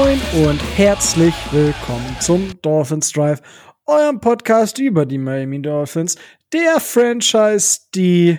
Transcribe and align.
moin 0.00 0.20
und 0.46 0.58
herzlich 0.78 1.34
willkommen 1.50 2.16
zum 2.20 2.58
Dolphins 2.62 3.12
Drive, 3.12 3.42
eurem 3.84 4.18
Podcast 4.18 4.78
über 4.78 5.04
die 5.04 5.18
Miami 5.18 5.60
Dolphins, 5.60 6.16
der 6.54 6.80
Franchise, 6.80 7.80
die 7.94 8.38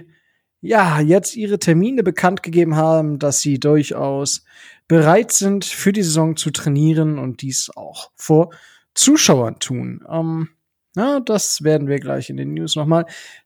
ja 0.62 1.00
jetzt 1.02 1.36
ihre 1.36 1.60
Termine 1.60 2.02
bekannt 2.02 2.42
gegeben 2.42 2.78
haben, 2.78 3.20
dass 3.20 3.42
sie 3.42 3.60
durchaus 3.60 4.44
bereit 4.88 5.34
sind, 5.34 5.64
für 5.64 5.94
die 5.94 6.02
Saison 6.02 6.36
zu 6.36 6.50
trainieren 6.50 7.20
und 7.20 7.44
dies 7.44 7.70
auch 7.76 8.10
vor 8.16 8.50
Zuschauern 8.96 9.60
tun. 9.60 10.04
Ähm, 10.10 10.50
na, 10.96 11.20
das 11.20 11.64
werden 11.64 11.88
wir 11.88 12.00
gleich 12.00 12.32
in 12.32 12.38
den 12.38 12.56
News 12.56 12.76
nochmal, 12.76 13.06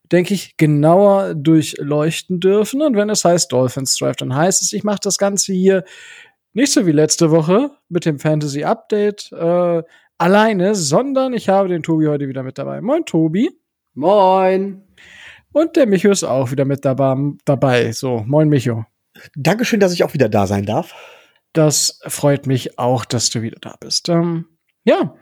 denke 0.10 0.34
ich, 0.34 0.56
genauer 0.56 1.36
durchleuchten 1.36 2.40
dürfen. 2.40 2.82
Und 2.82 2.96
wenn 2.96 3.10
es 3.10 3.26
heißt 3.26 3.52
Dolphins 3.52 3.98
Drive, 3.98 4.16
dann 4.16 4.34
heißt 4.34 4.62
es, 4.62 4.72
ich 4.72 4.86
mache 4.86 5.02
das 5.04 5.18
Ganze 5.18 5.52
hier 5.52 5.84
nicht 6.56 6.72
so 6.72 6.86
wie 6.86 6.92
letzte 6.92 7.32
Woche 7.32 7.72
mit 7.90 8.06
dem 8.06 8.18
Fantasy 8.18 8.64
Update 8.64 9.30
äh, 9.34 9.84
alleine, 10.18 10.74
sondern 10.74 11.34
ich 11.34 11.50
habe 11.50 11.68
den 11.68 11.84
Tobi 11.84 12.08
heute 12.08 12.30
wieder 12.30 12.44
mit 12.44 12.58
dabei. 12.58 12.80
Moin, 12.80 13.06
Tobi. 13.06 13.52
Moin. 13.94 14.82
Und 15.52 15.76
der 15.76 15.86
Micho 15.86 16.10
ist 16.10 16.24
auch 16.24 16.52
wieder 16.52 16.64
mit 16.64 16.86
dabei. 16.86 17.92
So, 17.92 18.24
moin, 18.26 18.48
Micho. 18.48 18.86
Dankeschön, 19.36 19.82
dass 19.82 19.94
ich 19.94 20.06
auch 20.06 20.14
wieder 20.14 20.30
da 20.30 20.48
sein 20.48 20.66
darf. 20.66 20.94
Das 21.52 22.00
freut 22.08 22.48
mich 22.48 22.80
auch, 22.80 23.04
dass 23.04 23.30
du 23.30 23.42
wieder 23.42 23.58
da 23.60 23.76
bist. 23.80 24.08
Ähm, 24.08 24.46
ja. 24.86 25.14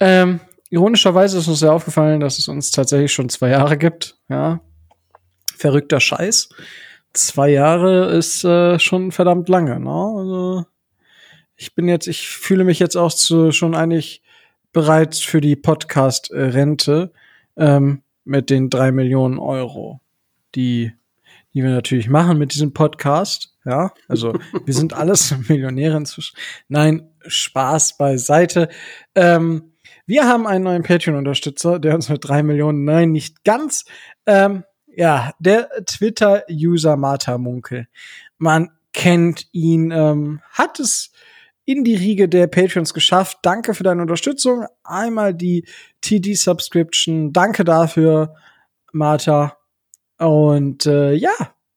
Ähm, 0.00 0.40
ironischerweise 0.70 1.38
ist 1.38 1.48
uns 1.48 1.60
ja 1.60 1.72
aufgefallen, 1.72 2.20
dass 2.20 2.38
es 2.38 2.48
uns 2.48 2.70
tatsächlich 2.70 3.12
schon 3.12 3.28
zwei 3.28 3.50
Jahre 3.50 3.76
gibt. 3.76 4.18
Ja. 4.30 4.60
Verrückter 5.54 6.00
Scheiß. 6.00 6.48
Zwei 7.16 7.48
Jahre 7.48 8.10
ist 8.10 8.44
äh, 8.44 8.78
schon 8.78 9.10
verdammt 9.10 9.48
lange, 9.48 9.80
ne? 9.80 9.90
Also, 9.90 10.66
ich 11.56 11.74
bin 11.74 11.88
jetzt, 11.88 12.06
ich 12.06 12.28
fühle 12.28 12.64
mich 12.64 12.78
jetzt 12.78 12.94
auch 12.94 13.12
zu, 13.12 13.52
schon 13.52 13.74
eigentlich 13.74 14.22
bereit 14.72 15.14
für 15.14 15.40
die 15.40 15.56
Podcast-Rente 15.56 17.12
ähm, 17.56 18.02
mit 18.24 18.50
den 18.50 18.68
drei 18.68 18.92
Millionen 18.92 19.38
Euro, 19.38 20.00
die, 20.54 20.92
die 21.54 21.62
wir 21.62 21.70
natürlich 21.70 22.10
machen 22.10 22.36
mit 22.36 22.52
diesem 22.52 22.74
Podcast. 22.74 23.54
Ja, 23.64 23.94
also 24.08 24.34
wir 24.66 24.74
sind 24.74 24.92
alles 24.92 25.34
Millionäre 25.48 25.96
inzwischen. 25.96 26.36
Nein, 26.68 27.08
Spaß 27.26 27.96
beiseite. 27.96 28.68
Ähm, 29.14 29.72
wir 30.04 30.28
haben 30.28 30.46
einen 30.46 30.64
neuen 30.64 30.82
Patreon-Unterstützer, 30.82 31.78
der 31.78 31.94
uns 31.94 32.10
mit 32.10 32.28
drei 32.28 32.42
Millionen, 32.42 32.84
nein, 32.84 33.12
nicht 33.12 33.42
ganz. 33.42 33.86
Ähm, 34.26 34.64
ja, 34.96 35.32
der 35.38 35.68
Twitter-User 35.84 36.96
Martha 36.96 37.36
Munkel. 37.36 37.86
Man 38.38 38.70
kennt 38.92 39.46
ihn, 39.52 39.90
ähm, 39.90 40.40
hat 40.50 40.80
es 40.80 41.12
in 41.66 41.84
die 41.84 41.94
Riege 41.94 42.28
der 42.28 42.46
Patreons 42.46 42.94
geschafft. 42.94 43.38
Danke 43.42 43.74
für 43.74 43.82
deine 43.82 44.00
Unterstützung. 44.00 44.66
Einmal 44.84 45.34
die 45.34 45.66
TD-Subscription. 46.00 47.32
Danke 47.32 47.64
dafür, 47.64 48.34
Martha. 48.92 49.58
Und 50.18 50.86
äh, 50.86 51.12
ja, 51.12 51.34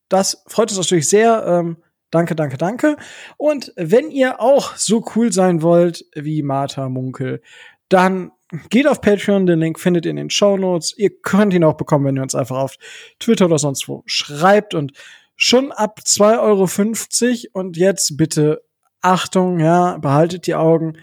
das 0.08 0.42
freut 0.48 0.70
uns 0.70 0.78
natürlich 0.78 1.10
sehr. 1.10 1.44
Ähm, 1.46 1.78
danke, 2.12 2.36
danke, 2.36 2.58
danke. 2.58 2.96
Und 3.36 3.74
wenn 3.76 4.12
ihr 4.12 4.40
auch 4.40 4.78
so 4.78 5.04
cool 5.16 5.34
sein 5.34 5.62
wollt 5.62 6.06
wie 6.16 6.42
Martha 6.42 6.88
Munkel, 6.88 7.42
dann 7.90 8.32
geht 8.70 8.88
auf 8.88 9.02
Patreon, 9.02 9.46
den 9.46 9.60
Link 9.60 9.80
findet 9.80 10.06
ihr 10.06 10.12
in 10.12 10.18
den 10.18 10.30
Show 10.30 10.58
Notes. 10.58 10.98
Ihr 10.98 11.12
könnt 11.22 11.54
ihn 11.54 11.64
auch 11.64 11.78
bekommen, 11.78 12.06
wenn 12.06 12.18
ihr 12.18 12.24
uns 12.24 12.36
einfach 12.36 12.58
auf 12.58 12.76
Twitter 13.20 13.46
oder 13.46 13.60
sonst 13.60 13.88
wo 13.88 14.04
schreibt. 14.06 14.74
Und 14.74 14.94
schon 15.36 15.72
ab 15.72 16.02
2,50 16.04 16.40
Euro 17.54 17.60
und 17.60 17.78
jetzt 17.78 18.18
bitte 18.18 18.64
Achtung, 19.02 19.60
ja, 19.60 19.98
behaltet 19.98 20.48
die 20.48 20.56
Augen, 20.56 20.98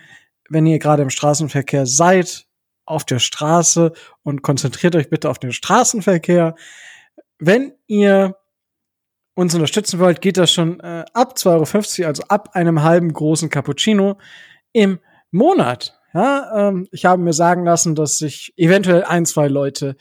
wenn 0.48 0.66
ihr 0.66 0.78
gerade 0.78 1.02
im 1.02 1.10
Straßenverkehr 1.10 1.86
seid, 1.86 2.46
auf 2.84 3.04
der 3.04 3.18
Straße 3.18 3.92
und 4.22 4.42
konzentriert 4.42 4.94
euch 4.94 5.10
bitte 5.10 5.28
auf 5.28 5.38
den 5.38 5.52
Straßenverkehr. 5.52 6.54
Wenn 7.38 7.72
ihr 7.86 8.36
uns 9.34 9.54
unterstützen 9.54 9.98
wollt, 9.98 10.20
geht 10.20 10.36
das 10.36 10.52
schon 10.52 10.80
äh, 10.80 11.04
ab 11.12 11.34
2,50 11.36 12.00
Euro, 12.00 12.08
also 12.08 12.22
ab 12.24 12.50
einem 12.54 12.82
halben 12.82 13.12
großen 13.12 13.50
Cappuccino 13.50 14.18
im 14.72 14.98
Monat. 15.30 15.95
Ja, 16.16 16.68
ähm, 16.68 16.88
ich 16.92 17.04
habe 17.04 17.20
mir 17.20 17.34
sagen 17.34 17.66
lassen, 17.66 17.94
dass 17.94 18.16
sich 18.16 18.54
eventuell 18.56 19.04
ein, 19.04 19.26
zwei 19.26 19.48
Leute 19.48 19.96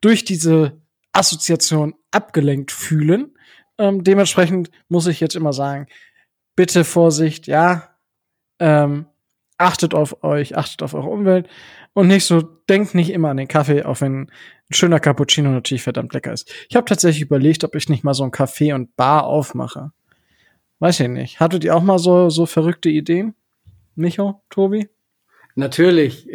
durch 0.00 0.24
diese 0.24 0.80
Assoziation 1.12 1.96
abgelenkt 2.12 2.70
fühlen. 2.70 3.36
Ähm, 3.76 4.04
dementsprechend 4.04 4.70
muss 4.88 5.08
ich 5.08 5.18
jetzt 5.18 5.34
immer 5.34 5.52
sagen, 5.52 5.88
bitte 6.54 6.84
Vorsicht, 6.84 7.48
ja, 7.48 7.96
ähm, 8.60 9.06
achtet 9.58 9.92
auf 9.92 10.22
euch, 10.22 10.56
achtet 10.56 10.84
auf 10.84 10.94
eure 10.94 11.08
Umwelt 11.08 11.48
und 11.94 12.06
nicht 12.06 12.26
so, 12.26 12.42
denkt 12.42 12.94
nicht 12.94 13.10
immer 13.10 13.30
an 13.30 13.36
den 13.36 13.48
Kaffee, 13.48 13.82
auch 13.82 14.00
wenn 14.00 14.20
ein 14.20 14.30
schöner 14.70 15.00
Cappuccino 15.00 15.50
natürlich 15.50 15.82
verdammt 15.82 16.14
lecker 16.14 16.32
ist. 16.32 16.48
Ich 16.68 16.76
habe 16.76 16.84
tatsächlich 16.84 17.22
überlegt, 17.22 17.64
ob 17.64 17.74
ich 17.74 17.88
nicht 17.88 18.04
mal 18.04 18.14
so 18.14 18.22
ein 18.22 18.30
Café 18.30 18.72
und 18.72 18.94
Bar 18.94 19.24
aufmache. 19.26 19.90
Weiß 20.78 21.00
ich 21.00 21.08
nicht. 21.08 21.40
Hattet 21.40 21.64
ihr 21.64 21.74
auch 21.74 21.82
mal 21.82 21.98
so, 21.98 22.30
so 22.30 22.46
verrückte 22.46 22.88
Ideen? 22.88 23.34
Micho, 23.96 24.42
Tobi? 24.48 24.88
Natürlich. 25.56 26.28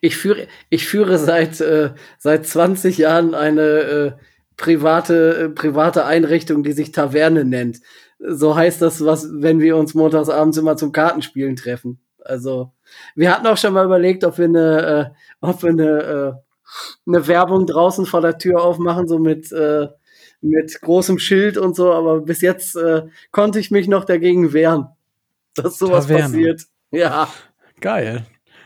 Ich 0.00 0.16
führe, 0.16 0.46
ich 0.68 0.86
führe 0.86 1.18
seit, 1.18 1.60
äh, 1.60 1.90
seit 2.18 2.46
20 2.46 2.98
Jahren 2.98 3.34
eine 3.34 3.62
äh, 3.62 4.12
private, 4.56 5.36
äh, 5.36 5.48
private 5.48 6.04
Einrichtung, 6.04 6.62
die 6.62 6.72
sich 6.72 6.92
Taverne 6.92 7.44
nennt 7.44 7.80
so 8.26 8.56
heißt 8.56 8.82
das, 8.82 9.04
was, 9.04 9.28
wenn 9.32 9.60
wir 9.60 9.76
uns 9.76 9.94
montags 9.94 10.28
abends 10.28 10.56
immer 10.56 10.76
zum 10.76 10.92
Kartenspielen 10.92 11.56
treffen. 11.56 12.00
Also, 12.20 12.72
wir 13.14 13.32
hatten 13.32 13.46
auch 13.46 13.56
schon 13.56 13.74
mal 13.74 13.84
überlegt, 13.84 14.24
ob 14.24 14.38
wir 14.38 14.46
eine, 14.46 15.12
äh, 15.12 15.46
ob 15.46 15.62
wir 15.62 15.70
eine, 15.70 15.84
äh, 15.84 16.32
eine 17.06 17.26
Werbung 17.26 17.66
draußen 17.66 18.06
vor 18.06 18.22
der 18.22 18.38
Tür 18.38 18.62
aufmachen, 18.62 19.06
so 19.06 19.18
mit, 19.18 19.52
äh, 19.52 19.88
mit 20.40 20.80
großem 20.80 21.18
Schild 21.18 21.58
und 21.58 21.76
so, 21.76 21.92
aber 21.92 22.20
bis 22.20 22.40
jetzt 22.40 22.76
äh, 22.76 23.02
konnte 23.30 23.58
ich 23.58 23.70
mich 23.70 23.88
noch 23.88 24.04
dagegen 24.04 24.52
wehren, 24.52 24.88
dass 25.54 25.78
sowas 25.78 26.06
Taverne. 26.06 26.22
passiert. 26.24 26.62
Ja. 26.90 27.28
Geil. 27.80 28.24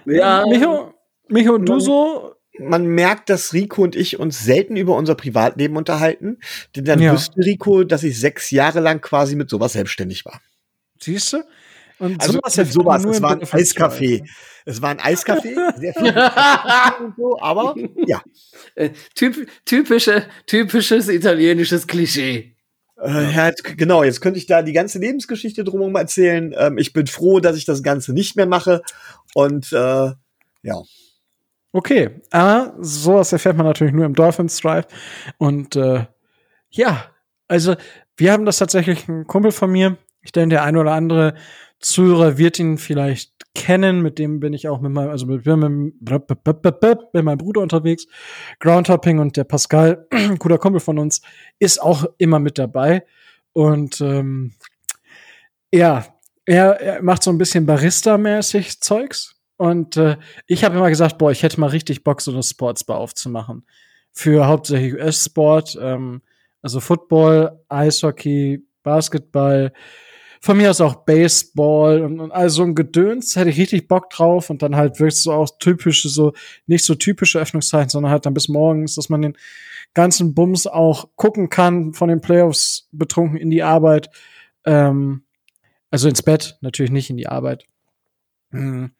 Ja. 0.09 0.45
Micho, 0.49 0.95
Micho, 1.29 1.59
du 1.59 1.81
so 1.81 2.35
man 2.61 2.87
merkt, 2.87 3.31
dass 3.31 3.53
Rico 3.53 3.83
und 3.83 3.97
ich 3.97 4.19
uns 4.19 4.45
selten 4.45 4.77
über 4.77 4.97
unser 4.97 5.15
Privatleben 5.15 5.77
unterhalten, 5.77 6.39
denn 6.75 6.85
dann 6.85 7.01
ja. 7.01 7.13
wüsste 7.13 7.41
Rico, 7.41 7.85
dass 7.85 8.03
ich 8.03 8.19
sechs 8.19 8.51
Jahre 8.51 8.81
lang 8.81 9.01
quasi 9.01 9.37
mit 9.37 9.49
sowas 9.49 9.75
selbstständig 9.75 10.25
war. 10.25 10.41
Siehst 11.01 11.33
du? 11.33 11.45
Und 11.99 12.21
also 12.21 12.35
sowas, 12.35 12.57
mit 12.57 12.73
sowas, 12.73 13.05
es 13.05 13.23
war 13.23 13.33
ein 13.33 13.43
Eiskaffee. 13.43 14.25
Es 14.65 14.81
war 14.83 14.91
ein 14.91 15.01
Eiskaffee, 15.01 15.57
sehr 15.79 15.95
viel 15.95 16.15
und 17.07 17.17
so, 17.17 17.41
aber 17.41 17.75
ja. 18.07 18.23
Äh, 18.75 18.91
typ, 19.15 19.49
typische, 19.65 20.27
typisches 20.47 21.09
italienisches 21.09 21.87
Klischee. 21.87 22.55
Äh, 23.01 23.33
ja, 23.33 23.51
genau, 23.77 24.03
jetzt 24.03 24.21
könnte 24.21 24.39
ich 24.39 24.47
da 24.47 24.63
die 24.63 24.73
ganze 24.73 24.99
Lebensgeschichte 24.99 25.65
drumherum 25.65 25.95
erzählen. 25.95 26.55
Ähm, 26.57 26.79
ich 26.79 26.93
bin 26.93 27.07
froh, 27.07 27.41
dass 27.41 27.57
ich 27.57 27.65
das 27.65 27.83
Ganze 27.83 28.13
nicht 28.13 28.37
mehr 28.37 28.47
mache. 28.47 28.83
Und 29.39 29.73
äh, 29.73 30.11
ja. 30.63 30.83
Okay, 31.71 32.23
aber 32.33 32.75
sowas 32.81 33.33
erfährt 33.33 33.57
man 33.57 33.67
natürlich 33.67 33.95
nur 33.95 34.05
im 34.05 34.15
Dolphins 34.15 34.59
Drive. 34.61 34.89
Und 35.39 35.77
äh, 35.77 36.07
ja, 36.71 37.05
also 37.47 37.77
wir 38.17 38.33
haben 38.33 38.47
das 38.47 38.59
tatsächlich 38.59 39.07
ein 39.07 39.29
Kumpel 39.29 39.53
von 39.53 39.71
mir. 39.71 39.97
Ich 40.23 40.33
denke, 40.33 40.57
der 40.57 40.65
eine 40.65 40.81
oder 40.81 40.91
andere 40.91 41.35
Zuhörer 41.79 42.37
wird 42.37 42.59
ihn 42.59 42.79
vielleicht 42.79 43.33
kennen. 43.55 44.03
Mit 44.03 44.19
dem 44.19 44.41
bin 44.41 44.55
ich 44.55 44.67
auch 44.67 44.81
mit 44.81 44.91
meinem, 44.91 45.11
also 45.11 45.27
mit, 45.27 45.47
mit, 45.47 47.05
mit 47.13 47.25
meinem 47.25 47.39
Bruder 47.39 47.61
unterwegs. 47.61 48.09
Groundhopping 48.59 49.21
und 49.21 49.37
der 49.37 49.45
Pascal, 49.45 50.09
guter 50.41 50.59
Kumpel 50.59 50.81
von 50.81 50.99
uns, 50.99 51.23
ist 51.61 51.81
auch 51.81 52.07
immer 52.19 52.41
mit 52.41 52.59
dabei. 52.59 53.07
Und 53.53 54.01
ähm, 54.01 54.55
ja, 55.73 56.05
er, 56.49 56.81
er 56.81 57.03
macht 57.03 57.23
so 57.23 57.31
ein 57.31 57.37
bisschen 57.37 57.67
Barista-mäßig 57.67 58.81
Zeugs. 58.81 59.35
Und 59.59 59.99
äh, 59.99 60.17
ich 60.47 60.65
habe 60.65 60.77
immer 60.77 60.89
gesagt, 60.89 61.19
boah, 61.19 61.31
ich 61.31 61.43
hätte 61.43 61.61
mal 61.61 61.67
richtig 61.67 62.05
Bock, 62.05 62.23
so 62.23 62.33
eine 62.33 62.43
Sportsbar 62.43 62.99
aufzumachen. 62.99 63.67
Für 64.13 64.47
hauptsächlich 64.47 64.95
US-Sport, 64.95 65.79
ähm, 65.81 66.23
also 66.63 66.81
Football, 66.81 67.61
Eishockey, 67.69 68.65
Basketball, 68.83 69.73
von 70.41 70.57
mir 70.57 70.71
aus 70.71 70.81
auch 70.81 71.05
Baseball 71.05 72.01
und, 72.01 72.19
und 72.19 72.33
all 72.33 72.49
so 72.49 72.63
ein 72.63 72.75
Gedöns, 72.75 73.37
hätte 73.37 73.51
ich 73.51 73.59
richtig 73.59 73.87
Bock 73.87 74.09
drauf 74.09 74.49
und 74.49 74.63
dann 74.63 74.77
halt 74.77 75.01
wirklich 75.01 75.21
so 75.21 75.33
auch 75.33 75.51
typische, 75.59 76.09
so 76.09 76.33
nicht 76.67 76.85
so 76.85 76.95
typische 76.95 77.41
Öffnungszeiten, 77.41 77.91
sondern 77.91 78.13
halt 78.13 78.25
dann 78.25 78.35
bis 78.35 78.49
morgens, 78.49 78.95
dass 78.95 79.11
man 79.11 79.21
den 79.21 79.37
ganzen 79.93 80.35
Bums 80.35 80.67
auch 80.67 81.11
gucken 81.17 81.51
kann, 81.51 81.93
von 81.93 82.09
den 82.09 82.23
Playoffs 82.23 82.89
betrunken 82.93 83.37
in 83.37 83.51
die 83.51 83.63
Arbeit, 83.63 84.09
ähm, 84.65 85.25
also 85.91 86.09
ins 86.09 86.23
Bett, 86.23 86.59
natürlich 86.61 86.93
nicht 86.93 87.11
in 87.11 87.17
die 87.17 87.29
Arbeit. 87.29 87.65
Mhm. 88.51 88.93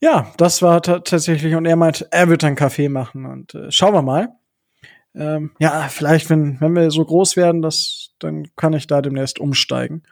Ja, 0.00 0.32
das 0.36 0.62
war 0.62 0.82
tatsächlich, 0.82 1.54
und 1.54 1.66
er 1.66 1.76
meint, 1.76 2.06
er 2.10 2.28
wird 2.28 2.42
einen 2.44 2.56
Kaffee 2.56 2.88
machen 2.88 3.24
und 3.24 3.54
äh, 3.54 3.70
schauen 3.70 3.94
wir 3.94 4.02
mal. 4.02 4.30
Ähm, 5.14 5.52
ja, 5.58 5.88
vielleicht, 5.88 6.30
wenn, 6.30 6.60
wenn 6.60 6.74
wir 6.74 6.90
so 6.90 7.04
groß 7.04 7.36
werden, 7.36 7.62
das, 7.62 8.14
dann 8.18 8.48
kann 8.56 8.72
ich 8.72 8.86
da 8.86 9.02
demnächst 9.02 9.38
umsteigen. 9.38 10.02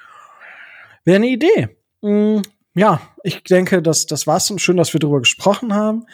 Wäre 1.05 1.17
eine 1.17 1.29
Idee. 1.29 1.77
Mhm. 2.03 2.43
ja, 2.75 3.01
ich 3.25 3.43
denke, 3.45 3.83
das, 3.83 4.07
das 4.07 4.27
war's 4.27 4.51
und 4.51 4.61
schön, 4.61 4.77
dass 4.77 4.93
wir 4.93 5.01
darüber 5.01 5.21
gesprochen 5.21 5.75
haben. 5.75 6.07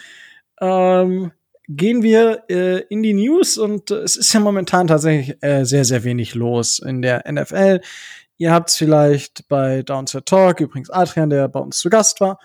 Ähm, 0.59 1.31
gehen 1.67 2.01
wir 2.01 2.43
äh, 2.49 2.79
in 2.89 3.03
die 3.03 3.13
News 3.13 3.57
und 3.57 3.91
äh, 3.91 3.97
es 3.97 4.15
ist 4.15 4.33
ja 4.33 4.39
momentan 4.39 4.87
tatsächlich 4.87 5.37
äh, 5.41 5.65
sehr, 5.65 5.85
sehr 5.85 6.03
wenig 6.03 6.33
los 6.33 6.79
in 6.79 7.01
der 7.01 7.23
NFL. 7.31 7.81
Ihr 8.37 8.51
habt 8.51 8.69
es 8.69 8.77
vielleicht 8.77 9.47
bei 9.47 9.83
Downset 9.83 10.25
Talk, 10.25 10.59
übrigens 10.59 10.89
Adrian, 10.89 11.29
der 11.29 11.47
bei 11.47 11.59
uns 11.59 11.79
zu 11.79 11.89
Gast 11.89 12.21
war, 12.21 12.39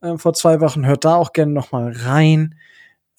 äh, 0.00 0.16
vor 0.16 0.34
zwei 0.34 0.60
Wochen, 0.60 0.86
hört 0.86 1.04
da 1.04 1.16
auch 1.16 1.32
gerne 1.32 1.52
noch 1.52 1.72
mal 1.72 1.92
rein. 1.92 2.56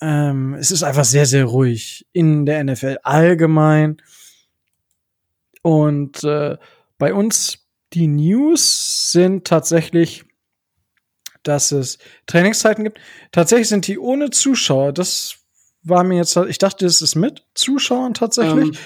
Ähm, 0.02 0.54
es 0.56 0.72
ist 0.72 0.84
einfach 0.84 1.06
sehr, 1.06 1.26
sehr 1.26 1.46
ruhig 1.46 2.08
in 2.14 2.46
der 2.46 2.64
NFL 2.64 2.98
allgemein. 3.04 4.02
Und 5.62 6.24
äh, 6.24 6.58
bei 6.98 7.14
uns 7.14 7.60
die 7.94 8.08
News 8.08 9.12
sind 9.12 9.46
tatsächlich 9.46 10.26
dass 11.44 11.72
es 11.72 12.00
Trainingszeiten 12.26 12.84
gibt. 12.84 13.00
Tatsächlich 13.32 13.68
sind 13.68 13.88
die 13.88 14.00
ohne 14.00 14.30
Zuschauer. 14.30 14.94
Das 14.94 15.36
war 15.84 16.04
mir 16.04 16.18
jetzt, 16.18 16.36
ich 16.36 16.58
dachte, 16.58 16.86
das 16.86 17.02
ist 17.02 17.16
mit 17.16 17.46
Zuschauern 17.54 18.14
tatsächlich. 18.14 18.70
Ähm, 18.70 18.78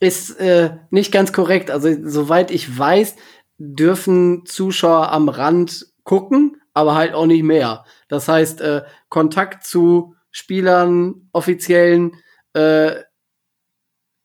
ist 0.00 0.40
äh, 0.40 0.78
nicht 0.90 1.12
ganz 1.12 1.32
korrekt. 1.32 1.70
Also, 1.70 1.90
soweit 2.02 2.50
ich 2.50 2.78
weiß, 2.78 3.16
dürfen 3.58 4.46
Zuschauer 4.46 5.12
am 5.12 5.28
Rand 5.28 5.86
gucken, 6.02 6.56
aber 6.72 6.94
halt 6.94 7.14
auch 7.14 7.26
nicht 7.26 7.42
mehr. 7.42 7.84
Das 8.08 8.26
heißt, 8.26 8.60
äh, 8.62 8.82
Kontakt 9.08 9.64
zu 9.64 10.14
Spielern, 10.30 11.28
offiziellen, 11.32 12.12
äh, 12.54 13.02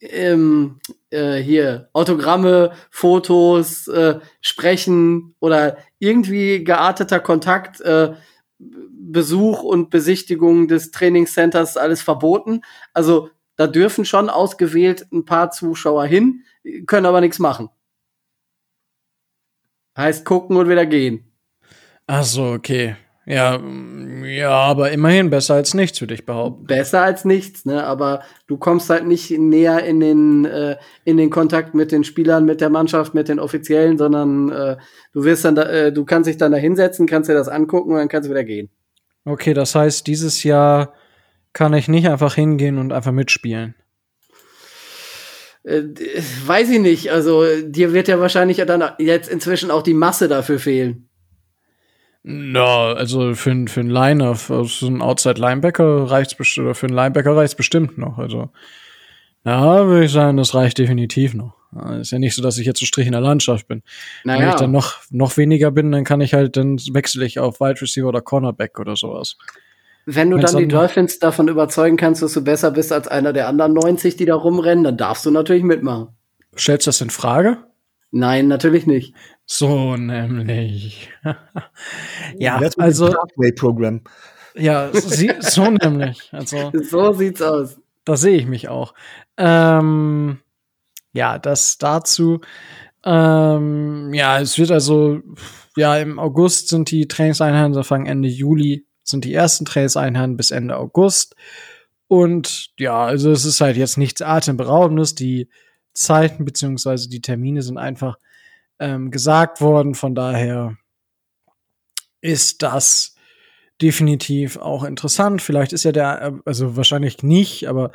ähm, 0.01 0.79
äh, 1.09 1.37
hier 1.37 1.89
Autogramme, 1.93 2.71
Fotos, 2.91 3.87
äh, 3.87 4.19
Sprechen 4.41 5.35
oder 5.39 5.77
irgendwie 5.99 6.63
gearteter 6.63 7.19
Kontakt, 7.19 7.81
äh, 7.81 8.13
Besuch 8.59 9.63
und 9.63 9.89
Besichtigung 9.89 10.67
des 10.67 10.91
Trainingscenters 10.91 11.77
alles 11.77 12.01
verboten. 12.01 12.61
Also 12.93 13.29
da 13.55 13.67
dürfen 13.67 14.05
schon 14.05 14.29
ausgewählt 14.29 15.07
ein 15.11 15.25
paar 15.25 15.51
Zuschauer 15.51 16.05
hin, 16.05 16.43
können 16.87 17.05
aber 17.05 17.21
nichts 17.21 17.39
machen. 17.39 17.69
Heißt 19.97 20.25
gucken 20.25 20.57
und 20.57 20.69
wieder 20.69 20.85
gehen. 20.85 21.31
Ach 22.07 22.23
so, 22.23 22.51
okay. 22.51 22.97
Ja, 23.27 23.59
ja, 24.23 24.51
aber 24.51 24.91
immerhin 24.91 25.31
besser 25.31 25.55
als 25.55 25.73
nichts, 25.73 25.99
würde 25.99 26.13
ich 26.13 26.27
behaupten. 26.27 26.67
Besser 26.67 27.01
als 27.01 27.25
nichts, 27.25 27.65
ne? 27.65 27.83
Aber 27.83 28.21
du 28.45 28.57
kommst 28.57 28.87
halt 28.91 29.07
nicht 29.07 29.31
näher 29.31 29.83
in 29.83 29.99
den 29.99 30.45
äh, 30.45 30.75
in 31.05 31.17
den 31.17 31.31
Kontakt 31.31 31.73
mit 31.73 31.91
den 31.91 32.03
Spielern, 32.03 32.45
mit 32.45 32.61
der 32.61 32.69
Mannschaft, 32.69 33.15
mit 33.15 33.27
den 33.27 33.39
Offiziellen, 33.39 33.97
sondern 33.97 34.51
äh, 34.51 34.77
du 35.13 35.23
wirst 35.23 35.43
dann, 35.43 35.55
da, 35.55 35.63
äh, 35.63 35.91
du 35.91 36.05
kannst 36.05 36.29
dich 36.29 36.37
dann 36.37 36.51
da 36.51 36.59
hinsetzen, 36.59 37.07
kannst 37.07 37.27
dir 37.27 37.33
das 37.33 37.47
angucken 37.47 37.93
und 37.93 37.97
dann 37.97 38.09
kannst 38.09 38.27
du 38.27 38.31
wieder 38.31 38.43
gehen. 38.43 38.69
Okay, 39.23 39.55
das 39.55 39.73
heißt, 39.73 40.05
dieses 40.05 40.43
Jahr 40.43 40.93
kann 41.55 41.73
ich 41.73 41.87
nicht 41.87 42.07
einfach 42.09 42.35
hingehen 42.35 42.77
und 42.77 42.91
einfach 42.91 43.13
mitspielen. 43.13 43.75
Äh, 45.63 45.83
weiß 46.45 46.69
ich 46.69 46.79
nicht. 46.79 47.11
Also 47.11 47.45
dir 47.63 47.93
wird 47.93 48.09
ja 48.09 48.19
wahrscheinlich 48.19 48.57
dann 48.57 48.83
jetzt 48.99 49.29
inzwischen 49.29 49.71
auch 49.71 49.81
die 49.81 49.93
Masse 49.93 50.27
dafür 50.27 50.59
fehlen. 50.59 51.07
Na, 52.23 52.91
also 52.93 53.35
für, 53.35 53.67
für 53.67 53.79
einen 53.79 53.89
Liner, 53.89 54.35
für 54.35 54.65
so 54.65 54.87
einen 54.87 55.01
Outside-Linebacker 55.01 56.11
reicht's 56.11 56.35
bestimmt, 56.35 56.65
oder 56.65 56.75
für 56.75 56.87
einen 56.87 56.95
Linebacker 56.95 57.35
reicht's 57.35 57.55
bestimmt 57.55 57.97
noch. 57.97 58.17
Also, 58.17 58.49
ja, 59.45 59.87
würde 59.87 60.05
ich 60.05 60.11
sagen, 60.11 60.35
das 60.35 60.55
reicht 60.55 60.77
definitiv 60.77 61.35
noch. 61.35 61.53
Ist 62.01 62.11
ja 62.11 62.19
nicht 62.19 62.35
so, 62.35 62.41
dass 62.41 62.57
ich 62.57 62.65
jetzt 62.65 62.79
so 62.79 62.85
Strich 62.85 63.05
in 63.05 63.13
der 63.13 63.21
Landschaft 63.21 63.67
bin. 63.67 63.81
Naja. 64.23 64.41
Wenn 64.41 64.49
ich 64.49 64.55
dann 64.55 64.71
noch, 64.71 64.95
noch 65.09 65.37
weniger 65.37 65.71
bin, 65.71 65.91
dann 65.91 66.03
kann 66.03 66.19
ich 66.19 66.33
halt, 66.33 66.57
dann 66.57 66.77
wechsle 66.91 67.25
ich 67.25 67.39
auf 67.39 67.61
Wide 67.61 67.81
Receiver 67.81 68.07
oder 68.07 68.21
Cornerback 68.21 68.79
oder 68.79 68.95
sowas. 68.95 69.37
Wenn 70.05 70.29
du 70.29 70.37
dann 70.37 70.57
die 70.57 70.67
Dolphins 70.67 71.17
davon 71.17 71.47
überzeugen 71.47 71.97
kannst, 71.97 72.21
dass 72.21 72.33
du 72.33 72.43
besser 72.43 72.71
bist 72.71 72.91
als 72.91 73.07
einer 73.07 73.33
der 73.33 73.47
anderen 73.47 73.73
90, 73.73 74.15
die 74.15 74.25
da 74.25 74.35
rumrennen, 74.35 74.83
dann 74.83 74.97
darfst 74.97 75.25
du 75.25 75.31
natürlich 75.31 75.63
mitmachen. 75.63 76.09
Stellst 76.55 76.85
du 76.85 76.89
das 76.89 77.01
in 77.01 77.09
Frage? 77.09 77.57
Nein, 78.11 78.47
natürlich 78.47 78.85
nicht. 78.85 79.15
So 79.45 79.95
nämlich. 79.95 81.09
ja, 82.37 82.61
also 82.77 83.13
Programm. 83.55 84.01
Ja, 84.53 84.89
so, 84.93 85.27
so 85.39 85.69
nämlich. 85.83 86.29
Also, 86.31 86.71
so 86.71 87.13
sieht's 87.13 87.41
aus. 87.41 87.79
Da 88.05 88.15
sehe 88.15 88.37
ich 88.37 88.45
mich 88.45 88.69
auch. 88.69 88.93
Ähm, 89.37 90.39
ja, 91.13 91.39
das 91.39 91.77
dazu. 91.77 92.41
Ähm, 93.03 94.13
ja, 94.13 94.39
es 94.39 94.57
wird 94.57 94.71
also, 94.71 95.19
ja, 95.75 95.97
im 95.97 96.19
August 96.19 96.69
sind 96.69 96.91
die 96.91 97.07
Trainingseinheiten, 97.07 97.75
Anfang 97.75 98.05
Ende 98.05 98.29
Juli 98.29 98.85
sind 99.05 99.23
die 99.23 99.33
ersten 99.33 99.65
Trainingseinheiten 99.65 100.35
bis 100.35 100.51
Ende 100.51 100.77
August. 100.77 101.35
Und 102.07 102.71
ja, 102.79 103.05
also 103.05 103.31
es 103.31 103.45
ist 103.45 103.61
halt 103.61 103.77
jetzt 103.77 103.97
nichts 103.97 104.21
Atemberaubendes. 104.21 105.15
Die 105.15 105.49
Zeiten 105.93 106.45
beziehungsweise 106.45 107.09
die 107.09 107.21
Termine 107.21 107.61
sind 107.61 107.77
einfach 107.77 108.17
ähm, 108.79 109.11
gesagt 109.11 109.61
worden. 109.61 109.95
Von 109.95 110.13
daher 110.13 110.77
ist 112.21 112.61
das 112.61 113.15
definitiv 113.81 114.57
auch 114.57 114.83
interessant. 114.83 115.41
Vielleicht 115.41 115.73
ist 115.73 115.83
ja 115.83 115.91
der, 115.91 116.21
äh, 116.21 116.31
also 116.45 116.75
wahrscheinlich 116.75 117.23
nicht, 117.23 117.67
aber 117.67 117.91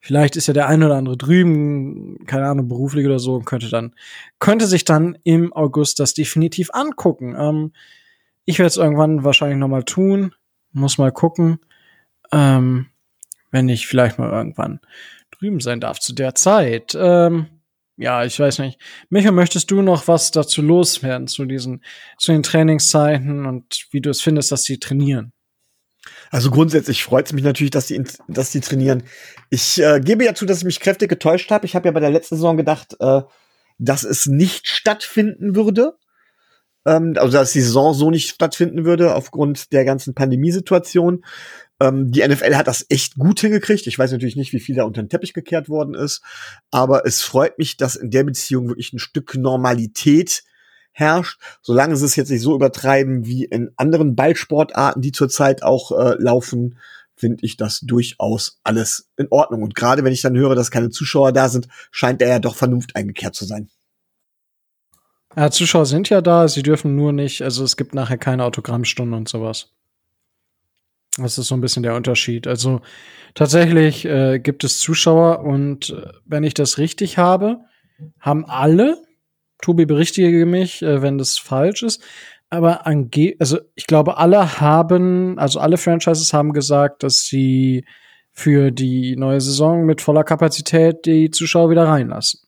vielleicht 0.00 0.36
ist 0.36 0.46
ja 0.46 0.54
der 0.54 0.68
ein 0.68 0.82
oder 0.82 0.96
andere 0.96 1.16
drüben, 1.16 2.24
keine 2.26 2.48
Ahnung, 2.48 2.68
beruflich 2.68 3.06
oder 3.06 3.18
so, 3.18 3.40
könnte 3.40 3.68
dann, 3.68 3.94
könnte 4.38 4.66
sich 4.66 4.84
dann 4.84 5.18
im 5.24 5.52
August 5.52 6.00
das 6.00 6.14
definitiv 6.14 6.70
angucken. 6.72 7.34
Ähm, 7.38 7.72
ich 8.44 8.58
werde 8.58 8.68
es 8.68 8.76
irgendwann 8.76 9.24
wahrscheinlich 9.24 9.58
noch 9.58 9.68
mal 9.68 9.84
tun, 9.84 10.34
muss 10.72 10.98
mal 10.98 11.12
gucken, 11.12 11.58
ähm, 12.32 12.86
wenn 13.50 13.68
ich 13.68 13.86
vielleicht 13.86 14.18
mal 14.18 14.30
irgendwann 14.30 14.80
drüben 15.30 15.60
sein 15.60 15.80
darf 15.80 15.98
zu 15.98 16.14
der 16.14 16.34
Zeit. 16.34 16.96
Ähm, 16.98 17.46
ja, 17.96 18.24
ich 18.24 18.38
weiß 18.38 18.60
nicht. 18.60 18.78
Micha, 19.10 19.30
möchtest 19.30 19.70
du 19.70 19.82
noch 19.82 20.08
was 20.08 20.30
dazu 20.30 20.62
loswerden 20.62 21.26
zu 21.26 21.44
diesen, 21.44 21.84
zu 22.18 22.32
den 22.32 22.42
Trainingszeiten 22.42 23.44
und 23.44 23.86
wie 23.90 24.00
du 24.00 24.10
es 24.10 24.22
findest, 24.22 24.52
dass 24.52 24.64
sie 24.64 24.78
trainieren? 24.78 25.32
Also 26.30 26.50
grundsätzlich 26.50 27.04
freut 27.04 27.26
es 27.26 27.32
mich 27.32 27.44
natürlich, 27.44 27.72
dass 27.72 27.88
die, 27.88 28.02
dass 28.28 28.52
die 28.52 28.60
trainieren. 28.60 29.02
Ich 29.50 29.82
äh, 29.82 30.00
gebe 30.00 30.24
ja 30.24 30.34
zu, 30.34 30.46
dass 30.46 30.58
ich 30.58 30.64
mich 30.64 30.80
kräftig 30.80 31.10
getäuscht 31.10 31.50
habe. 31.50 31.66
Ich 31.66 31.74
habe 31.74 31.88
ja 31.88 31.92
bei 31.92 32.00
der 32.00 32.10
letzten 32.10 32.36
Saison 32.36 32.56
gedacht, 32.56 32.96
äh, 33.00 33.22
dass 33.78 34.04
es 34.04 34.26
nicht 34.26 34.68
stattfinden 34.68 35.54
würde. 35.54 35.98
Ähm, 36.86 37.14
also 37.16 37.36
dass 37.36 37.52
die 37.52 37.60
Saison 37.60 37.94
so 37.94 38.10
nicht 38.10 38.30
stattfinden 38.30 38.84
würde 38.84 39.14
aufgrund 39.14 39.72
der 39.72 39.84
ganzen 39.84 40.14
Pandemiesituation. 40.14 41.24
Ähm, 41.80 42.10
die 42.10 42.26
NFL 42.26 42.54
hat 42.54 42.66
das 42.66 42.86
echt 42.88 43.16
gut 43.16 43.40
hingekriegt. 43.40 43.86
Ich 43.86 43.98
weiß 43.98 44.12
natürlich 44.12 44.36
nicht, 44.36 44.52
wie 44.52 44.60
viel 44.60 44.76
da 44.76 44.84
unter 44.84 45.02
den 45.02 45.08
Teppich 45.08 45.32
gekehrt 45.32 45.68
worden 45.68 45.94
ist, 45.94 46.22
aber 46.70 47.06
es 47.06 47.22
freut 47.22 47.58
mich, 47.58 47.76
dass 47.76 47.96
in 47.96 48.10
der 48.10 48.24
Beziehung 48.24 48.68
wirklich 48.68 48.92
ein 48.92 48.98
Stück 48.98 49.34
Normalität 49.36 50.42
herrscht, 50.92 51.40
solange 51.62 51.96
sie 51.96 52.04
es 52.04 52.16
jetzt 52.16 52.30
nicht 52.30 52.42
so 52.42 52.54
übertreiben 52.54 53.24
wie 53.24 53.44
in 53.44 53.70
anderen 53.76 54.16
Ballsportarten, 54.16 55.02
die 55.02 55.12
zurzeit 55.12 55.62
auch 55.62 55.92
äh, 55.92 56.16
laufen, 56.18 56.78
finde 57.16 57.44
ich 57.44 57.56
das 57.56 57.80
durchaus 57.80 58.58
alles 58.64 59.08
in 59.16 59.28
Ordnung. 59.30 59.62
Und 59.62 59.74
gerade 59.74 60.04
wenn 60.04 60.12
ich 60.12 60.22
dann 60.22 60.36
höre, 60.36 60.54
dass 60.54 60.70
keine 60.70 60.90
Zuschauer 60.90 61.32
da 61.32 61.48
sind, 61.48 61.68
scheint 61.90 62.22
er 62.22 62.28
ja 62.28 62.38
doch 62.38 62.56
Vernunft 62.56 62.96
eingekehrt 62.96 63.34
zu 63.34 63.44
sein. 63.44 63.68
Ja, 65.36 65.50
Zuschauer 65.50 65.86
sind 65.86 66.08
ja 66.08 66.20
da, 66.20 66.48
sie 66.48 66.62
dürfen 66.62 66.96
nur 66.96 67.12
nicht, 67.12 67.42
also 67.42 67.62
es 67.62 67.76
gibt 67.76 67.94
nachher 67.94 68.18
keine 68.18 68.44
Autogrammstunden 68.44 69.14
und 69.14 69.28
sowas. 69.28 69.72
Das 71.16 71.38
ist 71.38 71.48
so 71.48 71.54
ein 71.54 71.60
bisschen 71.60 71.82
der 71.82 71.94
Unterschied. 71.94 72.46
Also 72.46 72.80
tatsächlich 73.34 74.04
äh, 74.04 74.38
gibt 74.38 74.64
es 74.64 74.80
Zuschauer 74.80 75.40
und 75.40 75.90
äh, 75.90 76.10
wenn 76.24 76.44
ich 76.44 76.54
das 76.54 76.78
richtig 76.78 77.18
habe, 77.18 77.60
haben 78.18 78.44
alle, 78.44 78.98
Tobi 79.62 79.86
berichtige 79.86 80.46
mich, 80.46 80.82
äh, 80.82 81.02
wenn 81.02 81.18
das 81.18 81.38
falsch 81.38 81.82
ist, 81.82 82.02
aber 82.48 82.86
ange 82.86 83.36
also 83.38 83.58
ich 83.76 83.86
glaube, 83.86 84.18
alle 84.18 84.60
haben, 84.60 85.38
also 85.38 85.60
alle 85.60 85.76
Franchises 85.76 86.32
haben 86.32 86.52
gesagt, 86.52 87.04
dass 87.04 87.20
sie 87.22 87.84
für 88.32 88.70
die 88.72 89.16
neue 89.16 89.40
Saison 89.40 89.84
mit 89.84 90.00
voller 90.00 90.24
Kapazität 90.24 91.06
die 91.06 91.30
Zuschauer 91.30 91.70
wieder 91.70 91.86
reinlassen. 91.86 92.40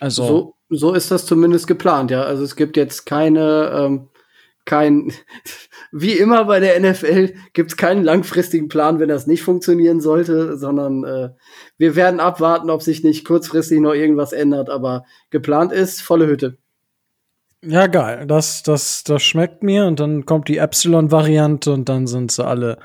Also 0.00 0.26
so, 0.26 0.54
so 0.72 0.94
ist 0.94 1.10
das 1.10 1.26
zumindest 1.26 1.66
geplant, 1.66 2.10
ja. 2.10 2.22
Also 2.22 2.42
es 2.42 2.56
gibt 2.56 2.76
jetzt 2.76 3.06
keine 3.06 3.70
ähm, 3.74 4.08
kein, 4.64 5.12
wie 5.92 6.12
immer 6.12 6.44
bei 6.44 6.60
der 6.60 6.78
NFL 6.80 7.34
gibt 7.52 7.72
es 7.72 7.76
keinen 7.76 8.04
langfristigen 8.04 8.68
Plan, 8.68 9.00
wenn 9.00 9.08
das 9.08 9.26
nicht 9.26 9.42
funktionieren 9.42 10.00
sollte, 10.00 10.56
sondern 10.56 11.04
äh, 11.04 11.30
wir 11.78 11.96
werden 11.96 12.20
abwarten, 12.20 12.70
ob 12.70 12.82
sich 12.82 13.02
nicht 13.02 13.26
kurzfristig 13.26 13.80
noch 13.80 13.94
irgendwas 13.94 14.32
ändert, 14.32 14.70
aber 14.70 15.04
geplant 15.30 15.72
ist 15.72 16.00
volle 16.00 16.26
Hütte. 16.26 16.58
Ja, 17.64 17.86
geil. 17.86 18.26
Das, 18.26 18.64
das, 18.64 19.04
das 19.04 19.22
schmeckt 19.22 19.62
mir 19.62 19.86
und 19.86 20.00
dann 20.00 20.26
kommt 20.26 20.48
die 20.48 20.58
Epsilon-Variante 20.58 21.72
und 21.72 21.88
dann 21.88 22.08
sind 22.08 22.32
sie 22.32 22.44
alle 22.44 22.78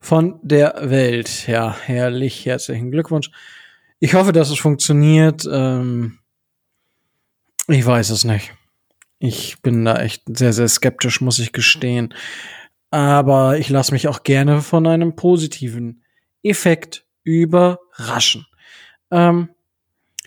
von 0.00 0.40
der 0.42 0.74
Welt. 0.84 1.46
Ja, 1.46 1.76
herrlich. 1.84 2.46
Herzlichen 2.46 2.90
Glückwunsch. 2.90 3.30
Ich 4.00 4.14
hoffe, 4.14 4.32
dass 4.32 4.50
es 4.50 4.58
funktioniert. 4.58 5.46
Ähm, 5.50 6.18
ich 7.68 7.84
weiß 7.84 8.10
es 8.10 8.24
nicht. 8.24 8.52
Ich 9.18 9.62
bin 9.62 9.84
da 9.84 10.00
echt 10.00 10.24
sehr, 10.26 10.52
sehr 10.52 10.68
skeptisch, 10.68 11.20
muss 11.20 11.38
ich 11.38 11.52
gestehen. 11.52 12.14
Aber 12.90 13.56
ich 13.58 13.68
lasse 13.68 13.92
mich 13.92 14.08
auch 14.08 14.22
gerne 14.22 14.60
von 14.60 14.86
einem 14.86 15.16
positiven 15.16 16.02
Effekt 16.42 17.06
überraschen. 17.22 18.46
Ähm, 19.10 19.50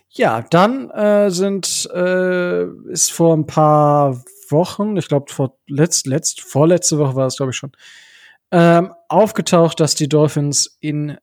ja, 0.10 0.42
dann 0.44 0.90
äh, 0.92 1.30
sind 1.30 1.90
äh, 1.94 2.66
ist 2.90 3.12
vor 3.12 3.36
ein 3.36 3.46
paar 3.46 4.24
Wochen, 4.50 4.96
ich 4.96 5.08
glaube 5.08 5.32
vor 5.32 5.58
letzt, 5.68 6.08
letzt, 6.08 6.42
vorletzte 6.42 6.98
Woche 6.98 7.16
war 7.16 7.28
es 7.28 7.36
glaube 7.36 7.52
ich 7.52 7.58
schon, 7.58 7.74
ähm, 8.52 8.94
aufgetaucht, 9.10 9.80
dass 9.80 9.96
die 9.96 10.08
Dolphins 10.08 10.78
in 10.80 11.18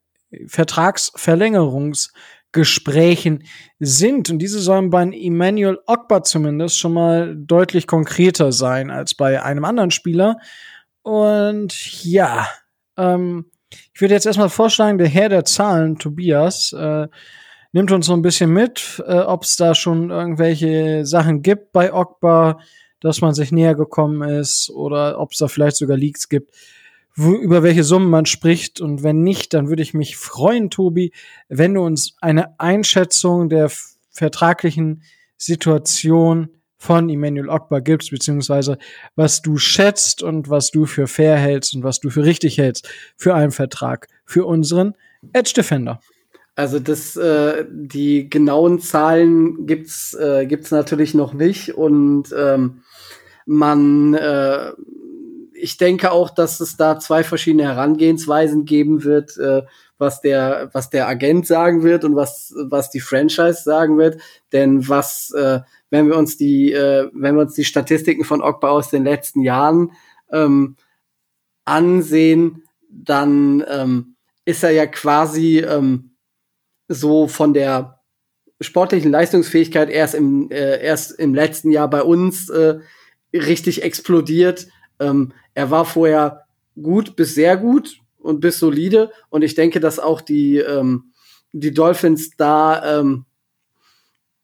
Vertragsverlängerungsgesprächen 2.52 3.44
sind. 3.78 4.30
Und 4.30 4.38
diese 4.38 4.60
sollen 4.60 4.90
bei 4.90 5.02
Emmanuel 5.02 5.78
Ogba 5.86 6.22
zumindest 6.22 6.78
schon 6.78 6.92
mal 6.92 7.34
deutlich 7.36 7.86
konkreter 7.86 8.52
sein 8.52 8.90
als 8.90 9.14
bei 9.14 9.42
einem 9.42 9.64
anderen 9.64 9.90
Spieler. 9.90 10.36
Und 11.02 12.04
ja, 12.04 12.46
ähm, 12.96 13.46
ich 13.94 14.00
würde 14.00 14.14
jetzt 14.14 14.26
erstmal 14.26 14.50
vorschlagen, 14.50 14.98
der 14.98 15.08
Herr 15.08 15.28
der 15.28 15.44
Zahlen, 15.44 15.98
Tobias, 15.98 16.72
äh, 16.72 17.08
nimmt 17.72 17.90
uns 17.90 18.06
so 18.06 18.12
ein 18.12 18.22
bisschen 18.22 18.50
mit, 18.50 19.02
äh, 19.06 19.20
ob 19.20 19.44
es 19.44 19.56
da 19.56 19.74
schon 19.74 20.10
irgendwelche 20.10 21.06
Sachen 21.06 21.42
gibt 21.42 21.72
bei 21.72 21.92
Ogba, 21.92 22.58
dass 23.00 23.20
man 23.20 23.34
sich 23.34 23.50
näher 23.50 23.74
gekommen 23.74 24.22
ist 24.28 24.70
oder 24.70 25.18
ob 25.18 25.32
es 25.32 25.38
da 25.38 25.48
vielleicht 25.48 25.76
sogar 25.76 25.96
Leaks 25.96 26.28
gibt, 26.28 26.54
wo, 27.14 27.34
über 27.34 27.62
welche 27.62 27.84
Summen 27.84 28.10
man 28.10 28.26
spricht. 28.26 28.80
Und 28.80 29.02
wenn 29.02 29.22
nicht, 29.22 29.54
dann 29.54 29.68
würde 29.68 29.82
ich 29.82 29.94
mich 29.94 30.16
freuen, 30.16 30.70
Tobi, 30.70 31.12
wenn 31.48 31.74
du 31.74 31.82
uns 31.82 32.16
eine 32.20 32.58
Einschätzung 32.58 33.48
der 33.48 33.70
vertraglichen 34.10 35.02
Situation 35.36 36.48
von 36.82 37.08
Emmanuel 37.08 37.48
Ogba 37.48 37.78
gibst, 37.78 38.10
beziehungsweise 38.10 38.76
was 39.14 39.40
du 39.40 39.56
schätzt 39.56 40.22
und 40.22 40.50
was 40.50 40.72
du 40.72 40.84
für 40.86 41.06
fair 41.06 41.36
hältst 41.36 41.76
und 41.76 41.84
was 41.84 42.00
du 42.00 42.10
für 42.10 42.24
richtig 42.24 42.58
hältst 42.58 42.88
für 43.16 43.34
einen 43.34 43.52
Vertrag 43.52 44.08
für 44.24 44.44
unseren 44.46 44.94
Edge 45.32 45.52
Defender. 45.54 46.00
Also 46.56 46.80
das, 46.80 47.16
äh, 47.16 47.64
die 47.70 48.28
genauen 48.28 48.80
Zahlen 48.80 49.64
gibt's 49.66 50.12
äh, 50.14 50.44
gibt's 50.46 50.70
natürlich 50.70 51.14
noch 51.14 51.34
nicht 51.34 51.74
und 51.74 52.34
ähm, 52.36 52.82
man, 53.46 54.14
äh, 54.14 54.72
ich 55.62 55.76
denke 55.76 56.10
auch, 56.10 56.30
dass 56.30 56.60
es 56.60 56.76
da 56.76 56.98
zwei 56.98 57.22
verschiedene 57.24 57.64
Herangehensweisen 57.64 58.64
geben 58.64 59.04
wird, 59.04 59.36
äh, 59.38 59.62
was 59.98 60.20
der 60.20 60.70
was 60.72 60.90
der 60.90 61.06
Agent 61.06 61.46
sagen 61.46 61.82
wird 61.84 62.04
und 62.04 62.16
was 62.16 62.54
was 62.56 62.90
die 62.90 63.00
Franchise 63.00 63.62
sagen 63.62 63.98
wird, 63.98 64.20
denn 64.52 64.88
was 64.88 65.30
äh, 65.30 65.60
wenn 65.92 66.08
wir 66.08 66.16
uns 66.16 66.38
die, 66.38 66.72
äh, 66.72 67.10
wenn 67.12 67.34
wir 67.34 67.42
uns 67.42 67.54
die 67.54 67.66
Statistiken 67.66 68.24
von 68.24 68.40
Ogba 68.40 68.70
aus 68.70 68.88
den 68.88 69.04
letzten 69.04 69.42
Jahren 69.42 69.92
ähm, 70.32 70.76
ansehen, 71.66 72.64
dann 72.88 73.62
ähm, 73.68 74.16
ist 74.46 74.64
er 74.64 74.70
ja 74.70 74.86
quasi 74.86 75.58
ähm, 75.58 76.16
so 76.88 77.28
von 77.28 77.52
der 77.52 78.00
sportlichen 78.62 79.10
Leistungsfähigkeit 79.10 79.90
erst 79.90 80.14
im 80.14 80.50
äh, 80.50 80.82
erst 80.82 81.18
im 81.18 81.34
letzten 81.34 81.70
Jahr 81.70 81.90
bei 81.90 82.02
uns 82.02 82.48
äh, 82.48 82.78
richtig 83.34 83.82
explodiert. 83.82 84.68
Ähm, 85.02 85.32
er 85.54 85.70
war 85.70 85.84
vorher 85.84 86.46
gut 86.80 87.16
bis 87.16 87.34
sehr 87.34 87.56
gut 87.56 87.98
und 88.18 88.40
bis 88.40 88.58
solide. 88.58 89.10
Und 89.28 89.42
ich 89.42 89.54
denke, 89.54 89.80
dass 89.80 89.98
auch 89.98 90.20
die 90.20 90.58
ähm, 90.58 91.12
die 91.52 91.74
Dolphins 91.74 92.30
da 92.36 93.00
ähm, 93.00 93.26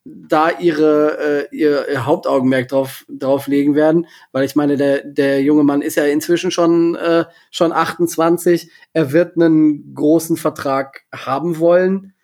da 0.05 0.51
ihre 0.59 1.49
äh, 1.51 1.57
ihr, 1.57 1.89
ihr 1.89 2.07
Hauptaugenmerk 2.07 2.69
drauf 2.69 3.05
drauf 3.09 3.47
legen 3.47 3.75
werden, 3.75 4.07
weil 4.33 4.45
ich 4.45 4.57
meine 4.57 4.77
der 4.77 5.05
der 5.05 5.43
junge 5.43 5.65
Mann 5.65 5.83
ist 5.83 5.97
ja 5.97 6.05
inzwischen 6.05 6.51
schon 6.51 6.95
äh, 6.95 7.25
schon 7.51 7.73
28, 7.73 8.71
er 8.93 9.13
wird 9.13 9.37
einen 9.37 9.95
großen 9.95 10.37
Vertrag 10.37 11.03
haben 11.13 11.59
wollen. 11.59 12.15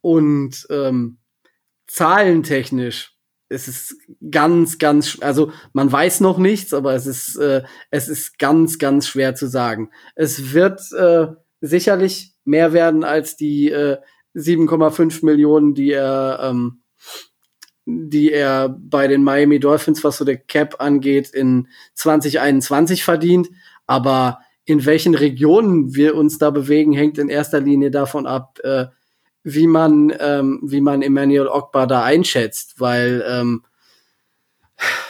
Und 0.00 0.66
ähm, 0.68 1.18
zahlentechnisch 1.86 3.11
es 3.52 3.68
ist 3.68 3.96
ganz 4.30 4.78
ganz 4.78 5.18
also 5.20 5.52
man 5.72 5.90
weiß 5.90 6.20
noch 6.20 6.38
nichts, 6.38 6.74
aber 6.74 6.94
es 6.94 7.06
ist 7.06 7.36
äh, 7.36 7.62
es 7.90 8.08
ist 8.08 8.38
ganz 8.38 8.78
ganz 8.78 9.06
schwer 9.06 9.34
zu 9.34 9.46
sagen. 9.46 9.90
Es 10.14 10.52
wird 10.52 10.80
äh, 10.92 11.28
sicherlich 11.60 12.34
mehr 12.44 12.72
werden 12.72 13.04
als 13.04 13.36
die 13.36 13.70
äh, 13.70 13.98
7,5 14.34 15.24
Millionen, 15.24 15.74
die 15.74 15.92
er 15.92 16.38
ähm, 16.42 16.82
die 17.84 18.32
er 18.32 18.68
bei 18.68 19.08
den 19.08 19.24
Miami 19.24 19.58
Dolphins, 19.58 20.04
was 20.04 20.18
so 20.18 20.24
der 20.24 20.36
Cap 20.36 20.76
angeht, 20.78 21.30
in 21.30 21.68
2021 21.94 23.02
verdient. 23.02 23.50
Aber 23.86 24.38
in 24.64 24.86
welchen 24.86 25.14
Regionen 25.14 25.94
wir 25.94 26.14
uns 26.14 26.38
da 26.38 26.50
bewegen, 26.50 26.92
hängt 26.92 27.18
in 27.18 27.28
erster 27.28 27.60
Linie 27.60 27.90
davon 27.90 28.26
ab, 28.26 28.58
äh, 28.62 28.86
wie 29.44 29.66
man, 29.66 30.12
ähm, 30.18 30.60
wie 30.62 30.80
man 30.80 31.02
Emmanuel 31.02 31.48
Ogba 31.48 31.86
da 31.86 32.04
einschätzt, 32.04 32.80
weil 32.80 33.24
ähm, 33.28 33.64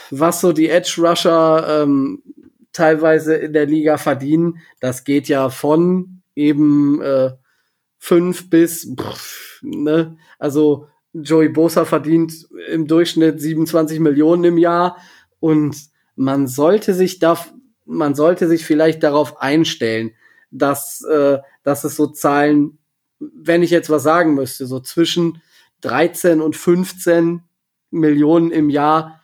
was 0.09 0.41
so 0.41 0.51
die 0.53 0.69
Edge 0.69 0.95
Rusher 0.97 1.83
ähm, 1.83 2.23
teilweise 2.71 3.35
in 3.35 3.53
der 3.53 3.65
Liga 3.65 3.97
verdienen, 3.97 4.59
das 4.79 5.03
geht 5.03 5.27
ja 5.27 5.49
von 5.49 6.21
eben 6.35 7.01
äh, 7.01 7.31
fünf 7.99 8.49
bis, 8.49 8.93
pff, 8.99 9.59
ne, 9.61 10.17
also 10.39 10.87
Joey 11.13 11.49
Bosa 11.49 11.85
verdient 11.85 12.47
im 12.69 12.87
Durchschnitt 12.87 13.39
27 13.39 13.99
Millionen 13.99 14.43
im 14.45 14.57
Jahr 14.57 14.97
und 15.39 15.77
man 16.15 16.47
sollte 16.47 16.93
sich 16.93 17.19
da, 17.19 17.37
man 17.85 18.15
sollte 18.15 18.47
sich 18.47 18.65
vielleicht 18.65 19.03
darauf 19.03 19.39
einstellen, 19.39 20.11
dass, 20.49 21.03
äh, 21.03 21.39
dass 21.63 21.83
es 21.83 21.95
so 21.95 22.07
Zahlen, 22.07 22.79
wenn 23.35 23.63
ich 23.63 23.69
jetzt 23.69 23.89
was 23.89 24.03
sagen 24.03 24.33
müsste, 24.33 24.65
so 24.65 24.79
zwischen 24.79 25.41
13 25.81 26.41
und 26.41 26.55
15 26.55 27.43
Millionen 27.91 28.51
im 28.51 28.69
Jahr 28.69 29.21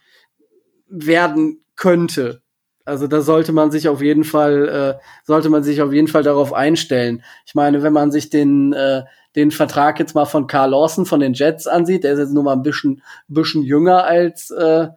werden 0.88 1.64
könnte. 1.76 2.42
Also 2.86 3.08
da 3.08 3.22
sollte 3.22 3.52
man 3.52 3.72
sich 3.72 3.88
auf 3.88 4.02
jeden 4.02 4.24
Fall, 4.24 4.68
äh, 5.00 5.04
sollte 5.24 5.50
man 5.50 5.64
sich 5.64 5.82
auf 5.82 5.94
jeden 5.94 6.08
Fall 6.08 6.24
darauf 6.24 6.54
einstellen. 6.54 7.24
Ich 7.46 7.54
meine, 7.54 7.84
wenn 7.84 7.94
man 7.94 8.12
sich 8.12 8.30
den, 8.30 8.74
äh, 8.74 9.04
den 9.36 9.52
Vertrag 9.52 10.00
jetzt 10.00 10.16
mal 10.16 10.26
von 10.26 10.48
Carl 10.48 10.72
Lawson 10.72 11.06
von 11.06 11.20
den 11.20 11.34
Jets 11.34 11.68
ansieht, 11.68 12.04
der 12.04 12.14
ist 12.14 12.20
jetzt 12.20 12.34
nur 12.34 12.44
mal 12.44 12.54
ein 12.54 12.64
bisschen, 12.64 13.04
bisschen 13.28 13.62
jünger 13.62 14.06
als, 14.06 14.50
äh, 14.50 14.88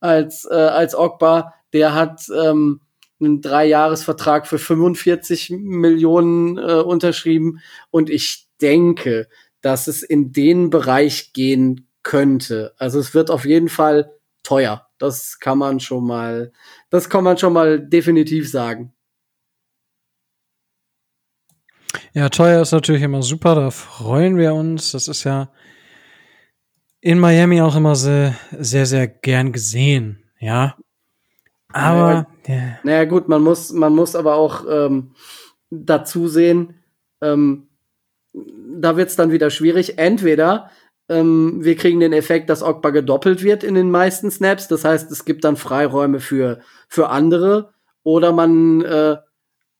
als, 0.00 0.46
äh, 0.50 0.54
als 0.54 0.94
Ogba, 0.96 1.52
der 1.74 1.94
hat 1.94 2.26
ähm, 2.34 2.80
einen 3.20 3.40
Dreijahresvertrag 3.40 4.46
für 4.46 4.58
45 4.58 5.50
Millionen 5.50 6.58
äh, 6.58 6.80
unterschrieben 6.80 7.60
und 7.90 8.10
ich 8.10 8.48
denke, 8.62 9.28
dass 9.60 9.86
es 9.88 10.02
in 10.02 10.32
den 10.32 10.70
Bereich 10.70 11.32
gehen 11.32 11.88
könnte. 12.02 12.74
Also 12.78 12.98
es 12.98 13.14
wird 13.14 13.30
auf 13.30 13.44
jeden 13.44 13.68
Fall 13.68 14.12
teuer. 14.42 14.86
Das 14.98 15.38
kann 15.38 15.58
man 15.58 15.80
schon 15.80 16.06
mal, 16.06 16.52
das 16.90 17.08
kann 17.08 17.24
man 17.24 17.38
schon 17.38 17.52
mal 17.52 17.80
definitiv 17.80 18.50
sagen. 18.50 18.92
Ja, 22.14 22.28
teuer 22.28 22.62
ist 22.62 22.72
natürlich 22.72 23.02
immer 23.02 23.22
super, 23.22 23.54
da 23.54 23.70
freuen 23.70 24.36
wir 24.36 24.54
uns. 24.54 24.92
Das 24.92 25.08
ist 25.08 25.24
ja 25.24 25.50
in 27.00 27.18
Miami 27.18 27.60
auch 27.60 27.74
immer 27.74 27.96
sehr, 27.96 28.36
sehr, 28.58 28.86
sehr 28.86 29.08
gern 29.08 29.52
gesehen, 29.52 30.22
ja. 30.38 30.76
Aber. 31.72 32.26
Naja, 32.46 32.78
naja 32.82 33.04
gut, 33.04 33.28
man 33.28 33.42
muss, 33.42 33.72
man 33.72 33.94
muss 33.94 34.14
aber 34.14 34.34
auch 34.34 34.64
ähm, 34.68 35.14
dazu 35.70 36.28
sehen, 36.28 36.74
ähm, 37.20 37.68
da 38.34 38.96
wird's 38.96 39.16
dann 39.16 39.32
wieder 39.32 39.50
schwierig. 39.50 39.98
Entweder 39.98 40.70
ähm, 41.08 41.64
wir 41.64 41.76
kriegen 41.76 42.00
den 42.00 42.12
Effekt, 42.12 42.48
dass 42.50 42.62
Ogba 42.62 42.90
gedoppelt 42.90 43.42
wird 43.42 43.64
in 43.64 43.74
den 43.74 43.90
meisten 43.90 44.30
Snaps, 44.30 44.68
das 44.68 44.84
heißt, 44.84 45.10
es 45.10 45.24
gibt 45.24 45.44
dann 45.44 45.56
Freiräume 45.56 46.20
für, 46.20 46.60
für 46.88 47.08
andere, 47.08 47.72
oder 48.04 48.32
man 48.32 48.82
äh, 48.82 49.16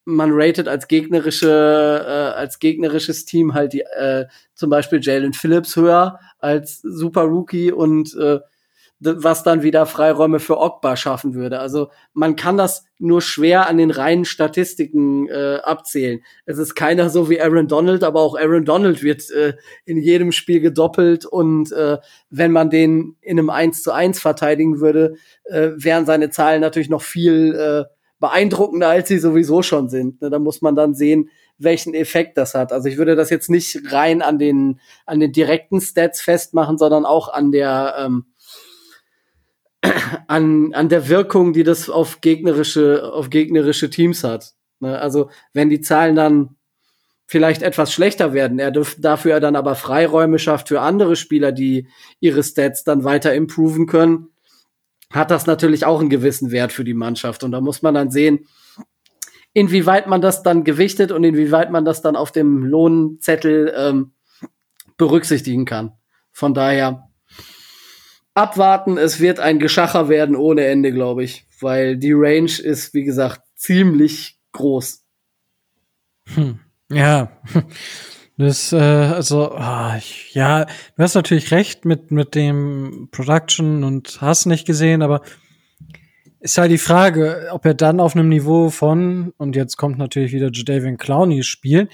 man 0.04 0.30
rated 0.32 0.68
als 0.68 0.88
gegnerische, 0.88 1.48
äh, 1.48 2.38
als 2.38 2.58
gegnerisches 2.58 3.24
Team 3.24 3.54
halt 3.54 3.72
die, 3.72 3.82
äh, 3.82 4.26
zum 4.54 4.70
Beispiel 4.70 5.00
Jalen 5.00 5.32
Phillips 5.32 5.76
höher 5.76 6.18
als 6.38 6.80
Super 6.82 7.22
Rookie 7.22 7.72
und 7.72 8.14
äh, 8.16 8.40
was 9.04 9.42
dann 9.42 9.62
wieder 9.62 9.86
Freiräume 9.86 10.38
für 10.38 10.58
Ogba 10.58 10.96
schaffen 10.96 11.34
würde. 11.34 11.58
Also 11.58 11.90
man 12.12 12.36
kann 12.36 12.56
das 12.56 12.84
nur 12.98 13.20
schwer 13.20 13.66
an 13.66 13.78
den 13.78 13.90
reinen 13.90 14.24
Statistiken 14.24 15.28
äh, 15.28 15.58
abzählen. 15.62 16.20
Es 16.46 16.58
ist 16.58 16.74
keiner 16.74 17.10
so 17.10 17.28
wie 17.28 17.40
Aaron 17.40 17.66
Donald, 17.66 18.04
aber 18.04 18.20
auch 18.20 18.36
Aaron 18.38 18.64
Donald 18.64 19.02
wird 19.02 19.28
äh, 19.30 19.54
in 19.84 19.98
jedem 19.98 20.30
Spiel 20.30 20.60
gedoppelt 20.60 21.26
und 21.26 21.72
äh, 21.72 21.98
wenn 22.30 22.52
man 22.52 22.70
den 22.70 23.16
in 23.20 23.38
einem 23.38 23.50
1 23.50 23.82
zu 23.82 23.92
1 23.92 24.20
verteidigen 24.20 24.80
würde, 24.80 25.16
äh, 25.44 25.70
wären 25.74 26.06
seine 26.06 26.30
Zahlen 26.30 26.60
natürlich 26.60 26.90
noch 26.90 27.02
viel 27.02 27.54
äh, 27.54 27.84
beeindruckender, 28.20 28.88
als 28.88 29.08
sie 29.08 29.18
sowieso 29.18 29.62
schon 29.62 29.88
sind. 29.88 30.22
Ne? 30.22 30.30
Da 30.30 30.38
muss 30.38 30.62
man 30.62 30.76
dann 30.76 30.94
sehen, 30.94 31.28
welchen 31.58 31.92
Effekt 31.92 32.38
das 32.38 32.54
hat. 32.54 32.72
Also 32.72 32.88
ich 32.88 32.96
würde 32.96 33.16
das 33.16 33.30
jetzt 33.30 33.50
nicht 33.50 33.92
rein 33.92 34.22
an 34.22 34.38
den, 34.38 34.80
an 35.06 35.20
den 35.20 35.32
direkten 35.32 35.80
Stats 35.80 36.20
festmachen, 36.20 36.78
sondern 36.78 37.04
auch 37.04 37.32
an 37.32 37.50
der, 37.50 37.94
ähm, 37.98 38.26
an, 40.28 40.72
an 40.74 40.88
der 40.88 41.08
Wirkung, 41.08 41.52
die 41.52 41.64
das 41.64 41.90
auf 41.90 42.20
gegnerische, 42.20 43.12
auf 43.12 43.30
gegnerische 43.30 43.90
Teams 43.90 44.24
hat. 44.24 44.54
Ne? 44.80 44.98
Also 44.98 45.30
wenn 45.52 45.70
die 45.70 45.80
Zahlen 45.80 46.16
dann 46.16 46.56
vielleicht 47.26 47.62
etwas 47.62 47.92
schlechter 47.92 48.32
werden, 48.34 48.58
er 48.58 48.70
dafür 48.70 49.40
dann 49.40 49.56
aber 49.56 49.74
Freiräume 49.74 50.38
schafft 50.38 50.68
für 50.68 50.80
andere 50.80 51.16
Spieler, 51.16 51.50
die 51.50 51.88
ihre 52.20 52.42
Stats 52.42 52.84
dann 52.84 53.04
weiter 53.04 53.34
improven 53.34 53.86
können, 53.86 54.28
hat 55.10 55.30
das 55.30 55.46
natürlich 55.46 55.84
auch 55.84 56.00
einen 56.00 56.10
gewissen 56.10 56.50
Wert 56.50 56.72
für 56.72 56.84
die 56.84 56.94
Mannschaft. 56.94 57.44
Und 57.44 57.52
da 57.52 57.60
muss 57.60 57.82
man 57.82 57.94
dann 57.94 58.10
sehen, 58.10 58.46
inwieweit 59.52 60.06
man 60.06 60.20
das 60.20 60.42
dann 60.42 60.64
gewichtet 60.64 61.12
und 61.12 61.24
inwieweit 61.24 61.70
man 61.70 61.84
das 61.84 62.02
dann 62.02 62.16
auf 62.16 62.32
dem 62.32 62.64
Lohnzettel 62.64 63.72
ähm, 63.76 64.12
berücksichtigen 64.96 65.64
kann. 65.64 65.92
Von 66.32 66.54
daher 66.54 67.08
abwarten, 68.34 68.98
es 68.98 69.20
wird 69.20 69.40
ein 69.40 69.58
Geschacher 69.58 70.08
werden 70.08 70.36
ohne 70.36 70.64
Ende, 70.66 70.92
glaube 70.92 71.24
ich, 71.24 71.46
weil 71.60 71.96
die 71.96 72.12
Range 72.12 72.50
ist, 72.50 72.94
wie 72.94 73.04
gesagt, 73.04 73.42
ziemlich 73.56 74.38
groß. 74.52 75.04
Hm. 76.34 76.60
Ja, 76.90 77.32
das, 78.36 78.72
äh, 78.72 78.76
also, 78.76 79.52
oh, 79.56 79.92
ich, 79.96 80.34
ja, 80.34 80.64
du 80.64 81.02
hast 81.02 81.14
natürlich 81.14 81.50
recht 81.50 81.84
mit, 81.84 82.10
mit 82.10 82.34
dem 82.34 83.08
Production 83.10 83.84
und 83.84 84.20
hast 84.20 84.46
nicht 84.46 84.66
gesehen, 84.66 85.02
aber 85.02 85.22
ist 86.40 86.58
halt 86.58 86.72
die 86.72 86.78
Frage, 86.78 87.48
ob 87.52 87.64
er 87.64 87.74
dann 87.74 88.00
auf 88.00 88.16
einem 88.16 88.28
Niveau 88.28 88.68
von, 88.68 89.32
und 89.36 89.54
jetzt 89.54 89.76
kommt 89.76 89.98
natürlich 89.98 90.32
wieder 90.32 90.50
Jadavian 90.52 90.96
Clowney 90.96 91.44
Spiel, 91.44 91.88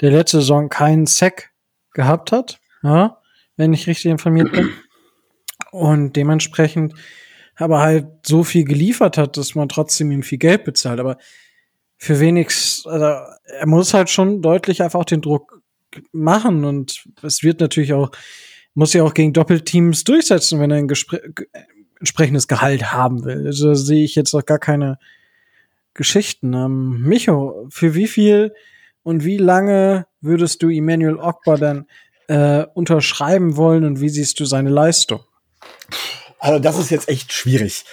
der 0.00 0.10
letzte 0.10 0.38
Saison 0.38 0.68
keinen 0.68 1.06
Sack 1.06 1.52
gehabt 1.94 2.32
hat, 2.32 2.60
ja, 2.82 3.18
wenn 3.56 3.72
ich 3.72 3.86
richtig 3.86 4.10
informiert 4.10 4.50
bin. 4.50 4.70
Und 5.72 6.16
dementsprechend 6.16 6.94
aber 7.56 7.80
halt 7.80 8.06
so 8.26 8.44
viel 8.44 8.64
geliefert 8.64 9.18
hat, 9.18 9.36
dass 9.36 9.54
man 9.54 9.68
trotzdem 9.68 10.10
ihm 10.10 10.22
viel 10.22 10.38
Geld 10.38 10.64
bezahlt. 10.64 11.00
Aber 11.00 11.16
für 11.96 12.20
wenigstens, 12.20 12.86
also 12.86 13.06
er 13.06 13.66
muss 13.66 13.94
halt 13.94 14.10
schon 14.10 14.42
deutlich 14.42 14.82
einfach 14.82 15.00
auch 15.00 15.04
den 15.04 15.22
Druck 15.22 15.62
machen 16.12 16.64
und 16.64 17.04
es 17.22 17.42
wird 17.42 17.60
natürlich 17.60 17.92
auch, 17.92 18.10
muss 18.74 18.92
ja 18.92 19.02
auch 19.02 19.14
gegen 19.14 19.32
Doppelteams 19.32 20.04
durchsetzen, 20.04 20.60
wenn 20.60 20.70
er 20.70 20.78
ein 20.78 20.88
Gespr 20.88 21.18
entsprechendes 22.00 22.48
Gehalt 22.48 22.92
haben 22.92 23.24
will. 23.24 23.46
Also 23.46 23.74
sehe 23.74 24.04
ich 24.04 24.16
jetzt 24.16 24.34
auch 24.34 24.44
gar 24.44 24.58
keine 24.58 24.98
Geschichten. 25.94 26.52
Ähm, 26.52 27.00
Micho, 27.02 27.66
für 27.70 27.94
wie 27.94 28.08
viel 28.08 28.52
und 29.04 29.24
wie 29.24 29.36
lange 29.36 30.06
würdest 30.20 30.62
du 30.62 30.68
Emmanuel 30.68 31.16
Ogba 31.16 31.56
dann 31.56 31.86
äh, 32.26 32.66
unterschreiben 32.74 33.56
wollen 33.56 33.84
und 33.84 34.00
wie 34.00 34.08
siehst 34.08 34.40
du 34.40 34.44
seine 34.44 34.70
Leistung? 34.70 35.20
Also 36.38 36.58
das 36.58 36.78
ist 36.78 36.90
jetzt 36.90 37.08
echt 37.08 37.32
schwierig. 37.32 37.84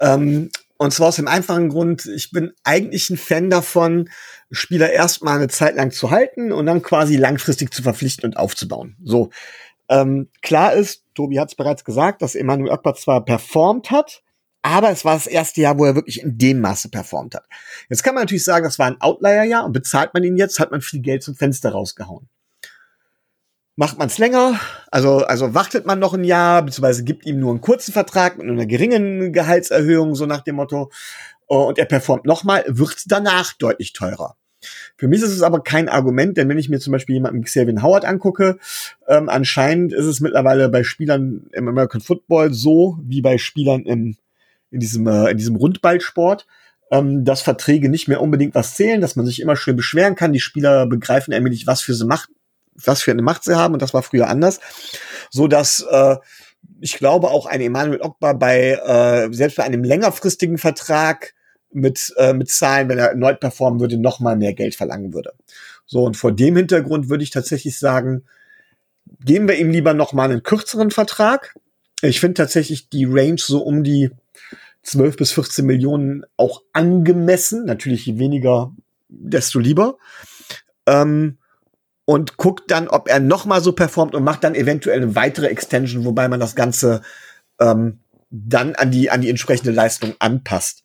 Ähm, 0.00 0.50
und 0.76 0.92
zwar 0.92 1.08
aus 1.08 1.16
dem 1.16 1.28
einfachen 1.28 1.68
Grund, 1.68 2.06
ich 2.06 2.30
bin 2.30 2.52
eigentlich 2.64 3.08
ein 3.08 3.16
Fan 3.16 3.48
davon, 3.48 4.10
Spieler 4.50 4.92
erstmal 4.92 5.36
eine 5.36 5.48
Zeit 5.48 5.76
lang 5.76 5.90
zu 5.90 6.10
halten 6.10 6.52
und 6.52 6.66
dann 6.66 6.82
quasi 6.82 7.16
langfristig 7.16 7.72
zu 7.72 7.82
verpflichten 7.82 8.28
und 8.28 8.36
aufzubauen. 8.36 8.96
So. 9.02 9.30
Ähm, 9.88 10.28
klar 10.42 10.72
ist, 10.74 11.04
Tobi 11.14 11.38
hat 11.38 11.48
es 11.48 11.54
bereits 11.54 11.84
gesagt, 11.84 12.22
dass 12.22 12.34
Emmanuel 12.34 12.72
Akbar 12.72 12.94
zwar 12.94 13.24
performt 13.24 13.90
hat, 13.90 14.22
aber 14.62 14.90
es 14.90 15.04
war 15.04 15.14
das 15.14 15.26
erste 15.26 15.60
Jahr, 15.60 15.78
wo 15.78 15.84
er 15.84 15.94
wirklich 15.94 16.22
in 16.22 16.38
dem 16.38 16.60
Maße 16.60 16.88
performt 16.88 17.34
hat. 17.34 17.44
Jetzt 17.90 18.02
kann 18.02 18.14
man 18.14 18.22
natürlich 18.22 18.44
sagen, 18.44 18.64
das 18.64 18.78
war 18.78 18.86
ein 18.86 19.00
Outlier-Jahr 19.00 19.64
und 19.64 19.72
bezahlt 19.72 20.14
man 20.14 20.24
ihn 20.24 20.36
jetzt, 20.36 20.58
hat 20.58 20.70
man 20.70 20.80
viel 20.80 21.00
Geld 21.00 21.22
zum 21.22 21.34
Fenster 21.34 21.70
rausgehauen. 21.72 22.28
Macht 23.76 23.98
man 23.98 24.06
es 24.06 24.18
länger, 24.18 24.60
also, 24.92 25.18
also 25.24 25.52
wartet 25.52 25.84
man 25.84 25.98
noch 25.98 26.14
ein 26.14 26.22
Jahr, 26.22 26.62
beziehungsweise 26.62 27.02
gibt 27.02 27.26
ihm 27.26 27.40
nur 27.40 27.50
einen 27.50 27.60
kurzen 27.60 27.92
Vertrag 27.92 28.38
mit 28.38 28.48
einer 28.48 28.66
geringen 28.66 29.32
Gehaltserhöhung, 29.32 30.14
so 30.14 30.26
nach 30.26 30.42
dem 30.42 30.56
Motto, 30.56 30.92
und 31.46 31.78
er 31.78 31.84
performt 31.84 32.24
nochmal, 32.24 32.64
wird 32.68 33.02
danach 33.06 33.52
deutlich 33.54 33.92
teurer. 33.92 34.36
Für 34.96 35.08
mich 35.08 35.22
ist 35.22 35.30
es 35.30 35.42
aber 35.42 35.62
kein 35.62 35.88
Argument, 35.88 36.36
denn 36.36 36.48
wenn 36.48 36.58
ich 36.58 36.68
mir 36.68 36.78
zum 36.78 36.92
Beispiel 36.92 37.16
jemanden 37.16 37.40
wie 37.40 37.44
Xavier 37.44 37.82
Howard 37.82 38.04
angucke, 38.04 38.58
ähm, 39.08 39.28
anscheinend 39.28 39.92
ist 39.92 40.06
es 40.06 40.20
mittlerweile 40.20 40.68
bei 40.68 40.84
Spielern 40.84 41.48
im 41.52 41.68
American 41.68 42.00
Football 42.00 42.52
so 42.54 42.98
wie 43.02 43.22
bei 43.22 43.38
Spielern 43.38 43.82
im, 43.82 44.16
in 44.70 44.80
diesem, 44.80 45.06
äh, 45.06 45.30
in 45.30 45.36
diesem 45.36 45.56
Rundballsport, 45.56 46.46
ähm, 46.90 47.24
dass 47.24 47.42
Verträge 47.42 47.88
nicht 47.88 48.08
mehr 48.08 48.20
unbedingt 48.20 48.54
was 48.54 48.74
zählen, 48.74 49.00
dass 49.00 49.16
man 49.16 49.26
sich 49.26 49.40
immer 49.40 49.56
schön 49.56 49.76
beschweren 49.76 50.14
kann. 50.14 50.32
Die 50.32 50.40
Spieler 50.40 50.86
begreifen 50.86 51.34
allmählich, 51.34 51.66
was 51.66 51.82
für 51.82 51.94
sie 51.94 52.06
Macht 52.06 52.30
was 52.74 53.02
für 53.02 53.10
eine 53.10 53.22
Macht 53.22 53.44
sie 53.44 53.56
haben 53.56 53.74
und 53.74 53.82
das 53.82 53.94
war 53.94 54.02
früher 54.02 54.28
anders, 54.28 54.60
so 55.30 55.46
dass 55.48 55.84
äh, 55.90 56.16
ich 56.80 56.98
glaube 56.98 57.30
auch 57.30 57.46
ein 57.46 57.60
Emmanuel 57.60 58.00
Ogba 58.00 58.32
bei 58.32 58.72
äh, 58.72 59.32
selbst 59.32 59.56
bei 59.56 59.64
einem 59.64 59.84
längerfristigen 59.84 60.58
Vertrag 60.58 61.34
mit 61.72 62.12
äh, 62.16 62.32
mit 62.32 62.50
Zahlen, 62.50 62.88
wenn 62.88 62.98
er 62.98 63.08
erneut 63.08 63.40
performen 63.40 63.80
würde, 63.80 63.98
noch 63.98 64.20
mal 64.20 64.36
mehr 64.36 64.54
Geld 64.54 64.74
verlangen 64.74 65.12
würde. 65.12 65.32
So 65.86 66.04
und 66.04 66.16
vor 66.16 66.32
dem 66.32 66.56
Hintergrund 66.56 67.08
würde 67.08 67.24
ich 67.24 67.30
tatsächlich 67.30 67.78
sagen, 67.78 68.24
geben 69.24 69.48
wir 69.48 69.56
ihm 69.56 69.70
lieber 69.70 69.94
noch 69.94 70.12
mal 70.12 70.30
einen 70.30 70.42
kürzeren 70.42 70.90
Vertrag. 70.90 71.54
Ich 72.02 72.20
finde 72.20 72.34
tatsächlich 72.34 72.88
die 72.88 73.06
Range 73.06 73.38
so 73.38 73.62
um 73.62 73.84
die 73.84 74.10
12 74.82 75.16
bis 75.16 75.32
14 75.32 75.64
Millionen 75.64 76.24
auch 76.36 76.62
angemessen. 76.72 77.64
Natürlich 77.64 78.06
je 78.06 78.18
weniger, 78.18 78.72
desto 79.08 79.58
lieber. 79.58 79.96
Ähm, 80.86 81.38
und 82.04 82.36
guckt 82.36 82.70
dann, 82.70 82.88
ob 82.88 83.08
er 83.08 83.20
noch 83.20 83.46
mal 83.46 83.62
so 83.62 83.72
performt 83.72 84.14
und 84.14 84.24
macht 84.24 84.44
dann 84.44 84.54
eventuell 84.54 85.02
eine 85.02 85.14
weitere 85.14 85.46
Extension, 85.46 86.04
wobei 86.04 86.28
man 86.28 86.40
das 86.40 86.54
Ganze 86.54 87.02
ähm, 87.60 88.00
dann 88.30 88.74
an 88.74 88.90
die, 88.90 89.10
an 89.10 89.20
die 89.20 89.30
entsprechende 89.30 89.70
Leistung 89.70 90.14
anpasst. 90.18 90.82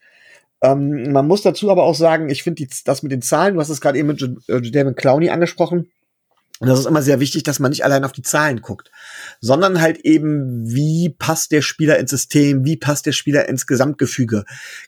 Ähm, 0.62 1.12
man 1.12 1.28
muss 1.28 1.42
dazu 1.42 1.70
aber 1.72 1.84
auch 1.84 1.96
sagen, 1.96 2.30
ich 2.30 2.44
finde 2.44 2.68
das 2.86 3.04
mit 3.04 3.12
den 3.12 3.22
Zahlen, 3.22 3.56
du 3.56 3.60
hast 3.60 3.70
es 3.70 3.82
gerade 3.82 3.98
eben 3.98 4.10
mit 4.10 4.22
Jadavion 4.48 4.96
Clowney 4.96 5.30
angesprochen, 5.30 5.92
und 6.60 6.68
das 6.68 6.80
ist 6.80 6.88
immer 6.88 7.02
sehr 7.02 7.22
wichtig, 7.22 7.44
dass 7.44 7.60
man 7.60 7.70
nicht 7.70 7.86
allein 7.86 8.04
auf 8.04 8.12
die 8.12 8.22
Zahlen 8.22 8.62
guckt, 8.62 8.92
sondern 9.40 9.80
halt 9.80 10.00
eben, 10.00 10.68
wie 10.68 11.10
passt 11.10 11.54
der 11.54 11.62
Spieler 11.62 11.98
ins 11.98 12.12
System, 12.12 12.66
wie 12.66 12.76
passt 12.76 13.06
der 13.06 13.14
Spieler 13.14 13.48
ins 13.48 13.66
Gesamtgefüge. 13.66 14.44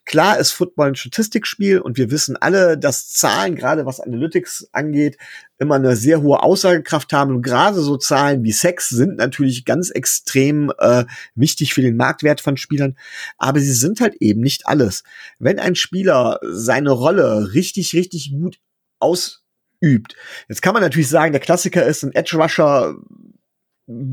Klar 0.05 0.37
ist 0.37 0.51
Football 0.51 0.89
ein 0.89 0.95
Statistikspiel 0.95 1.79
und 1.79 1.97
wir 1.97 2.11
wissen 2.11 2.35
alle, 2.35 2.77
dass 2.77 3.09
Zahlen, 3.09 3.55
gerade 3.55 3.85
was 3.85 4.01
Analytics 4.01 4.67
angeht, 4.73 5.17
immer 5.59 5.75
eine 5.75 5.95
sehr 5.95 6.21
hohe 6.21 6.43
Aussagekraft 6.43 7.13
haben. 7.13 7.35
Und 7.35 7.41
gerade 7.41 7.79
so 7.79 7.95
Zahlen 7.95 8.43
wie 8.43 8.51
Sex 8.51 8.89
sind 8.89 9.15
natürlich 9.15 9.63
ganz 9.63 9.91
extrem 9.91 10.73
äh, 10.77 11.05
wichtig 11.35 11.73
für 11.73 11.81
den 11.81 11.95
Marktwert 11.95 12.41
von 12.41 12.57
Spielern, 12.57 12.97
aber 13.37 13.61
sie 13.61 13.71
sind 13.71 14.01
halt 14.01 14.15
eben 14.19 14.41
nicht 14.41 14.67
alles. 14.67 15.03
Wenn 15.39 15.57
ein 15.57 15.75
Spieler 15.75 16.39
seine 16.43 16.91
Rolle 16.91 17.53
richtig, 17.53 17.93
richtig 17.93 18.33
gut 18.33 18.59
aus 18.99 19.40
übt. 19.81 20.15
Jetzt 20.47 20.61
kann 20.61 20.73
man 20.73 20.83
natürlich 20.83 21.09
sagen, 21.09 21.31
der 21.31 21.41
Klassiker 21.41 21.85
ist 21.85 22.03
ein 22.03 22.13
Edge 22.13 22.37
Rusher 22.37 22.95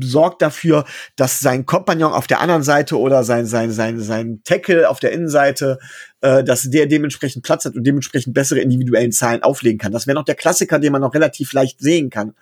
sorgt 0.01 0.41
dafür, 0.41 0.85
dass 1.15 1.39
sein 1.39 1.65
Kompagnon 1.65 2.11
auf 2.11 2.27
der 2.27 2.41
anderen 2.41 2.63
Seite 2.63 2.97
oder 2.97 3.23
sein 3.23 3.45
sein 3.45 3.71
sein 3.71 3.99
sein 3.99 4.41
Tackle 4.43 4.89
auf 4.89 4.99
der 4.99 5.11
Innenseite, 5.11 5.79
äh, 6.21 6.43
dass 6.43 6.69
der 6.69 6.87
dementsprechend 6.87 7.43
Platz 7.43 7.65
hat 7.65 7.75
und 7.75 7.85
dementsprechend 7.85 8.33
bessere 8.33 8.59
individuellen 8.59 9.11
Zahlen 9.11 9.43
auflegen 9.43 9.77
kann. 9.77 9.91
Das 9.91 10.07
wäre 10.07 10.15
noch 10.15 10.25
der 10.25 10.35
Klassiker, 10.35 10.79
den 10.79 10.91
man 10.91 11.01
noch 11.01 11.13
relativ 11.13 11.53
leicht 11.53 11.79
sehen 11.79 12.09
kann. 12.09 12.33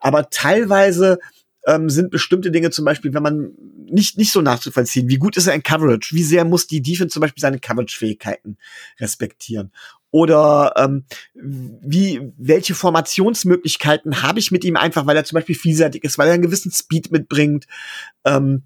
Aber 0.00 0.28
teilweise 0.30 1.18
ähm, 1.66 1.90
sind 1.90 2.10
bestimmte 2.10 2.50
Dinge 2.50 2.70
zum 2.70 2.84
Beispiel, 2.84 3.12
wenn 3.12 3.22
man 3.22 3.50
nicht, 3.88 4.18
nicht 4.18 4.32
so 4.32 4.40
nachzuvollziehen, 4.40 5.08
wie 5.08 5.18
gut 5.18 5.36
ist 5.36 5.46
er 5.46 5.54
in 5.54 5.62
Coverage, 5.62 6.14
wie 6.14 6.22
sehr 6.22 6.44
muss 6.44 6.66
die 6.66 6.82
Defense 6.82 7.12
zum 7.12 7.20
Beispiel 7.20 7.40
seine 7.40 7.58
Coverage-Fähigkeiten 7.58 8.58
respektieren 9.00 9.72
oder 10.16 10.72
ähm, 10.76 11.04
wie 11.34 12.32
welche 12.38 12.74
Formationsmöglichkeiten 12.74 14.22
habe 14.22 14.38
ich 14.38 14.50
mit 14.50 14.64
ihm 14.64 14.78
einfach, 14.78 15.06
weil 15.06 15.14
er 15.14 15.24
zum 15.24 15.36
Beispiel 15.36 15.54
vielseitig 15.54 16.04
ist, 16.04 16.16
weil 16.16 16.28
er 16.28 16.32
einen 16.32 16.42
gewissen 16.42 16.72
Speed 16.72 17.12
mitbringt. 17.12 17.66
Ähm, 18.24 18.62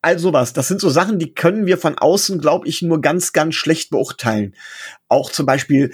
all 0.00 0.18
sowas. 0.18 0.54
Das 0.54 0.66
sind 0.66 0.80
so 0.80 0.88
Sachen, 0.88 1.18
die 1.18 1.34
können 1.34 1.66
wir 1.66 1.76
von 1.76 1.98
außen, 1.98 2.40
glaube 2.40 2.68
ich, 2.68 2.80
nur 2.80 3.02
ganz, 3.02 3.34
ganz 3.34 3.54
schlecht 3.54 3.90
beurteilen. 3.90 4.54
Auch 5.08 5.30
zum 5.30 5.44
Beispiel, 5.44 5.92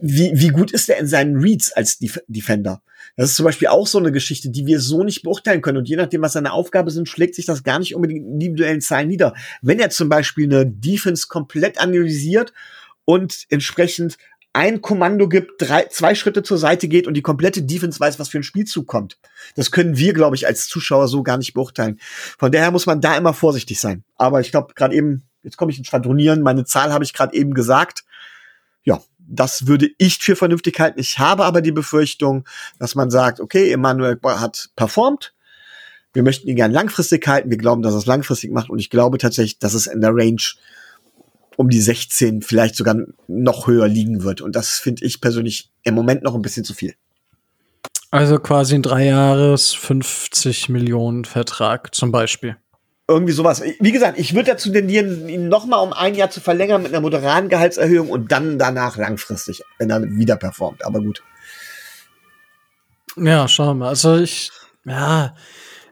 wie, 0.00 0.32
wie 0.34 0.48
gut 0.48 0.72
ist 0.72 0.88
er 0.88 0.98
in 0.98 1.06
seinen 1.06 1.36
Reads 1.36 1.70
als 1.70 1.98
Def 1.98 2.20
Defender? 2.26 2.82
Das 3.16 3.30
ist 3.30 3.36
zum 3.36 3.44
Beispiel 3.44 3.68
auch 3.68 3.86
so 3.86 3.98
eine 3.98 4.10
Geschichte, 4.10 4.50
die 4.50 4.66
wir 4.66 4.80
so 4.80 5.04
nicht 5.04 5.22
beurteilen 5.22 5.62
können. 5.62 5.78
Und 5.78 5.88
je 5.88 5.94
nachdem, 5.94 6.22
was 6.22 6.32
seine 6.32 6.52
Aufgabe 6.52 6.90
sind, 6.90 7.08
schlägt 7.08 7.36
sich 7.36 7.46
das 7.46 7.62
gar 7.62 7.78
nicht 7.78 7.94
unbedingt 7.94 8.26
in 8.26 8.32
individuellen 8.32 8.80
Zahlen 8.80 9.06
nieder. 9.06 9.34
Wenn 9.62 9.78
er 9.78 9.90
zum 9.90 10.08
Beispiel 10.08 10.46
eine 10.46 10.66
Defense 10.66 11.28
komplett 11.28 11.78
analysiert 11.78 12.52
und 13.04 13.44
entsprechend 13.50 14.16
ein 14.54 14.80
Kommando 14.80 15.28
gibt, 15.28 15.60
drei, 15.60 15.86
zwei 15.86 16.14
Schritte 16.14 16.44
zur 16.44 16.58
Seite 16.58 16.86
geht 16.86 17.08
und 17.08 17.14
die 17.14 17.22
komplette 17.22 17.62
Defense 17.62 17.98
weiß, 17.98 18.20
was 18.20 18.28
für 18.28 18.38
ein 18.38 18.44
Spielzug 18.44 18.86
kommt. 18.86 19.18
Das 19.56 19.72
können 19.72 19.96
wir, 19.96 20.12
glaube 20.12 20.36
ich, 20.36 20.46
als 20.46 20.68
Zuschauer 20.68 21.08
so 21.08 21.24
gar 21.24 21.38
nicht 21.38 21.54
beurteilen. 21.54 21.98
Von 22.38 22.52
daher 22.52 22.70
muss 22.70 22.86
man 22.86 23.00
da 23.00 23.16
immer 23.16 23.34
vorsichtig 23.34 23.80
sein. 23.80 24.04
Aber 24.16 24.40
ich 24.40 24.52
glaube, 24.52 24.74
gerade 24.74 24.94
eben, 24.94 25.24
jetzt 25.42 25.56
komme 25.56 25.72
ich 25.72 25.78
ins 25.78 25.88
Schwadronieren, 25.88 26.40
meine 26.40 26.64
Zahl 26.64 26.92
habe 26.92 27.02
ich 27.02 27.12
gerade 27.12 27.34
eben 27.36 27.52
gesagt. 27.52 28.04
Ja, 28.84 29.02
das 29.18 29.66
würde 29.66 29.90
ich 29.98 30.18
für 30.18 30.36
vernünftig 30.36 30.78
halten. 30.78 31.00
Ich 31.00 31.18
habe 31.18 31.44
aber 31.44 31.60
die 31.60 31.72
Befürchtung, 31.72 32.46
dass 32.78 32.94
man 32.94 33.10
sagt, 33.10 33.40
okay, 33.40 33.72
Emanuel 33.72 34.20
hat 34.22 34.70
performt, 34.76 35.34
Wir 36.12 36.22
möchten 36.22 36.48
ihn 36.48 36.54
gern 36.54 36.70
langfristig 36.70 37.26
halten. 37.26 37.50
Wir 37.50 37.58
glauben, 37.58 37.82
dass 37.82 37.92
er 37.92 37.98
es 37.98 38.06
langfristig 38.06 38.52
macht. 38.52 38.70
Und 38.70 38.78
ich 38.78 38.88
glaube 38.88 39.18
tatsächlich, 39.18 39.58
dass 39.58 39.74
es 39.74 39.88
in 39.88 40.00
der 40.00 40.14
Range 40.14 40.42
um 41.56 41.68
die 41.68 41.80
16, 41.80 42.42
vielleicht 42.42 42.76
sogar 42.76 42.96
noch 43.28 43.66
höher 43.66 43.88
liegen 43.88 44.22
wird. 44.22 44.40
Und 44.40 44.56
das 44.56 44.70
finde 44.78 45.04
ich 45.04 45.20
persönlich 45.20 45.70
im 45.82 45.94
Moment 45.94 46.22
noch 46.22 46.34
ein 46.34 46.42
bisschen 46.42 46.64
zu 46.64 46.74
viel. 46.74 46.94
Also 48.10 48.38
quasi 48.38 48.76
ein 48.76 48.82
drei 48.82 49.06
Jahres 49.06 49.72
50 49.72 50.68
Millionen 50.68 51.24
Vertrag 51.24 51.94
zum 51.94 52.12
Beispiel. 52.12 52.56
Irgendwie 53.06 53.32
sowas. 53.32 53.62
Wie 53.80 53.92
gesagt, 53.92 54.18
ich 54.18 54.34
würde 54.34 54.52
dazu 54.52 54.70
tendieren, 54.70 55.28
ihn 55.28 55.48
noch 55.48 55.66
mal 55.66 55.78
um 55.78 55.92
ein 55.92 56.14
Jahr 56.14 56.30
zu 56.30 56.40
verlängern 56.40 56.82
mit 56.82 56.92
einer 56.92 57.02
moderaten 57.02 57.48
Gehaltserhöhung 57.48 58.08
und 58.08 58.32
dann 58.32 58.58
danach 58.58 58.96
langfristig, 58.96 59.62
wenn 59.78 59.90
er 59.90 60.02
wieder 60.02 60.36
performt. 60.36 60.84
Aber 60.86 61.00
gut. 61.00 61.22
Ja, 63.16 63.46
schauen 63.46 63.78
wir. 63.78 63.88
Also 63.88 64.16
ich, 64.16 64.50
ja, 64.84 65.34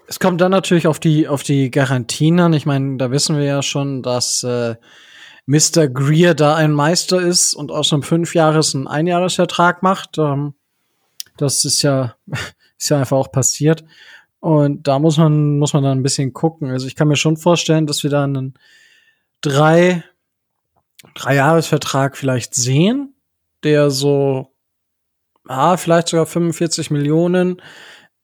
es 0.06 0.20
kommt 0.20 0.40
dann 0.40 0.52
natürlich 0.52 0.86
auf 0.86 1.00
die 1.00 1.28
auf 1.28 1.42
die 1.42 1.70
Garantien 1.70 2.40
an. 2.40 2.52
Ich 2.52 2.66
meine, 2.66 2.96
da 2.96 3.10
wissen 3.10 3.36
wir 3.36 3.44
ja 3.44 3.62
schon, 3.62 4.02
dass 4.02 4.42
äh, 4.42 4.76
Mr. 5.46 5.88
Greer 5.88 6.34
da 6.34 6.54
ein 6.54 6.72
Meister 6.72 7.20
ist 7.20 7.54
und 7.54 7.70
aus 7.70 7.92
einem 7.92 8.02
Fünfjahres- 8.02 8.74
einen 8.74 8.86
Einjahresvertrag 8.86 9.82
macht. 9.82 10.18
Ähm, 10.18 10.54
das 11.36 11.64
ist 11.64 11.82
ja, 11.82 12.14
ist 12.78 12.90
ja 12.90 12.98
einfach 12.98 13.16
auch 13.16 13.32
passiert. 13.32 13.84
Und 14.40 14.88
da 14.88 14.98
muss 14.98 15.18
man, 15.18 15.58
muss 15.58 15.72
man 15.72 15.84
dann 15.84 15.98
ein 15.98 16.02
bisschen 16.02 16.32
gucken. 16.32 16.70
Also 16.70 16.86
ich 16.86 16.96
kann 16.96 17.08
mir 17.08 17.16
schon 17.16 17.36
vorstellen, 17.36 17.86
dass 17.86 18.02
wir 18.02 18.10
da 18.10 18.24
einen 18.24 18.54
drei, 19.40 20.02
drei 21.14 21.36
Jahresvertrag 21.36 22.16
vielleicht 22.16 22.54
sehen, 22.54 23.14
der 23.62 23.90
so, 23.90 24.52
ja, 25.48 25.76
vielleicht 25.76 26.08
sogar 26.08 26.26
45 26.26 26.90
Millionen 26.90 27.62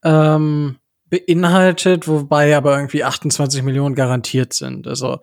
ähm, 0.02 0.78
beinhaltet, 1.06 2.08
wobei 2.08 2.56
aber 2.56 2.76
irgendwie 2.76 3.04
28 3.04 3.62
Millionen 3.62 3.94
garantiert 3.94 4.52
sind. 4.52 4.86
Also 4.86 5.20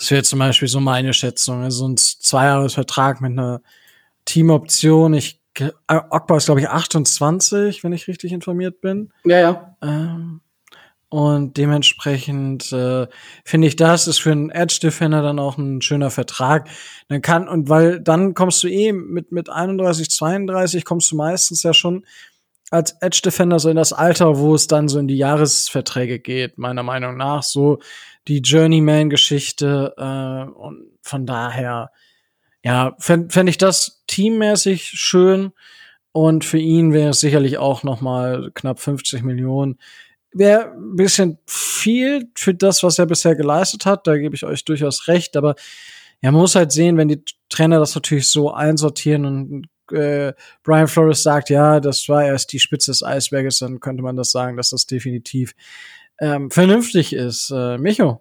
das 0.00 0.10
wäre 0.10 0.22
zum 0.22 0.38
Beispiel 0.38 0.66
so 0.66 0.80
meine 0.80 1.12
Schätzung. 1.12 1.62
Also 1.62 1.86
ein 1.86 1.98
Zweijahresvertrag 1.98 3.20
mit 3.20 3.32
einer 3.32 3.60
Teamoption. 4.24 5.12
Ich, 5.12 5.42
Ogba 5.88 6.38
ist, 6.38 6.46
glaube 6.46 6.60
ich, 6.60 6.70
28, 6.70 7.84
wenn 7.84 7.92
ich 7.92 8.08
richtig 8.08 8.32
informiert 8.32 8.80
bin. 8.80 9.12
Ja, 9.24 9.38
ja. 9.38 9.76
Ähm, 9.82 10.40
und 11.10 11.58
dementsprechend 11.58 12.72
äh, 12.72 13.08
finde 13.44 13.68
ich, 13.68 13.76
das 13.76 14.08
ist 14.08 14.20
für 14.20 14.32
einen 14.32 14.48
Edge 14.48 14.78
Defender 14.82 15.20
dann 15.20 15.38
auch 15.38 15.58
ein 15.58 15.82
schöner 15.82 16.10
Vertrag. 16.10 16.70
Dann 17.08 17.20
kann 17.20 17.46
und 17.46 17.68
weil 17.68 18.00
dann 18.00 18.32
kommst 18.32 18.62
du 18.62 18.68
eh 18.68 18.92
mit 18.92 19.32
mit 19.32 19.50
31, 19.50 20.08
32 20.08 20.86
kommst 20.86 21.10
du 21.10 21.16
meistens 21.16 21.62
ja 21.62 21.74
schon 21.74 22.06
als 22.70 22.92
Edge 23.00 23.20
Defender 23.22 23.58
so 23.58 23.68
in 23.68 23.76
das 23.76 23.92
Alter, 23.92 24.38
wo 24.38 24.54
es 24.54 24.66
dann 24.66 24.88
so 24.88 24.98
in 24.98 25.08
die 25.08 25.16
Jahresverträge 25.16 26.20
geht, 26.20 26.56
meiner 26.56 26.84
Meinung 26.84 27.16
nach. 27.18 27.42
So 27.42 27.80
die 28.28 28.38
Journeyman-Geschichte 28.38 29.94
äh, 29.96 30.50
und 30.50 30.90
von 31.02 31.26
daher, 31.26 31.90
ja, 32.62 32.94
fände 32.98 33.30
fänd 33.30 33.48
ich 33.48 33.58
das 33.58 34.02
teammäßig 34.06 34.84
schön 34.84 35.52
und 36.12 36.44
für 36.44 36.58
ihn 36.58 36.92
wäre 36.92 37.10
es 37.10 37.20
sicherlich 37.20 37.58
auch 37.58 37.82
noch 37.82 38.00
mal 38.00 38.50
knapp 38.54 38.80
50 38.80 39.22
Millionen. 39.22 39.78
Wäre 40.32 40.72
ein 40.72 40.96
bisschen 40.96 41.38
viel 41.46 42.30
für 42.36 42.54
das, 42.54 42.82
was 42.82 42.98
er 42.98 43.06
bisher 43.06 43.34
geleistet 43.34 43.86
hat, 43.86 44.06
da 44.06 44.16
gebe 44.16 44.34
ich 44.34 44.44
euch 44.44 44.64
durchaus 44.64 45.08
recht, 45.08 45.36
aber 45.36 45.54
ja, 46.22 46.30
man 46.30 46.42
muss 46.42 46.54
halt 46.54 46.70
sehen, 46.70 46.98
wenn 46.98 47.08
die 47.08 47.24
Trainer 47.48 47.78
das 47.78 47.94
natürlich 47.94 48.28
so 48.28 48.52
einsortieren 48.52 49.24
und 49.24 49.66
äh, 49.92 50.34
Brian 50.62 50.88
Flores 50.88 51.22
sagt, 51.22 51.50
ja, 51.50 51.80
das 51.80 52.08
war 52.08 52.24
erst 52.24 52.52
die 52.52 52.60
Spitze 52.60 52.90
des 52.90 53.02
Eisberges, 53.02 53.58
dann 53.58 53.80
könnte 53.80 54.02
man 54.02 54.16
das 54.16 54.30
sagen, 54.30 54.56
dass 54.56 54.70
das 54.70 54.86
definitiv 54.86 55.54
ähm, 56.20 56.50
vernünftig 56.50 57.12
ist. 57.12 57.50
Äh, 57.50 57.78
Micho. 57.78 58.20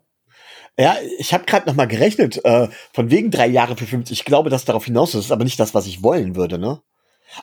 Ja, 0.77 0.95
ich 1.17 1.33
habe 1.33 1.43
gerade 1.45 1.67
noch 1.67 1.75
mal 1.75 1.87
gerechnet, 1.87 2.43
äh, 2.45 2.69
von 2.93 3.11
wegen 3.11 3.31
drei 3.31 3.47
Jahre 3.47 3.75
für 3.75 3.85
50. 3.85 4.19
Ich 4.19 4.25
glaube, 4.25 4.49
dass 4.49 4.63
darauf 4.63 4.85
hinaus 4.85 5.13
ist, 5.13 5.31
aber 5.31 5.43
nicht 5.43 5.59
das, 5.59 5.73
was 5.73 5.87
ich 5.87 6.03
wollen 6.03 6.35
würde, 6.35 6.57
ne? 6.57 6.81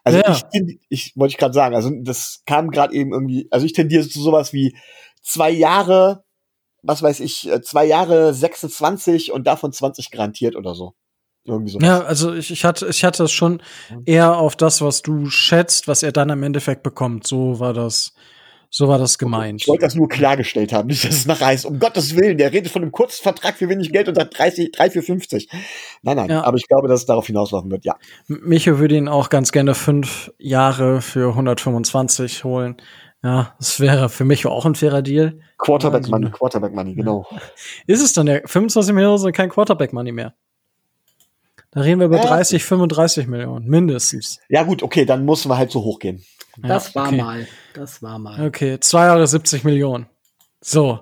Also 0.05 0.19
ja. 0.19 0.41
ich, 0.53 0.81
ich 0.89 1.13
wollte 1.17 1.33
ich 1.33 1.39
gerade 1.39 1.55
sagen, 1.55 1.75
also 1.75 1.91
das 2.03 2.43
kam 2.47 2.71
gerade 2.71 2.95
eben 2.95 3.13
irgendwie, 3.13 3.47
also 3.51 3.67
ich 3.67 3.73
tendiere 3.73 4.09
zu 4.09 4.21
sowas 4.21 4.53
wie 4.53 4.77
zwei 5.23 5.51
Jahre, 5.51 6.25
was 6.83 7.03
weiß 7.03 7.21
ich, 7.21 7.49
äh, 7.51 7.61
zwei 7.61 7.85
Jahre 7.85 8.33
26 8.33 9.33
und 9.33 9.47
davon 9.47 9.73
20 9.73 10.11
garantiert 10.11 10.57
oder 10.57 10.75
so. 10.75 10.95
Irgendwie 11.45 11.71
so. 11.71 11.79
Ja, 11.79 12.01
also 12.01 12.35
ich, 12.35 12.51
ich 12.51 12.65
hatte 12.65 12.89
ich 12.89 13.05
hatte 13.05 13.25
es 13.25 13.33
schon 13.33 13.63
eher 14.05 14.37
auf 14.37 14.57
das, 14.57 14.81
was 14.81 15.03
du 15.03 15.31
schätzt, 15.31 15.87
was 15.87 16.03
er 16.03 16.11
dann 16.11 16.31
im 16.31 16.43
Endeffekt 16.43 16.83
bekommt. 16.83 17.27
So 17.27 17.61
war 17.61 17.73
das 17.73 18.15
so 18.71 18.89
war 18.89 18.99
das 18.99 19.19
gemeint. 19.19 19.63
Ich 19.63 19.69
wollte 19.69 19.85
das 19.85 19.95
nur 19.95 20.09
klargestellt 20.09 20.73
haben, 20.73 20.89
nicht, 20.89 21.05
dass 21.05 21.15
es 21.15 21.27
nachher 21.27 21.47
heißt, 21.47 21.67
um 21.67 21.79
Gottes 21.79 22.17
Willen, 22.17 22.39
der 22.39 22.53
redet 22.53 22.71
von 22.71 22.83
einem 22.83 22.93
kurzen 22.93 23.23
Vertrag 23.23 23.57
für 23.57 23.69
wenig 23.69 23.93
Geld 23.93 24.09
und 24.09 24.15
sagt 24.15 24.39
30, 24.39 24.73
3 24.73 24.91
für 24.91 25.03
50. 25.03 25.49
Nein, 26.03 26.17
nein, 26.17 26.31
ja. 26.31 26.45
aber 26.45 26.57
ich 26.57 26.67
glaube, 26.69 26.89
dass 26.89 27.01
es 27.01 27.07
darauf 27.07 27.27
hinauslaufen 27.27 27.71
wird, 27.71 27.85
ja. 27.85 27.97
Micho 28.27 28.79
würde 28.79 28.97
ihn 28.97 29.09
auch 29.09 29.29
ganz 29.29 29.53
gerne 29.53 29.75
fünf 29.75 30.33
Jahre 30.39 31.01
für 31.01 31.31
125 31.31 32.45
holen. 32.45 32.77
Ja, 33.23 33.55
das 33.59 33.81
wäre 33.81 34.09
für 34.09 34.25
mich 34.25 34.47
auch 34.47 34.67
ein 34.67 34.75
fairer 34.75 35.03
Deal. 35.03 35.41
Quarterback 35.59 36.09
Money, 36.09 36.31
Quarterback 36.31 36.73
Money, 36.73 36.95
genau. 36.95 37.27
Ist 37.87 38.03
es 38.03 38.13
dann 38.13 38.27
der 38.27 38.43
25 38.47 38.95
Millionen 38.95 39.19
sind 39.19 39.35
kein 39.35 39.49
Quarterback 39.49 39.93
Money 39.93 40.13
mehr? 40.13 40.35
Da 41.73 41.81
reden 41.81 42.01
wir 42.01 42.07
über 42.07 42.17
ja. 42.17 42.27
30, 42.27 42.65
35 42.65 43.27
Millionen, 43.27 43.67
mindestens. 43.69 44.39
Ja, 44.49 44.63
gut, 44.63 44.83
okay, 44.83 45.05
dann 45.05 45.25
müssen 45.25 45.51
wir 45.51 45.59
halt 45.59 45.71
so 45.71 45.83
hoch 45.83 45.99
gehen. 45.99 46.25
Das 46.59 46.95
ja, 46.95 47.01
war 47.01 47.09
okay. 47.09 47.17
mal. 47.17 47.49
Das 47.75 48.03
war 48.03 48.19
mal. 48.19 48.47
Okay, 48.47 48.79
zwei 48.81 49.07
Jahre 49.07 49.27
70 49.27 49.65
Millionen. 49.65 50.07
So. 50.61 51.01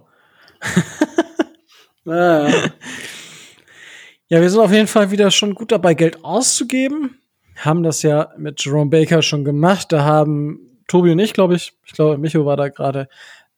ja. 2.05 2.49
ja, 4.29 4.40
wir 4.40 4.51
sind 4.51 4.61
auf 4.61 4.73
jeden 4.73 4.88
Fall 4.88 5.11
wieder 5.11 5.31
schon 5.31 5.55
gut 5.55 5.73
dabei, 5.73 5.95
Geld 5.95 6.25
auszugeben. 6.25 7.19
Haben 7.57 7.83
das 7.83 8.03
ja 8.03 8.33
mit 8.37 8.64
Jerome 8.64 8.90
Baker 8.90 9.23
schon 9.23 9.45
gemacht. 9.45 9.93
Da 9.93 10.05
haben 10.05 10.61
Tobi 10.88 11.12
und 11.12 11.19
ich, 11.19 11.33
glaube 11.33 11.55
ich, 11.55 11.73
ich 11.87 11.93
glaube, 11.93 12.19
Micho 12.19 12.45
war 12.45 12.57
da 12.57 12.69
gerade 12.69 13.09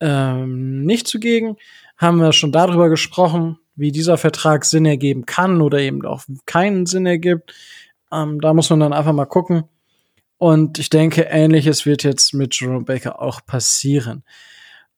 ähm, 0.00 0.84
nicht 0.84 1.06
zugegen. 1.06 1.56
Haben 1.96 2.18
wir 2.18 2.32
schon 2.32 2.52
darüber 2.52 2.90
gesprochen, 2.90 3.58
wie 3.74 3.90
dieser 3.90 4.18
Vertrag 4.18 4.64
Sinn 4.64 4.84
ergeben 4.84 5.24
kann 5.24 5.62
oder 5.62 5.78
eben 5.78 6.04
auch 6.04 6.24
keinen 6.44 6.86
Sinn 6.86 7.06
ergibt. 7.06 7.54
Ähm, 8.12 8.40
da 8.40 8.52
muss 8.52 8.70
man 8.70 8.80
dann 8.80 8.92
einfach 8.92 9.12
mal 9.12 9.24
gucken. 9.24 9.64
Und 10.38 10.78
ich 10.78 10.90
denke, 10.90 11.22
ähnliches 11.22 11.86
wird 11.86 12.02
jetzt 12.02 12.34
mit 12.34 12.58
Jerome 12.58 12.84
Baker 12.84 13.20
auch 13.22 13.44
passieren. 13.46 14.24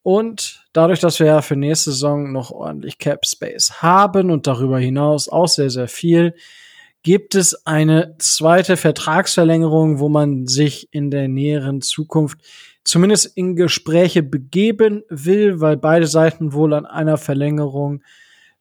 Und 0.02 0.64
dadurch, 0.72 1.00
dass 1.00 1.20
wir 1.20 1.26
ja 1.26 1.42
für 1.42 1.56
nächste 1.56 1.90
Saison 1.90 2.32
noch 2.32 2.50
ordentlich 2.50 2.98
Cap 2.98 3.26
Space 3.26 3.82
haben 3.82 4.30
und 4.30 4.46
darüber 4.46 4.78
hinaus 4.78 5.28
auch 5.28 5.48
sehr, 5.48 5.70
sehr 5.70 5.88
viel, 5.88 6.34
gibt 7.02 7.34
es 7.34 7.66
eine 7.66 8.16
zweite 8.18 8.76
Vertragsverlängerung, 8.76 9.98
wo 9.98 10.08
man 10.08 10.46
sich 10.46 10.88
in 10.92 11.10
der 11.10 11.28
näheren 11.28 11.80
Zukunft 11.80 12.40
zumindest 12.84 13.36
in 13.36 13.54
Gespräche 13.54 14.22
begeben 14.22 15.02
will, 15.08 15.60
weil 15.60 15.76
beide 15.76 16.06
Seiten 16.06 16.52
wohl 16.52 16.72
an 16.74 16.86
einer 16.86 17.18
Verlängerung 17.18 18.02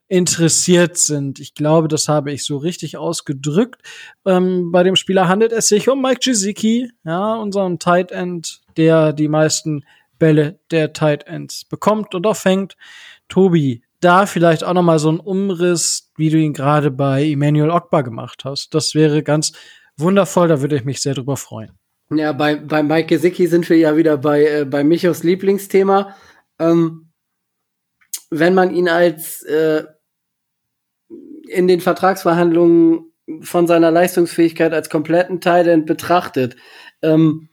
interessiert 0.08 0.98
sind. 0.98 1.40
Ich 1.40 1.54
glaube, 1.54 1.88
das 1.88 2.08
habe 2.08 2.32
ich 2.32 2.46
so 2.46 2.58
richtig 2.58 2.98
ausgedrückt. 2.98 3.82
Ähm, 4.26 4.72
bei 4.72 4.84
dem 4.84 4.96
Spieler 4.96 5.28
handelt 5.28 5.52
es 5.52 5.68
sich 5.68 5.90
um 5.90 6.02
Mike 6.02 6.22
Gesicki, 6.24 6.90
ja, 7.04 7.36
unseren 7.36 7.80
Tight 7.80 8.12
End, 8.12 8.62
der 8.78 9.12
die 9.14 9.28
meisten 9.28 9.84
Bälle 10.18 10.60
der 10.72 10.94
Tight 10.94 11.28
Ends 11.28 11.66
bekommt 11.66 12.16
und 12.16 12.26
auch 12.26 12.38
fängt. 12.38 12.78
Tobi, 13.28 13.84
da 14.00 14.26
vielleicht 14.26 14.64
auch 14.64 14.74
noch 14.74 14.84
mal 14.84 15.00
so 15.00 15.12
ein 15.12 15.20
Umriss, 15.20 16.12
wie 16.16 16.30
du 16.30 16.38
ihn 16.38 16.54
gerade 16.54 16.92
bei 16.92 17.26
Emmanuel 17.26 17.72
Ogba 17.72 18.02
gemacht 18.02 18.46
hast. 18.46 18.74
Das 18.74 18.96
wäre 18.96 19.24
ganz 19.24 19.52
wundervoll, 19.98 20.48
da 20.48 20.62
würde 20.62 20.76
ich 20.76 20.86
mich 20.86 21.02
sehr 21.02 21.16
drüber 21.16 21.36
freuen. 21.38 21.72
Ja, 22.10 22.32
bei, 22.32 22.56
bei 22.56 22.84
Mike 22.84 23.08
Gesicki 23.08 23.48
sind 23.48 23.70
wir 23.70 23.78
ja 23.78 23.98
wieder 23.98 24.18
bei, 24.18 24.46
äh, 24.46 24.66
bei 24.66 24.84
Michos 24.84 25.24
Lieblingsthema. 25.24 26.16
Ähm, 26.58 27.12
wenn 28.30 28.54
man 28.54 28.74
ihn 28.74 28.88
als 28.88 29.44
äh, 29.44 29.84
in 31.50 31.68
den 31.68 31.82
Vertragsverhandlungen 31.82 33.12
von 33.42 33.68
seiner 33.68 33.92
Leistungsfähigkeit 33.92 34.74
als 34.74 34.90
kompletten 34.90 35.42
Teil 35.42 35.82
betrachtet, 35.82 36.56
ähm, 37.02 37.50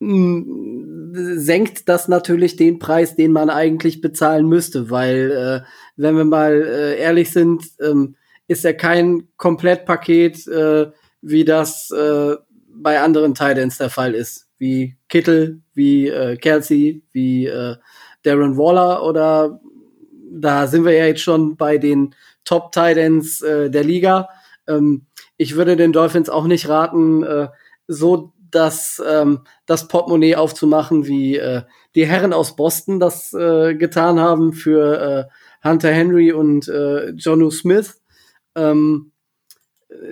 senkt 0.00 1.88
das 1.88 2.08
natürlich 2.08 2.56
den 2.56 2.78
Preis, 2.78 3.14
den 3.14 3.32
man 3.32 3.48
eigentlich 3.48 4.00
bezahlen 4.00 4.46
müsste, 4.46 4.90
weil 4.90 5.30
äh, 5.30 5.66
wenn 5.96 6.16
wir 6.16 6.24
mal 6.24 6.62
äh, 6.62 6.98
ehrlich 6.98 7.30
sind, 7.30 7.64
ähm, 7.80 8.16
ist 8.48 8.64
er 8.64 8.74
kein 8.74 9.28
Komplettpaket, 9.36 10.46
äh, 10.48 10.90
wie 11.22 11.44
das 11.44 11.90
äh, 11.90 12.34
bei 12.68 13.00
anderen 13.00 13.34
Titans 13.34 13.78
der 13.78 13.88
Fall 13.88 14.14
ist, 14.14 14.48
wie 14.58 14.96
Kittel, 15.08 15.62
wie 15.72 16.08
äh, 16.08 16.36
Kelsey, 16.36 17.02
wie 17.12 17.46
äh, 17.46 17.76
Darren 18.24 18.58
Waller 18.58 19.04
oder 19.04 19.60
da 20.36 20.66
sind 20.66 20.84
wir 20.84 20.92
ja 20.92 21.06
jetzt 21.06 21.20
schon 21.20 21.56
bei 21.56 21.78
den 21.78 22.14
Top 22.44 22.72
Titans 22.72 23.40
äh, 23.40 23.70
der 23.70 23.84
Liga. 23.84 24.28
Ähm, 24.66 25.06
ich 25.36 25.56
würde 25.56 25.76
den 25.76 25.92
Dolphins 25.92 26.28
auch 26.28 26.44
nicht 26.44 26.68
raten, 26.68 27.22
äh, 27.22 27.48
so 27.86 28.32
das, 28.50 29.02
ähm, 29.06 29.40
das 29.66 29.88
Portemonnaie 29.88 30.36
aufzumachen, 30.36 31.06
wie 31.06 31.36
äh, 31.36 31.62
die 31.94 32.06
Herren 32.06 32.32
aus 32.32 32.56
Boston 32.56 33.00
das 33.00 33.32
äh, 33.32 33.74
getan 33.74 34.20
haben 34.20 34.52
für 34.52 35.28
äh, 35.62 35.68
Hunter 35.68 35.90
Henry 35.90 36.32
und 36.32 36.68
äh, 36.68 37.10
Jonu 37.10 37.50
Smith. 37.50 38.00
Ähm, 38.54 39.12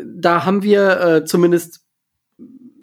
da 0.05 0.45
haben 0.45 0.63
wir 0.63 1.01
äh, 1.01 1.25
zumindest 1.25 1.85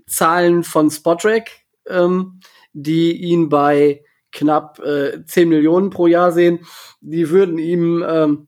Zahlen 0.07 0.63
von 0.63 0.89
Spotrack, 0.89 1.51
ähm, 1.87 2.39
die 2.73 3.13
ihn 3.13 3.49
bei 3.49 4.03
knapp 4.31 4.79
äh, 4.79 5.23
10 5.25 5.49
Millionen 5.49 5.89
pro 5.89 6.07
Jahr 6.07 6.31
sehen. 6.31 6.59
Die 7.01 7.29
würden 7.29 7.57
ihm 7.57 8.03
ähm, 8.07 8.47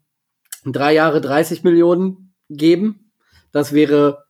drei 0.66 0.94
Jahre 0.94 1.22
30 1.22 1.64
Millionen 1.64 2.34
geben. 2.50 3.12
Das 3.52 3.74
wäre 3.74 4.26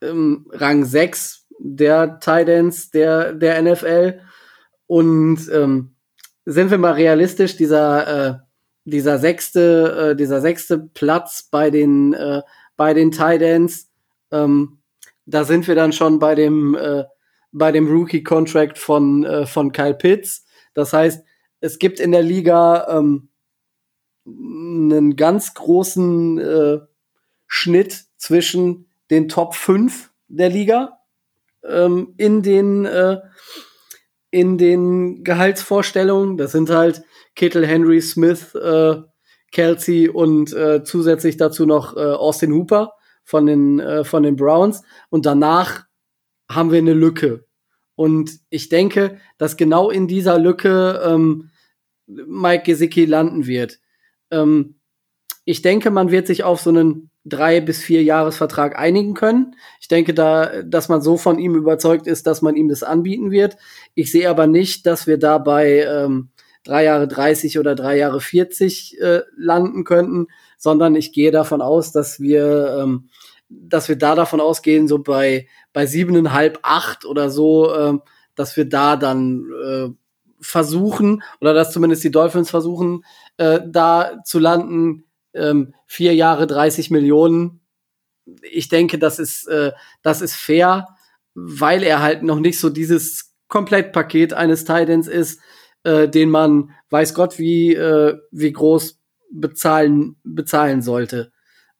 ähm, 0.00 0.46
Rang 0.50 0.84
6 0.84 1.46
der 1.58 2.18
Titans 2.20 2.90
der, 2.90 3.32
der 3.32 3.62
NFL. 3.62 4.20
Und 4.86 5.48
ähm, 5.52 5.96
sind 6.44 6.70
wir 6.70 6.78
mal 6.78 6.92
realistisch, 6.92 7.56
dieser, 7.56 8.28
äh, 8.28 8.38
dieser 8.84 9.18
sechste, 9.18 10.10
äh, 10.10 10.16
dieser 10.16 10.40
sechste 10.40 10.78
Platz 10.78 11.48
bei 11.50 11.70
den, 11.70 12.12
äh, 12.12 12.42
bei 12.76 12.92
den 12.92 13.10
Titans, 13.10 13.90
ähm, 14.30 14.80
da 15.26 15.44
sind 15.44 15.66
wir 15.66 15.74
dann 15.74 15.92
schon 15.92 16.18
bei 16.18 16.34
dem, 16.34 16.74
äh, 16.74 17.04
bei 17.52 17.72
dem 17.72 17.88
Rookie-Contract 17.88 18.78
von, 18.78 19.24
äh, 19.24 19.46
von 19.46 19.72
Kyle 19.72 19.94
Pitts. 19.94 20.44
Das 20.74 20.92
heißt, 20.92 21.24
es 21.60 21.78
gibt 21.78 22.00
in 22.00 22.12
der 22.12 22.22
Liga 22.22 22.98
ähm, 22.98 23.30
einen 24.26 25.16
ganz 25.16 25.54
großen 25.54 26.38
äh, 26.38 26.80
Schnitt 27.46 28.04
zwischen 28.16 28.88
den 29.10 29.28
Top 29.28 29.54
5 29.54 30.10
der 30.28 30.48
Liga 30.48 30.98
ähm, 31.62 32.14
in 32.16 32.42
den 32.42 32.84
äh, 32.84 33.20
in 34.30 34.58
den 34.58 35.22
Gehaltsvorstellungen. 35.22 36.36
Das 36.36 36.52
sind 36.52 36.68
halt 36.70 37.02
Kittle, 37.36 37.66
Henry, 37.66 38.00
Smith, 38.00 38.54
äh, 38.54 38.96
Kelsey 39.52 40.08
und 40.08 40.52
äh, 40.52 40.82
zusätzlich 40.82 41.36
dazu 41.36 41.66
noch 41.66 41.96
äh, 41.96 42.00
Austin 42.00 42.52
Hooper 42.52 42.94
von 43.22 43.46
den 43.46 43.78
äh, 43.78 44.04
von 44.04 44.22
den 44.24 44.36
Browns. 44.36 44.82
Und 45.10 45.26
danach 45.26 45.84
haben 46.50 46.72
wir 46.72 46.78
eine 46.78 46.94
Lücke. 46.94 47.46
Und 47.94 48.40
ich 48.50 48.68
denke, 48.68 49.20
dass 49.38 49.56
genau 49.56 49.90
in 49.90 50.08
dieser 50.08 50.38
Lücke 50.38 51.00
ähm, 51.06 51.50
Mike 52.06 52.64
Gesicki 52.64 53.04
landen 53.04 53.46
wird. 53.46 53.78
Ähm, 54.34 54.76
ich 55.44 55.62
denke, 55.62 55.90
man 55.90 56.10
wird 56.10 56.26
sich 56.26 56.42
auf 56.44 56.60
so 56.60 56.70
einen 56.70 57.10
drei 57.24 57.60
bis 57.60 57.82
vier 57.82 58.02
Jahresvertrag 58.02 58.78
einigen 58.78 59.14
können. 59.14 59.56
Ich 59.80 59.88
denke 59.88 60.14
da, 60.14 60.62
dass 60.62 60.88
man 60.88 61.00
so 61.02 61.16
von 61.16 61.38
ihm 61.38 61.54
überzeugt 61.54 62.06
ist, 62.06 62.26
dass 62.26 62.42
man 62.42 62.56
ihm 62.56 62.68
das 62.68 62.82
anbieten 62.82 63.30
wird. 63.30 63.56
Ich 63.94 64.10
sehe 64.10 64.28
aber 64.28 64.46
nicht, 64.46 64.86
dass 64.86 65.06
wir 65.06 65.18
dabei 65.18 65.86
ähm, 65.88 66.30
drei 66.64 66.84
Jahre 66.84 67.08
30 67.08 67.58
oder 67.58 67.74
drei 67.74 67.96
Jahre 67.96 68.20
40 68.20 69.00
äh, 69.00 69.22
landen 69.36 69.84
könnten, 69.84 70.26
sondern 70.58 70.94
ich 70.96 71.12
gehe 71.12 71.30
davon 71.30 71.62
aus, 71.62 71.92
dass 71.92 72.20
wir, 72.20 72.78
ähm, 72.82 73.08
dass 73.48 73.88
wir 73.88 73.96
da 73.96 74.14
davon 74.14 74.40
ausgehen, 74.40 74.88
so 74.88 74.98
bei 74.98 75.46
bei 75.74 75.86
siebeneinhalb, 75.86 76.60
acht 76.62 77.04
oder 77.04 77.28
so, 77.28 77.74
ähm, 77.74 78.02
dass 78.34 78.56
wir 78.56 78.66
da 78.66 78.96
dann 78.96 79.44
äh, 79.62 79.88
versuchen 80.40 81.22
oder 81.40 81.52
dass 81.52 81.72
zumindest 81.72 82.04
die 82.04 82.10
Dolphins 82.10 82.48
versuchen, 82.48 83.04
äh, 83.36 83.60
da 83.66 84.22
zu 84.24 84.38
landen, 84.38 85.04
ähm, 85.34 85.74
vier 85.86 86.14
Jahre 86.14 86.46
30 86.46 86.90
Millionen. 86.90 87.60
Ich 88.42 88.68
denke, 88.68 88.98
das 88.98 89.18
ist, 89.18 89.46
äh, 89.48 89.72
das 90.02 90.22
ist 90.22 90.34
fair, 90.34 90.88
weil 91.34 91.82
er 91.82 92.00
halt 92.00 92.22
noch 92.22 92.40
nicht 92.40 92.58
so 92.58 92.70
dieses 92.70 93.34
Komplettpaket 93.48 94.32
eines 94.32 94.64
Titans 94.64 95.08
ist, 95.08 95.40
äh, 95.82 96.08
den 96.08 96.30
man 96.30 96.70
weiß 96.90 97.14
Gott 97.14 97.38
wie, 97.38 97.74
äh, 97.74 98.18
wie 98.30 98.52
groß 98.52 99.00
bezahlen, 99.30 100.16
bezahlen 100.22 100.82
sollte. 100.82 101.32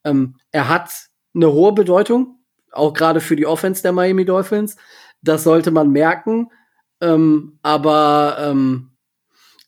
Ähm, 0.04 0.36
er 0.50 0.68
hat 0.68 0.90
eine 1.34 1.52
hohe 1.52 1.72
Bedeutung, 1.72 2.40
auch 2.72 2.92
gerade 2.92 3.20
für 3.20 3.36
die 3.36 3.46
Offense 3.46 3.82
der 3.82 3.92
Miami 3.92 4.24
Dolphins. 4.24 4.76
Das 5.22 5.44
sollte 5.44 5.70
man 5.70 5.90
merken. 5.90 6.50
Ähm, 7.00 7.58
aber 7.62 8.36
ähm, 8.40 8.92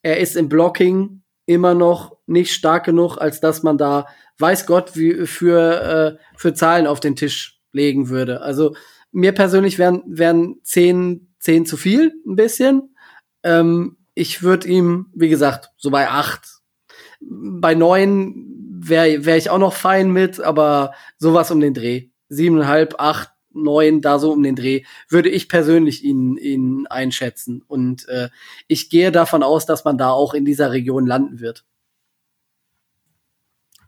er 0.03 0.19
ist 0.21 0.37
im 0.37 0.49
Blocking 0.49 1.23
immer 1.47 1.75
noch 1.75 2.17
nicht 2.27 2.53
stark 2.53 2.85
genug, 2.85 3.19
als 3.19 3.41
dass 3.41 3.63
man 3.63 3.79
da 3.79 4.07
weiß 4.39 4.67
Gott 4.67 4.97
wie 4.97 5.27
für 5.27 6.19
äh, 6.19 6.25
für 6.37 6.55
Zahlen 6.55 6.87
auf 6.87 7.01
den 7.01 7.17
Tisch 7.17 7.61
legen 7.73 8.09
würde. 8.09 8.43
Also 8.43 8.75
mir 9.13 9.33
persönlich 9.33 9.79
wären 9.79 10.03
wären 10.07 10.57
zehn 10.63 11.33
zehn 11.39 11.65
zu 11.65 11.77
viel 11.77 12.13
ein 12.27 12.37
bisschen. 12.37 12.95
Ähm, 13.43 13.97
ich 14.15 14.43
würde 14.43 14.69
ihm, 14.69 15.13
wie 15.15 15.29
gesagt, 15.29 15.71
so 15.77 15.91
bei 15.91 16.09
acht, 16.09 16.61
bei 17.21 17.75
neun 17.75 18.47
wäre 18.79 19.25
wär 19.25 19.37
ich 19.37 19.51
auch 19.51 19.59
noch 19.59 19.75
fein 19.75 20.11
mit, 20.11 20.41
aber 20.41 20.93
sowas 21.19 21.51
um 21.51 21.61
den 21.61 21.75
Dreh. 21.75 22.09
Siebeneinhalb, 22.29 22.97
acht, 22.99 23.31
neun, 23.57 24.01
da 24.01 24.19
so 24.19 24.33
um 24.33 24.43
den 24.43 24.57
Dreh, 24.57 24.85
würde 25.09 25.29
ich 25.29 25.49
persönlich 25.49 26.05
ihn, 26.05 26.37
ihn 26.37 26.87
einschätzen. 26.89 27.63
Und 27.67 28.09
äh, 28.09 28.29
ich 28.69 28.91
gehe 28.91 29.13
davon 29.13 29.43
aus, 29.43 29.67
dass 29.67 29.85
man 29.85 29.99
da 29.99 30.11
auch 30.11 30.35
in 30.35 30.45
dieser 30.45 30.71
Region 30.73 31.07
landen 31.07 31.41
wird. 31.41 31.65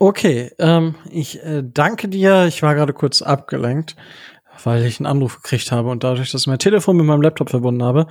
Okay, 0.01 0.53
ähm, 0.59 0.95
ich 1.11 1.43
äh, 1.43 1.63
danke 1.65 2.09
dir. 2.09 2.47
Ich 2.47 2.63
war 2.63 2.75
gerade 2.75 2.93
kurz 2.93 3.21
abgelenkt, 3.21 3.97
weil 4.63 4.85
ich 4.85 5.01
einen 5.01 5.07
Anruf 5.07 5.43
gekriegt 5.43 5.73
habe 5.73 5.91
und 5.91 6.05
dadurch, 6.05 6.31
dass 6.31 6.43
ich 6.43 6.47
mein 6.47 6.61
Telefon 6.61 6.97
mit 6.97 7.07
meinem 7.07 7.23
Laptop 7.23 7.51
verbunden 7.51 7.83
habe, 7.83 8.07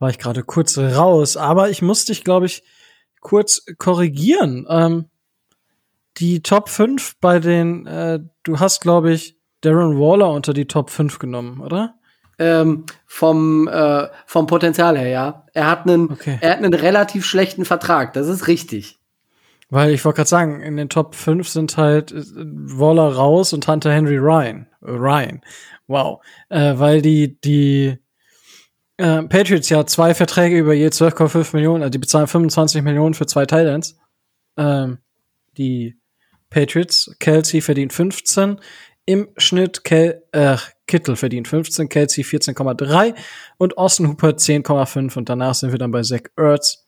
war 0.00 0.10
ich 0.10 0.18
gerade 0.18 0.42
kurz 0.42 0.76
raus. 0.76 1.36
Aber 1.36 1.70
ich 1.70 1.82
musste 1.82 2.12
dich, 2.12 2.24
glaube 2.24 2.46
ich, 2.46 2.64
kurz 3.20 3.64
korrigieren. 3.78 4.66
Ähm, 4.68 5.06
die 6.18 6.42
Top 6.42 6.68
5 6.68 7.16
bei 7.20 7.38
den, 7.38 7.86
äh, 7.86 8.20
du 8.42 8.60
hast, 8.60 8.80
glaube 8.80 9.12
ich, 9.12 9.33
Darren 9.64 9.98
Waller 9.98 10.30
unter 10.30 10.52
die 10.52 10.66
Top 10.66 10.90
5 10.90 11.18
genommen, 11.18 11.60
oder? 11.60 11.94
Ähm, 12.38 12.84
vom, 13.06 13.68
äh, 13.68 14.08
vom 14.26 14.46
Potenzial 14.46 14.98
her, 14.98 15.08
ja. 15.08 15.46
Er 15.52 15.70
hat 15.70 15.86
einen, 15.86 16.10
okay. 16.10 16.38
er 16.40 16.50
hat 16.50 16.58
einen 16.58 16.74
relativ 16.74 17.24
schlechten 17.24 17.64
Vertrag, 17.64 18.12
das 18.12 18.28
ist 18.28 18.48
richtig. 18.48 18.98
Weil 19.70 19.92
ich 19.92 20.04
wollte 20.04 20.18
gerade 20.18 20.28
sagen, 20.28 20.60
in 20.60 20.76
den 20.76 20.88
Top 20.88 21.14
5 21.14 21.48
sind 21.48 21.76
halt 21.76 22.12
äh, 22.12 22.22
Waller 22.34 23.14
raus 23.14 23.52
und 23.52 23.66
Hunter 23.66 23.92
Henry 23.92 24.18
Ryan. 24.18 24.66
Äh, 24.82 24.90
Ryan. 24.90 25.40
Wow. 25.86 26.22
Äh, 26.48 26.74
weil 26.76 27.02
die, 27.02 27.40
die 27.40 27.98
äh, 28.96 29.22
Patriots 29.22 29.68
ja 29.68 29.86
zwei 29.86 30.14
Verträge 30.14 30.58
über 30.58 30.74
je 30.74 30.88
12,5 30.88 31.54
Millionen, 31.54 31.82
also 31.82 31.90
die 31.90 31.98
bezahlen 31.98 32.26
25 32.26 32.82
Millionen 32.82 33.14
für 33.14 33.26
zwei 33.26 33.46
Titans. 33.46 33.98
Ähm, 34.56 34.98
die 35.56 35.96
Patriots, 36.50 37.14
Kelsey 37.18 37.60
verdient 37.60 37.92
15, 37.92 38.60
im 39.06 39.28
Schnitt 39.36 39.84
Kel 39.84 40.22
äh, 40.32 40.56
Kittel 40.86 41.16
verdient 41.16 41.48
15, 41.48 41.88
Kelsey 41.88 42.24
14,3 42.24 43.14
und 43.56 43.78
Austin 43.78 44.08
Hooper 44.08 44.30
10,5 44.30 45.16
und 45.16 45.28
danach 45.28 45.54
sind 45.54 45.72
wir 45.72 45.78
dann 45.78 45.90
bei 45.90 46.02
Zach 46.02 46.22
Ertz. 46.36 46.86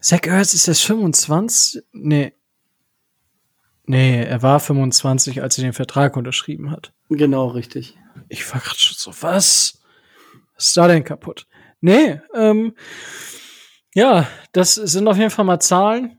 Zach 0.00 0.26
Ertz 0.26 0.54
ist 0.54 0.66
jetzt 0.66 0.84
25? 0.84 1.82
Nee. 1.92 2.34
Nee, 3.86 4.22
er 4.22 4.42
war 4.42 4.60
25, 4.60 5.42
als 5.42 5.56
er 5.56 5.64
den 5.64 5.72
Vertrag 5.72 6.16
unterschrieben 6.16 6.70
hat. 6.70 6.92
Genau, 7.08 7.46
richtig. 7.48 7.96
Ich 8.28 8.52
war 8.52 8.60
gerade 8.60 8.78
schon 8.78 8.96
so, 8.98 9.22
was? 9.22 9.80
Was 10.54 10.66
ist 10.66 10.76
da 10.76 10.88
denn 10.88 11.04
kaputt? 11.04 11.46
Nee, 11.80 12.20
ähm, 12.34 12.74
ja, 13.94 14.28
das 14.52 14.74
sind 14.74 15.08
auf 15.08 15.16
jeden 15.16 15.30
Fall 15.30 15.46
mal 15.46 15.60
Zahlen. 15.60 16.17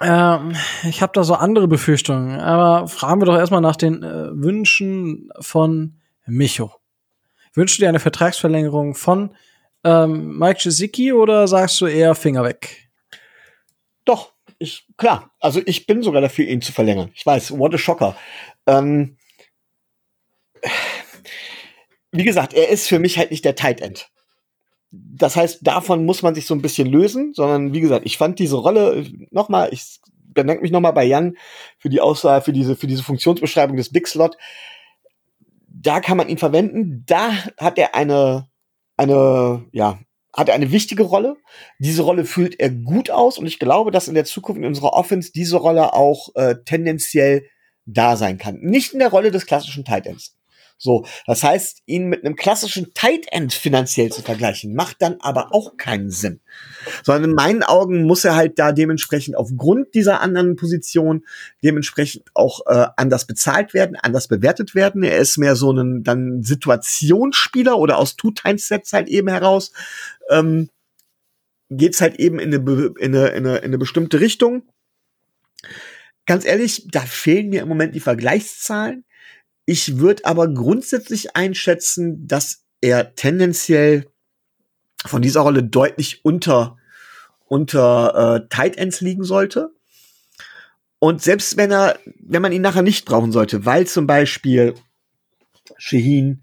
Ähm, 0.00 0.56
ich 0.84 1.02
habe 1.02 1.12
da 1.14 1.24
so 1.24 1.34
andere 1.34 1.68
Befürchtungen, 1.68 2.40
aber 2.40 2.88
fragen 2.88 3.20
wir 3.20 3.26
doch 3.26 3.36
erstmal 3.36 3.60
nach 3.60 3.76
den 3.76 4.02
äh, 4.02 4.30
Wünschen 4.32 5.30
von 5.40 6.00
Micho. 6.26 6.72
Wünschst 7.54 7.78
du 7.78 7.82
dir 7.82 7.88
eine 7.88 8.00
Vertragsverlängerung 8.00 8.94
von 8.94 9.34
ähm, 9.84 10.38
Mike 10.38 10.60
Gesicki 10.62 11.12
oder 11.12 11.48
sagst 11.48 11.80
du 11.80 11.86
eher 11.86 12.14
Finger 12.14 12.44
weg? 12.44 12.90
Doch, 14.04 14.32
ich, 14.58 14.86
klar. 14.96 15.30
Also 15.40 15.60
ich 15.66 15.86
bin 15.86 16.02
sogar 16.02 16.20
dafür, 16.20 16.46
ihn 16.46 16.62
zu 16.62 16.72
verlängern. 16.72 17.10
Ich 17.14 17.26
weiß, 17.26 17.58
what 17.58 17.74
a 17.74 17.78
shocker. 17.78 18.16
Ähm, 18.66 19.16
wie 22.12 22.24
gesagt, 22.24 22.54
er 22.54 22.68
ist 22.68 22.88
für 22.88 22.98
mich 22.98 23.18
halt 23.18 23.30
nicht 23.30 23.44
der 23.44 23.54
Tight 23.54 23.80
End 23.80 24.10
das 24.92 25.36
heißt, 25.36 25.60
davon 25.62 26.04
muss 26.04 26.22
man 26.22 26.34
sich 26.34 26.46
so 26.46 26.54
ein 26.54 26.62
bisschen 26.62 26.88
lösen, 26.88 27.32
sondern 27.34 27.72
wie 27.72 27.80
gesagt, 27.80 28.06
ich 28.06 28.18
fand 28.18 28.38
diese 28.38 28.56
Rolle 28.56 29.06
nochmal, 29.30 29.68
ich 29.72 30.00
bedanke 30.34 30.62
mich 30.62 30.72
nochmal 30.72 30.92
bei 30.92 31.04
Jan 31.04 31.36
für 31.78 31.88
die 31.88 32.00
Aussage, 32.00 32.44
für 32.44 32.52
diese, 32.52 32.76
für 32.76 32.86
diese 32.86 33.02
Funktionsbeschreibung 33.02 33.76
des 33.76 33.92
Big 33.92 34.08
Slot. 34.08 34.36
Da 35.68 36.00
kann 36.00 36.16
man 36.16 36.28
ihn 36.28 36.38
verwenden. 36.38 37.04
Da 37.06 37.32
hat 37.56 37.78
er 37.78 37.94
eine, 37.94 38.48
eine, 38.96 39.64
ja, 39.72 40.00
hat 40.32 40.48
er 40.48 40.54
eine 40.54 40.72
wichtige 40.72 41.04
Rolle. 41.04 41.36
Diese 41.78 42.02
Rolle 42.02 42.24
füllt 42.24 42.58
er 42.58 42.70
gut 42.70 43.10
aus 43.10 43.38
und 43.38 43.46
ich 43.46 43.58
glaube, 43.58 43.92
dass 43.92 44.08
in 44.08 44.14
der 44.14 44.24
Zukunft 44.24 44.60
in 44.60 44.66
unserer 44.66 44.92
Offense 44.92 45.30
diese 45.32 45.56
Rolle 45.56 45.94
auch 45.94 46.34
äh, 46.34 46.56
tendenziell 46.64 47.46
da 47.86 48.16
sein 48.16 48.38
kann. 48.38 48.58
Nicht 48.60 48.92
in 48.92 48.98
der 48.98 49.10
Rolle 49.10 49.30
des 49.30 49.46
klassischen 49.46 49.84
Titans 49.84 50.36
So, 50.82 51.04
das 51.26 51.42
heißt, 51.42 51.82
ihn 51.84 52.06
mit 52.06 52.24
einem 52.24 52.36
klassischen 52.36 52.94
Tight 52.94 53.26
End 53.30 53.52
finanziell 53.52 54.10
zu 54.10 54.22
vergleichen, 54.22 54.74
macht 54.74 55.02
dann 55.02 55.18
aber 55.20 55.54
auch 55.54 55.76
keinen 55.76 56.10
Sinn. 56.10 56.40
Sondern 57.02 57.30
in 57.30 57.36
meinen 57.36 57.62
Augen 57.62 58.04
muss 58.04 58.24
er 58.24 58.34
halt 58.34 58.58
da 58.58 58.72
dementsprechend 58.72 59.36
aufgrund 59.36 59.94
dieser 59.94 60.22
anderen 60.22 60.56
Position 60.56 61.26
dementsprechend 61.62 62.24
auch 62.32 62.60
äh, 62.64 62.86
anders 62.96 63.26
bezahlt 63.26 63.74
werden, 63.74 63.94
anders 63.94 64.26
bewertet 64.26 64.74
werden. 64.74 65.02
Er 65.02 65.18
ist 65.18 65.36
mehr 65.36 65.54
so 65.54 65.70
ein 65.70 66.02
dann 66.02 66.42
Situationsspieler 66.42 67.76
oder 67.76 67.98
aus 67.98 68.16
Two-Times-Sets 68.16 68.94
halt 68.94 69.08
eben 69.08 69.28
heraus. 69.28 69.72
Ähm, 70.30 70.70
geht's 71.68 72.00
halt 72.00 72.18
eben 72.18 72.38
in 72.38 72.54
eine, 72.54 72.94
in, 72.98 73.14
eine, 73.14 73.28
in, 73.28 73.46
eine, 73.46 73.58
in 73.58 73.64
eine 73.64 73.78
bestimmte 73.78 74.20
Richtung. 74.20 74.62
Ganz 76.24 76.46
ehrlich, 76.46 76.88
da 76.90 77.00
fehlen 77.00 77.50
mir 77.50 77.60
im 77.60 77.68
Moment 77.68 77.94
die 77.94 78.00
Vergleichszahlen. 78.00 79.04
Ich 79.70 79.98
würde 79.98 80.24
aber 80.24 80.48
grundsätzlich 80.48 81.36
einschätzen, 81.36 82.26
dass 82.26 82.64
er 82.80 83.14
tendenziell 83.14 84.10
von 85.06 85.22
dieser 85.22 85.42
Rolle 85.42 85.62
deutlich 85.62 86.24
unter 86.24 86.76
unter 87.46 88.40
äh, 88.42 88.48
Tight 88.48 88.76
Ends 88.76 89.00
liegen 89.00 89.22
sollte. 89.22 89.70
Und 90.98 91.22
selbst 91.22 91.56
wenn 91.56 91.70
er, 91.70 92.00
wenn 92.18 92.42
man 92.42 92.50
ihn 92.50 92.62
nachher 92.62 92.82
nicht 92.82 93.04
brauchen 93.04 93.30
sollte, 93.30 93.64
weil 93.64 93.86
zum 93.86 94.08
Beispiel 94.08 94.74
Shaheen 95.78 96.42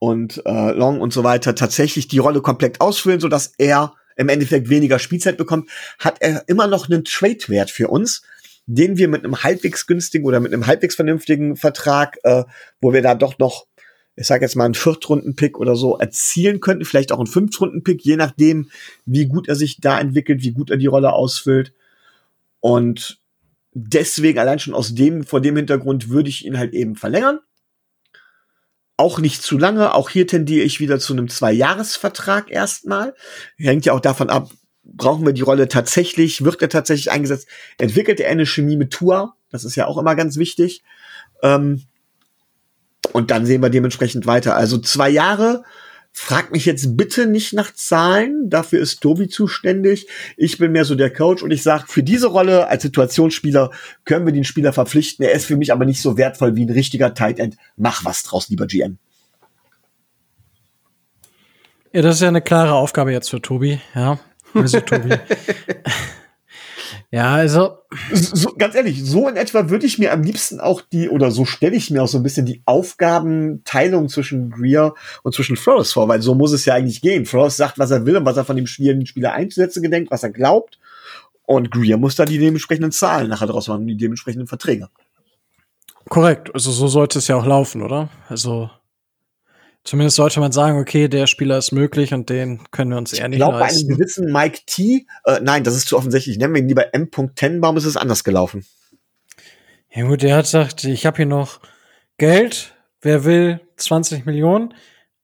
und 0.00 0.42
äh, 0.44 0.72
Long 0.72 1.00
und 1.00 1.12
so 1.12 1.22
weiter 1.22 1.54
tatsächlich 1.54 2.08
die 2.08 2.18
Rolle 2.18 2.40
komplett 2.40 2.80
ausfüllen, 2.80 3.20
so 3.20 3.28
dass 3.28 3.52
er 3.58 3.94
im 4.16 4.28
Endeffekt 4.28 4.68
weniger 4.68 4.98
Spielzeit 4.98 5.36
bekommt, 5.36 5.70
hat 6.00 6.20
er 6.22 6.42
immer 6.48 6.66
noch 6.66 6.90
einen 6.90 7.04
Trade-Wert 7.04 7.70
für 7.70 7.86
uns, 7.86 8.22
den 8.68 8.98
wir 8.98 9.08
mit 9.08 9.24
einem 9.24 9.42
halbwegs 9.42 9.86
günstigen 9.86 10.26
oder 10.26 10.40
mit 10.40 10.52
einem 10.52 10.66
halbwegs 10.66 10.94
vernünftigen 10.94 11.56
Vertrag, 11.56 12.18
äh, 12.22 12.44
wo 12.80 12.92
wir 12.92 13.00
da 13.00 13.14
doch 13.14 13.38
noch, 13.38 13.66
ich 14.14 14.26
sage 14.26 14.44
jetzt 14.44 14.56
mal 14.56 14.66
einen 14.66 14.74
Viertrunden-Pick 14.74 15.58
oder 15.58 15.74
so 15.74 15.96
erzielen 15.96 16.60
könnten, 16.60 16.84
vielleicht 16.84 17.10
auch 17.10 17.18
einen 17.18 17.26
Fünftrunden-Pick, 17.26 18.04
je 18.04 18.16
nachdem, 18.16 18.70
wie 19.06 19.26
gut 19.26 19.48
er 19.48 19.56
sich 19.56 19.80
da 19.80 19.98
entwickelt, 19.98 20.42
wie 20.42 20.52
gut 20.52 20.70
er 20.70 20.76
die 20.76 20.86
Rolle 20.86 21.14
ausfüllt. 21.14 21.72
Und 22.60 23.18
deswegen 23.72 24.38
allein 24.38 24.58
schon 24.58 24.74
aus 24.74 24.94
dem, 24.94 25.24
vor 25.24 25.40
dem 25.40 25.56
Hintergrund 25.56 26.10
würde 26.10 26.28
ich 26.28 26.44
ihn 26.44 26.58
halt 26.58 26.74
eben 26.74 26.94
verlängern 26.94 27.40
auch 28.98 29.20
nicht 29.20 29.42
zu 29.42 29.56
lange. 29.56 29.94
Auch 29.94 30.10
hier 30.10 30.26
tendiere 30.26 30.64
ich 30.64 30.80
wieder 30.80 30.98
zu 30.98 31.14
einem 31.14 31.28
Zwei-Jahres-Vertrag 31.28 32.50
erstmal. 32.50 33.14
Hängt 33.56 33.86
ja 33.86 33.94
auch 33.94 34.00
davon 34.00 34.28
ab, 34.28 34.50
brauchen 34.88 35.24
wir 35.24 35.32
die 35.32 35.42
Rolle 35.42 35.68
tatsächlich, 35.68 36.44
wird 36.44 36.60
er 36.62 36.68
tatsächlich 36.68 37.10
eingesetzt, 37.10 37.46
entwickelt 37.78 38.20
er 38.20 38.30
eine 38.30 38.46
Chemie 38.46 38.76
mit 38.76 38.90
Tour, 38.90 39.34
das 39.50 39.64
ist 39.64 39.76
ja 39.76 39.86
auch 39.86 39.98
immer 39.98 40.16
ganz 40.16 40.36
wichtig. 40.36 40.82
Ähm, 41.42 41.84
und 43.12 43.30
dann 43.30 43.46
sehen 43.46 43.62
wir 43.62 43.70
dementsprechend 43.70 44.26
weiter. 44.26 44.56
Also 44.56 44.78
zwei 44.78 45.08
Jahre 45.08 45.62
Frag 46.20 46.50
mich 46.50 46.66
jetzt 46.66 46.96
bitte 46.96 47.26
nicht 47.26 47.52
nach 47.52 47.72
Zahlen, 47.72 48.50
dafür 48.50 48.80
ist 48.80 49.00
Tobi 49.00 49.28
zuständig. 49.28 50.08
Ich 50.36 50.58
bin 50.58 50.72
mehr 50.72 50.84
so 50.84 50.96
der 50.96 51.12
Coach 51.12 51.44
und 51.44 51.52
ich 51.52 51.62
sage, 51.62 51.84
für 51.86 52.02
diese 52.02 52.26
Rolle 52.26 52.66
als 52.66 52.82
Situationsspieler 52.82 53.70
können 54.04 54.26
wir 54.26 54.32
den 54.32 54.42
Spieler 54.42 54.72
verpflichten. 54.72 55.24
Er 55.24 55.32
ist 55.32 55.44
für 55.44 55.56
mich 55.56 55.72
aber 55.72 55.84
nicht 55.84 56.02
so 56.02 56.16
wertvoll 56.16 56.56
wie 56.56 56.64
ein 56.64 56.70
richtiger 56.70 57.14
Tight 57.14 57.38
End. 57.38 57.56
Mach 57.76 58.04
was 58.04 58.24
draus, 58.24 58.48
lieber 58.48 58.66
GM. 58.66 58.98
Ja, 61.92 62.02
das 62.02 62.16
ist 62.16 62.22
ja 62.22 62.28
eine 62.28 62.42
klare 62.42 62.74
Aufgabe 62.74 63.12
jetzt 63.12 63.30
für 63.30 63.40
Tobi, 63.40 63.80
ja. 63.94 64.18
Also 64.54 64.80
Tobi. 64.80 65.16
Ja, 67.10 67.34
also. 67.34 67.78
So, 68.12 68.52
ganz 68.58 68.74
ehrlich, 68.74 69.02
so 69.02 69.28
in 69.28 69.36
etwa 69.36 69.70
würde 69.70 69.86
ich 69.86 69.98
mir 69.98 70.12
am 70.12 70.22
liebsten 70.22 70.60
auch 70.60 70.82
die, 70.82 71.08
oder 71.08 71.30
so 71.30 71.46
stelle 71.46 71.74
ich 71.74 71.90
mir 71.90 72.02
auch 72.02 72.08
so 72.08 72.18
ein 72.18 72.22
bisschen 72.22 72.44
die 72.44 72.62
Aufgabenteilung 72.66 74.08
zwischen 74.08 74.50
Greer 74.50 74.94
und 75.22 75.34
zwischen 75.34 75.56
Flores 75.56 75.92
vor, 75.92 76.06
weil 76.08 76.20
so 76.20 76.34
muss 76.34 76.52
es 76.52 76.66
ja 76.66 76.74
eigentlich 76.74 77.00
gehen. 77.00 77.24
Flores 77.24 77.56
sagt, 77.56 77.78
was 77.78 77.90
er 77.90 78.04
will 78.04 78.16
und 78.16 78.26
was 78.26 78.36
er 78.36 78.44
von 78.44 78.56
dem 78.56 78.66
spielenden 78.66 79.06
Spieler 79.06 79.32
einzusetzen 79.32 79.82
gedenkt, 79.82 80.10
was 80.10 80.22
er 80.22 80.30
glaubt. 80.30 80.78
Und 81.46 81.70
Greer 81.70 81.96
muss 81.96 82.14
da 82.14 82.26
die 82.26 82.38
dementsprechenden 82.38 82.92
Zahlen 82.92 83.30
nachher 83.30 83.46
draus 83.46 83.68
machen, 83.68 83.86
die 83.86 83.96
dementsprechenden 83.96 84.46
Verträge. 84.46 84.88
Korrekt. 86.10 86.54
Also 86.54 86.70
so 86.72 86.88
sollte 86.88 87.18
es 87.20 87.28
ja 87.28 87.36
auch 87.36 87.46
laufen, 87.46 87.82
oder? 87.82 88.10
Also 88.28 88.70
Zumindest 89.88 90.16
sollte 90.16 90.38
man 90.40 90.52
sagen, 90.52 90.78
okay, 90.78 91.08
der 91.08 91.26
Spieler 91.26 91.56
ist 91.56 91.72
möglich 91.72 92.12
und 92.12 92.28
den 92.28 92.60
können 92.72 92.90
wir 92.90 92.98
uns 92.98 93.14
eher 93.14 93.26
nicht 93.26 93.36
ich 93.36 93.38
glaube, 93.38 93.58
bei 93.58 93.68
einem 93.68 93.88
gewissen 93.88 94.30
Mike 94.30 94.58
T, 94.66 95.06
äh, 95.24 95.40
nein, 95.42 95.64
das 95.64 95.74
ist 95.74 95.88
zu 95.88 95.96
offensichtlich, 95.96 96.36
nennen 96.36 96.52
wir 96.52 96.60
ihn 96.60 96.68
lieber 96.68 96.92
M. 96.92 97.10
Tenbaum, 97.34 97.74
ist 97.78 97.86
es 97.86 97.96
anders 97.96 98.22
gelaufen. 98.22 98.66
Ja 99.90 100.06
gut, 100.06 100.20
der 100.20 100.36
hat 100.36 100.44
gesagt, 100.44 100.84
ich 100.84 101.06
habe 101.06 101.16
hier 101.16 101.24
noch 101.24 101.60
Geld, 102.18 102.74
wer 103.00 103.24
will 103.24 103.62
20 103.78 104.26
Millionen? 104.26 104.74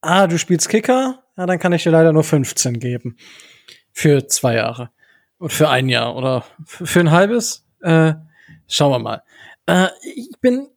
Ah, 0.00 0.29
du 0.29 0.38
spielst 0.38 0.70
Kicker? 0.70 1.22
Ja, 1.37 1.44
dann 1.44 1.59
kann 1.59 1.74
ich 1.74 1.83
dir 1.83 1.90
leider 1.90 2.14
nur 2.14 2.24
15 2.24 2.81
geben. 2.81 3.18
Für 3.92 4.29
zwei 4.29 4.55
Jahre. 4.55 4.92
Und 5.37 5.53
für 5.53 5.68
ein 5.68 5.90
Jahr 5.90 6.16
oder 6.16 6.46
für 6.64 7.00
ein 7.00 7.11
halbes? 7.11 7.66
Äh, 7.83 8.14
schauen 8.66 8.92
wir 8.92 8.98
mal. 8.98 9.22
Äh, 9.66 9.88
ich 10.14 10.31
bin, 10.40 10.68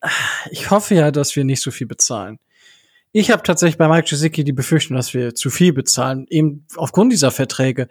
ich 0.51 0.71
hoffe 0.71 0.93
ja, 0.93 1.09
dass 1.11 1.37
wir 1.37 1.45
nicht 1.45 1.61
so 1.61 1.71
viel 1.71 1.87
bezahlen. 1.87 2.37
Ich 3.19 3.31
habe 3.31 3.41
tatsächlich 3.41 3.79
bei 3.79 3.87
Mike 3.87 4.07
Gesicki 4.07 4.43
die 4.43 4.53
Befürchtung, 4.53 4.95
dass 4.95 5.15
wir 5.15 5.33
zu 5.33 5.49
viel 5.49 5.73
bezahlen, 5.73 6.27
eben 6.29 6.67
aufgrund 6.75 7.11
dieser 7.11 7.31
Verträge, 7.31 7.87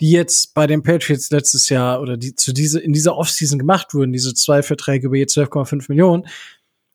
die 0.00 0.12
jetzt 0.12 0.54
bei 0.54 0.68
den 0.68 0.84
Patriots 0.84 1.32
letztes 1.32 1.70
Jahr 1.70 2.00
oder 2.00 2.16
die 2.16 2.36
zu 2.36 2.52
diese 2.52 2.78
in 2.78 2.92
dieser 2.92 3.16
Offseason 3.16 3.58
gemacht 3.58 3.94
wurden, 3.94 4.12
diese 4.12 4.32
zwei 4.32 4.62
Verträge 4.62 5.08
über 5.08 5.16
je 5.16 5.24
12,5 5.24 5.86
Millionen. 5.88 6.28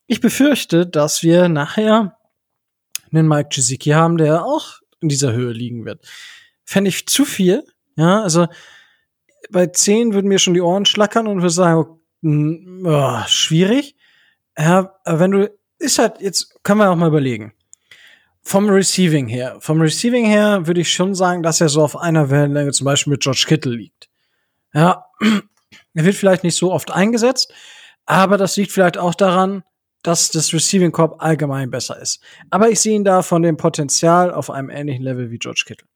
Ich 0.08 0.22
befürchte, 0.22 0.88
dass 0.88 1.22
wir 1.22 1.50
nachher 1.50 2.18
einen 3.12 3.28
Mike 3.28 3.50
Gesicki 3.54 3.90
haben, 3.90 4.16
der 4.16 4.46
auch 4.46 4.80
in 5.02 5.10
dieser 5.10 5.34
Höhe 5.34 5.52
liegen 5.52 5.84
wird. 5.84 6.00
Fände 6.64 6.88
ich 6.88 7.06
zu 7.08 7.26
viel, 7.26 7.66
ja, 7.98 8.22
also 8.24 8.48
bei 9.50 9.68
10 9.68 10.14
würden 10.14 10.30
mir 10.30 10.40
schon 10.40 10.54
die 10.54 10.62
Ohren 10.62 10.86
schlackern 10.86 11.28
und 11.28 11.42
würde 11.42 11.50
sagen, 11.50 12.00
oh, 12.86 13.20
schwierig. 13.28 13.98
Ja, 14.58 14.96
wenn 15.04 15.32
du, 15.32 15.52
ist 15.78 16.00
halt, 16.00 16.22
jetzt 16.22 16.64
können 16.64 16.80
wir 16.80 16.90
auch 16.90 16.96
mal 16.96 17.10
überlegen 17.10 17.52
vom 18.46 18.70
Receiving 18.70 19.28
her. 19.28 19.58
Vom 19.60 19.82
Receiving 19.82 20.26
her 20.26 20.68
würde 20.68 20.82
ich 20.82 20.94
schon 20.94 21.16
sagen, 21.16 21.42
dass 21.42 21.62
er 21.62 21.68
so 21.68 21.84
auf 21.84 21.98
einer 21.98 22.30
Wellenlänge 22.30 22.72
zum 22.72 22.86
Beispiel 22.86 23.12
mit 23.12 23.22
George 23.22 23.46
Kittle 23.48 23.74
liegt. 23.74 24.08
Ja, 24.72 25.06
er 25.94 26.06
wird 26.06 26.16
vielleicht 26.16 26.44
nicht 26.44 26.56
so 26.56 26.72
oft 26.72 26.92
eingesetzt, 26.92 27.52
aber 28.06 28.38
das 28.38 28.56
liegt 28.56 28.72
vielleicht 28.72 29.00
auch 29.00 29.16
daran, 29.16 29.64
dass 30.04 30.30
das 30.30 30.54
Receiving 30.54 30.92
Corp 30.92 31.24
allgemein 31.24 31.72
besser 31.72 32.00
ist. 32.00 32.22
Aber 32.52 32.70
ich 32.70 32.80
sehe 32.80 32.96
ihn 32.96 33.04
da 33.04 33.24
von 33.24 33.42
dem 33.42 33.58
Potenzial 33.58 34.32
auf 34.32 34.52
einem 34.52 34.70
ähnlichen 34.70 35.04
Level 35.04 35.32
wie 35.32 35.40
George 35.40 35.64
Kittle. 35.66 35.88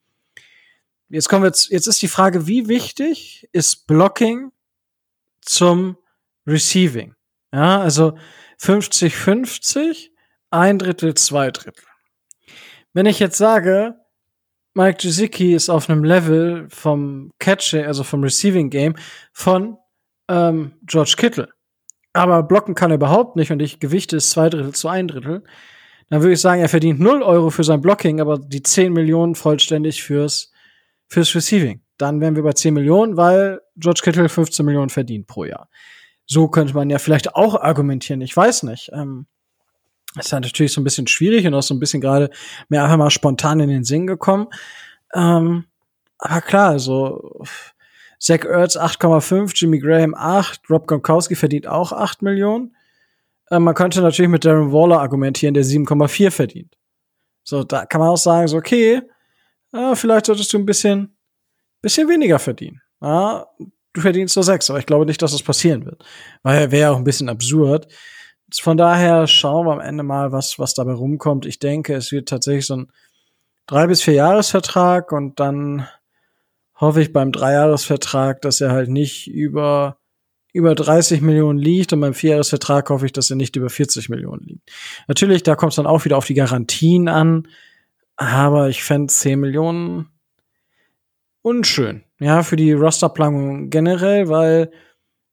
Jetzt 1.09 1.29
kommen 1.29 1.43
wir 1.43 1.49
jetzt, 1.49 1.69
jetzt 1.69 1.87
ist 1.87 2.01
die 2.01 2.07
Frage, 2.07 2.47
wie 2.47 2.67
wichtig 2.67 3.47
ist 3.51 3.85
Blocking 3.85 4.51
zum 5.41 5.97
Receiving? 6.47 7.13
Ja, 7.53 7.79
also 7.79 8.17
50-50, 8.59 10.09
ein 10.49 10.79
Drittel, 10.79 11.13
zwei 11.13 11.51
Drittel. 11.51 11.88
Wenn 12.93 13.05
ich 13.05 13.19
jetzt 13.19 13.37
sage, 13.37 13.95
Mike 14.73 14.99
Gesicki 15.01 15.53
ist 15.53 15.69
auf 15.69 15.89
einem 15.89 16.03
Level 16.03 16.67
vom 16.69 17.31
Catching, 17.39 17.85
also 17.85 18.03
vom 18.03 18.23
Receiving 18.23 18.69
Game 18.69 18.95
von 19.33 19.77
ähm, 20.27 20.73
George 20.83 21.15
Kittle, 21.17 21.49
aber 22.13 22.43
blocken 22.43 22.75
kann 22.75 22.91
er 22.91 22.95
überhaupt 22.95 23.35
nicht 23.35 23.51
und 23.51 23.61
ich 23.61 23.79
Gewichte 23.79 24.17
ist 24.17 24.31
zwei 24.31 24.49
Drittel 24.49 24.73
zu 24.73 24.87
ein 24.87 25.07
Drittel, 25.07 25.43
dann 26.09 26.21
würde 26.21 26.33
ich 26.33 26.41
sagen, 26.41 26.61
er 26.61 26.69
verdient 26.69 26.99
0 26.99 27.21
Euro 27.21 27.49
für 27.49 27.63
sein 27.63 27.81
Blocking, 27.81 28.19
aber 28.19 28.39
die 28.39 28.63
10 28.63 28.93
Millionen 28.93 29.35
vollständig 29.35 30.03
fürs, 30.03 30.51
fürs 31.07 31.35
Receiving. 31.35 31.81
Dann 31.97 32.19
wären 32.19 32.35
wir 32.35 32.43
bei 32.43 32.53
10 32.53 32.73
Millionen, 32.73 33.15
weil 33.15 33.61
George 33.75 34.01
Kittle 34.03 34.29
15 34.29 34.65
Millionen 34.65 34.89
verdient 34.89 35.27
pro 35.27 35.45
Jahr. 35.45 35.69
So 36.25 36.47
könnte 36.47 36.73
man 36.73 36.89
ja 36.89 36.97
vielleicht 36.97 37.35
auch 37.35 37.55
argumentieren, 37.55 38.21
ich 38.21 38.35
weiß 38.35 38.63
nicht. 38.63 38.89
Ähm, 38.93 39.27
ist 40.17 40.31
ja 40.31 40.39
natürlich 40.39 40.73
so 40.73 40.81
ein 40.81 40.83
bisschen 40.83 41.07
schwierig 41.07 41.45
und 41.45 41.53
auch 41.53 41.63
so 41.63 41.73
ein 41.73 41.79
bisschen 41.79 42.01
gerade 42.01 42.29
mir 42.67 42.83
einfach 42.83 42.97
mal 42.97 43.09
spontan 43.09 43.59
in 43.59 43.69
den 43.69 43.83
Sinn 43.83 44.07
gekommen. 44.07 44.47
Ähm, 45.13 45.65
aber 46.17 46.41
klar, 46.41 46.69
also 46.69 47.43
Zach 48.19 48.43
Ertz 48.43 48.75
8,5, 48.75 49.53
Jimmy 49.55 49.79
Graham 49.79 50.13
8, 50.13 50.69
Rob 50.69 50.87
Gronkowski 50.87 51.35
verdient 51.35 51.67
auch 51.67 51.91
8 51.91 52.21
Millionen. 52.21 52.75
Ähm, 53.51 53.63
man 53.63 53.75
könnte 53.75 54.01
natürlich 54.01 54.29
mit 54.29 54.45
Darren 54.45 54.71
Waller 54.71 54.99
argumentieren, 54.99 55.53
der 55.53 55.63
7,4 55.63 56.31
verdient. 56.31 56.75
So, 57.43 57.63
da 57.63 57.85
kann 57.85 58.01
man 58.01 58.09
auch 58.09 58.17
sagen, 58.17 58.47
so, 58.47 58.57
okay, 58.57 59.01
äh, 59.73 59.95
vielleicht 59.95 60.25
solltest 60.25 60.51
du 60.53 60.57
ein 60.57 60.65
bisschen, 60.65 61.17
bisschen 61.81 62.09
weniger 62.09 62.39
verdienen. 62.39 62.81
Ja, 63.01 63.47
du 63.93 64.01
verdienst 64.01 64.35
nur 64.35 64.43
6, 64.43 64.69
aber 64.69 64.79
ich 64.79 64.85
glaube 64.85 65.05
nicht, 65.05 65.21
dass 65.21 65.31
das 65.31 65.41
passieren 65.41 65.85
wird. 65.85 66.03
Weil 66.43 66.71
wäre 66.71 66.91
auch 66.91 66.97
ein 66.97 67.03
bisschen 67.03 67.29
absurd. 67.29 67.87
Von 68.53 68.77
daher 68.77 69.27
schauen 69.27 69.65
wir 69.65 69.73
am 69.73 69.79
Ende 69.79 70.03
mal, 70.03 70.31
was, 70.31 70.59
was 70.59 70.73
dabei 70.73 70.93
rumkommt. 70.93 71.45
Ich 71.45 71.59
denke, 71.59 71.95
es 71.95 72.11
wird 72.11 72.29
tatsächlich 72.29 72.65
so 72.65 72.77
ein 72.77 72.91
drei 73.67 73.87
bis 73.87 74.01
vier 74.01 74.15
Jahresvertrag 74.15 75.11
und 75.11 75.39
dann 75.39 75.87
hoffe 76.75 77.01
ich 77.01 77.13
beim 77.13 77.31
Dreijahresvertrag, 77.31 78.41
dass 78.41 78.61
er 78.61 78.71
halt 78.71 78.89
nicht 78.89 79.27
über 79.27 79.99
über 80.51 80.73
30 80.73 81.21
Millionen 81.21 81.59
liegt 81.59 81.93
und 81.93 82.01
beim 82.01 82.13
Vierjahresvertrag 82.13 82.89
hoffe 82.89 83.05
ich, 83.05 83.13
dass 83.13 83.29
er 83.29 83.35
nicht 83.35 83.55
über 83.55 83.69
40 83.69 84.09
Millionen 84.09 84.43
liegt. 84.43 84.71
Natürlich, 85.07 85.43
da 85.43 85.55
kommt 85.55 85.73
es 85.73 85.75
dann 85.75 85.85
auch 85.85 86.05
wieder 86.05 86.17
auf 86.17 86.25
die 86.25 86.33
Garantien 86.33 87.07
an, 87.07 87.47
aber 88.15 88.69
ich 88.69 88.83
fände 88.83 89.13
10 89.13 89.39
Millionen 89.39 90.09
unschön. 91.41 92.03
Ja, 92.19 92.43
für 92.43 92.55
die 92.55 92.73
Rosterplanung 92.73 93.69
generell, 93.69 94.27
weil 94.27 94.71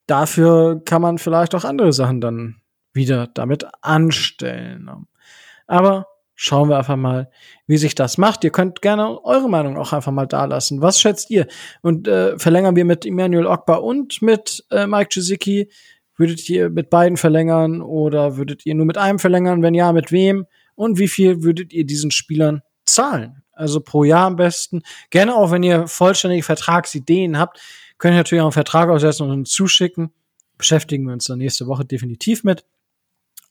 dafür 0.07 0.83
kann 0.85 1.03
man 1.03 1.19
vielleicht 1.19 1.55
auch 1.55 1.65
andere 1.65 1.93
Sachen 1.93 2.21
dann 2.21 2.61
wieder 2.97 3.29
damit 3.29 3.67
anstellen. 3.83 4.91
Aber 5.67 6.07
schauen 6.35 6.69
wir 6.69 6.79
einfach 6.79 6.97
mal, 6.97 7.31
wie 7.67 7.79
sich 7.79 7.95
das 7.95 8.19
macht. 8.19 8.45
Ihr 8.45 8.51
könnt 8.51 8.83
gerne 8.83 9.25
eure 9.25 9.49
Meinung 9.49 9.77
auch 9.77 9.93
einfach 9.93 10.13
mal 10.13 10.27
da 10.27 10.45
lassen. 10.45 10.83
Was 10.83 11.01
schätzt 11.01 11.31
ihr? 11.31 11.47
Und 11.83 12.07
äh, 12.07 12.39
verlängern 12.39 12.77
wir 12.77 12.85
mit 12.85 13.07
Emmanuel 13.07 13.47
Ogba 13.47 13.77
und 13.77 14.21
mit 14.23 14.65
äh, 14.71 14.87
Mike 14.87 15.11
Gesicki? 15.15 15.71
Würdet 16.19 16.49
ihr 16.49 16.71
mit 16.71 16.89
beiden 16.89 17.17
verlängern 17.17 17.83
oder 17.83 18.37
würdet 18.37 18.65
ihr 18.65 18.75
nur 18.75 18.87
mit 18.87 18.97
einem 18.97 19.19
verlängern? 19.19 19.63
Wenn 19.63 19.75
ja, 19.75 19.93
mit 19.93 20.13
wem? 20.13 20.47
Und 20.75 20.99
wie 20.99 21.09
viel 21.09 21.43
würdet 21.43 21.73
ihr 21.73 21.85
diesen 21.85 22.11
Spielern 22.11 22.63
zahlen? 22.85 23.43
Also 23.53 23.81
pro 23.81 24.05
Jahr 24.05 24.27
am 24.27 24.37
besten. 24.37 24.83
Gerne 25.11 25.35
auch, 25.35 25.51
wenn 25.51 25.63
ihr 25.63 25.89
vollständige 25.89 26.43
Vertragsideen 26.43 27.39
habt, 27.39 27.61
könnt 27.99 28.15
ihr 28.15 28.19
natürlich 28.19 28.43
auch 28.43 28.47
einen 28.47 28.53
Vertrag 28.53 28.89
aussetzen 28.91 29.25
und 29.25 29.31
uns 29.31 29.51
zuschicken. 29.51 30.11
Beschäftigen 30.59 31.05
wir 31.07 31.15
uns 31.15 31.27
dann 31.27 31.39
nächste 31.39 31.67
Woche 31.67 31.85
definitiv 31.85 32.45
mit. 32.45 32.65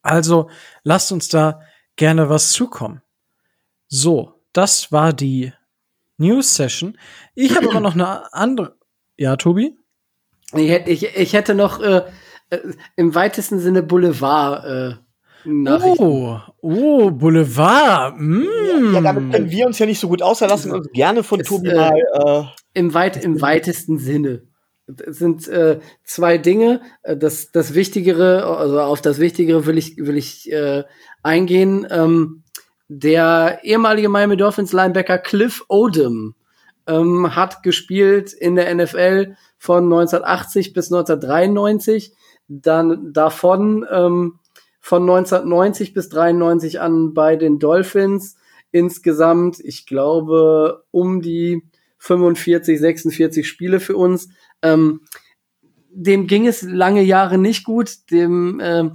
Also 0.06 0.50
lasst 0.84 1.12
uns 1.12 1.30
da 1.30 1.62
gerne 1.96 2.30
was 2.30 2.52
zukommen. 2.52 3.02
So, 3.88 4.34
das 4.54 4.92
war 4.92 5.14
die 5.14 5.52
News 6.18 6.56
Session. 6.56 6.98
Ich 7.34 7.56
habe 7.56 7.70
aber 7.70 7.80
noch 7.80 7.96
eine 7.96 8.34
andere. 8.34 8.78
Ja, 9.18 9.36
Tobi? 9.36 9.78
Ich, 10.54 10.70
hätte, 10.70 10.92
ich, 10.92 11.16
ich 11.16 11.34
hätte 11.34 11.56
noch 11.56 11.82
äh, 11.82 12.04
äh, 12.50 12.60
im 12.96 13.16
weitesten 13.16 13.60
Sinne 13.60 13.84
Boulevard. 13.84 14.66
Äh, 14.66 14.96
Oh, 15.48 16.40
oh, 16.62 17.12
Boulevard. 17.12 18.16
Mm. 18.18 18.44
Ja, 18.44 18.92
ja, 18.94 19.02
damit 19.02 19.32
können 19.32 19.52
wir 19.52 19.68
uns 19.68 19.78
ja 19.78 19.86
nicht 19.86 20.00
so 20.00 20.08
gut 20.08 20.24
außerlassen 20.24 20.72
und 20.72 20.92
gerne 20.92 21.22
von 21.22 21.44
Tobi 21.44 21.70
äh, 21.70 21.76
mal. 21.76 22.52
Äh, 22.74 22.80
Im, 22.80 22.96
weit, 22.96 23.24
Im 23.24 23.42
weitesten 23.42 24.00
Sinne. 24.00 24.48
Sind 24.88 25.48
äh, 25.48 25.80
zwei 26.04 26.38
Dinge. 26.38 26.82
Äh, 27.04 27.18
das, 27.18 27.52
das 27.52 27.74
Wichtigere, 27.74 28.46
also 28.46 28.80
auf 28.82 29.02
das 29.02 29.20
Wichtigere 29.20 29.66
will 29.66 29.78
ich, 29.78 29.98
will 29.98 30.18
ich 30.18 30.52
äh, 30.52 30.84
eingehen. 31.24 31.88
Ähm, 31.90 32.44
der 32.88 33.60
ehemalige 33.64 34.10
Miami 34.10 34.38
Dolphins 34.38 34.72
Linebacker 34.72 35.18
Cliff 35.18 35.66
Odom 35.70 36.36
ähm, 36.88 37.36
hat 37.36 37.64
gespielt 37.64 38.32
in 38.34 38.56
der 38.56 38.74
NFL 38.74 39.36
von 39.58 39.86
1980 39.86 40.74
bis 40.74 40.92
1993. 40.92 42.14
Dann 42.48 43.12
davon 43.12 43.86
ähm, 43.90 44.40
von 44.80 45.02
1990 45.02 45.96
bis 45.96 46.10
93 46.10 46.80
an 46.80 47.16
bei 47.16 47.36
den 47.36 47.58
Dolphins. 47.58 48.38
Insgesamt, 48.72 49.60
ich 49.60 49.88
glaube, 49.88 50.84
um 50.92 51.22
die 51.22 51.64
45, 51.98 52.80
46 52.80 53.48
Spiele 53.48 53.80
für 53.80 53.96
uns. 53.96 54.30
Ähm, 54.66 55.02
dem 55.90 56.28
ging 56.28 56.48
es 56.48 56.62
lange 56.62 57.02
Jahre 57.02 57.38
nicht 57.38 57.64
gut. 57.64 58.12
Dem, 58.12 58.60
äh, 58.60 58.90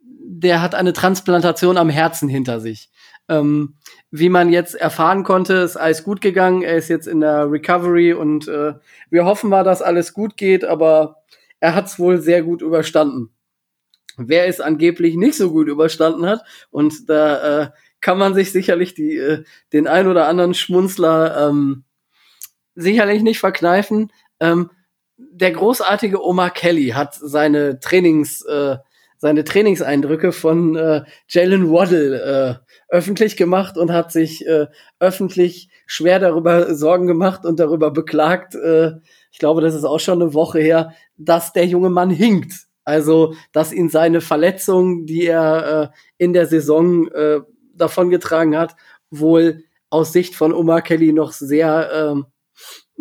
der 0.00 0.62
hat 0.62 0.74
eine 0.74 0.92
Transplantation 0.92 1.76
am 1.76 1.88
Herzen 1.90 2.28
hinter 2.28 2.60
sich. 2.60 2.90
Ähm, 3.28 3.76
wie 4.10 4.28
man 4.28 4.52
jetzt 4.52 4.74
erfahren 4.74 5.22
konnte, 5.22 5.54
ist 5.54 5.76
alles 5.76 6.02
gut 6.04 6.20
gegangen. 6.20 6.62
Er 6.62 6.76
ist 6.76 6.88
jetzt 6.88 7.06
in 7.06 7.20
der 7.20 7.50
Recovery 7.50 8.12
und 8.12 8.48
äh, 8.48 8.74
wir 9.10 9.24
hoffen 9.24 9.50
mal, 9.50 9.64
dass 9.64 9.82
alles 9.82 10.12
gut 10.12 10.36
geht, 10.36 10.64
aber 10.64 11.22
er 11.60 11.74
hat 11.74 11.86
es 11.86 11.98
wohl 11.98 12.20
sehr 12.20 12.42
gut 12.42 12.62
überstanden 12.62 13.30
wer 14.16 14.46
es 14.46 14.60
angeblich 14.60 15.16
nicht 15.16 15.36
so 15.36 15.50
gut 15.50 15.68
überstanden 15.68 16.26
hat. 16.26 16.44
Und 16.70 17.08
da 17.08 17.62
äh, 17.62 17.70
kann 18.00 18.18
man 18.18 18.34
sich 18.34 18.52
sicherlich 18.52 18.94
die, 18.94 19.16
äh, 19.16 19.44
den 19.72 19.86
ein 19.86 20.06
oder 20.06 20.28
anderen 20.28 20.54
Schmunzler 20.54 21.48
ähm, 21.48 21.84
sicherlich 22.74 23.22
nicht 23.22 23.38
verkneifen. 23.38 24.12
Ähm, 24.40 24.70
der 25.30 25.52
großartige 25.52 26.24
Omar 26.24 26.50
Kelly 26.50 26.88
hat 26.88 27.14
seine 27.14 27.78
Trainings, 27.80 28.42
äh, 28.42 28.76
seine 29.18 29.44
Trainingseindrücke 29.44 30.32
von 30.32 30.76
äh, 30.76 31.02
Jalen 31.28 31.70
Waddle 31.70 32.60
äh, 32.90 32.94
öffentlich 32.94 33.36
gemacht 33.36 33.78
und 33.78 33.92
hat 33.92 34.10
sich 34.12 34.46
äh, 34.46 34.66
öffentlich 34.98 35.68
schwer 35.86 36.18
darüber 36.18 36.74
Sorgen 36.74 37.06
gemacht 37.06 37.44
und 37.44 37.60
darüber 37.60 37.90
beklagt. 37.90 38.54
Äh, 38.54 38.92
ich 39.30 39.38
glaube, 39.38 39.60
das 39.60 39.74
ist 39.74 39.84
auch 39.84 40.00
schon 40.00 40.20
eine 40.20 40.34
Woche 40.34 40.60
her, 40.60 40.92
dass 41.16 41.52
der 41.52 41.66
junge 41.66 41.90
Mann 41.90 42.10
hinkt 42.10 42.52
also, 42.84 43.34
dass 43.52 43.72
ihn 43.72 43.88
seine 43.88 44.20
Verletzung, 44.20 45.06
die 45.06 45.26
er 45.26 45.92
äh, 45.92 45.96
in 46.18 46.32
der 46.32 46.46
Saison 46.46 47.08
äh, 47.08 47.40
davongetragen 47.74 48.56
hat, 48.56 48.74
wohl 49.10 49.64
aus 49.88 50.12
Sicht 50.12 50.34
von 50.34 50.52
Omar 50.52 50.82
Kelly 50.82 51.12
noch 51.12 51.32
sehr, 51.32 51.92
äh, 51.92 52.22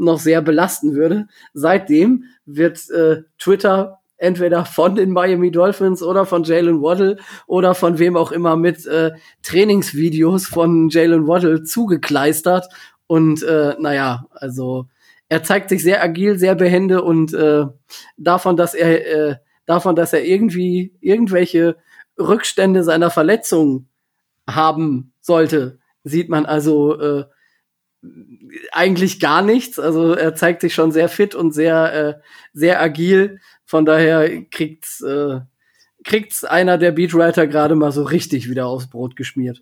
noch 0.02 0.20
sehr 0.20 0.42
belasten 0.42 0.96
würde. 0.96 1.28
Seitdem 1.54 2.26
wird 2.46 2.90
äh, 2.90 3.24
Twitter 3.38 4.00
entweder 4.18 4.66
von 4.66 4.96
den 4.96 5.12
Miami 5.12 5.52
Dolphins 5.52 6.04
oder 6.04 6.26
von 6.26 6.44
Jalen 6.44 6.82
Waddle 6.82 7.18
oder 7.48 7.74
von 7.74 7.98
wem 7.98 8.16
auch 8.16 8.32
immer 8.32 8.56
mit 8.56 8.86
äh, 8.86 9.12
Trainingsvideos 9.42 10.46
von 10.46 10.90
Jalen 10.90 11.28
Waddle 11.28 11.64
zugekleistert. 11.64 12.68
Und 13.08 13.42
äh, 13.44 13.76
naja, 13.80 14.26
also 14.32 14.86
er 15.28 15.44
zeigt 15.44 15.70
sich 15.70 15.82
sehr 15.82 16.04
agil, 16.04 16.38
sehr 16.38 16.56
behende 16.56 17.02
und 17.02 17.34
äh, 17.34 17.66
davon, 18.18 18.58
dass 18.58 18.74
er 18.74 19.08
äh, 19.08 19.36
davon, 19.66 19.96
dass 19.96 20.14
er 20.14 20.24
irgendwie 20.24 20.94
irgendwelche 21.00 21.78
Rückstände 22.20 22.84
seiner 22.84 23.10
Verletzung 23.10 23.88
haben 24.48 25.14
sollte, 25.22 25.80
sieht 26.04 26.30
man 26.30 26.46
also 26.46 27.00
äh, 27.00 27.26
eigentlich 28.72 29.20
gar 29.20 29.42
nichts. 29.42 29.80
Also 29.80 30.14
er 30.14 30.36
zeigt 30.36 30.62
sich 30.62 30.74
schon 30.74 30.92
sehr 30.92 31.10
fit 31.10 31.36
und 31.36 31.54
sehr, 31.54 31.94
äh, 31.94 32.14
sehr 32.54 32.82
agil. 32.82 33.40
Von 33.66 33.86
daher 33.86 34.44
kriegt's, 34.46 35.02
äh, 35.02 35.42
kriegt's 36.04 36.44
einer 36.44 36.78
der 36.78 36.92
Beatwriter 36.92 37.48
gerade 37.48 37.76
mal 37.76 37.92
so 37.92 38.04
richtig 38.04 38.50
wieder 38.50 38.66
aufs 38.68 38.90
Brot 38.90 39.16
geschmiert. 39.16 39.62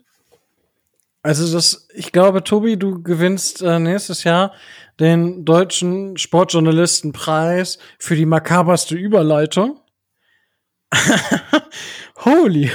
Also 1.22 1.52
das, 1.52 1.86
ich 1.94 2.12
glaube, 2.12 2.42
Tobi, 2.44 2.78
du 2.78 3.02
gewinnst 3.02 3.60
äh, 3.60 3.78
nächstes 3.78 4.24
Jahr 4.24 4.54
den 5.00 5.44
deutschen 5.44 6.16
Sportjournalistenpreis 6.16 7.78
für 7.98 8.16
die 8.16 8.26
makaberste 8.26 8.94
Überleitung. 8.94 9.80
Holy. 12.24 12.70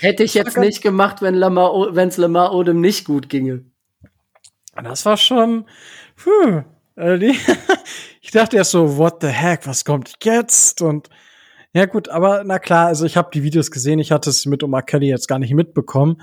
Hätte 0.00 0.22
ich 0.22 0.34
jetzt 0.34 0.56
nicht 0.56 0.80
gemacht, 0.80 1.22
wenn 1.22 1.34
Lamar, 1.34 1.94
wenn's 1.94 2.16
Lamar 2.16 2.54
Odom 2.54 2.80
nicht 2.80 3.04
gut 3.04 3.28
ginge. 3.28 3.64
Das 4.82 5.04
war 5.06 5.16
schon. 5.16 5.66
Puh, 6.16 6.62
ich 8.22 8.30
dachte 8.32 8.56
erst 8.56 8.70
so, 8.70 8.96
what 8.96 9.18
the 9.20 9.28
heck, 9.28 9.66
was 9.66 9.84
kommt 9.84 10.14
jetzt? 10.22 10.82
Und 10.82 11.10
ja 11.72 11.86
gut, 11.86 12.08
aber 12.08 12.42
na 12.44 12.58
klar, 12.58 12.86
also 12.86 13.04
ich 13.04 13.16
habe 13.16 13.30
die 13.32 13.42
Videos 13.42 13.70
gesehen, 13.70 13.98
ich 13.98 14.12
hatte 14.12 14.30
es 14.30 14.46
mit 14.46 14.62
Omar 14.62 14.82
Kelly 14.82 15.08
jetzt 15.08 15.28
gar 15.28 15.38
nicht 15.38 15.52
mitbekommen. 15.54 16.22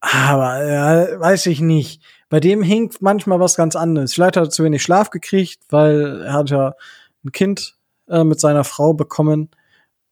Aber 0.00 0.66
ja, 0.66 1.20
weiß 1.20 1.46
ich 1.46 1.60
nicht. 1.60 2.02
Bei 2.30 2.40
dem 2.40 2.62
hinkt 2.62 3.02
manchmal 3.02 3.40
was 3.40 3.56
ganz 3.56 3.76
anderes. 3.76 4.14
Vielleicht 4.14 4.36
hat 4.36 4.44
er 4.44 4.50
zu 4.50 4.64
wenig 4.64 4.82
Schlaf 4.82 5.10
gekriegt, 5.10 5.60
weil 5.68 6.22
er 6.22 6.32
hat 6.32 6.50
ja 6.50 6.74
ein 7.24 7.32
Kind 7.32 7.74
äh, 8.08 8.24
mit 8.24 8.40
seiner 8.40 8.64
Frau 8.64 8.94
bekommen 8.94 9.50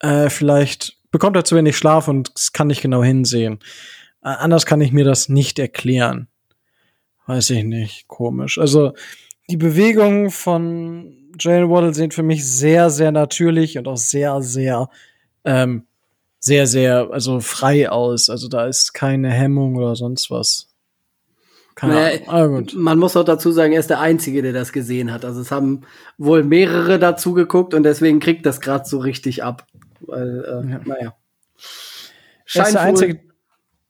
äh, 0.01 0.31
vielleicht 0.31 0.97
bekommt 1.11 1.37
er 1.37 1.45
zu 1.45 1.57
wenig 1.57 1.77
Schlaf 1.77 2.09
und 2.09 2.33
kann 2.53 2.69
nicht 2.69 2.83
genau 2.83 3.03
hinsehen. 3.03 3.59
Äh, 4.23 4.29
anders 4.29 4.67
kann 4.67 4.81
ich 4.81 4.93
mir 4.93 5.05
das 5.05 5.29
nicht 5.29 5.59
erklären. 5.59 6.29
Weiß 7.29 7.51
ich 7.51 7.63
nicht, 7.63 8.09
komisch. 8.09 8.57
Also 8.57 8.95
die 9.51 9.59
Bewegungen 9.59 10.31
von 10.31 11.15
Jalen 11.39 11.69
Waddle 11.69 11.93
sehen 11.93 12.11
für 12.11 12.23
mich 12.23 12.51
sehr, 12.51 12.89
sehr 12.89 13.13
natürlich 13.13 13.77
und 13.77 13.87
auch 13.87 13.99
sehr, 13.99 14.41
sehr, 14.41 14.89
ähm, 15.45 15.87
sehr, 16.39 16.67
sehr, 16.67 17.11
also 17.11 17.41
frei 17.41 17.91
aus. 17.91 18.31
Also 18.31 18.49
da 18.49 18.67
ist 18.67 18.95
keine 18.95 19.31
Hemmung 19.31 19.77
oder 19.77 19.95
sonst 19.95 20.31
was. 20.31 20.71
Keine 21.75 21.93
naja, 21.93 22.21
ah, 22.29 22.63
man 22.75 22.99
muss 22.99 23.15
auch 23.15 23.25
dazu 23.25 23.53
sagen, 23.53 23.75
er 23.75 23.81
ist 23.81 23.91
der 23.91 24.01
Einzige, 24.01 24.41
der 24.41 24.55
das 24.55 24.73
gesehen 24.73 25.13
hat. 25.13 25.27
Also 25.27 25.43
es 25.43 25.51
haben 25.51 25.83
wohl 26.17 26.45
mehrere 26.45 26.99
dazu 26.99 27.35
geguckt 27.35 27.75
und 27.75 27.83
deswegen 27.83 28.21
kriegt 28.21 28.47
das 28.47 28.63
gerade 28.63 28.89
so 28.89 29.01
richtig 29.01 29.45
ab. 29.45 29.67
Weil, 30.01 30.45
äh, 30.47 30.71
ja. 30.71 30.81
naja. 30.83 31.15
Scheint 32.47 32.65
er 32.65 32.69
ist 32.69 32.73
der 32.73 32.81
Einzige. 32.81 33.21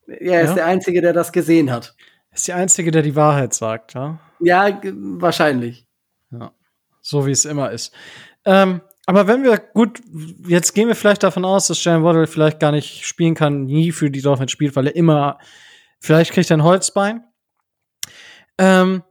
Ja, 0.08 0.32
er 0.32 0.42
ist 0.42 0.54
der 0.54 0.66
Einzige, 0.66 1.02
der 1.02 1.12
das 1.12 1.30
gesehen 1.30 1.70
hat. 1.70 1.94
Ist 2.38 2.46
der 2.46 2.54
Einzige, 2.54 2.92
der 2.92 3.02
die 3.02 3.16
Wahrheit 3.16 3.52
sagt, 3.52 3.94
ja? 3.94 4.20
Ja, 4.38 4.80
wahrscheinlich. 4.84 5.88
Ja. 6.30 6.52
So 7.00 7.26
wie 7.26 7.32
es 7.32 7.44
immer 7.44 7.72
ist. 7.72 7.92
Ähm, 8.44 8.80
aber 9.06 9.26
wenn 9.26 9.42
wir, 9.42 9.58
gut, 9.58 10.00
jetzt 10.46 10.72
gehen 10.72 10.86
wir 10.86 10.94
vielleicht 10.94 11.24
davon 11.24 11.44
aus, 11.44 11.66
dass 11.66 11.82
Jalen 11.82 12.04
Waddle 12.04 12.28
vielleicht 12.28 12.60
gar 12.60 12.70
nicht 12.70 13.04
spielen 13.04 13.34
kann, 13.34 13.64
nie 13.64 13.90
für 13.90 14.08
die 14.08 14.22
Dolphins 14.22 14.52
spielt, 14.52 14.76
weil 14.76 14.86
er 14.86 14.94
immer, 14.94 15.40
vielleicht 15.98 16.30
kriegt 16.30 16.48
er 16.48 16.58
ein 16.58 16.62
Holzbein. 16.62 17.24
Ähm, 18.56 19.02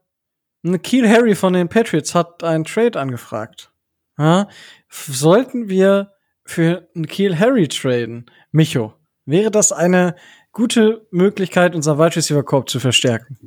Keel 0.81 1.09
Harry 1.09 1.35
von 1.35 1.51
den 1.51 1.67
Patriots 1.67 2.15
hat 2.15 2.45
einen 2.45 2.63
Trade 2.63 2.97
angefragt. 2.97 3.73
Ja? 4.17 4.47
sollten 4.87 5.67
wir 5.67 6.13
für 6.45 6.87
einen 6.95 7.07
Kiel 7.07 7.37
Harry 7.37 7.67
traden? 7.67 8.31
Micho, 8.53 8.93
wäre 9.25 9.51
das 9.51 9.73
eine 9.73 10.15
gute 10.57 11.05
Möglichkeit, 11.11 11.75
unseren 11.75 11.99
Wide 11.99 12.15
Receiver 12.15 12.41
Korb 12.41 12.67
zu 12.67 12.79
verstärken? 12.79 13.37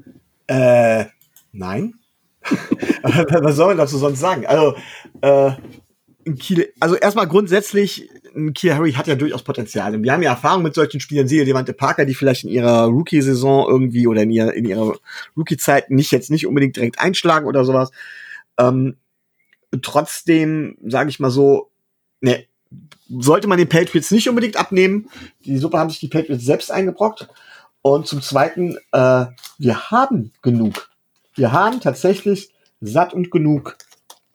Äh, 0.46 1.06
nein. 1.50 1.94
Was 3.02 3.56
soll 3.56 3.66
man 3.66 3.78
dazu 3.78 3.98
sonst 3.98 4.20
sagen? 4.20 4.46
Also, 4.46 4.76
äh, 5.20 5.50
Kiel, 6.38 6.72
also 6.78 6.94
erstmal 6.94 7.26
grundsätzlich, 7.26 8.08
Kiel 8.54 8.74
Harry 8.74 8.92
hat 8.92 9.08
ja 9.08 9.16
durchaus 9.16 9.42
Potenzial. 9.42 10.00
Wir 10.00 10.12
haben 10.12 10.22
ja 10.22 10.30
Erfahrung 10.30 10.62
mit 10.62 10.74
solchen 10.76 11.00
Spielern, 11.00 11.26
siehe 11.26 11.44
Devante 11.44 11.72
Parker, 11.72 12.04
die 12.04 12.14
vielleicht 12.14 12.44
in 12.44 12.50
ihrer 12.50 12.84
Rookie-Saison 12.84 13.66
irgendwie 13.68 14.06
oder 14.06 14.22
in 14.22 14.30
ihrer, 14.30 14.54
in 14.54 14.64
ihrer 14.64 14.94
Rookie-Zeit 15.36 15.90
nicht 15.90 16.12
jetzt 16.12 16.30
nicht 16.30 16.46
unbedingt 16.46 16.76
direkt 16.76 17.00
einschlagen 17.00 17.48
oder 17.48 17.64
sowas. 17.64 17.90
Ähm, 18.56 18.98
trotzdem, 19.82 20.78
sage 20.86 21.10
ich 21.10 21.18
mal 21.18 21.30
so, 21.30 21.72
ne, 22.20 22.46
sollte 23.18 23.48
man 23.48 23.58
den 23.58 23.68
Patriots 23.68 24.10
nicht 24.10 24.28
unbedingt 24.28 24.56
abnehmen. 24.56 25.08
Die 25.44 25.58
Suppe 25.58 25.78
haben 25.78 25.90
sich 25.90 26.00
die 26.00 26.08
Patriots 26.08 26.44
selbst 26.44 26.70
eingebrockt. 26.70 27.28
Und 27.82 28.06
zum 28.06 28.22
Zweiten, 28.22 28.76
äh, 28.92 29.26
wir 29.58 29.90
haben 29.90 30.32
genug. 30.42 30.90
Wir 31.34 31.52
haben 31.52 31.80
tatsächlich 31.80 32.50
satt 32.80 33.14
und 33.14 33.30
genug 33.30 33.76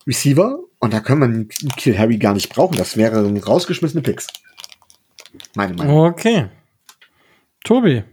Receiver 0.07 0.59
und 0.79 0.93
da 0.93 0.99
können 0.99 1.19
wir 1.19 1.25
einen 1.25 1.49
Kill 1.77 1.97
Harry 1.97 2.17
gar 2.17 2.33
nicht 2.33 2.49
brauchen. 2.49 2.77
Das 2.77 2.97
wäre 2.97 3.27
rausgeschmissene 3.39 4.01
Picks. 4.01 4.27
Meine 5.55 5.73
Meinung. 5.73 5.97
Okay. 6.05 6.49
Tobi. 7.63 8.03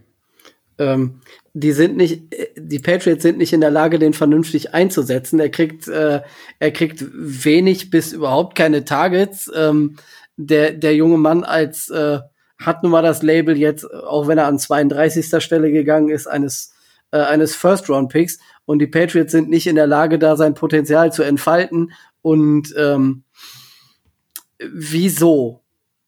Ähm, 0.79 1.21
die 1.53 1.71
sind 1.71 1.95
nicht, 1.97 2.23
die 2.57 2.79
Patriots 2.79 3.21
sind 3.21 3.37
nicht 3.37 3.53
in 3.53 3.61
der 3.61 3.69
Lage, 3.69 3.99
den 3.99 4.13
vernünftig 4.13 4.73
einzusetzen. 4.73 5.39
Er 5.39 5.49
kriegt, 5.49 5.87
äh, 5.87 6.21
er 6.59 6.71
kriegt 6.71 7.05
wenig 7.13 7.91
bis 7.91 8.11
überhaupt 8.11 8.55
keine 8.55 8.85
Targets. 8.85 9.51
Ähm, 9.55 9.97
der, 10.37 10.71
der 10.71 10.95
junge 10.95 11.17
Mann 11.17 11.43
als 11.43 11.89
äh, 11.89 12.19
hat 12.59 12.83
nun 12.83 12.91
mal 12.91 13.01
das 13.01 13.23
Label 13.23 13.57
jetzt, 13.57 13.91
auch 13.91 14.27
wenn 14.27 14.37
er 14.37 14.47
an 14.47 14.59
32. 14.59 15.43
Stelle 15.43 15.71
gegangen 15.71 16.09
ist, 16.09 16.27
eines, 16.27 16.73
äh, 17.11 17.17
eines 17.17 17.55
First-Round-Picks. 17.55 18.39
Und 18.65 18.79
die 18.79 18.87
Patriots 18.87 19.31
sind 19.31 19.49
nicht 19.49 19.67
in 19.67 19.75
der 19.75 19.87
Lage, 19.87 20.19
da 20.19 20.35
sein 20.35 20.53
Potenzial 20.53 21.11
zu 21.11 21.23
entfalten. 21.23 21.91
Und 22.21 22.73
ähm, 22.77 23.23
wieso 24.59 25.61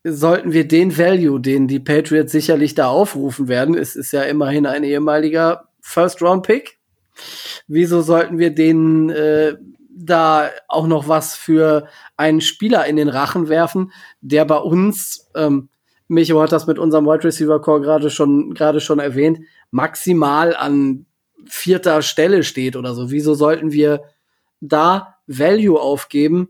sollten 0.03 0.53
wir 0.53 0.67
den 0.67 0.97
Value, 0.97 1.41
den 1.41 1.67
die 1.67 1.79
Patriots 1.79 2.31
sicherlich 2.31 2.75
da 2.75 2.87
aufrufen 2.87 3.47
werden, 3.47 3.75
es 3.75 3.95
ist 3.95 4.11
ja 4.11 4.21
immerhin 4.21 4.65
ein 4.65 4.83
ehemaliger 4.83 5.69
First-Round-Pick, 5.81 6.77
wieso 7.67 8.01
sollten 8.01 8.37
wir 8.37 8.51
den 8.51 9.09
äh, 9.09 9.55
da 9.95 10.49
auch 10.67 10.87
noch 10.87 11.07
was 11.07 11.35
für 11.35 11.87
einen 12.17 12.41
Spieler 12.41 12.85
in 12.85 12.97
den 12.97 13.07
Rachen 13.07 13.47
werfen, 13.47 13.91
der 14.21 14.45
bei 14.45 14.57
uns, 14.57 15.29
ähm, 15.35 15.69
Micho 16.07 16.39
hat 16.41 16.51
das 16.51 16.67
mit 16.67 16.77
unserem 16.77 17.05
Wide 17.05 17.23
Receiver 17.23 17.61
Core 17.61 17.81
gerade 17.81 18.09
schon, 18.09 18.53
gerade 18.53 18.81
schon 18.81 18.99
erwähnt, 18.99 19.39
maximal 19.71 20.55
an 20.55 21.05
vierter 21.45 22.01
Stelle 22.01 22.43
steht 22.43 22.75
oder 22.75 22.93
so. 22.93 23.09
Wieso 23.09 23.33
sollten 23.33 23.71
wir 23.71 24.03
da 24.59 25.15
Value 25.27 25.79
aufgeben? 25.79 26.49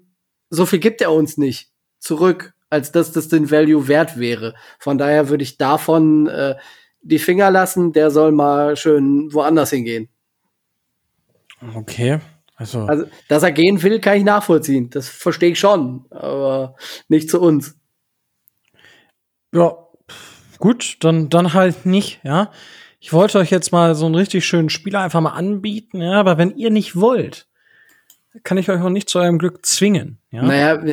So 0.50 0.66
viel 0.66 0.80
gibt 0.80 1.02
er 1.02 1.12
uns 1.12 1.38
nicht 1.38 1.70
zurück, 2.00 2.54
als 2.70 2.91
dass 2.91 3.12
das 3.12 3.28
den 3.28 3.52
Value 3.52 3.88
wert 3.88 4.18
wäre. 4.18 4.56
Von 4.80 4.98
daher 4.98 5.30
würde 5.30 5.43
ich 5.43 5.58
davon 5.58 6.28
äh, 6.28 6.56
die 7.02 7.20
Finger 7.20 7.52
lassen. 7.52 7.93
Der 7.93 8.10
soll 8.12 8.32
mal 8.32 8.76
schön 8.76 9.32
woanders 9.34 9.70
hingehen. 9.70 10.10
Okay. 11.76 12.20
Also, 12.56 12.82
also, 12.86 13.06
dass 13.28 13.43
er 13.43 13.51
gehen 13.51 13.82
will, 13.84 13.99
kann 13.99 14.18
ich 14.18 14.24
nachvollziehen. 14.24 14.89
Das 14.89 15.10
verstehe 15.10 15.51
ich 15.51 15.60
schon, 15.60 16.06
aber 16.10 16.76
nicht 17.10 17.30
zu 17.30 17.41
uns. 17.41 17.78
Ja, 19.53 19.78
gut, 20.58 20.97
dann, 21.01 21.30
dann 21.30 21.53
halt 21.53 21.86
nicht, 21.86 22.22
ja. 22.24 22.51
Ich 22.99 23.14
wollte 23.14 23.38
euch 23.38 23.51
jetzt 23.51 23.72
mal 23.72 23.93
so 23.93 24.06
einen 24.06 24.16
richtig 24.16 24.45
schönen 24.45 24.70
Spieler 24.70 25.01
einfach 25.01 25.22
mal 25.22 25.32
anbieten, 25.32 26.01
ja, 26.01 26.14
aber 26.14 26.38
wenn 26.38 26.56
ihr 26.58 26.72
nicht 26.72 26.95
wollt, 26.95 27.47
kann 28.43 28.57
ich 28.57 28.69
euch 28.69 28.81
auch 28.81 28.89
nicht 28.89 29.09
zu 29.09 29.19
eurem 29.19 29.38
Glück 29.38 29.65
zwingen. 29.65 30.19
Ja? 30.31 30.43
Naja, 30.43 30.83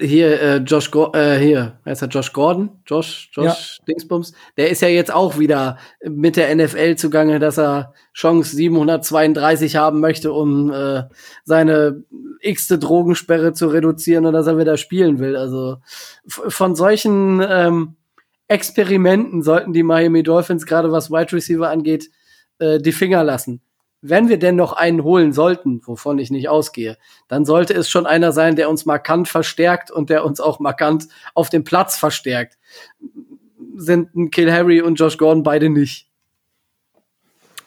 hier, 0.00 0.40
äh, 0.40 0.56
Josh, 0.58 0.90
Go 0.90 1.12
äh, 1.14 1.38
hier, 1.38 1.78
heißt 1.84 2.02
er 2.02 2.08
Josh 2.08 2.32
Gordon? 2.32 2.70
Josh, 2.86 3.30
Josh 3.32 3.78
ja. 3.78 3.84
Dingsbums? 3.86 4.32
Der 4.56 4.70
ist 4.70 4.82
ja 4.82 4.88
jetzt 4.88 5.12
auch 5.12 5.38
wieder 5.38 5.78
mit 6.04 6.36
der 6.36 6.54
NFL 6.54 6.96
zugange, 6.96 7.38
dass 7.38 7.58
er 7.58 7.94
Chance 8.14 8.56
732 8.56 9.76
haben 9.76 10.00
möchte, 10.00 10.32
um 10.32 10.72
äh, 10.72 11.04
seine 11.44 12.04
x-te 12.40 12.78
Drogensperre 12.78 13.52
zu 13.52 13.68
reduzieren 13.68 14.26
und 14.26 14.32
dass 14.32 14.46
er 14.46 14.58
wieder 14.58 14.76
spielen 14.76 15.18
will. 15.18 15.36
Also 15.36 15.78
von 16.26 16.74
solchen 16.74 17.42
ähm, 17.48 17.96
Experimenten 18.48 19.42
sollten 19.42 19.72
die 19.72 19.82
Miami 19.82 20.22
Dolphins, 20.22 20.66
gerade 20.66 20.90
was 20.90 21.10
Wide 21.10 21.32
Receiver 21.32 21.70
angeht, 21.70 22.10
äh, 22.58 22.78
die 22.78 22.92
Finger 22.92 23.24
lassen 23.24 23.62
wenn 24.02 24.28
wir 24.28 24.38
denn 24.38 24.56
noch 24.56 24.72
einen 24.72 25.04
holen 25.04 25.32
sollten, 25.32 25.80
wovon 25.86 26.18
ich 26.18 26.30
nicht 26.30 26.48
ausgehe, 26.48 26.98
dann 27.28 27.44
sollte 27.44 27.72
es 27.72 27.88
schon 27.88 28.04
einer 28.04 28.32
sein, 28.32 28.56
der 28.56 28.68
uns 28.68 28.84
markant 28.84 29.28
verstärkt 29.28 29.92
und 29.92 30.10
der 30.10 30.24
uns 30.24 30.40
auch 30.40 30.58
markant 30.58 31.06
auf 31.34 31.50
dem 31.50 31.62
Platz 31.62 31.96
verstärkt. 31.96 32.58
Sind 33.76 34.32
Kill 34.32 34.52
Harry 34.52 34.82
und 34.82 34.96
Josh 34.96 35.16
Gordon 35.16 35.44
beide 35.44 35.70
nicht. 35.70 36.08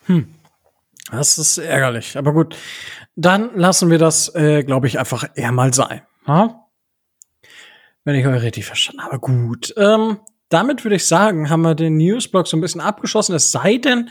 Hm. 0.07 0.27
Das 1.09 1.37
ist 1.37 1.57
ärgerlich. 1.57 2.17
Aber 2.17 2.33
gut, 2.33 2.55
dann 3.15 3.55
lassen 3.55 3.89
wir 3.89 3.97
das, 3.97 4.33
äh, 4.35 4.63
glaube 4.63 4.87
ich, 4.87 4.99
einfach 4.99 5.23
eher 5.35 5.53
mal 5.53 5.73
sein. 5.73 6.01
Ha? 6.27 6.67
Wenn 8.03 8.15
ich 8.15 8.27
euch 8.27 8.41
richtig 8.41 8.65
verstanden 8.65 9.03
habe. 9.03 9.19
Gut. 9.19 9.73
Ähm, 9.77 10.19
damit 10.49 10.83
würde 10.83 10.97
ich 10.97 11.07
sagen, 11.07 11.49
haben 11.49 11.61
wir 11.61 11.75
den 11.75 11.97
Newsblock 11.97 12.47
so 12.47 12.57
ein 12.57 12.61
bisschen 12.61 12.81
abgeschlossen. 12.81 13.35
Es 13.35 13.51
sei 13.51 13.77
denn, 13.77 14.09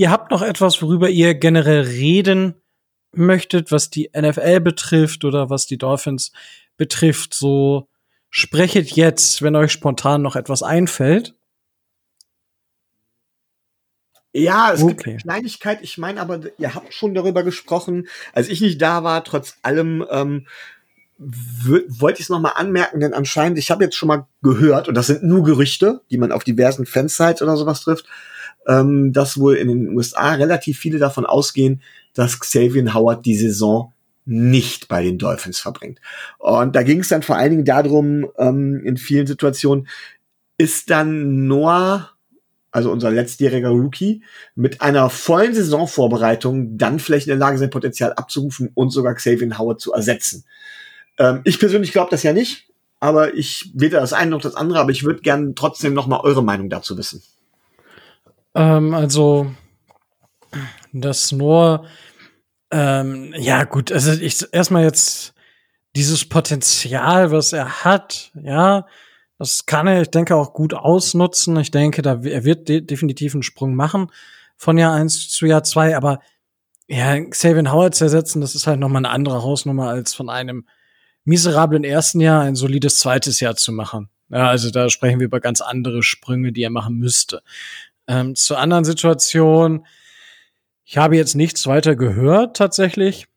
Ihr 0.00 0.10
habt 0.10 0.30
noch 0.30 0.40
etwas, 0.40 0.80
worüber 0.80 1.10
ihr 1.10 1.34
generell 1.34 1.82
reden 1.82 2.54
möchtet, 3.12 3.70
was 3.70 3.90
die 3.90 4.10
NFL 4.18 4.60
betrifft 4.60 5.26
oder 5.26 5.50
was 5.50 5.66
die 5.66 5.76
Dolphins 5.76 6.32
betrifft. 6.78 7.34
So 7.34 7.86
sprechet 8.30 8.92
jetzt, 8.92 9.42
wenn 9.42 9.54
euch 9.56 9.72
spontan 9.72 10.22
noch 10.22 10.36
etwas 10.36 10.62
einfällt. 10.62 11.34
Ja, 14.32 14.72
es 14.72 14.82
okay. 14.82 14.94
gibt 14.94 15.06
eine 15.06 15.16
Kleinigkeit. 15.18 15.80
Ich 15.82 15.98
meine 15.98 16.22
aber, 16.22 16.40
ihr 16.56 16.74
habt 16.74 16.94
schon 16.94 17.12
darüber 17.12 17.42
gesprochen. 17.42 18.08
Als 18.32 18.48
ich 18.48 18.62
nicht 18.62 18.80
da 18.80 19.04
war, 19.04 19.22
trotz 19.22 19.58
allem 19.60 20.02
ähm, 20.08 20.46
wollte 21.18 22.20
ich 22.20 22.24
es 22.24 22.30
nochmal 22.30 22.52
anmerken, 22.54 23.00
denn 23.00 23.12
anscheinend, 23.12 23.58
ich 23.58 23.70
habe 23.70 23.84
jetzt 23.84 23.96
schon 23.96 24.08
mal 24.08 24.26
gehört, 24.40 24.88
und 24.88 24.94
das 24.94 25.08
sind 25.08 25.24
nur 25.24 25.44
Gerüchte, 25.44 26.00
die 26.10 26.16
man 26.16 26.32
auf 26.32 26.42
diversen 26.42 26.86
Fansites 26.86 27.42
oder 27.42 27.58
sowas 27.58 27.82
trifft, 27.82 28.06
ähm, 28.66 29.12
dass 29.12 29.38
wohl 29.38 29.56
in 29.56 29.68
den 29.68 29.96
USA 29.96 30.34
relativ 30.34 30.78
viele 30.78 30.98
davon 30.98 31.26
ausgehen, 31.26 31.82
dass 32.14 32.40
Xavier 32.40 32.94
Howard 32.94 33.24
die 33.24 33.36
Saison 33.36 33.92
nicht 34.24 34.88
bei 34.88 35.02
den 35.02 35.18
Dolphins 35.18 35.58
verbringt. 35.58 36.00
Und 36.38 36.76
da 36.76 36.82
ging 36.82 37.00
es 37.00 37.08
dann 37.08 37.22
vor 37.22 37.36
allen 37.36 37.50
Dingen 37.50 37.64
darum, 37.64 38.28
ähm, 38.38 38.82
in 38.84 38.96
vielen 38.96 39.26
Situationen, 39.26 39.88
ist 40.58 40.90
dann 40.90 41.46
Noah, 41.46 42.10
also 42.70 42.92
unser 42.92 43.10
letztjähriger 43.10 43.70
Rookie, 43.70 44.22
mit 44.54 44.82
einer 44.82 45.10
vollen 45.10 45.54
Saisonvorbereitung 45.54 46.76
dann 46.76 46.98
vielleicht 46.98 47.26
in 47.26 47.30
der 47.30 47.38
Lage, 47.38 47.58
sein 47.58 47.70
Potenzial 47.70 48.12
abzurufen 48.12 48.70
und 48.74 48.90
sogar 48.90 49.14
Xavier 49.14 49.58
Howard 49.58 49.80
zu 49.80 49.92
ersetzen. 49.92 50.44
Ähm, 51.18 51.40
ich 51.44 51.58
persönlich 51.58 51.92
glaube 51.92 52.10
das 52.10 52.22
ja 52.22 52.32
nicht, 52.32 52.68
aber 53.00 53.34
ich 53.34 53.72
weder 53.74 54.00
das 54.00 54.12
eine 54.12 54.30
noch 54.30 54.42
das 54.42 54.54
andere, 54.54 54.78
aber 54.78 54.90
ich 54.90 55.02
würde 55.02 55.22
gerne 55.22 55.54
trotzdem 55.54 55.94
noch 55.94 56.06
mal 56.06 56.20
eure 56.20 56.44
Meinung 56.44 56.68
dazu 56.68 56.96
wissen. 56.96 57.22
Ähm, 58.54 58.94
also, 58.94 59.50
das 60.92 61.32
nur, 61.32 61.86
ähm, 62.70 63.34
ja, 63.36 63.64
gut, 63.64 63.92
also 63.92 64.12
ich 64.12 64.46
erstmal 64.52 64.84
jetzt 64.84 65.34
dieses 65.96 66.28
Potenzial, 66.28 67.32
was 67.32 67.52
er 67.52 67.84
hat, 67.84 68.32
ja, 68.34 68.86
das 69.38 69.66
kann 69.66 69.86
er, 69.86 70.02
ich 70.02 70.10
denke, 70.10 70.36
auch 70.36 70.52
gut 70.52 70.74
ausnutzen. 70.74 71.56
Ich 71.58 71.70
denke, 71.70 72.02
da, 72.02 72.20
er 72.22 72.44
wird 72.44 72.68
de 72.68 72.82
definitiv 72.82 73.32
einen 73.32 73.42
Sprung 73.42 73.74
machen 73.74 74.10
von 74.56 74.76
Jahr 74.76 74.92
eins 74.92 75.30
zu 75.30 75.46
Jahr 75.46 75.64
zwei 75.64 75.96
aber 75.96 76.20
ja, 76.88 77.18
Xavier 77.24 77.70
Howard 77.72 77.94
zu 77.94 78.04
ersetzen, 78.04 78.40
das 78.40 78.54
ist 78.54 78.66
halt 78.66 78.80
nochmal 78.80 79.00
eine 79.00 79.10
andere 79.10 79.42
Hausnummer, 79.42 79.88
als 79.88 80.12
von 80.12 80.28
einem 80.28 80.66
miserablen 81.24 81.84
ersten 81.84 82.20
Jahr 82.20 82.42
ein 82.42 82.56
solides 82.56 82.98
zweites 82.98 83.40
Jahr 83.40 83.54
zu 83.54 83.72
machen. 83.72 84.10
Ja, 84.28 84.48
also 84.48 84.70
da 84.70 84.90
sprechen 84.90 85.20
wir 85.20 85.26
über 85.26 85.40
ganz 85.40 85.60
andere 85.60 86.02
Sprünge, 86.02 86.52
die 86.52 86.62
er 86.62 86.70
machen 86.70 86.96
müsste. 86.96 87.42
Ähm, 88.10 88.34
zur 88.34 88.58
anderen 88.58 88.82
Situation, 88.82 89.86
ich 90.84 90.98
habe 90.98 91.16
jetzt 91.16 91.36
nichts 91.36 91.68
weiter 91.68 91.94
gehört 91.94 92.56
tatsächlich. 92.56 93.28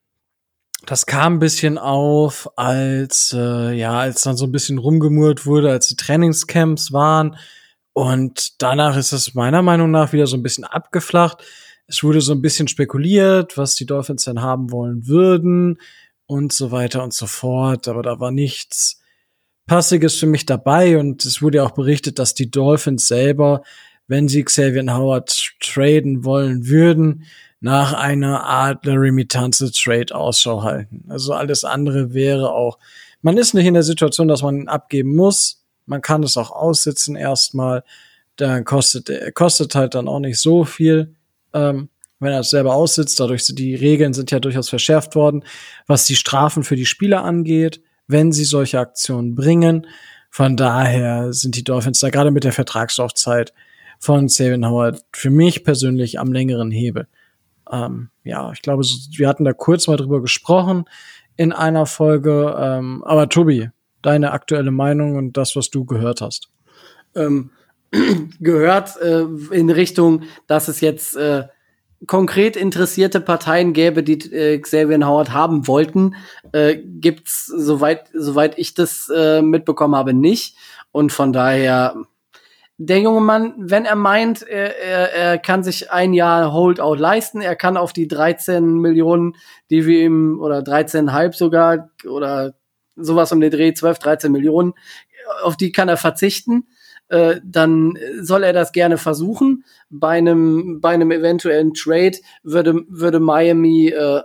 Das 0.88 1.06
kam 1.06 1.36
ein 1.36 1.40
bisschen 1.40 1.78
auf, 1.78 2.50
als 2.58 3.36
äh, 3.38 3.72
ja, 3.74 4.00
als 4.00 4.24
dann 4.24 4.36
so 4.36 4.46
ein 4.46 4.52
bisschen 4.52 4.80
rumgemurrt 4.80 5.46
wurde, 5.46 5.70
als 5.70 5.90
die 5.90 5.96
Trainingscamps 5.96 6.92
waren. 6.92 7.38
Und 7.94 8.64
danach 8.64 8.98
ist 8.98 9.12
es 9.12 9.36
meiner 9.36 9.62
Meinung 9.62 9.92
nach 9.92 10.12
wieder 10.12 10.26
so 10.26 10.36
ein 10.36 10.42
bisschen 10.42 10.64
abgeflacht. 10.64 11.44
Es 11.86 12.04
wurde 12.04 12.22
so 12.22 12.34
ein 12.34 12.42
bisschen 12.42 12.68
spekuliert, 12.68 13.60
was 13.60 13.76
die 13.76 13.86
Dolphins 13.86 14.24
denn 14.26 14.42
haben 14.42 14.72
wollen 14.72 15.06
würden 15.06 15.80
und 16.26 16.52
so 16.52 16.72
weiter 16.72 17.04
und 17.04 17.14
so 17.14 17.28
fort. 17.28 17.88
Aber 17.88 18.02
da 18.02 18.20
war 18.20 18.32
nichts 18.32 19.04
Passiges 19.68 20.16
für 20.16 20.26
mich 20.26 20.48
dabei 20.48 20.98
und 20.98 21.24
es 21.26 21.44
wurde 21.44 21.60
ja 21.60 21.64
auch 21.64 21.76
berichtet, 21.76 22.18
dass 22.18 22.34
die 22.34 22.50
Dolphins 22.50 23.08
selber, 23.08 23.62
wenn 24.08 24.28
sie 24.28 24.44
Xavier 24.44 24.86
Howard 24.96 25.54
traden 25.60 26.24
wollen 26.24 26.68
würden, 26.68 27.26
nach 27.60 27.94
einer 27.94 28.44
Art 28.44 28.86
Larry 28.86 29.12
Mitanze 29.12 29.72
Trade 29.72 30.14
Ausschau 30.14 30.64
halten. 30.64 31.06
Also 31.08 31.34
alles 31.34 31.64
andere 31.64 32.14
wäre 32.14 32.52
auch, 32.52 32.78
man 33.22 33.38
ist 33.38 33.54
nicht 33.54 33.66
in 33.66 33.74
der 33.74 33.84
Situation, 33.84 34.28
dass 34.28 34.42
man 34.42 34.58
ihn 34.58 34.68
abgeben 34.68 35.16
muss. 35.16 35.64
Man 35.86 36.02
kann 36.02 36.24
es 36.24 36.36
auch 36.36 36.52
aussitzen 36.52 37.16
erstmal. 37.16 37.84
Dann 38.36 38.66
kostet, 38.66 39.34
kostet 39.34 39.76
halt 39.76 39.96
dann 39.96 40.10
auch 40.10 40.20
nicht 40.20 40.40
so 40.40 40.66
viel. 40.66 41.16
Ähm, 41.54 41.88
wenn 42.24 42.34
er 42.34 42.40
es 42.40 42.50
selber 42.50 42.74
aussitzt. 42.74 43.20
Dadurch 43.20 43.44
sind 43.44 43.60
die 43.60 43.76
Regeln 43.76 44.14
sind 44.14 44.32
ja 44.32 44.40
durchaus 44.40 44.70
verschärft 44.70 45.16
worden, 45.16 45.44
was 45.86 46.06
die 46.06 46.16
Strafen 46.16 46.64
für 46.64 46.76
die 46.76 46.86
Spieler 46.86 47.24
angeht, 47.24 47.82
wenn 48.08 48.32
sie 48.32 48.46
solche 48.46 48.80
Aktionen 48.80 49.36
bringen. 49.36 49.88
Von 50.30 50.58
daher 50.58 51.32
sind 51.34 51.56
die 51.56 51.64
Dolphins 51.64 52.00
da 52.00 52.10
gerade 52.10 52.32
mit 52.32 52.44
der 52.44 52.54
Vertragslaufzeit 52.54 53.54
von 54.04 54.28
Savin 54.28 54.68
Howard 54.68 55.02
für 55.14 55.30
mich 55.30 55.64
persönlich 55.64 56.20
am 56.20 56.34
längeren 56.34 56.72
Hebel. 56.72 57.08
Ähm, 57.72 58.10
ja, 58.26 58.52
ich 58.52 58.62
glaube, 58.62 58.84
wir 58.84 59.30
hatten 59.30 59.46
da 59.46 59.54
kurz 59.54 59.88
mal 59.88 59.96
drüber 59.96 60.22
gesprochen 60.22 60.84
in 61.38 61.54
einer 61.54 61.86
Folge. 61.86 62.54
Ähm, 62.60 63.02
aber 63.06 63.30
Tobi, 63.30 63.70
deine 64.02 64.32
aktuelle 64.32 64.72
Meinung 64.72 65.16
und 65.16 65.38
das, 65.38 65.56
was 65.56 65.70
du 65.70 65.86
gehört 65.86 66.20
hast. 66.20 66.50
Ähm, 67.16 67.52
gehört 68.42 68.98
äh, 69.02 69.22
in 69.52 69.70
Richtung, 69.70 70.24
dass 70.48 70.68
es 70.68 70.82
jetzt 70.82 71.16
äh, 71.16 71.44
konkret 72.06 72.58
interessierte 72.58 73.22
Parteien 73.22 73.72
gäbe, 73.72 74.04
die 74.04 74.20
äh, 74.34 74.60
Xavier 74.60 75.08
Howard 75.08 75.32
haben 75.32 75.66
wollten, 75.66 76.16
äh, 76.52 76.76
gibt's 76.76 77.46
soweit 77.46 78.10
soweit 78.14 78.60
ich 78.60 78.74
das 78.74 79.10
äh, 79.16 79.42
mitbekommen 79.42 79.96
habe 79.96 80.14
nicht 80.14 80.58
und 80.92 81.14
von 81.14 81.32
daher 81.32 81.96
der 82.86 83.00
junge 83.00 83.22
Mann, 83.22 83.54
wenn 83.58 83.86
er 83.86 83.96
meint, 83.96 84.42
er, 84.42 84.78
er, 84.80 85.14
er 85.14 85.38
kann 85.38 85.64
sich 85.64 85.92
ein 85.92 86.14
Jahr 86.14 86.54
Holdout 86.54 86.96
leisten, 86.96 87.42
er 87.42 87.56
kann 87.56 87.78
auf 87.78 87.94
die 87.94 88.08
13 88.08 88.80
Millionen, 88.80 89.36
die 89.70 89.86
wir 89.86 90.02
ihm 90.02 90.40
oder 90.40 90.60
13,5 90.60 91.34
sogar 91.34 91.90
oder 92.06 92.54
sowas 92.96 93.32
um 93.32 93.42
den 93.42 93.52
Dreh 93.52 93.74
12, 93.74 94.00
13 94.00 94.32
Millionen, 94.32 94.74
auf 95.44 95.58
die 95.58 95.72
kann 95.72 95.90
er 95.90 95.98
verzichten 95.98 96.68
äh, 97.10 97.40
dann 97.44 97.98
soll 98.22 98.44
er 98.44 98.54
das 98.54 98.72
gerne 98.72 98.98
versuchen. 98.98 99.66
Bei 99.90 100.18
einem, 100.18 100.80
bei 100.82 100.90
einem 100.90 101.12
eventuellen 101.12 101.74
Trade 101.74 102.18
würde, 102.44 102.86
würde 102.88 103.20
Miami 103.20 103.90
äh, 103.90 104.22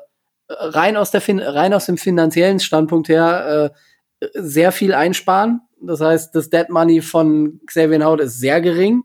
rein, 0.49 0.97
aus 0.97 1.11
der 1.11 1.23
rein 1.29 1.75
aus 1.75 1.87
dem 1.87 1.99
finanziellen 1.99 2.61
Standpunkt 2.61 3.09
her 3.09 3.73
äh, 4.21 4.27
sehr 4.35 4.73
viel 4.73 4.95
einsparen. 4.95 5.61
Das 5.81 6.01
heißt, 6.01 6.35
das 6.35 6.51
Dead 6.51 6.69
Money 6.69 7.03
von 7.03 7.61
Xavier 7.67 8.05
Howard 8.05 8.21
ist 8.21 8.39
sehr 8.39 8.61
gering. 8.61 9.05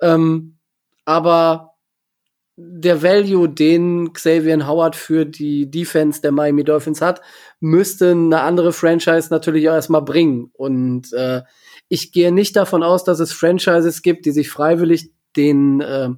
Ähm, 0.00 0.58
aber 1.04 1.70
der 2.56 3.02
Value, 3.02 3.48
den 3.48 4.12
Xavier 4.12 4.66
Howard 4.66 4.94
für 4.94 5.24
die 5.24 5.70
Defense 5.70 6.20
der 6.20 6.32
Miami 6.32 6.62
Dolphins 6.62 7.00
hat, 7.00 7.22
müsste 7.58 8.10
eine 8.10 8.40
andere 8.42 8.72
Franchise 8.72 9.28
natürlich 9.30 9.68
auch 9.68 9.74
erstmal 9.74 10.02
bringen. 10.02 10.50
Und 10.52 11.12
äh, 11.12 11.42
ich 11.88 12.12
gehe 12.12 12.32
nicht 12.32 12.56
davon 12.56 12.82
aus, 12.82 13.04
dass 13.04 13.20
es 13.20 13.32
Franchises 13.32 14.02
gibt, 14.02 14.26
die 14.26 14.32
sich 14.32 14.50
freiwillig 14.50 15.12
den, 15.36 15.80
äh, 15.80 16.10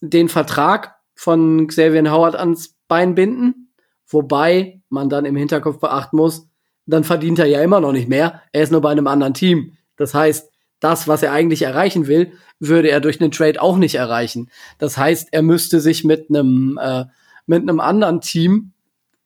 den 0.00 0.28
Vertrag 0.28 0.96
von 1.14 1.66
Xavier 1.66 2.10
Howard 2.10 2.36
ans 2.36 2.76
Bein 2.88 3.14
binden. 3.14 3.72
Wobei 4.06 4.82
man 4.88 5.08
dann 5.08 5.24
im 5.24 5.36
Hinterkopf 5.36 5.78
beachten 5.78 6.16
muss, 6.16 6.49
dann 6.90 7.04
verdient 7.04 7.38
er 7.38 7.46
ja 7.46 7.62
immer 7.62 7.80
noch 7.80 7.92
nicht 7.92 8.08
mehr. 8.08 8.42
Er 8.52 8.62
ist 8.62 8.72
nur 8.72 8.80
bei 8.80 8.90
einem 8.90 9.06
anderen 9.06 9.34
Team. 9.34 9.76
Das 9.96 10.14
heißt, 10.14 10.50
das, 10.80 11.08
was 11.08 11.22
er 11.22 11.32
eigentlich 11.32 11.62
erreichen 11.62 12.06
will, 12.06 12.32
würde 12.58 12.90
er 12.90 13.00
durch 13.00 13.20
einen 13.20 13.30
Trade 13.30 13.60
auch 13.60 13.76
nicht 13.76 13.94
erreichen. 13.94 14.50
Das 14.78 14.96
heißt, 14.96 15.28
er 15.32 15.42
müsste 15.42 15.80
sich 15.80 16.04
mit 16.04 16.30
einem 16.30 16.78
äh, 16.80 17.04
mit 17.46 17.62
einem 17.62 17.80
anderen 17.80 18.20
Team, 18.20 18.72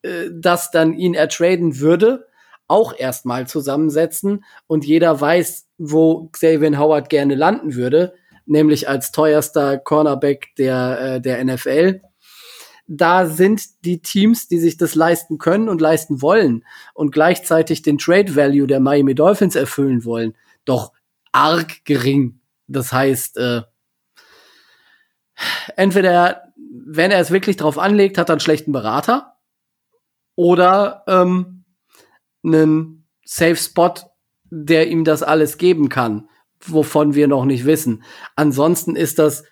äh, 0.02 0.30
das 0.32 0.70
dann 0.70 0.94
ihn 0.94 1.14
ertraden 1.14 1.78
würde, 1.78 2.26
auch 2.66 2.98
erstmal 2.98 3.46
zusammensetzen 3.46 4.44
und 4.66 4.86
jeder 4.86 5.20
weiß, 5.20 5.66
wo 5.78 6.28
Xavier 6.32 6.78
Howard 6.78 7.10
gerne 7.10 7.34
landen 7.34 7.74
würde, 7.74 8.14
nämlich 8.46 8.88
als 8.88 9.12
teuerster 9.12 9.78
Cornerback 9.78 10.54
der, 10.56 11.00
äh, 11.00 11.20
der 11.20 11.44
NFL. 11.44 12.00
Da 12.86 13.26
sind 13.26 13.84
die 13.84 14.00
Teams, 14.00 14.48
die 14.48 14.58
sich 14.58 14.76
das 14.76 14.94
leisten 14.94 15.38
können 15.38 15.68
und 15.68 15.80
leisten 15.80 16.20
wollen 16.20 16.64
und 16.92 17.12
gleichzeitig 17.12 17.82
den 17.82 17.98
Trade 17.98 18.36
Value 18.36 18.66
der 18.66 18.80
Miami 18.80 19.14
Dolphins 19.14 19.56
erfüllen 19.56 20.04
wollen, 20.04 20.34
doch 20.64 20.92
arg 21.32 21.84
gering. 21.84 22.40
Das 22.66 22.92
heißt, 22.92 23.38
äh, 23.38 23.62
entweder, 25.76 26.52
wenn 26.56 27.10
er 27.10 27.20
es 27.20 27.30
wirklich 27.30 27.56
drauf 27.56 27.78
anlegt, 27.78 28.18
hat 28.18 28.28
er 28.28 28.34
einen 28.34 28.40
schlechten 28.40 28.72
Berater 28.72 29.36
oder 30.34 31.04
ähm, 31.06 31.64
einen 32.44 33.06
Safe 33.24 33.56
Spot, 33.56 33.94
der 34.44 34.88
ihm 34.88 35.04
das 35.04 35.22
alles 35.22 35.58
geben 35.58 35.88
kann, 35.88 36.28
wovon 36.60 37.14
wir 37.14 37.28
noch 37.28 37.44
nicht 37.44 37.64
wissen. 37.64 38.04
Ansonsten 38.36 38.96
ist 38.96 39.18
das 39.18 39.44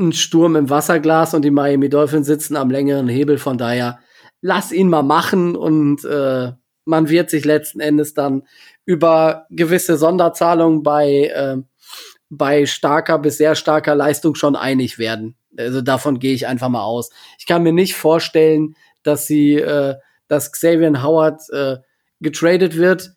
ein 0.00 0.12
Sturm 0.12 0.56
im 0.56 0.70
Wasserglas 0.70 1.34
und 1.34 1.42
die 1.42 1.50
Miami 1.50 1.88
Dolphins 1.88 2.26
sitzen 2.26 2.56
am 2.56 2.70
längeren 2.70 3.08
Hebel. 3.08 3.38
Von 3.38 3.58
daher 3.58 4.00
lass 4.40 4.72
ihn 4.72 4.88
mal 4.88 5.02
machen 5.02 5.54
und 5.54 6.04
äh, 6.04 6.52
man 6.84 7.08
wird 7.08 7.30
sich 7.30 7.44
letzten 7.44 7.80
Endes 7.80 8.14
dann 8.14 8.42
über 8.84 9.46
gewisse 9.50 9.96
Sonderzahlungen 9.96 10.82
bei 10.82 11.26
äh, 11.26 11.58
bei 12.30 12.64
starker 12.64 13.18
bis 13.18 13.38
sehr 13.38 13.56
starker 13.56 13.94
Leistung 13.94 14.36
schon 14.36 14.56
einig 14.56 14.98
werden. 14.98 15.36
Also 15.58 15.82
davon 15.82 16.20
gehe 16.20 16.32
ich 16.32 16.46
einfach 16.46 16.68
mal 16.68 16.84
aus. 16.84 17.10
Ich 17.38 17.46
kann 17.46 17.64
mir 17.64 17.72
nicht 17.72 17.96
vorstellen, 17.96 18.76
dass 19.02 19.26
sie, 19.26 19.56
äh, 19.56 19.96
dass 20.28 20.52
Xavier 20.52 21.02
Howard 21.02 21.42
äh, 21.50 21.78
getradet 22.20 22.76
wird, 22.76 23.10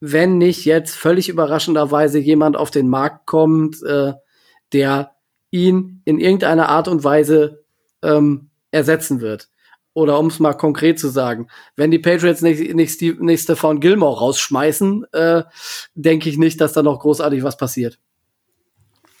wenn 0.00 0.36
nicht 0.36 0.66
jetzt 0.66 0.94
völlig 0.94 1.30
überraschenderweise 1.30 2.18
jemand 2.18 2.56
auf 2.56 2.70
den 2.70 2.88
Markt 2.88 3.26
kommt, 3.26 3.82
äh, 3.82 4.12
der 4.74 5.13
ihn 5.54 6.02
in 6.04 6.18
irgendeiner 6.18 6.68
Art 6.68 6.88
und 6.88 7.04
Weise 7.04 7.64
ähm, 8.02 8.50
ersetzen 8.72 9.20
wird. 9.20 9.48
Oder 9.92 10.18
um 10.18 10.26
es 10.26 10.40
mal 10.40 10.54
konkret 10.54 10.98
zu 10.98 11.08
sagen, 11.08 11.46
wenn 11.76 11.92
die 11.92 12.00
Patriots 12.00 12.42
nicht, 12.42 12.74
nicht, 12.74 12.94
Steve, 12.94 13.24
nicht 13.24 13.44
Stefan 13.44 13.78
Gilmore 13.78 14.18
rausschmeißen, 14.18 15.06
äh, 15.12 15.44
denke 15.94 16.28
ich 16.28 16.36
nicht, 16.36 16.60
dass 16.60 16.72
da 16.72 16.82
noch 16.82 16.98
großartig 16.98 17.44
was 17.44 17.56
passiert. 17.56 18.00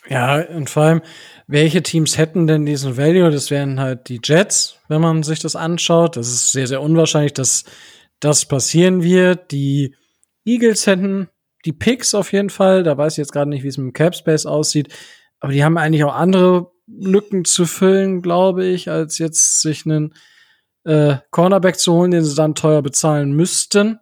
Ja, 0.08 0.42
und 0.48 0.68
vor 0.68 0.82
allem, 0.82 1.02
welche 1.46 1.82
Teams 1.84 2.18
hätten 2.18 2.48
denn 2.48 2.66
diesen 2.66 2.96
Value? 2.96 3.30
Das 3.30 3.52
wären 3.52 3.78
halt 3.78 4.08
die 4.08 4.20
Jets, 4.22 4.80
wenn 4.88 5.00
man 5.00 5.22
sich 5.22 5.38
das 5.38 5.54
anschaut. 5.54 6.16
Das 6.16 6.26
ist 6.26 6.50
sehr, 6.50 6.66
sehr 6.66 6.82
unwahrscheinlich, 6.82 7.32
dass 7.32 7.64
das 8.18 8.44
passieren 8.44 9.04
wird. 9.04 9.52
Die 9.52 9.94
Eagles 10.44 10.88
hätten 10.88 11.28
die 11.64 11.72
Picks 11.72 12.14
auf 12.14 12.32
jeden 12.32 12.50
Fall. 12.50 12.82
Da 12.82 12.98
weiß 12.98 13.14
ich 13.14 13.18
jetzt 13.18 13.32
gerade 13.32 13.48
nicht, 13.48 13.62
wie 13.62 13.68
es 13.68 13.78
mit 13.78 13.86
dem 13.86 13.92
Cap 13.92 14.16
Space 14.16 14.46
aussieht. 14.46 14.92
Aber 15.44 15.52
die 15.52 15.62
haben 15.62 15.76
eigentlich 15.76 16.04
auch 16.04 16.14
andere 16.14 16.70
Lücken 16.86 17.44
zu 17.44 17.66
füllen, 17.66 18.22
glaube 18.22 18.64
ich, 18.64 18.88
als 18.88 19.18
jetzt 19.18 19.60
sich 19.60 19.84
einen 19.84 20.14
äh, 20.84 21.16
Cornerback 21.32 21.78
zu 21.78 21.92
holen, 21.92 22.12
den 22.12 22.24
sie 22.24 22.34
dann 22.34 22.54
teuer 22.54 22.80
bezahlen 22.80 23.32
müssten. 23.32 23.98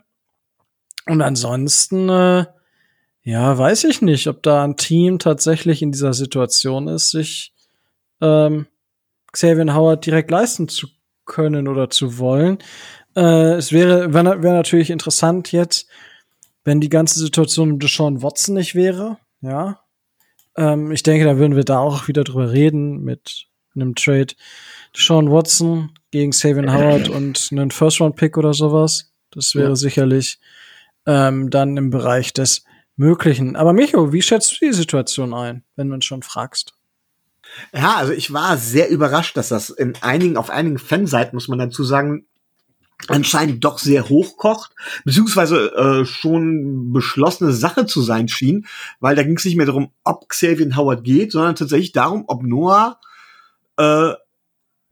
Und 1.07 1.21
ansonsten, 1.21 2.09
äh, 2.09 2.47
ja, 3.25 3.59
weiß 3.59 3.83
ich 3.85 4.03
nicht, 4.03 4.29
ob 4.29 4.45
da 4.45 4.63
ein 4.63 4.77
Team 4.77 5.19
tatsächlich 5.19 5.83
in 5.83 5.91
dieser 5.91 6.13
Situation 6.13 6.87
ist, 6.87 7.11
sich 7.11 7.53
ähm, 8.21 8.67
Xavier 9.33 9.75
Howard 9.75 10.07
direkt 10.07 10.31
leisten 10.31 10.69
zu 10.69 10.87
können 11.25 11.67
oder 11.67 11.91
zu 11.91 12.19
wollen. 12.19 12.59
Äh, 13.17 13.55
es 13.55 13.73
wäre, 13.73 14.15
wäre 14.15 14.45
wär 14.45 14.53
natürlich 14.53 14.91
interessant 14.91 15.51
jetzt, 15.51 15.89
wenn 16.63 16.81
die 16.81 16.89
ganze 16.89 17.19
Situation 17.19 17.73
um 17.73 17.79
Deshaun 17.81 18.23
Watson 18.23 18.55
nicht 18.55 18.77
wäre, 18.77 19.19
ja. 19.41 19.82
Ähm, 20.57 20.93
ich 20.93 21.03
denke, 21.03 21.25
da 21.25 21.39
würden 21.39 21.57
wir 21.57 21.65
da 21.65 21.79
auch 21.79 22.09
wieder 22.09 22.25
drüber 22.25 22.53
reden 22.53 23.03
mit 23.03 23.47
einem 23.75 23.95
Trade. 23.95 24.35
Deshaun 24.97 25.31
Watson 25.31 25.91
gegen 26.11 26.33
Savian 26.33 26.73
Howard 26.73 27.09
und 27.09 27.49
einen 27.53 27.71
First-Round-Pick 27.71 28.37
oder 28.37 28.55
sowas. 28.55 29.13
Das 29.31 29.55
wäre 29.55 29.71
ja. 29.71 29.77
sicherlich 29.77 30.39
ähm, 31.07 31.51
dann 31.51 31.77
im 31.77 31.91
Bereich 31.91 32.33
des 32.33 32.65
Möglichen. 32.97 33.57
Aber 33.57 33.73
Micho, 33.73 34.13
wie 34.13 34.23
schätzt 34.23 34.53
du 34.53 34.67
die 34.67 34.73
Situation 34.73 35.33
ein, 35.33 35.65
wenn 35.77 35.89
du 35.89 35.95
uns 35.95 36.05
schon 36.05 36.23
fragst? 36.23 36.75
Ja, 37.75 37.97
also 37.97 38.13
ich 38.13 38.33
war 38.33 38.57
sehr 38.57 38.89
überrascht, 38.89 39.37
dass 39.37 39.49
das 39.49 39.71
in 39.71 39.95
einigen, 40.01 40.37
auf 40.37 40.51
einigen 40.51 40.79
Fanseiten, 40.79 41.37
muss 41.37 41.49
man 41.49 41.59
dazu 41.59 41.85
sagen, 41.85 42.27
anscheinend 43.09 43.65
doch 43.65 43.79
sehr 43.79 44.09
hochkocht, 44.09 44.73
beziehungsweise 45.05 45.75
äh, 45.75 46.05
schon 46.05 46.93
beschlossene 46.93 47.53
Sache 47.53 47.87
zu 47.87 48.03
sein 48.03 48.29
schien, 48.29 48.67
weil 49.01 49.17
da 49.17 49.23
ging 49.23 49.37
es 49.37 49.45
nicht 49.45 49.57
mehr 49.57 49.67
darum, 49.67 49.91
ob 50.05 50.29
Xavier 50.29 50.77
Howard 50.77 51.05
geht, 51.05 51.33
sondern 51.33 51.57
tatsächlich 51.57 51.93
darum, 51.93 52.25
ob 52.27 52.43
Noah 52.43 53.01
äh, 53.77 54.13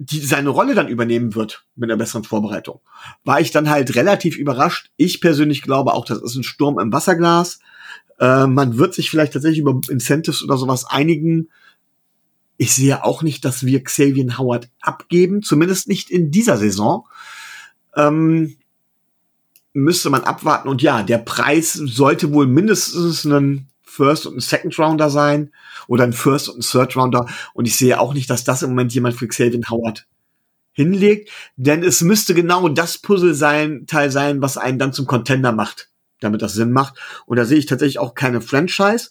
die 0.03 0.21
seine 0.21 0.49
Rolle 0.49 0.75
dann 0.75 0.89
übernehmen 0.89 1.35
wird 1.35 1.67
mit 1.77 1.91
einer 1.91 1.99
besseren 1.99 2.25
Vorbereitung, 2.25 2.81
war 3.23 3.39
ich 3.39 3.51
dann 3.51 3.69
halt 3.69 3.95
relativ 3.97 4.39
überrascht. 4.39 4.91
Ich 4.97 5.21
persönlich 5.21 5.61
glaube 5.61 5.93
auch, 5.93 6.07
das 6.07 6.23
ist 6.23 6.37
ein 6.37 6.43
Sturm 6.43 6.79
im 6.79 6.91
Wasserglas. 6.91 7.61
Äh, 8.19 8.47
man 8.47 8.79
wird 8.79 8.95
sich 8.95 9.11
vielleicht 9.11 9.35
tatsächlich 9.35 9.61
über 9.61 9.79
Incentives 9.91 10.43
oder 10.43 10.57
sowas 10.57 10.87
einigen. 10.87 11.51
Ich 12.57 12.75
sehe 12.75 13.05
auch 13.05 13.23
nicht, 13.23 13.45
dass 13.45 13.67
wir 13.67 13.85
Xavier 13.85 14.39
Howard 14.39 14.71
abgeben, 14.81 15.43
zumindest 15.43 15.87
nicht 15.87 16.11
in 16.11 16.31
dieser 16.31 16.57
Saison. 16.57 17.07
Ähm, 17.97 18.57
müsste 19.73 20.11
man 20.11 20.25
abwarten. 20.25 20.69
Und 20.69 20.83
ja, 20.83 21.03
der 21.03 21.19
Preis 21.19 21.73
sollte 21.75 22.33
wohl 22.33 22.47
mindestens 22.47 23.25
ein 23.25 23.69
First 23.83 24.27
und 24.27 24.37
ein 24.37 24.41
Second 24.41 24.79
Rounder 24.79 25.11
sein 25.11 25.53
oder 25.89 26.05
ein 26.05 26.13
First 26.13 26.49
und 26.49 26.59
ein 26.59 26.63
Third 26.63 26.97
Rounder. 26.97 27.27
Und 27.55 27.67
ich 27.67 27.77
sehe 27.77 28.01
auch 28.01 28.15
nicht, 28.15 28.31
dass 28.31 28.45
das 28.45 28.63
im 28.63 28.71
Moment 28.71 28.95
jemand 28.95 29.17
für 29.17 29.27
Xavier 29.27 29.61
Howard 29.69 30.07
hinlegt, 30.73 31.31
denn 31.57 31.83
es 31.83 32.01
müsste 32.01 32.33
genau 32.33 32.69
das 32.69 32.99
Puzzle 32.99 33.35
sein, 33.35 33.87
Teil 33.87 34.11
sein, 34.11 34.41
was 34.41 34.57
einen 34.57 34.79
dann 34.79 34.93
zum 34.93 35.07
Contender 35.07 35.53
macht, 35.53 35.91
damit 36.21 36.43
das 36.43 36.55
Sinn 36.55 36.71
macht. 36.71 36.95
Und 37.27 37.37
da 37.37 37.45
sehe 37.45 37.59
ich 37.59 37.67
tatsächlich 37.67 37.99
auch 37.99 38.15
keine 38.15 38.41
Franchise. 38.41 39.11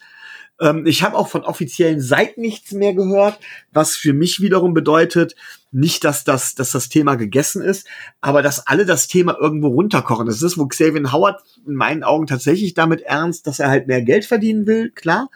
Ähm, 0.60 0.86
ich 0.86 1.04
habe 1.04 1.18
auch 1.18 1.28
von 1.28 1.44
offiziellen 1.44 2.02
Seiten 2.02 2.42
nichts 2.42 2.72
mehr 2.72 2.94
gehört, 2.94 3.40
was 3.72 3.96
für 3.96 4.14
mich 4.14 4.42
wiederum 4.42 4.74
bedeutet, 4.74 5.36
nicht, 5.72 6.04
dass 6.04 6.24
das, 6.24 6.56
dass 6.56 6.72
das 6.72 6.90
Thema 6.90 7.16
gegessen 7.16 7.62
ist, 7.62 7.88
aber 8.22 8.42
dass 8.42 8.66
alle 8.66 8.86
das 8.86 9.08
Thema 9.08 9.38
irgendwo 9.40 9.68
runterkochen. 9.68 10.26
Das 10.26 10.42
ist, 10.42 10.58
wo 10.58 10.66
Xavier 10.68 11.12
Howard 11.12 11.42
in 11.66 11.76
meinen 11.76 12.04
Augen 12.04 12.28
tatsächlich 12.28 12.74
damit 12.74 13.02
ernst, 13.02 13.46
dass 13.46 13.60
er 13.60 13.70
halt 13.70 13.88
mehr 13.88 14.02
Geld 14.02 14.26
verdienen 14.26 14.66
will, 14.66 14.90
klar. 14.90 15.30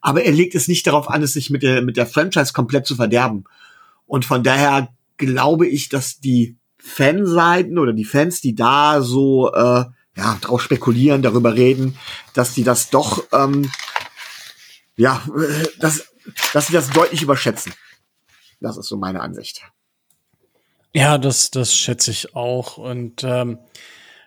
Aber 0.00 0.22
er 0.22 0.32
legt 0.32 0.54
es 0.54 0.68
nicht 0.68 0.86
darauf 0.86 1.10
an, 1.10 1.22
es 1.22 1.32
sich 1.32 1.50
mit 1.50 1.62
der, 1.62 1.82
mit 1.82 1.96
der 1.96 2.06
Franchise 2.06 2.52
komplett 2.52 2.86
zu 2.86 2.96
verderben. 2.96 3.44
Und 4.06 4.24
von 4.24 4.42
daher 4.42 4.88
glaube 5.16 5.66
ich, 5.66 5.88
dass 5.88 6.20
die 6.20 6.56
Fanseiten 6.78 7.78
oder 7.78 7.92
die 7.92 8.04
Fans, 8.04 8.40
die 8.40 8.54
da 8.54 9.00
so 9.00 9.52
äh, 9.52 9.84
ja, 10.16 10.38
drauf 10.40 10.62
spekulieren, 10.62 11.22
darüber 11.22 11.54
reden, 11.54 11.96
dass 12.34 12.54
die 12.54 12.62
das 12.62 12.90
doch 12.90 13.24
ähm, 13.32 13.70
ja, 14.96 15.22
äh, 15.36 15.66
dass, 15.78 16.12
dass 16.52 16.66
sie 16.68 16.72
das 16.72 16.90
deutlich 16.90 17.22
überschätzen. 17.22 17.72
Das 18.60 18.76
ist 18.76 18.88
so 18.88 18.96
meine 18.96 19.20
Ansicht. 19.20 19.62
Ja, 20.94 21.18
das, 21.18 21.50
das 21.50 21.74
schätze 21.74 22.12
ich 22.12 22.34
auch. 22.36 22.78
Und 22.78 23.24
ähm, 23.24 23.58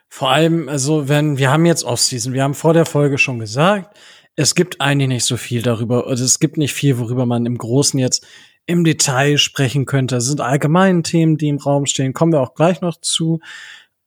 vor 0.10 0.32
allem, 0.32 0.70
also 0.70 1.08
wenn, 1.08 1.38
wir 1.38 1.52
haben 1.52 1.66
jetzt 1.66 1.84
Offseason, 1.84 2.34
wir 2.34 2.44
haben 2.44 2.54
vor 2.54 2.74
der 2.74 2.86
Folge 2.86 3.18
schon 3.18 3.40
gesagt, 3.40 3.98
es 4.36 4.54
gibt 4.54 4.82
eigentlich 4.82 5.08
nicht 5.08 5.26
so 5.26 5.38
viel 5.38 5.62
darüber, 5.62 6.08
also 6.08 6.24
es 6.24 6.40
gibt 6.40 6.58
nicht 6.58 6.74
viel, 6.74 7.00
worüber 7.00 7.26
man 7.26 7.46
im 7.46 7.58
Großen 7.58 8.00
jetzt 8.00 8.26
im 8.66 8.84
Detail 8.84 9.38
sprechen 9.38 9.86
könnte. 9.86 10.18
Es 10.18 10.26
sind 10.26 10.42
allgemeine 10.42 11.02
Themen, 11.02 11.38
die 11.38 11.48
im 11.48 11.58
Raum 11.58 11.86
stehen, 11.86 12.14
kommen 12.14 12.34
wir 12.34 12.42
auch 12.42 12.54
gleich 12.54 12.82
noch 12.82 13.00
zu. 13.00 13.40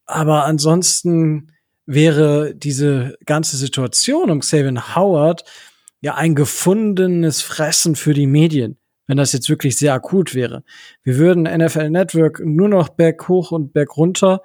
Aber 0.04 0.44
ansonsten 0.44 1.52
wäre 1.86 2.54
diese 2.54 3.16
ganze 3.24 3.56
Situation 3.56 4.30
um 4.30 4.40
Xavier 4.40 4.94
Howard 4.94 5.44
ja 6.00 6.14
ein 6.14 6.34
gefundenes 6.34 7.42
Fressen 7.42 7.96
für 7.96 8.14
die 8.14 8.26
Medien, 8.26 8.78
wenn 9.06 9.16
das 9.16 9.32
jetzt 9.32 9.48
wirklich 9.48 9.76
sehr 9.76 9.94
akut 9.94 10.34
wäre. 10.34 10.62
Wir 11.02 11.16
würden 11.18 11.42
NFL 11.42 11.90
Network 11.90 12.40
nur 12.44 12.68
noch 12.68 12.88
Berg 12.90 13.28
hoch 13.28 13.52
und 13.52 13.72
Berg 13.72 13.96
runter. 13.96 14.42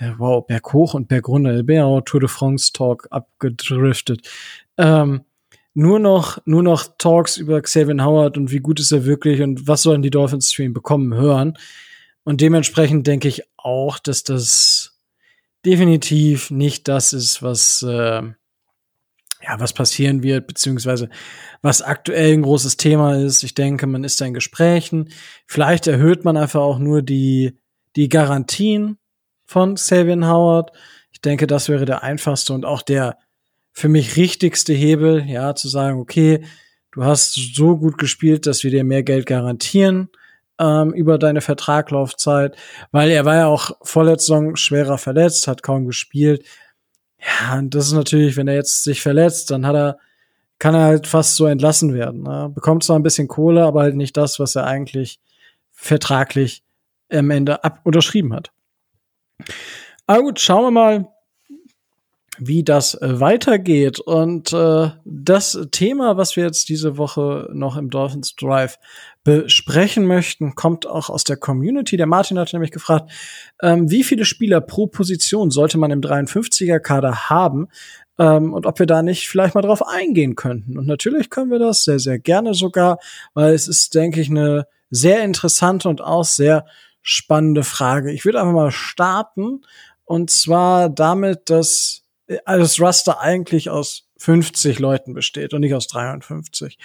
Ja, 0.00 0.14
wow, 0.18 0.46
Berg 0.46 0.72
hoch 0.72 0.94
und 0.94 1.08
Berg 1.08 1.28
runter. 1.28 1.62
Auch 1.84 2.00
Tour 2.02 2.20
de 2.20 2.28
France 2.28 2.72
Talk 2.72 3.08
abgedriftet. 3.10 4.28
Ähm, 4.76 5.22
nur 5.74 6.00
noch, 6.00 6.38
nur 6.44 6.62
noch 6.62 6.96
Talks 6.98 7.36
über 7.36 7.60
Xavier 7.60 8.04
Howard 8.04 8.36
und 8.36 8.50
wie 8.50 8.58
gut 8.58 8.80
ist 8.80 8.90
er 8.90 9.04
wirklich 9.04 9.42
und 9.42 9.68
was 9.68 9.82
sollen 9.82 10.02
die 10.02 10.10
Dolphins 10.10 10.50
Stream 10.50 10.72
bekommen 10.72 11.14
hören. 11.14 11.56
Und 12.24 12.40
dementsprechend 12.40 13.06
denke 13.06 13.28
ich 13.28 13.42
auch, 13.56 13.98
dass 13.98 14.24
das 14.24 14.98
definitiv 15.64 16.50
nicht 16.50 16.88
das 16.88 17.12
ist, 17.12 17.42
was 17.42 17.82
äh, 17.82 18.22
ja, 19.42 19.58
was 19.60 19.72
passieren 19.72 20.22
wird, 20.22 20.46
beziehungsweise 20.46 21.08
was 21.62 21.82
aktuell 21.82 22.32
ein 22.32 22.42
großes 22.42 22.76
Thema 22.76 23.16
ist. 23.16 23.42
Ich 23.42 23.54
denke, 23.54 23.86
man 23.86 24.04
ist 24.04 24.20
da 24.20 24.26
in 24.26 24.34
Gesprächen. 24.34 25.10
Vielleicht 25.46 25.86
erhöht 25.86 26.24
man 26.24 26.36
einfach 26.36 26.60
auch 26.60 26.78
nur 26.78 27.02
die, 27.02 27.58
die 27.96 28.08
Garantien 28.08 28.98
von 29.44 29.76
Savian 29.76 30.26
Howard. 30.26 30.72
Ich 31.12 31.20
denke, 31.20 31.46
das 31.46 31.68
wäre 31.68 31.84
der 31.84 32.02
einfachste 32.02 32.52
und 32.52 32.64
auch 32.64 32.82
der 32.82 33.18
für 33.72 33.88
mich 33.88 34.16
richtigste 34.16 34.72
Hebel, 34.72 35.24
ja, 35.28 35.54
zu 35.54 35.68
sagen, 35.68 36.00
okay, 36.00 36.44
du 36.92 37.04
hast 37.04 37.34
so 37.54 37.76
gut 37.76 37.96
gespielt, 37.96 38.46
dass 38.46 38.64
wir 38.64 38.72
dir 38.72 38.82
mehr 38.82 39.04
Geld 39.04 39.24
garantieren 39.26 40.08
ähm, 40.58 40.92
über 40.92 41.18
deine 41.18 41.40
Vertraglaufzeit, 41.40 42.56
weil 42.90 43.10
er 43.10 43.24
war 43.24 43.36
ja 43.36 43.46
auch 43.46 43.70
vorletzte 43.82 44.26
Saison 44.26 44.56
schwerer 44.56 44.98
verletzt, 44.98 45.46
hat 45.46 45.62
kaum 45.62 45.86
gespielt. 45.86 46.44
Ja, 47.20 47.58
und 47.58 47.74
das 47.74 47.86
ist 47.86 47.92
natürlich, 47.92 48.36
wenn 48.36 48.48
er 48.48 48.54
jetzt 48.54 48.84
sich 48.84 49.02
verletzt, 49.02 49.50
dann 49.50 49.66
hat 49.66 49.74
er, 49.74 49.98
kann 50.58 50.74
er 50.74 50.82
halt 50.82 51.06
fast 51.06 51.36
so 51.36 51.46
entlassen 51.46 51.94
werden. 51.94 52.22
Ne? 52.22 52.50
Bekommt 52.54 52.84
zwar 52.84 52.98
ein 52.98 53.02
bisschen 53.02 53.28
Kohle, 53.28 53.64
aber 53.64 53.82
halt 53.82 53.96
nicht 53.96 54.16
das, 54.16 54.38
was 54.38 54.56
er 54.56 54.66
eigentlich 54.66 55.20
vertraglich 55.72 56.62
am 57.10 57.30
Ende 57.30 57.64
ab 57.64 57.80
unterschrieben 57.84 58.34
hat. 58.34 58.52
Aber 60.06 60.22
gut, 60.22 60.40
schauen 60.40 60.64
wir 60.64 60.70
mal, 60.70 61.08
wie 62.38 62.62
das 62.62 62.94
äh, 62.94 63.20
weitergeht. 63.20 63.98
Und 64.00 64.52
äh, 64.52 64.90
das 65.04 65.58
Thema, 65.70 66.16
was 66.16 66.36
wir 66.36 66.44
jetzt 66.44 66.68
diese 66.68 66.96
Woche 66.96 67.48
noch 67.52 67.76
im 67.76 67.90
Dolphins 67.90 68.34
Drive 68.36 68.78
besprechen 69.28 70.06
möchten, 70.06 70.54
kommt 70.54 70.86
auch 70.86 71.10
aus 71.10 71.22
der 71.22 71.36
Community. 71.36 71.98
Der 71.98 72.06
Martin 72.06 72.38
hat 72.38 72.50
nämlich 72.54 72.70
gefragt, 72.70 73.10
ähm, 73.60 73.90
wie 73.90 74.02
viele 74.02 74.24
Spieler 74.24 74.62
pro 74.62 74.86
Position 74.86 75.50
sollte 75.50 75.76
man 75.76 75.90
im 75.90 76.00
53er 76.00 76.78
Kader 76.78 77.28
haben? 77.28 77.68
Ähm, 78.18 78.54
und 78.54 78.64
ob 78.64 78.78
wir 78.78 78.86
da 78.86 79.02
nicht 79.02 79.28
vielleicht 79.28 79.54
mal 79.54 79.60
drauf 79.60 79.86
eingehen 79.86 80.34
könnten. 80.34 80.78
Und 80.78 80.86
natürlich 80.86 81.28
können 81.28 81.50
wir 81.50 81.58
das 81.58 81.84
sehr, 81.84 81.98
sehr 81.98 82.18
gerne 82.18 82.54
sogar, 82.54 83.00
weil 83.34 83.52
es 83.52 83.68
ist, 83.68 83.94
denke 83.94 84.22
ich, 84.22 84.30
eine 84.30 84.66
sehr 84.88 85.22
interessante 85.22 85.90
und 85.90 86.00
auch 86.00 86.24
sehr 86.24 86.64
spannende 87.02 87.64
Frage. 87.64 88.12
Ich 88.12 88.24
würde 88.24 88.40
einfach 88.40 88.54
mal 88.54 88.70
starten 88.70 89.60
und 90.06 90.30
zwar 90.30 90.88
damit, 90.88 91.50
dass 91.50 92.04
das 92.46 92.80
Raster 92.80 93.20
eigentlich 93.20 93.68
aus 93.68 94.08
50 94.16 94.78
Leuten 94.78 95.12
besteht 95.12 95.52
und 95.52 95.60
nicht 95.60 95.74
aus 95.74 95.86
53. 95.86 96.78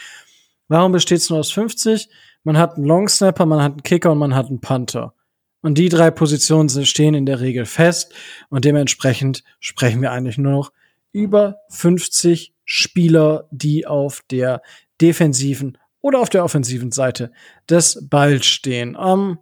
Warum 0.68 0.91
besteht 0.91 1.20
es 1.20 1.30
nur 1.30 1.39
aus 1.39 1.52
50? 1.52 2.10
Man 2.44 2.58
hat 2.58 2.76
einen 2.76 2.86
Long 2.86 3.08
Snapper, 3.08 3.46
man 3.46 3.62
hat 3.62 3.72
einen 3.74 3.84
Kicker 3.84 4.12
und 4.12 4.18
man 4.18 4.36
hat 4.36 4.48
einen 4.48 4.62
Panther. 4.62 5.14
Und 5.62 5.78
die 5.78 5.89
drei 5.89 6.12
Positionen 6.12 6.70
stehen 6.86 7.14
in 7.14 7.26
der 7.26 7.39
Regel 7.39 7.66
fest 7.66 8.14
und 8.50 8.66
dementsprechend 8.66 9.44
sprechen 9.60 10.02
wir 10.02 10.12
eigentlich 10.12 10.38
nur 10.38 10.52
noch 10.52 10.74
über 11.14 11.58
50 11.70 12.54
Spieler, 12.66 13.48
die 13.52 13.88
auf 13.88 14.22
der 14.30 14.62
defensiven 15.00 15.78
oder 16.02 16.20
auf 16.20 16.30
der 16.30 16.44
offensiven 16.44 16.91
Seite 16.91 17.32
des 17.70 18.06
Balls 18.10 18.46
stehen. 18.46 18.98
Ähm, 19.00 19.39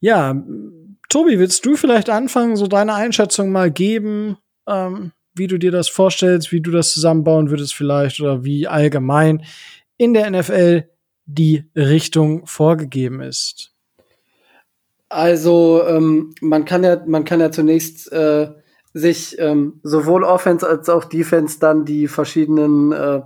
ja, 0.00 0.34
Tobi, 1.08 1.38
willst 1.38 1.64
du 1.64 1.76
vielleicht 1.76 2.10
anfangen, 2.10 2.56
so 2.56 2.66
deine 2.66 2.94
Einschätzung 2.94 3.50
mal 3.50 3.70
geben? 3.70 4.36
ähm, 4.68 5.12
wie 5.34 5.46
du 5.46 5.58
dir 5.58 5.70
das 5.70 5.88
vorstellst, 5.88 6.52
wie 6.52 6.60
du 6.60 6.70
das 6.70 6.92
zusammenbauen 6.92 7.50
würdest 7.50 7.74
vielleicht 7.74 8.20
oder 8.20 8.44
wie 8.44 8.68
allgemein 8.68 9.44
in 9.96 10.14
der 10.14 10.30
NFL 10.30 10.88
die 11.28 11.64
Richtung 11.76 12.46
vorgegeben 12.46 13.20
ist. 13.20 13.72
Also 15.10 15.82
ähm, 15.86 16.34
man 16.40 16.64
kann 16.64 16.82
ja 16.84 17.02
man 17.06 17.24
kann 17.24 17.40
ja 17.40 17.50
zunächst 17.50 18.10
äh, 18.12 18.48
sich 18.94 19.38
ähm, 19.38 19.80
sowohl 19.82 20.24
Offense 20.24 20.66
als 20.66 20.88
auch 20.88 21.04
Defense 21.04 21.58
dann 21.60 21.84
die 21.84 22.08
verschiedenen 22.08 22.92
äh, 22.92 23.20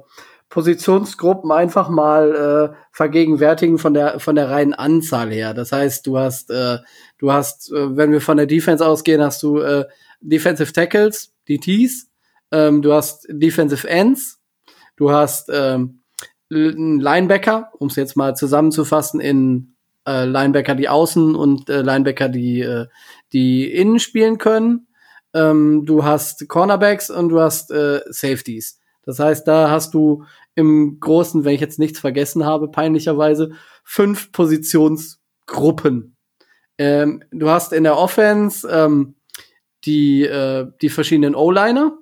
Positionsgruppen 0.49 1.51
einfach 1.51 1.89
mal 1.89 2.73
äh, 2.73 2.77
vergegenwärtigen 2.93 3.79
von 3.79 3.95
der 3.95 4.21
von 4.21 4.35
der 4.35 4.51
reinen 4.51 4.75
Anzahl 4.75 5.33
her. 5.33 5.55
Das 5.55 5.73
heißt, 5.73 6.07
du 6.07 6.19
hast 6.19 6.51
äh, 6.51 6.79
du 7.19 7.33
hast, 7.33 7.73
äh, 7.73 7.97
wenn 7.97 8.13
wir 8.13 8.21
von 8.21 8.37
der 8.37 8.47
Defense 8.47 8.85
ausgehen, 8.85 9.23
hast 9.23 9.43
du 9.43 9.59
äh, 9.59 9.87
Defensive 10.21 10.73
Tackles, 10.73 11.33
DTs, 11.49 12.09
ähm, 12.51 12.83
du 12.83 12.93
hast 12.93 13.27
Defensive 13.29 13.89
Ends, 13.89 14.41
du 14.97 15.11
hast 15.11 15.51
ähm, 15.53 16.02
Linebacker, 16.53 17.71
um 17.79 17.89
es 17.89 17.97
jetzt 17.97 18.17
mal 18.17 18.35
zusammenzufassen 18.35 19.21
in 19.21 19.75
äh, 20.07 20.25
Linebacker, 20.25 20.75
die 20.75 20.89
außen 20.89 21.35
und 21.35 21.71
äh, 21.71 21.83
Linebacker, 21.83 22.29
die 22.29 22.61
äh, 22.61 22.87
die 23.33 23.73
innen 23.73 23.99
spielen 23.99 24.39
können. 24.39 24.89
Ähm, 25.35 25.85
du 25.87 26.05
hast 26.05 26.49
Cornerbacks 26.49 27.11
und 27.11 27.31
du 27.31 27.41
hast 27.41 27.71
äh, 27.71 28.01
Safeties. 28.11 28.81
Das 29.05 29.19
heißt, 29.19 29.49
da 29.49 29.71
hast 29.71 29.95
du 29.95 30.25
im 30.55 30.99
Großen, 31.01 31.45
wenn 31.45 31.55
ich 31.55 31.61
jetzt 31.61 31.79
nichts 31.79 31.99
vergessen 31.99 32.45
habe, 32.45 32.71
peinlicherweise 32.71 33.53
fünf 33.85 34.33
Positionsgruppen. 34.33 36.17
Ähm, 36.79 37.25
du 37.31 37.49
hast 37.49 37.73
in 37.73 37.85
der 37.85 37.97
Offense 37.97 38.69
ähm, 38.69 39.15
die, 39.85 40.25
äh, 40.25 40.67
die 40.81 40.89
verschiedenen 40.89 41.35
O-Liner. 41.35 41.99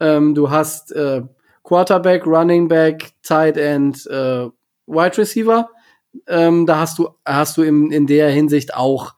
Ähm, 0.00 0.34
du 0.34 0.50
hast 0.50 0.92
äh, 0.92 1.22
Quarterback, 1.64 2.26
Running 2.26 2.68
Back, 2.68 3.11
Tight 3.22 3.56
End, 3.56 4.06
äh, 4.06 4.48
Wide 4.86 5.18
Receiver. 5.18 5.70
ähm, 6.26 6.66
da 6.66 6.78
hast 6.78 6.98
du, 6.98 7.08
hast 7.24 7.56
du 7.56 7.62
in, 7.62 7.90
in 7.90 8.06
der 8.06 8.30
Hinsicht 8.30 8.74
auch 8.74 9.14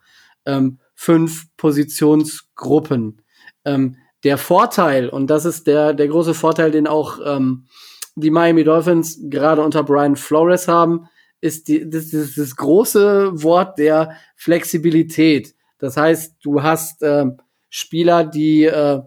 ähm, 0.46 0.78
fünf 0.94 1.46
Positionsgruppen. 1.56 3.22
Ähm, 3.64 3.96
der 4.22 4.38
Vorteil, 4.38 5.08
und 5.08 5.28
das 5.28 5.44
ist 5.44 5.66
der, 5.66 5.92
der 5.92 6.08
große 6.08 6.34
Vorteil, 6.34 6.70
den 6.70 6.86
auch 6.86 7.18
ähm, 7.24 7.66
die 8.14 8.30
Miami 8.30 8.64
Dolphins 8.64 9.18
gerade 9.24 9.62
unter 9.62 9.82
Brian 9.82 10.16
Flores 10.16 10.68
haben, 10.68 11.08
ist 11.40 11.68
die, 11.68 11.88
das, 11.88 12.10
das, 12.10 12.34
das 12.34 12.56
große 12.56 13.42
Wort 13.42 13.78
der 13.78 14.16
Flexibilität. 14.36 15.54
Das 15.78 15.96
heißt, 15.96 16.36
du 16.42 16.62
hast 16.62 17.02
äh, 17.02 17.26
Spieler, 17.68 18.24
die 18.24 18.64
äh, 18.64 19.02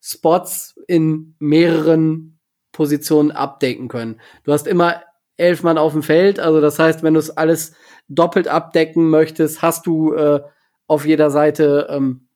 Spots 0.00 0.74
in 0.88 1.36
mehreren 1.38 2.35
Positionen 2.76 3.30
abdecken 3.30 3.88
können. 3.88 4.20
Du 4.44 4.52
hast 4.52 4.66
immer 4.66 5.02
elf 5.38 5.62
Mann 5.62 5.78
auf 5.78 5.92
dem 5.92 6.02
Feld, 6.02 6.38
also 6.38 6.60
das 6.60 6.78
heißt, 6.78 7.02
wenn 7.02 7.14
du 7.14 7.20
es 7.20 7.30
alles 7.30 7.74
doppelt 8.06 8.48
abdecken 8.48 9.08
möchtest, 9.08 9.62
hast 9.62 9.86
du 9.86 10.12
äh, 10.12 10.42
auf 10.86 11.06
jeder 11.06 11.30
Seite 11.30 11.86
ähm, 11.90 12.28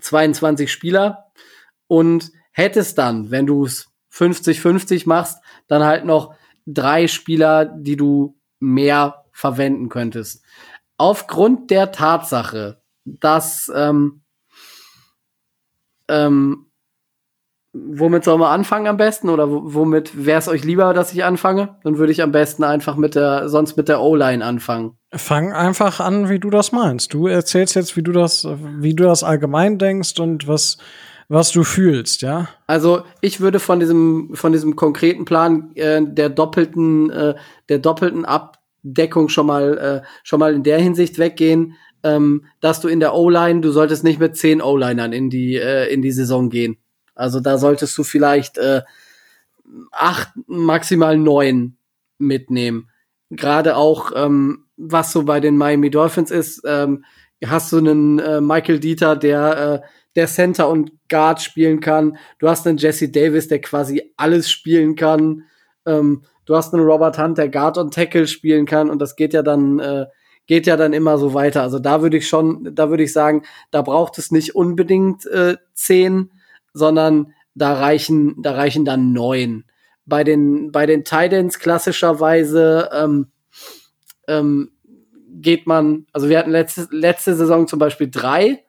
22 0.00 0.72
Spieler 0.72 1.26
und 1.88 2.32
hättest 2.52 2.96
dann, 2.96 3.30
wenn 3.30 3.46
du 3.46 3.66
es 3.66 3.88
50-50 4.12 5.06
machst, 5.06 5.42
dann 5.68 5.84
halt 5.84 6.06
noch 6.06 6.34
drei 6.66 7.06
Spieler, 7.06 7.66
die 7.66 7.96
du 7.96 8.38
mehr 8.60 9.26
verwenden 9.32 9.90
könntest. 9.90 10.42
Aufgrund 10.96 11.70
der 11.70 11.92
Tatsache, 11.92 12.82
dass 13.04 13.70
ähm, 13.74 14.22
ähm, 16.08 16.71
womit 17.72 18.24
soll 18.24 18.38
man 18.38 18.52
anfangen 18.52 18.86
am 18.86 18.96
besten 18.96 19.28
oder 19.28 19.48
womit 19.48 20.26
wäre 20.26 20.38
es 20.38 20.48
euch 20.48 20.64
lieber, 20.64 20.92
dass 20.92 21.12
ich 21.12 21.24
anfange? 21.24 21.76
Dann 21.84 21.98
würde 21.98 22.12
ich 22.12 22.22
am 22.22 22.32
besten 22.32 22.64
einfach 22.64 22.96
mit 22.96 23.14
der 23.14 23.48
sonst 23.48 23.76
mit 23.76 23.88
der 23.88 24.00
O-Line 24.00 24.44
anfangen. 24.44 24.96
Fang 25.14 25.52
einfach 25.52 26.00
an, 26.00 26.28
wie 26.28 26.38
du 26.38 26.50
das 26.50 26.72
meinst. 26.72 27.14
Du 27.14 27.26
erzählst 27.26 27.74
jetzt, 27.74 27.96
wie 27.96 28.02
du 28.02 28.12
das, 28.12 28.46
wie 28.78 28.94
du 28.94 29.04
das 29.04 29.24
allgemein 29.24 29.78
denkst 29.78 30.18
und 30.20 30.46
was 30.46 30.78
was 31.28 31.50
du 31.50 31.64
fühlst, 31.64 32.20
ja? 32.20 32.48
Also 32.66 33.04
ich 33.22 33.40
würde 33.40 33.58
von 33.58 33.80
diesem 33.80 34.32
von 34.34 34.52
diesem 34.52 34.76
konkreten 34.76 35.24
Plan 35.24 35.70
äh, 35.76 36.02
der 36.04 36.28
doppelten 36.28 37.08
äh, 37.08 37.34
der 37.70 37.78
doppelten 37.78 38.26
Abdeckung 38.26 39.30
schon 39.30 39.46
mal 39.46 39.78
äh, 39.78 40.06
schon 40.24 40.40
mal 40.40 40.52
in 40.52 40.62
der 40.62 40.78
Hinsicht 40.78 41.18
weggehen, 41.18 41.74
ähm, 42.02 42.44
dass 42.60 42.82
du 42.82 42.88
in 42.88 43.00
der 43.00 43.14
O-Line, 43.14 43.62
du 43.62 43.70
solltest 43.70 44.04
nicht 44.04 44.20
mit 44.20 44.36
zehn 44.36 44.60
O-Linern 44.60 45.14
in 45.14 45.30
die 45.30 45.56
äh, 45.56 45.90
in 45.90 46.02
die 46.02 46.12
Saison 46.12 46.50
gehen. 46.50 46.76
Also 47.14 47.40
da 47.40 47.58
solltest 47.58 47.96
du 47.98 48.04
vielleicht 48.04 48.58
äh, 48.58 48.82
acht 49.90 50.28
maximal 50.46 51.16
neun 51.16 51.76
mitnehmen. 52.18 52.88
Gerade 53.30 53.76
auch 53.76 54.12
ähm, 54.14 54.66
was 54.76 55.12
so 55.12 55.24
bei 55.24 55.40
den 55.40 55.56
Miami 55.56 55.90
Dolphins 55.90 56.30
ist, 56.30 56.62
ähm, 56.66 57.04
hast 57.44 57.72
du 57.72 57.78
einen 57.78 58.18
äh, 58.18 58.40
Michael 58.40 58.78
Dieter, 58.78 59.16
der 59.16 59.82
äh, 59.84 59.86
der 60.14 60.26
Center 60.26 60.68
und 60.68 60.92
Guard 61.08 61.40
spielen 61.40 61.80
kann. 61.80 62.18
Du 62.38 62.48
hast 62.48 62.66
einen 62.66 62.78
Jesse 62.78 63.08
Davis, 63.08 63.48
der 63.48 63.60
quasi 63.60 64.12
alles 64.16 64.50
spielen 64.50 64.94
kann. 64.94 65.44
Ähm, 65.86 66.22
du 66.44 66.56
hast 66.56 66.74
einen 66.74 66.84
Robert 66.84 67.18
Hunt, 67.18 67.38
der 67.38 67.48
Guard 67.48 67.78
und 67.78 67.94
Tackle 67.94 68.26
spielen 68.26 68.66
kann. 68.66 68.90
Und 68.90 68.98
das 69.00 69.16
geht 69.16 69.32
ja 69.32 69.42
dann, 69.42 69.78
äh, 69.78 70.06
geht 70.46 70.66
ja 70.66 70.76
dann 70.76 70.92
immer 70.92 71.18
so 71.18 71.34
weiter. 71.34 71.62
Also 71.62 71.78
da 71.78 72.02
würde 72.02 72.18
ich 72.18 72.28
schon, 72.28 72.74
da 72.74 72.90
würde 72.90 73.04
ich 73.04 73.12
sagen, 73.12 73.42
da 73.70 73.82
braucht 73.82 74.18
es 74.18 74.30
nicht 74.30 74.54
unbedingt 74.54 75.26
äh, 75.26 75.56
zehn, 75.74 76.30
sondern 76.72 77.32
da 77.54 77.74
reichen, 77.74 78.42
da 78.42 78.52
reichen 78.52 78.84
dann 78.84 79.12
neun. 79.12 79.64
Bei 80.04 80.24
den, 80.24 80.72
bei 80.72 80.86
den 80.86 81.04
Titans 81.04 81.58
klassischerweise 81.58 82.90
ähm, 82.92 83.30
ähm, 84.26 84.72
geht 85.28 85.66
man, 85.66 86.06
also 86.12 86.28
wir 86.28 86.38
hatten 86.38 86.50
letzte, 86.50 86.88
letzte 86.90 87.34
Saison 87.34 87.66
zum 87.66 87.78
Beispiel 87.78 88.10
drei. 88.10 88.64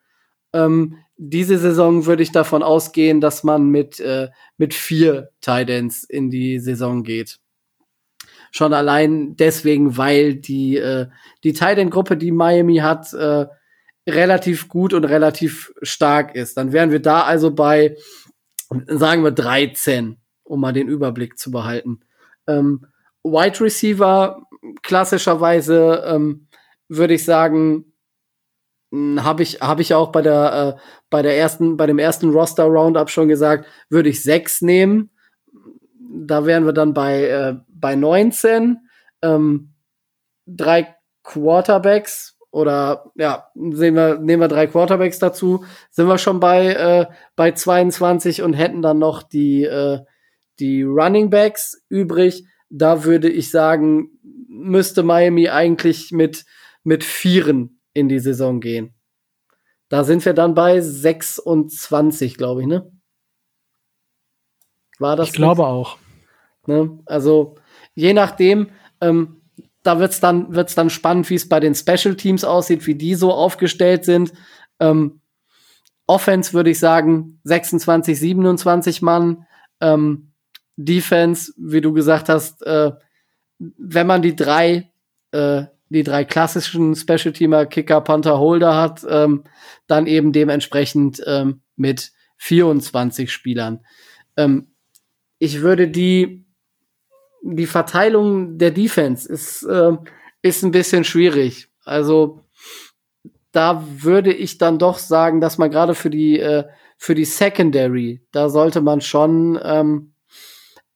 Ähm, 0.54 0.98
diese 1.18 1.58
Saison 1.58 2.06
würde 2.06 2.24
ich 2.24 2.32
davon 2.32 2.64
ausgehen, 2.64 3.22
dass 3.22 3.44
man 3.44 3.70
mit, 3.70 4.00
äh, 4.00 4.30
mit 4.58 4.74
vier 4.74 5.30
Titans 5.42 6.04
in 6.04 6.30
die 6.30 6.60
Saison 6.60 7.04
geht. 7.04 7.40
Schon 8.52 8.74
allein 8.74 9.36
deswegen, 9.36 9.98
weil 9.98 10.36
die, 10.36 10.78
äh, 10.78 11.08
die 11.44 11.54
Titan-Gruppe, 11.54 12.18
die 12.18 12.32
Miami 12.32 12.78
hat, 12.78 13.14
äh, 13.14 13.48
relativ 14.08 14.68
gut 14.68 14.94
und 14.94 15.06
relativ 15.06 15.74
stark 15.82 16.36
ist. 16.36 16.58
Dann 16.58 16.74
wären 16.74 16.92
wir 16.92 17.02
da 17.02 17.22
also 17.22 17.54
bei, 17.54 17.96
sagen 18.88 19.24
wir, 19.24 19.32
13, 19.32 20.18
um 20.44 20.60
mal 20.60 20.74
den 20.74 20.88
Überblick 20.88 21.38
zu 21.38 21.52
behalten. 21.52 22.02
Ähm, 22.48 22.86
Wide 23.24 23.62
Receiver, 23.62 24.42
klassischerweise, 24.82 26.04
ähm, 26.06 26.48
würde 26.90 27.14
ich 27.14 27.24
sagen, 27.24 27.94
hm, 28.92 29.24
habe 29.24 29.44
ich 29.44 29.62
habe 29.62 29.82
ich 29.82 29.94
auch 29.94 30.12
bei 30.12 30.22
der 30.22 30.78
äh, 30.78 30.82
bei 31.10 31.22
der 31.22 31.38
ersten 31.38 31.78
bei 31.78 31.88
dem 31.88 32.00
ersten 32.00 32.30
Roster 32.30 32.66
Roundup 32.66 33.10
schon 33.10 33.28
gesagt, 33.28 33.66
würde 33.90 34.10
ich 34.10 34.22
sechs 34.22 34.62
nehmen. 34.62 35.10
Da 36.00 36.46
wären 36.46 36.66
wir 36.66 36.74
dann 36.74 36.94
bei 36.94 37.24
äh, 37.24 37.56
bei 37.70 37.96
19 37.96 38.78
ähm, 39.24 39.74
drei 40.46 40.96
Quarterbacks 41.24 42.33
oder 42.54 43.12
ja, 43.16 43.50
sehen 43.56 43.96
wir 43.96 44.20
nehmen 44.20 44.42
wir 44.42 44.48
drei 44.48 44.68
Quarterbacks 44.68 45.18
dazu, 45.18 45.66
sind 45.90 46.08
wir 46.08 46.20
schon 46.20 46.40
bei 46.40 46.68
äh, 46.68 47.06
bei 47.36 47.52
22 47.52 48.44
und 48.44 48.54
hätten 48.54 48.84
dann 48.84 49.00
noch 49.00 49.24
die 49.24 49.64
äh, 49.64 50.02
die 50.60 50.84
Running 50.84 51.32
Backs 51.32 51.84
übrig. 51.90 52.46
Da 52.70 53.04
würde 53.06 53.28
ich 53.28 53.50
sagen, 53.50 54.12
müsste 54.48 55.02
Miami 55.02 55.50
eigentlich 55.50 56.12
mit 56.12 56.46
mit 56.84 57.04
Vieren 57.04 57.82
in 57.94 58.08
die 58.08 58.20
Saison 58.20 58.60
gehen. 58.60 58.94
Da 59.90 60.04
sind 60.04 60.24
wir 60.24 60.34
dann 60.34 60.54
bei 60.54 60.80
26, 60.80 62.38
glaube 62.38 62.62
ich, 62.62 62.68
ne? 62.68 62.92
War 65.00 65.16
das? 65.16 65.30
Ich 65.30 65.34
glaube 65.34 65.66
auch. 65.66 65.98
Ne? 66.68 67.00
Also 67.08 67.56
je 67.96 68.14
nachdem, 68.14 68.70
ähm, 69.02 69.43
da 69.84 70.00
wird's 70.00 70.20
dann 70.20 70.56
wird's 70.56 70.76
dann 70.76 70.90
spannend, 70.90 71.30
wie 71.30 71.36
es 71.36 71.48
bei 71.48 71.60
den 71.60 71.76
Special 71.76 72.16
Teams 72.16 72.44
aussieht, 72.44 72.88
wie 72.88 72.96
die 72.96 73.16
so 73.16 73.32
aufgestellt 73.32 74.06
sind. 74.06 74.34
Ähm, 74.80 75.22
Offense 76.08 76.54
würde 76.54 76.72
ich 76.72 76.80
sagen 76.80 77.40
26, 77.44 78.20
27 78.20 79.02
Mann. 79.02 79.46
Ähm, 79.82 80.32
Defense, 80.76 81.54
wie 81.58 81.82
du 81.82 81.94
gesagt 81.94 82.30
hast, 82.30 82.66
äh, 82.66 82.92
wenn 83.60 84.08
man 84.08 84.22
die 84.22 84.36
drei 84.36 84.92
äh, 85.32 85.66
die 85.94 86.04
drei 86.04 86.26
klassischen 86.26 86.96
Special-Teamer, 86.96 87.68
Kicker, 87.68 88.02
Panther, 88.02 88.40
Holder 88.40 88.76
hat, 88.76 89.06
ähm, 89.08 89.44
dann 89.88 90.08
eben 90.08 90.34
dementsprechend 90.34 91.22
ähm, 91.28 91.62
mit 91.76 92.12
24 92.38 93.32
Spielern. 93.32 93.86
Ähm, 94.36 94.74
ich 95.38 95.62
würde 95.62 95.88
die, 95.88 96.43
die 97.44 97.68
Verteilung 97.68 98.58
der 98.58 98.72
Defense 98.72 99.32
ist, 99.32 99.64
äh, 99.64 99.92
ist 100.42 100.64
ein 100.64 100.72
bisschen 100.72 101.04
schwierig. 101.04 101.70
Also 101.84 102.40
da 103.52 103.86
würde 103.88 104.34
ich 104.34 104.58
dann 104.58 104.80
doch 104.80 104.98
sagen, 104.98 105.42
dass 105.42 105.58
man 105.58 105.70
gerade 105.70 105.94
für 105.94 106.10
die, 106.10 106.40
äh, 106.40 106.64
für 106.98 107.16
die 107.16 107.26
Secondary, 107.26 108.26
da 108.32 108.50
sollte 108.50 108.82
man 108.82 109.02
schon 109.02 109.60
ähm, 109.62 110.14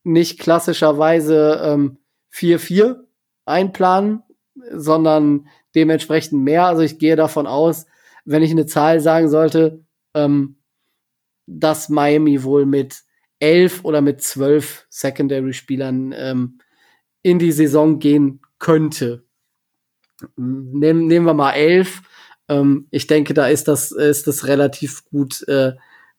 nicht 0.03 0.39
klassischerweise 0.39 1.61
ähm, 1.63 1.97
4-4 2.33 2.95
einplanen, 3.45 4.23
sondern 4.71 5.47
dementsprechend 5.75 6.41
mehr. 6.43 6.65
Also 6.65 6.81
ich 6.81 6.97
gehe 6.97 7.17
davon 7.17 7.45
aus, 7.45 7.85
wenn 8.23 8.41
ich 8.41 8.51
eine 8.51 8.65
Zahl 8.65 9.01
sagen 9.01 9.29
sollte, 9.29 9.83
ähm, 10.13 10.57
dass 11.45 11.89
Miami 11.89 12.43
wohl 12.43 12.65
mit 12.65 13.03
elf 13.39 13.83
oder 13.83 14.01
mit 14.01 14.21
zwölf 14.21 14.85
Secondary-Spielern 14.89 16.13
ähm, 16.15 16.59
in 17.21 17.39
die 17.39 17.51
Saison 17.51 17.99
gehen 17.99 18.41
könnte. 18.59 19.25
Nehmen, 20.35 21.07
nehmen 21.07 21.25
wir 21.25 21.33
mal 21.33 21.51
elf. 21.51 22.01
Ähm, 22.47 22.87
ich 22.91 23.07
denke, 23.07 23.33
da 23.33 23.47
ist 23.47 23.67
das, 23.67 23.91
ist 23.91 24.27
das 24.27 24.47
relativ 24.47 25.05
gut, 25.05 25.47
äh, 25.47 25.73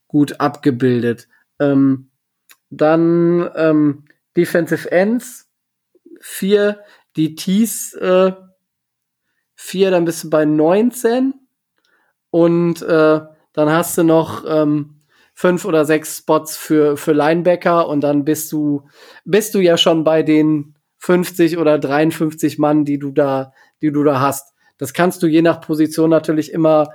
gut 0.06 0.40
abgebildet. 0.40 1.28
Ähm, 1.58 2.10
dann 2.70 3.50
ähm, 3.56 4.04
Defensive 4.36 4.90
Ends, 4.90 5.48
vier 6.20 6.82
die 7.16 7.34
Tees 7.34 7.94
äh, 7.94 8.32
4, 9.56 9.90
dann 9.90 10.04
bist 10.04 10.24
du 10.24 10.30
bei 10.30 10.44
19. 10.44 11.34
Und 12.30 12.82
äh, 12.82 13.20
dann 13.52 13.70
hast 13.70 13.98
du 13.98 14.04
noch 14.04 14.44
ähm, 14.46 14.97
fünf 15.38 15.64
oder 15.64 15.84
sechs 15.84 16.18
Spots 16.18 16.56
für, 16.56 16.96
für 16.96 17.12
Linebacker 17.12 17.86
und 17.86 18.00
dann 18.00 18.24
bist 18.24 18.50
du, 18.50 18.88
bist 19.24 19.54
du 19.54 19.60
ja 19.60 19.76
schon 19.76 20.02
bei 20.02 20.24
den 20.24 20.74
50 20.96 21.58
oder 21.58 21.78
53 21.78 22.58
Mann, 22.58 22.84
die 22.84 22.98
du 22.98 23.12
da, 23.12 23.52
die 23.80 23.92
du 23.92 24.02
da 24.02 24.18
hast. 24.18 24.52
Das 24.78 24.92
kannst 24.92 25.22
du 25.22 25.28
je 25.28 25.40
nach 25.40 25.60
Position 25.60 26.10
natürlich 26.10 26.52
immer, 26.52 26.88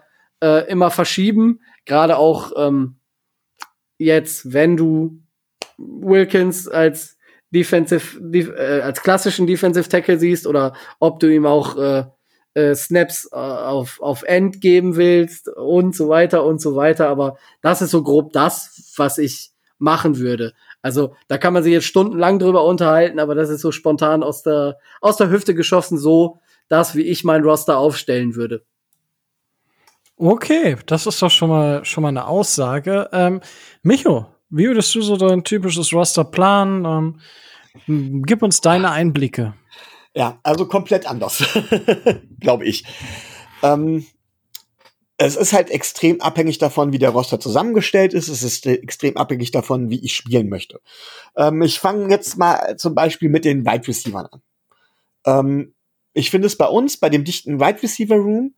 äh, 0.44 0.70
immer 0.70 0.92
verschieben. 0.92 1.62
Gerade 1.86 2.18
auch 2.18 2.52
ähm, 2.58 2.98
jetzt, 3.98 4.52
wenn 4.52 4.76
du 4.76 5.22
Wilkins 5.78 6.68
als 6.68 7.18
Defensive, 7.50 8.20
äh, 8.58 8.82
als 8.82 9.02
klassischen 9.02 9.48
Defensive 9.48 9.88
Tackle 9.88 10.20
siehst 10.20 10.48
oder 10.48 10.74
ob 11.00 11.22
du 11.22 11.34
ihm 11.34 11.46
auch 11.46 11.78
äh, 11.78 12.04
äh, 12.54 12.76
Snaps 12.76 13.30
äh, 13.32 13.36
auf, 13.36 14.02
auf 14.02 14.24
End 14.24 14.62
geben 14.62 14.96
willst 14.96 15.50
und 15.50 15.96
so 15.96 16.10
weiter 16.10 16.46
und 16.46 16.62
so 16.62 16.76
weiter. 16.76 17.10
Aber 17.10 17.38
das 17.62 17.82
ist 17.82 17.92
so 17.92 18.04
grob 18.04 18.34
das, 18.34 18.94
was 18.96 19.18
ich 19.18 19.52
machen 19.78 20.18
würde. 20.18 20.54
Also 20.82 21.16
da 21.28 21.38
kann 21.38 21.54
man 21.54 21.64
sich 21.64 21.74
jetzt 21.74 21.86
stundenlang 21.86 22.40
drüber 22.40 22.66
unterhalten, 22.66 23.20
aber 23.20 23.36
das 23.36 23.50
ist 23.50 23.62
so 23.62 23.72
spontan 23.72 24.24
aus 24.24 24.44
der, 24.44 24.78
aus 25.02 25.18
der 25.18 25.30
Hüfte 25.30 25.56
geschossen, 25.56 25.98
so 25.98 26.40
das, 26.68 26.96
wie 26.96 27.04
ich 27.04 27.24
mein 27.24 27.44
Roster 27.44 27.78
aufstellen 27.78 28.36
würde. 28.36 28.64
Okay, 30.18 30.78
das 30.86 31.08
ist 31.08 31.22
doch 31.22 31.32
schon 31.32 31.50
mal, 31.50 31.84
schon 31.86 32.04
mal 32.04 32.10
eine 32.10 32.28
Aussage. 32.28 33.10
Ähm, 33.12 33.42
Micho, 33.82 34.28
wie 34.50 34.68
würdest 34.68 34.94
du 34.94 35.02
so 35.02 35.18
dein 35.18 35.44
typisches 35.44 35.92
Roster 35.94 36.24
planen? 36.24 37.20
Ähm, 37.88 38.24
gib 38.24 38.44
uns 38.44 38.62
deine 38.62 38.92
Einblicke. 38.92 39.54
Ja, 40.16 40.40
also 40.44 40.68
komplett 40.68 41.08
anders, 41.08 41.44
glaube 42.40 42.66
ich. 42.66 42.86
Ähm, 43.64 44.06
es 45.18 45.36
ist 45.36 45.54
halt 45.54 45.70
extrem 45.70 46.22
abhängig 46.22 46.58
davon, 46.58 46.92
wie 46.92 47.00
der 47.00 47.12
Roster 47.12 47.40
zusammengestellt 47.40 48.14
ist. 48.14 48.28
Es 48.28 48.44
ist 48.44 48.66
extrem 48.66 49.18
abhängig 49.18 49.52
davon, 49.52 49.90
wie 49.90 50.04
ich 50.04 50.16
spielen 50.16 50.50
möchte. 50.50 50.82
Ähm, 51.36 51.62
ich 51.62 51.80
fange 51.80 52.10
jetzt 52.10 52.38
mal 52.38 52.78
zum 52.78 52.94
Beispiel 52.94 53.30
mit 53.30 53.46
den 53.46 53.66
Wide 53.66 53.88
Receivers 53.88 54.32
an. 54.32 54.42
Ähm, 55.26 55.74
ich 56.14 56.30
finde 56.30 56.48
es 56.48 56.58
bei 56.58 56.68
uns, 56.68 56.98
bei 56.98 57.10
dem 57.10 57.24
dichten 57.24 57.60
Wide 57.60 57.82
Receiver 57.82 58.16
Room, 58.16 58.54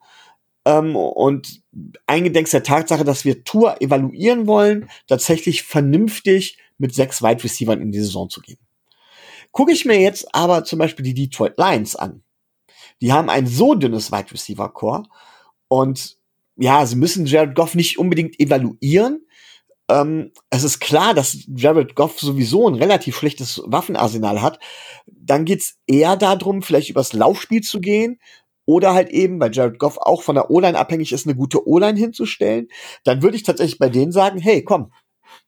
ähm, 0.66 0.96
und 0.96 1.62
eingedenk 2.08 2.50
der 2.50 2.64
Tatsache, 2.64 3.04
dass 3.04 3.24
wir 3.24 3.44
Tour 3.44 3.82
evaluieren 3.82 4.48
wollen, 4.48 4.90
tatsächlich 5.08 5.64
vernünftig 5.64 6.58
mit 6.78 6.94
sechs 6.94 7.22
Wide 7.22 7.44
Receivers 7.44 7.80
in 7.80 7.92
die 7.92 8.00
Saison 8.00 8.30
zu 8.30 8.42
gehen. 8.42 8.58
Gucke 9.56 9.72
ich 9.72 9.86
mir 9.86 9.98
jetzt 9.98 10.36
aber 10.36 10.66
zum 10.66 10.80
Beispiel 10.80 11.06
die 11.06 11.14
Detroit 11.14 11.54
Lions 11.58 11.96
an. 11.96 12.26
Die 13.02 13.14
haben 13.14 13.30
ein 13.30 13.48
so 13.48 13.74
dünnes 13.74 14.12
Wide 14.12 14.34
Receiver 14.34 14.68
Core 14.68 15.04
und 15.70 16.18
ja, 16.58 16.86
sie 16.86 16.98
müssen 16.98 17.26
Jared 17.26 17.56
Goff 17.56 17.74
nicht 17.74 17.98
unbedingt 17.98 18.38
evaluieren. 18.38 19.26
Ähm, 19.90 20.34
es 20.50 20.66
ist 20.66 20.82
klar, 20.82 21.14
dass 21.14 21.38
Jared 21.48 21.96
Goff 21.96 22.20
sowieso 22.20 22.68
ein 22.68 22.76
relativ 22.76 23.16
schlechtes 23.16 23.62
Waffenarsenal 23.66 24.42
hat. 24.42 24.60
Dann 25.08 25.46
geht's 25.46 25.78
eher 25.88 26.18
darum, 26.18 26.62
vielleicht 26.62 26.90
übers 26.90 27.14
Laufspiel 27.14 27.62
zu 27.62 27.80
gehen 27.80 28.20
oder 28.66 28.94
halt 28.94 29.10
eben, 29.10 29.40
weil 29.40 29.54
Jared 29.54 29.80
Goff 29.80 29.98
auch 29.98 30.22
von 30.22 30.36
der 30.36 30.52
O-Line 30.52 30.78
abhängig 30.78 31.14
ist, 31.14 31.28
eine 31.28 31.36
gute 31.36 31.66
O-Line 31.66 31.98
hinzustellen. 31.98 32.68
Dann 33.06 33.22
würde 33.22 33.38
ich 33.38 33.44
tatsächlich 33.44 33.80
bei 33.80 33.88
denen 33.88 34.12
sagen, 34.12 34.38
hey, 34.38 34.66
komm, 34.66 34.92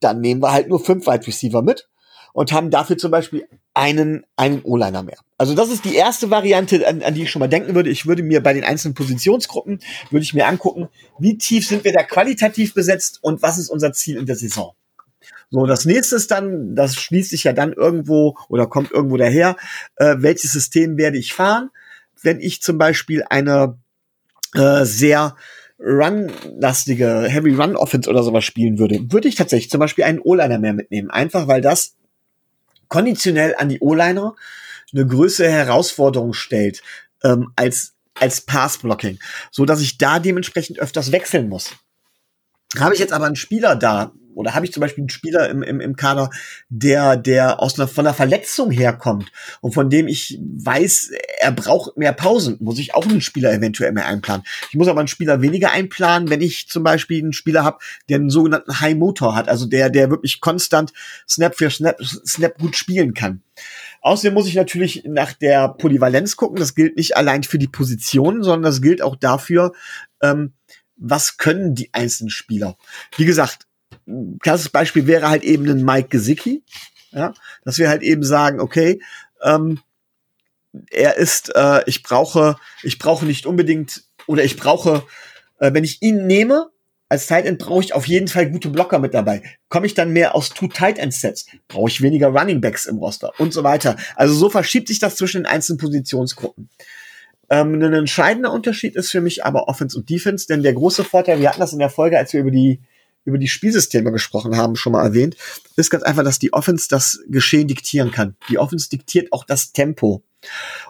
dann 0.00 0.22
nehmen 0.22 0.40
wir 0.40 0.52
halt 0.52 0.70
nur 0.70 0.80
fünf 0.80 1.06
Wide 1.06 1.26
Receiver 1.26 1.60
mit 1.60 1.90
und 2.32 2.52
haben 2.52 2.70
dafür 2.70 2.98
zum 2.98 3.10
Beispiel 3.10 3.46
einen, 3.74 4.24
einen 4.36 4.62
O-Liner 4.62 5.02
mehr. 5.02 5.18
Also 5.38 5.54
das 5.54 5.70
ist 5.70 5.84
die 5.84 5.94
erste 5.94 6.30
Variante, 6.30 6.86
an, 6.86 7.02
an 7.02 7.14
die 7.14 7.22
ich 7.22 7.30
schon 7.30 7.40
mal 7.40 7.48
denken 7.48 7.74
würde. 7.74 7.90
Ich 7.90 8.06
würde 8.06 8.22
mir 8.22 8.42
bei 8.42 8.52
den 8.52 8.64
einzelnen 8.64 8.94
Positionsgruppen, 8.94 9.80
würde 10.10 10.24
ich 10.24 10.34
mir 10.34 10.46
angucken, 10.46 10.88
wie 11.18 11.38
tief 11.38 11.66
sind 11.66 11.84
wir 11.84 11.92
da 11.92 12.02
qualitativ 12.02 12.74
besetzt 12.74 13.18
und 13.22 13.42
was 13.42 13.58
ist 13.58 13.70
unser 13.70 13.92
Ziel 13.92 14.16
in 14.16 14.26
der 14.26 14.36
Saison. 14.36 14.74
So, 15.50 15.64
das 15.64 15.84
nächste 15.84 16.16
ist 16.16 16.30
dann, 16.30 16.74
das 16.74 16.96
schließt 16.96 17.30
sich 17.30 17.44
ja 17.44 17.52
dann 17.52 17.72
irgendwo 17.72 18.36
oder 18.48 18.66
kommt 18.66 18.90
irgendwo 18.90 19.16
daher, 19.16 19.56
äh, 19.96 20.16
welches 20.18 20.52
System 20.52 20.98
werde 20.98 21.18
ich 21.18 21.32
fahren? 21.32 21.70
Wenn 22.20 22.40
ich 22.40 22.60
zum 22.60 22.76
Beispiel 22.76 23.24
eine 23.28 23.78
äh, 24.54 24.84
sehr 24.84 25.36
run-lastige 25.78 27.26
Heavy 27.28 27.54
Run 27.54 27.76
Offense 27.76 28.10
oder 28.10 28.22
sowas 28.22 28.44
spielen 28.44 28.78
würde, 28.78 29.00
würde 29.10 29.28
ich 29.28 29.36
tatsächlich 29.36 29.70
zum 29.70 29.80
Beispiel 29.80 30.04
einen 30.04 30.18
O-Liner 30.18 30.58
mehr 30.58 30.72
mitnehmen. 30.72 31.10
Einfach 31.10 31.46
weil 31.46 31.60
das 31.60 31.94
konditionell 32.88 33.54
an 33.56 33.68
die 33.68 33.80
O-Liner 33.80 34.34
eine 34.92 35.06
größere 35.06 35.50
Herausforderung 35.50 36.32
stellt 36.32 36.82
ähm, 37.22 37.52
als 37.56 37.94
als 38.20 38.40
Pass-Blocking, 38.40 39.20
so 39.52 39.64
dass 39.64 39.80
ich 39.80 39.98
da 39.98 40.18
dementsprechend 40.18 40.80
öfters 40.80 41.12
wechseln 41.12 41.48
muss. 41.48 41.76
Habe 42.76 42.94
ich 42.94 43.00
jetzt 43.00 43.12
aber 43.12 43.26
einen 43.26 43.36
Spieler 43.36 43.76
da, 43.76 44.12
oder 44.38 44.54
habe 44.54 44.64
ich 44.64 44.72
zum 44.72 44.80
Beispiel 44.80 45.02
einen 45.02 45.10
Spieler 45.10 45.48
im, 45.50 45.62
im, 45.62 45.80
im 45.80 45.96
Kader, 45.96 46.30
der, 46.68 47.16
der 47.16 47.60
aus 47.60 47.78
einer, 47.78 47.88
von 47.88 48.06
einer 48.06 48.14
Verletzung 48.14 48.70
herkommt 48.70 49.32
und 49.60 49.74
von 49.74 49.90
dem 49.90 50.06
ich 50.06 50.38
weiß, 50.40 51.10
er 51.40 51.50
braucht 51.50 51.96
mehr 51.96 52.12
Pausen, 52.12 52.56
muss 52.60 52.78
ich 52.78 52.94
auch 52.94 53.04
einen 53.04 53.20
Spieler 53.20 53.52
eventuell 53.52 53.92
mehr 53.92 54.06
einplanen. 54.06 54.46
Ich 54.70 54.76
muss 54.76 54.88
aber 54.88 55.00
einen 55.00 55.08
Spieler 55.08 55.42
weniger 55.42 55.72
einplanen, 55.72 56.30
wenn 56.30 56.40
ich 56.40 56.68
zum 56.68 56.84
Beispiel 56.84 57.20
einen 57.20 57.32
Spieler 57.32 57.64
habe, 57.64 57.78
der 58.08 58.18
einen 58.18 58.30
sogenannten 58.30 58.80
High 58.80 58.94
Motor 58.94 59.34
hat, 59.34 59.48
also 59.48 59.66
der, 59.66 59.90
der 59.90 60.08
wirklich 60.10 60.40
konstant 60.40 60.92
Snap 61.28 61.56
für 61.56 61.68
Snap, 61.70 61.96
Snap 62.00 62.58
gut 62.58 62.76
spielen 62.76 63.14
kann. 63.14 63.42
Außerdem 64.00 64.34
muss 64.34 64.46
ich 64.46 64.54
natürlich 64.54 65.02
nach 65.04 65.32
der 65.32 65.68
Polyvalenz 65.68 66.36
gucken. 66.36 66.58
Das 66.58 66.76
gilt 66.76 66.96
nicht 66.96 67.16
allein 67.16 67.42
für 67.42 67.58
die 67.58 67.66
Positionen, 67.66 68.44
sondern 68.44 68.62
das 68.62 68.80
gilt 68.80 69.02
auch 69.02 69.16
dafür, 69.16 69.72
ähm, 70.22 70.52
was 70.96 71.36
können 71.36 71.74
die 71.74 71.92
einzelnen 71.92 72.30
Spieler. 72.30 72.76
Wie 73.16 73.24
gesagt, 73.24 73.67
klassisches 74.40 74.70
Beispiel 74.70 75.06
wäre 75.06 75.28
halt 75.28 75.42
eben 75.42 75.68
ein 75.68 75.84
Mike 75.84 76.08
Gesicki, 76.08 76.62
ja, 77.12 77.34
dass 77.64 77.78
wir 77.78 77.88
halt 77.88 78.02
eben 78.02 78.22
sagen, 78.22 78.60
okay, 78.60 79.00
ähm, 79.42 79.80
er 80.90 81.16
ist, 81.16 81.54
äh, 81.54 81.82
ich 81.86 82.02
brauche, 82.02 82.56
ich 82.82 82.98
brauche 82.98 83.26
nicht 83.26 83.46
unbedingt 83.46 84.04
oder 84.26 84.44
ich 84.44 84.56
brauche, 84.56 85.04
äh, 85.58 85.72
wenn 85.72 85.84
ich 85.84 86.02
ihn 86.02 86.26
nehme 86.26 86.70
als 87.08 87.26
Tight 87.26 87.46
End 87.46 87.58
brauche 87.58 87.82
ich 87.82 87.94
auf 87.94 88.06
jeden 88.06 88.28
Fall 88.28 88.50
gute 88.50 88.68
Blocker 88.68 88.98
mit 88.98 89.14
dabei. 89.14 89.42
Komme 89.68 89.86
ich 89.86 89.94
dann 89.94 90.12
mehr 90.12 90.34
aus 90.34 90.50
Two 90.50 90.68
Tight 90.68 90.98
End 90.98 91.14
Sets, 91.14 91.46
brauche 91.66 91.88
ich 91.88 92.02
weniger 92.02 92.28
Running 92.28 92.60
Backs 92.60 92.86
im 92.86 92.98
Roster 92.98 93.32
und 93.38 93.52
so 93.52 93.64
weiter. 93.64 93.96
Also 94.14 94.34
so 94.34 94.50
verschiebt 94.50 94.88
sich 94.88 94.98
das 94.98 95.16
zwischen 95.16 95.42
den 95.42 95.46
einzelnen 95.46 95.78
Positionsgruppen. 95.78 96.68
Ähm, 97.50 97.82
ein 97.82 97.94
entscheidender 97.94 98.52
Unterschied 98.52 98.94
ist 98.94 99.10
für 99.10 99.22
mich 99.22 99.44
aber 99.44 99.68
Offense 99.68 99.96
und 99.96 100.10
Defense, 100.10 100.46
denn 100.46 100.62
der 100.62 100.74
große 100.74 101.02
Vorteil, 101.02 101.40
wir 101.40 101.48
hatten 101.48 101.60
das 101.60 101.72
in 101.72 101.78
der 101.78 101.88
Folge, 101.88 102.18
als 102.18 102.34
wir 102.34 102.40
über 102.40 102.50
die 102.50 102.80
über 103.28 103.38
die 103.38 103.48
Spielsysteme 103.48 104.10
gesprochen 104.10 104.56
haben, 104.56 104.74
schon 104.74 104.92
mal 104.92 105.04
erwähnt, 105.04 105.36
ist 105.76 105.90
ganz 105.90 106.02
einfach, 106.02 106.24
dass 106.24 106.38
die 106.38 106.54
Offense 106.54 106.88
das 106.88 107.20
Geschehen 107.28 107.68
diktieren 107.68 108.10
kann. 108.10 108.36
Die 108.48 108.58
Offense 108.58 108.88
diktiert 108.88 109.32
auch 109.32 109.44
das 109.44 109.72
Tempo. 109.72 110.22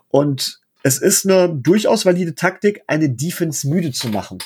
Und 0.09 0.61
es 0.85 0.99
ist 0.99 1.27
eine 1.27 1.49
durchaus 1.49 2.07
valide 2.07 2.37
Taktik, 2.37 2.83
eine 2.87 3.11
Defense 3.11 3.69
müde 3.69 3.91
zu 3.91 4.09
machen. 4.09 4.39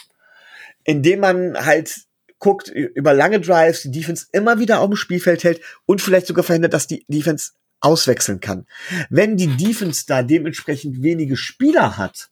Indem 0.84 1.20
man 1.20 1.54
halt 1.54 2.06
guckt, 2.38 2.68
über 2.68 3.12
lange 3.12 3.40
Drives 3.40 3.82
die 3.82 3.90
Defense 3.90 4.26
immer 4.32 4.58
wieder 4.58 4.80
auf 4.80 4.88
dem 4.88 4.96
Spielfeld 4.96 5.44
hält 5.44 5.60
und 5.84 6.00
vielleicht 6.00 6.26
sogar 6.26 6.42
verhindert, 6.42 6.72
dass 6.72 6.86
die 6.86 7.04
Defense 7.08 7.52
auswechseln 7.80 8.40
kann. 8.40 8.66
Wenn 9.10 9.36
die 9.36 9.56
Defense 9.56 10.04
da 10.06 10.22
dementsprechend 10.22 11.02
wenige 11.02 11.36
Spieler 11.36 11.98
hat, 11.98 12.30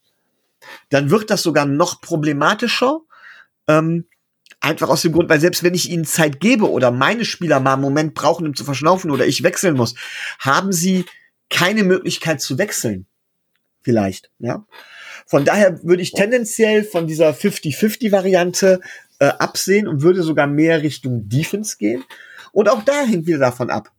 dann 0.89 1.11
wird 1.11 1.31
das 1.31 1.43
sogar 1.43 1.67
noch 1.67 2.01
problematischer, 2.01 3.01
ähm, 3.69 4.07
Einfach 4.61 4.89
aus 4.91 5.03
dem 5.03 5.13
Grund, 5.13 5.31
weil 5.31 5.41
selbst 5.41 5.63
wenn 5.63 5.75
ich 5.75 5.91
ihnen 5.91 6.05
Zeit 6.05 6.39
gebe 6.39 6.71
oder 6.71 6.91
meine 6.91 7.25
Spieler 7.25 7.61
mal 7.61 7.75
einen 7.75 7.83
Moment 7.83 8.15
brauchen, 8.15 8.47
um 8.47 8.55
zu 8.55 8.65
verschnaufen 8.65 9.11
oder 9.11 9.27
ich 9.27 9.43
wechseln 9.43 9.75
muss, 9.75 9.95
haben 10.39 10.73
sie 10.73 11.07
keine 11.49 11.83
Möglichkeit 11.83 12.41
zu 12.41 12.59
wechseln. 12.59 13.07
Vielleicht, 13.83 14.31
ja. 14.39 14.67
Von 15.27 15.45
daher 15.45 15.83
würde 15.83 16.03
ich 16.03 16.13
tendenziell 16.13 16.85
von 16.85 17.07
dieser 17.07 17.31
50-50-Variante 17.31 18.81
äh, 19.21 19.27
absehen 19.27 19.89
und 19.89 20.03
würde 20.03 20.23
sogar 20.23 20.47
mehr 20.47 20.83
Richtung 20.83 21.29
Defense 21.29 21.77
gehen. 21.79 22.05
Und 22.53 22.69
auch 22.69 22.83
da 22.85 23.05
hängt 23.05 23.27
wieder 23.27 23.39
davon 23.39 23.71
ab. 23.71 23.91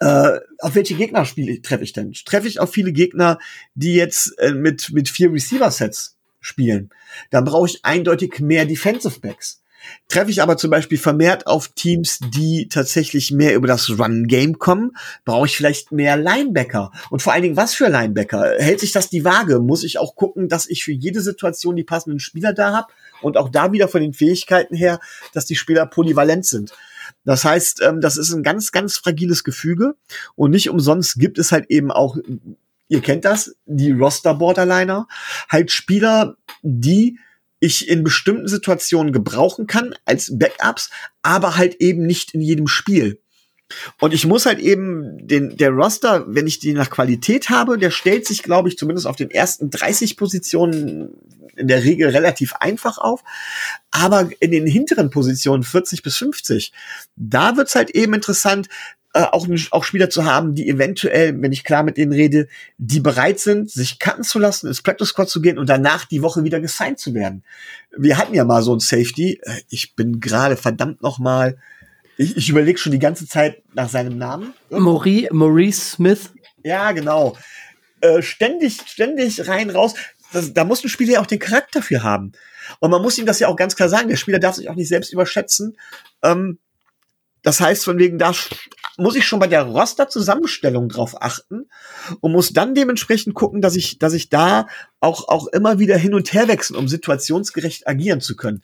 Äh, 0.00 0.38
auf 0.58 0.74
welche 0.74 0.94
Gegner 0.94 1.24
spiele 1.24 1.60
treffe 1.60 1.82
ich 1.82 1.92
denn? 1.92 2.12
Treffe 2.12 2.46
ich 2.46 2.60
auf 2.60 2.72
viele 2.72 2.92
Gegner, 2.92 3.38
die 3.74 3.94
jetzt 3.94 4.38
äh, 4.38 4.52
mit, 4.52 4.90
mit 4.92 5.08
vier 5.08 5.32
Receiver-Sets 5.32 6.17
spielen. 6.48 6.90
Dann 7.30 7.44
brauche 7.44 7.68
ich 7.68 7.84
eindeutig 7.84 8.40
mehr 8.40 8.66
Defensive 8.66 9.20
Backs. 9.20 9.62
Treffe 10.08 10.30
ich 10.30 10.42
aber 10.42 10.56
zum 10.56 10.70
Beispiel 10.70 10.98
vermehrt 10.98 11.46
auf 11.46 11.68
Teams, 11.68 12.18
die 12.34 12.68
tatsächlich 12.68 13.30
mehr 13.30 13.54
über 13.54 13.68
das 13.68 13.90
Run-Game 13.90 14.58
kommen, 14.58 14.92
brauche 15.24 15.46
ich 15.46 15.56
vielleicht 15.56 15.92
mehr 15.92 16.16
Linebacker. 16.16 16.90
Und 17.10 17.22
vor 17.22 17.32
allen 17.32 17.42
Dingen, 17.42 17.56
was 17.56 17.74
für 17.74 17.88
Linebacker? 17.88 18.54
Hält 18.58 18.80
sich 18.80 18.92
das 18.92 19.08
die 19.08 19.24
Waage? 19.24 19.60
Muss 19.60 19.84
ich 19.84 19.98
auch 19.98 20.16
gucken, 20.16 20.48
dass 20.48 20.66
ich 20.66 20.84
für 20.84 20.92
jede 20.92 21.20
Situation 21.20 21.76
die 21.76 21.84
passenden 21.84 22.20
Spieler 22.20 22.52
da 22.52 22.72
habe? 22.72 22.92
Und 23.20 23.36
auch 23.36 23.48
da 23.48 23.72
wieder 23.72 23.88
von 23.88 24.00
den 24.00 24.14
Fähigkeiten 24.14 24.74
her, 24.74 25.00
dass 25.32 25.46
die 25.46 25.56
Spieler 25.56 25.86
polyvalent 25.86 26.46
sind. 26.46 26.72
Das 27.24 27.44
heißt, 27.44 27.82
ähm, 27.82 28.00
das 28.00 28.16
ist 28.16 28.32
ein 28.32 28.42
ganz, 28.42 28.72
ganz 28.72 28.96
fragiles 28.96 29.44
Gefüge. 29.44 29.94
Und 30.34 30.50
nicht 30.50 30.70
umsonst 30.70 31.18
gibt 31.18 31.38
es 31.38 31.52
halt 31.52 31.66
eben 31.68 31.90
auch 31.90 32.16
ihr 32.88 33.00
kennt 33.00 33.24
das, 33.24 33.54
die 33.66 33.92
Roster-Borderliner, 33.92 35.06
halt 35.48 35.70
Spieler, 35.70 36.36
die 36.62 37.18
ich 37.60 37.88
in 37.88 38.04
bestimmten 38.04 38.48
Situationen 38.48 39.12
gebrauchen 39.12 39.66
kann 39.66 39.94
als 40.04 40.38
Backups, 40.38 40.90
aber 41.22 41.56
halt 41.56 41.76
eben 41.80 42.06
nicht 42.06 42.34
in 42.34 42.40
jedem 42.40 42.68
Spiel. 42.68 43.20
Und 44.00 44.14
ich 44.14 44.26
muss 44.26 44.46
halt 44.46 44.60
eben 44.60 45.26
den, 45.26 45.56
der 45.56 45.70
Roster, 45.70 46.24
wenn 46.26 46.46
ich 46.46 46.58
die 46.58 46.72
nach 46.72 46.88
Qualität 46.88 47.50
habe, 47.50 47.76
der 47.76 47.90
stellt 47.90 48.26
sich, 48.26 48.42
glaube 48.42 48.68
ich, 48.68 48.78
zumindest 48.78 49.06
auf 49.06 49.16
den 49.16 49.30
ersten 49.30 49.70
30 49.70 50.16
Positionen 50.16 51.10
in 51.54 51.68
der 51.68 51.84
Regel 51.84 52.08
relativ 52.08 52.54
einfach 52.54 52.98
auf. 52.98 53.22
Aber 53.90 54.30
in 54.40 54.52
den 54.52 54.66
hinteren 54.66 55.10
Positionen 55.10 55.64
40 55.64 56.02
bis 56.02 56.16
50, 56.16 56.72
da 57.16 57.56
wird's 57.56 57.74
halt 57.74 57.90
eben 57.90 58.14
interessant, 58.14 58.68
äh, 59.18 59.22
auch, 59.32 59.48
auch 59.72 59.82
Spieler 59.82 60.10
zu 60.10 60.24
haben, 60.24 60.54
die 60.54 60.68
eventuell, 60.68 61.42
wenn 61.42 61.50
ich 61.50 61.64
klar 61.64 61.82
mit 61.82 61.96
denen 61.96 62.12
rede, 62.12 62.46
die 62.78 63.00
bereit 63.00 63.40
sind, 63.40 63.68
sich 63.68 63.98
cutten 63.98 64.22
zu 64.22 64.38
lassen, 64.38 64.68
ins 64.68 64.80
Practice 64.80 65.08
Squad 65.08 65.28
zu 65.28 65.40
gehen 65.40 65.58
und 65.58 65.68
danach 65.68 66.04
die 66.04 66.22
Woche 66.22 66.44
wieder 66.44 66.60
gesigned 66.60 67.00
zu 67.00 67.14
werden. 67.14 67.42
Wir 67.96 68.16
hatten 68.16 68.34
ja 68.34 68.44
mal 68.44 68.62
so 68.62 68.74
ein 68.74 68.80
Safety. 68.80 69.40
Äh, 69.42 69.62
ich 69.70 69.96
bin 69.96 70.20
gerade 70.20 70.56
verdammt 70.56 71.02
noch 71.02 71.18
mal 71.18 71.56
ich, 72.16 72.36
ich 72.36 72.48
überlege 72.48 72.78
schon 72.78 72.92
die 72.92 72.98
ganze 72.98 73.26
Zeit 73.26 73.62
nach 73.74 73.88
seinem 73.88 74.18
Namen. 74.18 74.52
Maurice, 74.70 75.28
Maurice 75.32 75.92
Smith. 75.92 76.30
Ja, 76.64 76.90
genau. 76.92 77.36
Äh, 78.00 78.22
ständig, 78.22 78.80
ständig 78.86 79.46
rein, 79.48 79.70
raus. 79.70 79.94
Das, 80.32 80.52
da 80.52 80.64
muss 80.64 80.84
ein 80.84 80.88
Spieler 80.88 81.14
ja 81.14 81.20
auch 81.20 81.26
den 81.26 81.38
Charakter 81.38 81.80
für 81.80 82.02
haben. 82.02 82.32
Und 82.80 82.90
man 82.90 83.02
muss 83.02 83.18
ihm 83.18 83.26
das 83.26 83.38
ja 83.38 83.48
auch 83.48 83.56
ganz 83.56 83.76
klar 83.76 83.88
sagen. 83.88 84.08
Der 84.08 84.16
Spieler 84.16 84.40
darf 84.40 84.56
sich 84.56 84.68
auch 84.68 84.74
nicht 84.74 84.88
selbst 84.88 85.12
überschätzen. 85.12 85.76
Ähm, 86.22 86.58
das 87.42 87.60
heißt, 87.60 87.84
von 87.84 87.98
wegen, 87.98 88.18
da 88.18 88.32
muss 88.98 89.16
ich 89.16 89.26
schon 89.26 89.38
bei 89.38 89.46
der 89.46 89.62
Roster-Zusammenstellung 89.62 90.88
drauf 90.88 91.22
achten 91.22 91.70
und 92.20 92.32
muss 92.32 92.52
dann 92.52 92.74
dementsprechend 92.74 93.34
gucken, 93.34 93.62
dass 93.62 93.76
ich, 93.76 93.98
dass 93.98 94.12
ich 94.12 94.28
da 94.28 94.66
auch, 95.00 95.28
auch 95.28 95.46
immer 95.48 95.78
wieder 95.78 95.96
hin 95.96 96.14
und 96.14 96.32
her 96.32 96.48
wechseln, 96.48 96.76
um 96.76 96.88
situationsgerecht 96.88 97.86
agieren 97.86 98.20
zu 98.20 98.36
können. 98.36 98.62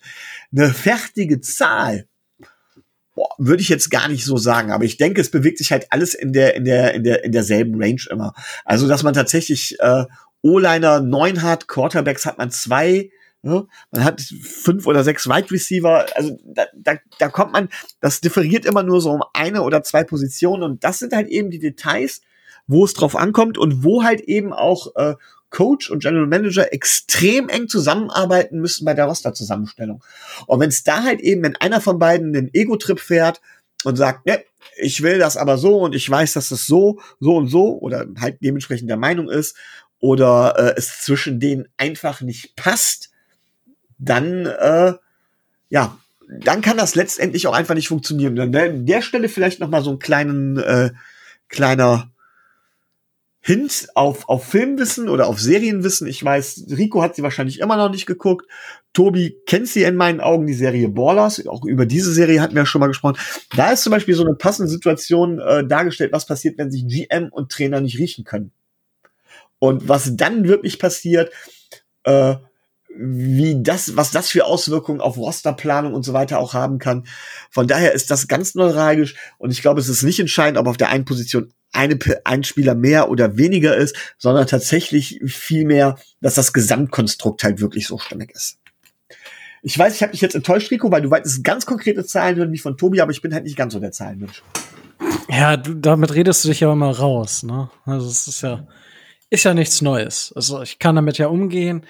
Eine 0.51 0.69
fertige 0.69 1.41
Zahl, 1.41 2.07
boah, 3.15 3.29
würde 3.37 3.61
ich 3.61 3.69
jetzt 3.69 3.89
gar 3.89 4.09
nicht 4.09 4.25
so 4.25 4.37
sagen, 4.37 4.71
aber 4.71 4.83
ich 4.83 4.97
denke, 4.97 5.21
es 5.21 5.31
bewegt 5.31 5.57
sich 5.57 5.71
halt 5.71 5.87
alles 5.89 6.13
in 6.13 6.33
der, 6.33 6.55
in 6.55 6.65
der, 6.65 6.93
in 6.93 7.03
der, 7.03 7.23
in 7.23 7.31
derselben 7.31 7.81
Range 7.81 8.01
immer. 8.11 8.33
Also, 8.65 8.87
dass 8.87 9.03
man 9.03 9.13
tatsächlich, 9.13 9.79
äh, 9.79 10.05
O-Liner 10.45 10.99
neun 10.99 11.41
hat, 11.41 11.67
Quarterbacks 11.67 12.27
hat 12.27 12.37
man 12.37 12.51
zwei, 12.51 13.09
Ne? 13.45 13.67
Man 13.91 14.03
hat 14.03 14.21
fünf 14.21 14.87
oder 14.87 15.03
sechs 15.03 15.29
Wide 15.29 15.51
Receiver. 15.51 16.07
Also 16.15 16.35
da, 16.43 16.65
da, 16.73 16.95
da 17.19 17.29
kommt 17.29 17.53
man, 17.53 17.69
das 18.01 18.19
differiert 18.19 18.65
immer 18.65 18.81
nur 18.81 19.01
so 19.01 19.11
um 19.11 19.23
eine 19.33 19.61
oder 19.61 19.83
zwei 19.83 20.03
Positionen. 20.03 20.63
Und 20.63 20.83
das 20.83 20.97
sind 20.97 21.13
halt 21.13 21.27
eben 21.27 21.51
die 21.51 21.59
Details, 21.59 22.21
wo 22.65 22.83
es 22.83 22.93
drauf 22.93 23.15
ankommt 23.15 23.59
und 23.59 23.83
wo 23.83 24.03
halt 24.03 24.21
eben 24.21 24.51
auch 24.51 24.95
äh, 24.95 25.13
Coach 25.51 25.91
und 25.91 26.01
General 26.01 26.25
Manager 26.25 26.73
extrem 26.73 27.47
eng 27.47 27.67
zusammenarbeiten 27.67 28.59
müssen 28.59 28.83
bei 28.83 28.95
der 28.95 29.05
Roster-Zusammenstellung. 29.05 30.03
Und 30.47 30.59
wenn 30.59 30.69
es 30.69 30.83
da 30.83 31.03
halt 31.03 31.21
eben, 31.21 31.43
wenn 31.43 31.55
einer 31.55 31.81
von 31.81 31.99
beiden 31.99 32.33
den 32.33 32.51
Ego-Trip 32.51 32.99
fährt 32.99 33.41
und 33.83 33.95
sagt, 33.95 34.25
ne, 34.25 34.43
ich 34.75 35.03
will 35.03 35.19
das 35.19 35.37
aber 35.37 35.59
so 35.59 35.81
und 35.81 35.93
ich 35.93 36.09
weiß, 36.09 36.33
dass 36.33 36.49
es 36.49 36.65
so, 36.65 36.99
so 37.19 37.35
und 37.35 37.47
so 37.47 37.77
oder 37.77 38.07
halt 38.19 38.39
dementsprechend 38.41 38.89
der 38.89 38.97
Meinung 38.97 39.29
ist 39.29 39.55
oder 39.99 40.55
äh, 40.57 40.73
es 40.77 41.01
zwischen 41.01 41.39
denen 41.39 41.67
einfach 41.77 42.21
nicht 42.21 42.55
passt, 42.55 43.04
dann, 43.97 44.45
äh, 44.45 44.93
ja, 45.69 45.97
dann 46.27 46.61
kann 46.61 46.77
das 46.77 46.95
letztendlich 46.95 47.47
auch 47.47 47.53
einfach 47.53 47.75
nicht 47.75 47.87
funktionieren. 47.87 48.39
An 48.39 48.85
der, 48.85 49.01
Stelle 49.01 49.29
vielleicht 49.29 49.59
noch 49.59 49.69
mal 49.69 49.83
so 49.83 49.91
einen 49.91 49.99
kleinen, 49.99 50.57
äh, 50.57 50.91
kleiner 51.49 52.11
Hint 53.41 53.89
auf, 53.93 54.27
auf 54.27 54.43
Filmwissen 54.43 55.07
oder 55.07 55.27
auf 55.27 55.39
Serienwissen. 55.39 56.07
Ich 56.07 56.23
weiß, 56.23 56.65
Rico 56.71 57.03
hat 57.03 57.15
sie 57.15 57.21
wahrscheinlich 57.21 57.59
immer 57.59 57.77
noch 57.77 57.91
nicht 57.91 58.07
geguckt. 58.07 58.47
Tobi 58.91 59.37
kennt 59.45 59.67
sie 59.67 59.83
in 59.83 59.95
meinen 59.95 60.19
Augen, 60.19 60.47
die 60.47 60.55
Serie 60.55 60.89
Ballers. 60.89 61.45
Auch 61.45 61.63
über 61.63 61.85
diese 61.85 62.11
Serie 62.11 62.41
hatten 62.41 62.55
wir 62.55 62.63
ja 62.63 62.65
schon 62.65 62.79
mal 62.79 62.87
gesprochen. 62.87 63.19
Da 63.55 63.71
ist 63.71 63.83
zum 63.83 63.91
Beispiel 63.91 64.15
so 64.15 64.25
eine 64.25 64.33
passende 64.33 64.71
Situation 64.71 65.39
äh, 65.39 65.63
dargestellt, 65.63 66.11
was 66.11 66.25
passiert, 66.25 66.57
wenn 66.57 66.71
sich 66.71 66.87
GM 66.87 67.29
und 67.29 67.51
Trainer 67.51 67.81
nicht 67.81 67.99
riechen 67.99 68.23
können. 68.23 68.51
Und 69.59 69.87
was 69.87 70.15
dann 70.15 70.47
wirklich 70.47 70.79
passiert, 70.79 71.31
äh, 72.03 72.35
wie 72.97 73.61
das, 73.61 73.95
was 73.97 74.11
das 74.11 74.29
für 74.29 74.45
Auswirkungen 74.45 75.01
auf 75.01 75.17
Rosterplanung 75.17 75.93
und 75.93 76.03
so 76.03 76.13
weiter 76.13 76.39
auch 76.39 76.53
haben 76.53 76.79
kann. 76.79 77.05
Von 77.49 77.67
daher 77.67 77.93
ist 77.93 78.11
das 78.11 78.27
ganz 78.27 78.55
neuralgisch 78.55 79.15
und 79.37 79.51
ich 79.51 79.61
glaube, 79.61 79.79
es 79.79 79.89
ist 79.89 80.03
nicht 80.03 80.19
entscheidend, 80.19 80.57
ob 80.57 80.67
auf 80.67 80.77
der 80.77 80.89
einen 80.89 81.05
Position 81.05 81.51
eine, 81.73 81.99
ein 82.23 82.43
Spieler 82.43 82.73
mehr 82.73 83.09
oder 83.09 83.37
weniger 83.37 83.75
ist, 83.75 83.95
sondern 84.17 84.47
tatsächlich 84.47 85.19
viel 85.25 85.65
mehr, 85.65 85.97
dass 86.21 86.35
das 86.35 86.53
Gesamtkonstrukt 86.53 87.43
halt 87.43 87.59
wirklich 87.59 87.87
so 87.87 87.97
stimmig 87.97 88.31
ist. 88.31 88.57
Ich 89.61 89.77
weiß, 89.77 89.95
ich 89.95 90.03
habe 90.03 90.11
dich 90.11 90.21
jetzt 90.21 90.35
enttäuscht, 90.35 90.71
Rico, 90.71 90.91
weil 90.91 91.01
du 91.01 91.09
wolltest 91.09 91.43
ganz 91.43 91.65
konkrete 91.65 92.05
Zahlen 92.05 92.37
hören 92.37 92.51
wie 92.51 92.59
von 92.59 92.77
Tobi, 92.77 93.01
aber 93.01 93.11
ich 93.11 93.21
bin 93.21 93.33
halt 93.33 93.43
nicht 93.43 93.57
ganz 93.57 93.73
so 93.73 93.79
der 93.79 93.91
Zahlenmensch. 93.91 94.43
Ja, 95.27 95.57
du, 95.57 95.73
damit 95.73 96.13
redest 96.13 96.43
du 96.43 96.49
dich 96.49 96.59
ja 96.59 96.71
immer 96.71 96.91
raus, 96.91 97.43
ne? 97.43 97.69
Also 97.83 98.07
es 98.07 98.27
ist 98.27 98.41
ja, 98.41 98.67
ist 99.29 99.43
ja 99.43 99.53
nichts 99.53 99.81
Neues. 99.81 100.31
Also 100.35 100.61
ich 100.61 100.77
kann 100.77 100.95
damit 100.95 101.17
ja 101.17 101.27
umgehen 101.27 101.85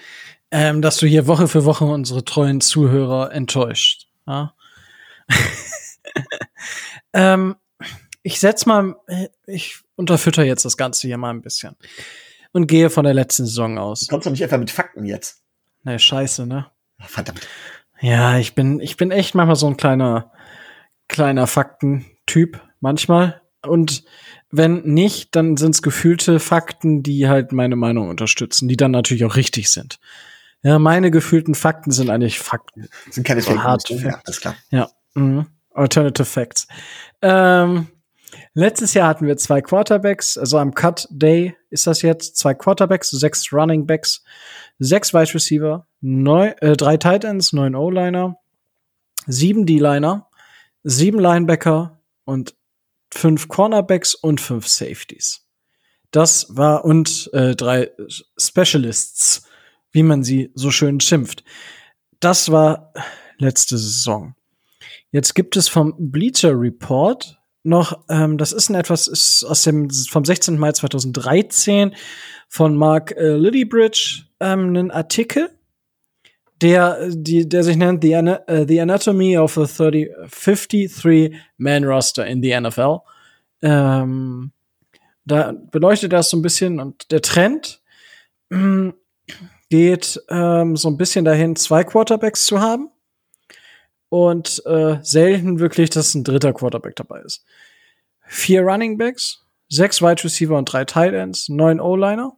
ähm, 0.50 0.82
dass 0.82 0.98
du 0.98 1.06
hier 1.06 1.26
Woche 1.26 1.48
für 1.48 1.64
Woche 1.64 1.84
unsere 1.84 2.24
treuen 2.24 2.60
Zuhörer 2.60 3.32
enttäuscht. 3.32 4.08
Ja? 4.26 4.54
ähm, 7.12 7.56
ich 8.22 8.40
setz 8.40 8.66
mal, 8.66 8.96
ich 9.46 9.80
unterfütter 9.96 10.44
jetzt 10.44 10.64
das 10.64 10.76
Ganze 10.76 11.06
hier 11.06 11.18
mal 11.18 11.30
ein 11.30 11.42
bisschen 11.42 11.76
und 12.52 12.66
gehe 12.66 12.90
von 12.90 13.04
der 13.04 13.14
letzten 13.14 13.46
Saison 13.46 13.78
aus. 13.78 14.06
Kommst 14.08 14.26
du 14.26 14.30
nicht 14.30 14.42
einfach 14.42 14.58
mit 14.58 14.70
Fakten 14.70 15.04
jetzt? 15.04 15.42
Ne, 15.84 15.98
scheiße, 15.98 16.46
ne? 16.46 16.66
Verdammt. 16.98 17.46
Ja, 18.00 18.38
ich 18.38 18.54
bin, 18.54 18.80
ich 18.80 18.96
bin 18.96 19.10
echt 19.10 19.34
manchmal 19.34 19.56
so 19.56 19.66
ein 19.66 19.76
kleiner, 19.76 20.32
kleiner 21.08 21.46
Faktentyp, 21.46 22.60
manchmal. 22.80 23.42
Und 23.62 24.04
wenn 24.50 24.82
nicht, 24.82 25.34
dann 25.34 25.56
sind 25.56 25.74
es 25.74 25.82
gefühlte 25.82 26.40
Fakten, 26.40 27.02
die 27.02 27.28
halt 27.28 27.52
meine 27.52 27.76
Meinung 27.76 28.08
unterstützen, 28.08 28.68
die 28.68 28.76
dann 28.76 28.90
natürlich 28.90 29.24
auch 29.24 29.36
richtig 29.36 29.70
sind. 29.70 29.98
Ja, 30.66 30.80
meine 30.80 31.12
gefühlten 31.12 31.54
Fakten 31.54 31.92
sind 31.92 32.10
eigentlich 32.10 32.40
Fakten. 32.40 32.88
Sind 33.08 33.24
keine 33.24 33.40
so 33.40 33.52
Fake 33.52 33.62
hart. 33.62 33.88
Ja, 33.88 34.20
alles 34.24 34.40
klar. 34.40 34.56
Ja, 34.70 34.90
mhm. 35.14 35.46
Alternative 35.72 36.24
Facts. 36.24 36.66
Ähm, 37.22 37.86
letztes 38.52 38.92
Jahr 38.92 39.06
hatten 39.06 39.28
wir 39.28 39.36
zwei 39.36 39.60
Quarterbacks, 39.60 40.36
also 40.36 40.58
am 40.58 40.74
Cut 40.74 41.06
Day 41.08 41.54
ist 41.70 41.86
das 41.86 42.02
jetzt, 42.02 42.36
zwei 42.36 42.52
Quarterbacks, 42.52 43.10
sechs 43.10 43.52
Running 43.52 43.86
Backs, 43.86 44.24
sechs 44.80 45.14
Wide 45.14 45.34
Receiver, 45.34 45.86
neun, 46.00 46.48
äh, 46.58 46.76
drei 46.76 46.96
Tight 46.96 47.22
Ends, 47.22 47.52
neun 47.52 47.76
O-Liner, 47.76 48.36
sieben 49.28 49.66
D-Liner, 49.66 50.28
sieben 50.82 51.20
Linebacker 51.20 52.00
und 52.24 52.56
fünf 53.14 53.46
Cornerbacks 53.46 54.16
und 54.16 54.40
fünf 54.40 54.66
Safeties. 54.66 55.46
Das 56.10 56.56
war 56.56 56.84
und 56.84 57.30
äh, 57.34 57.54
drei 57.54 57.92
Specialists 58.36 59.45
wie 59.96 60.02
man 60.02 60.22
sie 60.22 60.50
so 60.54 60.70
schön 60.70 61.00
schimpft. 61.00 61.42
Das 62.20 62.52
war 62.52 62.92
letzte 63.38 63.78
Saison. 63.78 64.34
Jetzt 65.10 65.34
gibt 65.34 65.56
es 65.56 65.68
vom 65.68 65.94
Bleacher 65.98 66.52
Report 66.52 67.40
noch, 67.62 68.04
ähm, 68.10 68.36
das 68.36 68.52
ist 68.52 68.68
ein 68.68 68.74
etwas, 68.74 69.08
ist 69.08 69.42
aus 69.42 69.62
dem, 69.62 69.88
vom 69.90 70.24
16. 70.24 70.58
Mai 70.58 70.72
2013 70.72 71.94
von 72.46 72.76
Mark 72.76 73.12
äh, 73.12 73.36
Lillybridge, 73.36 74.26
ähm, 74.38 74.68
einen 74.68 74.90
Artikel, 74.90 75.48
der, 76.60 77.08
die, 77.10 77.48
der 77.48 77.64
sich 77.64 77.76
nennt 77.76 78.04
The, 78.04 78.16
Ana 78.16 78.40
uh, 78.50 78.66
The 78.66 78.82
Anatomy 78.82 79.38
of 79.38 79.56
a 79.56 79.64
30, 79.64 80.10
53-Man 80.28 81.84
Roster 81.84 82.26
in 82.26 82.42
the 82.42 82.60
NFL. 82.60 82.98
Ähm, 83.62 84.52
da 85.24 85.54
beleuchtet 85.70 86.12
das 86.12 86.28
so 86.28 86.36
ein 86.36 86.42
bisschen 86.42 86.80
und 86.80 87.10
der 87.10 87.22
Trend 87.22 87.80
geht 89.68 90.20
ähm, 90.28 90.76
so 90.76 90.88
ein 90.88 90.96
bisschen 90.96 91.24
dahin, 91.24 91.56
zwei 91.56 91.84
Quarterbacks 91.84 92.46
zu 92.46 92.60
haben 92.60 92.90
und 94.08 94.62
äh, 94.66 94.98
selten 95.02 95.58
wirklich, 95.58 95.90
dass 95.90 96.14
ein 96.14 96.24
dritter 96.24 96.52
Quarterback 96.52 96.96
dabei 96.96 97.20
ist. 97.22 97.44
Vier 98.26 98.62
Running 98.62 98.98
Backs, 98.98 99.44
sechs 99.68 100.00
Wide 100.00 100.22
Receiver 100.22 100.56
und 100.56 100.72
drei 100.72 100.84
Tight 100.84 101.14
Ends, 101.14 101.48
neun 101.48 101.80
O-Liner. 101.80 102.36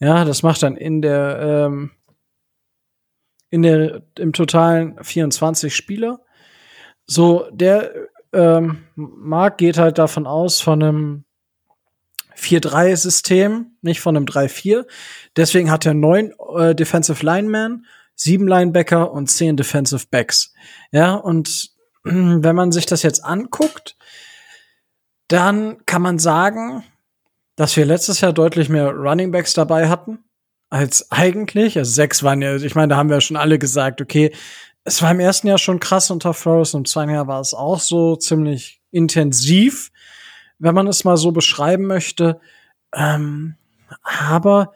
Ja, 0.00 0.24
das 0.24 0.42
macht 0.42 0.62
dann 0.62 0.76
in 0.76 1.02
der 1.02 1.38
ähm, 1.40 1.90
in 3.50 3.62
der 3.62 4.02
im 4.18 4.32
totalen 4.32 5.02
24 5.02 5.74
Spieler. 5.74 6.20
So 7.06 7.48
der 7.50 7.92
ähm, 8.32 8.84
Mark 8.94 9.58
geht 9.58 9.78
halt 9.78 9.98
davon 9.98 10.26
aus 10.26 10.60
von 10.60 10.82
einem 10.82 11.24
4-3-System, 12.38 13.76
nicht 13.82 14.00
von 14.00 14.16
einem 14.16 14.26
3-4. 14.26 14.86
Deswegen 15.36 15.70
hat 15.70 15.86
er 15.86 15.94
neun 15.94 16.32
äh, 16.56 16.74
Defensive 16.74 17.24
Linemen, 17.24 17.86
sieben 18.14 18.48
Linebacker 18.48 19.12
und 19.12 19.28
zehn 19.28 19.56
Defensive 19.56 20.06
Backs. 20.10 20.52
Ja, 20.92 21.14
und 21.14 21.70
wenn 22.04 22.56
man 22.56 22.72
sich 22.72 22.86
das 22.86 23.02
jetzt 23.02 23.24
anguckt, 23.24 23.96
dann 25.28 25.84
kann 25.84 26.02
man 26.02 26.18
sagen, 26.18 26.84
dass 27.56 27.76
wir 27.76 27.84
letztes 27.84 28.20
Jahr 28.20 28.32
deutlich 28.32 28.68
mehr 28.68 28.90
Running 28.90 29.30
Backs 29.30 29.52
dabei 29.52 29.88
hatten 29.88 30.24
als 30.70 31.10
eigentlich. 31.10 31.76
Also 31.76 31.90
sechs 31.90 32.22
waren 32.22 32.40
ja, 32.40 32.56
ich 32.56 32.74
meine, 32.74 32.88
da 32.88 32.96
haben 32.96 33.10
wir 33.10 33.20
schon 33.20 33.36
alle 33.36 33.58
gesagt, 33.58 34.00
okay, 34.00 34.32
es 34.84 35.02
war 35.02 35.10
im 35.10 35.20
ersten 35.20 35.48
Jahr 35.48 35.58
schon 35.58 35.80
krass 35.80 36.10
unter 36.10 36.34
Flores 36.34 36.74
und 36.74 36.80
im 36.80 36.84
zweiten 36.86 37.10
Jahr 37.10 37.26
war 37.26 37.40
es 37.40 37.52
auch 37.52 37.80
so 37.80 38.16
ziemlich 38.16 38.80
intensiv 38.90 39.90
wenn 40.58 40.74
man 40.74 40.86
es 40.86 41.04
mal 41.04 41.16
so 41.16 41.32
beschreiben 41.32 41.86
möchte. 41.86 42.40
Ähm, 42.94 43.56
aber 44.02 44.72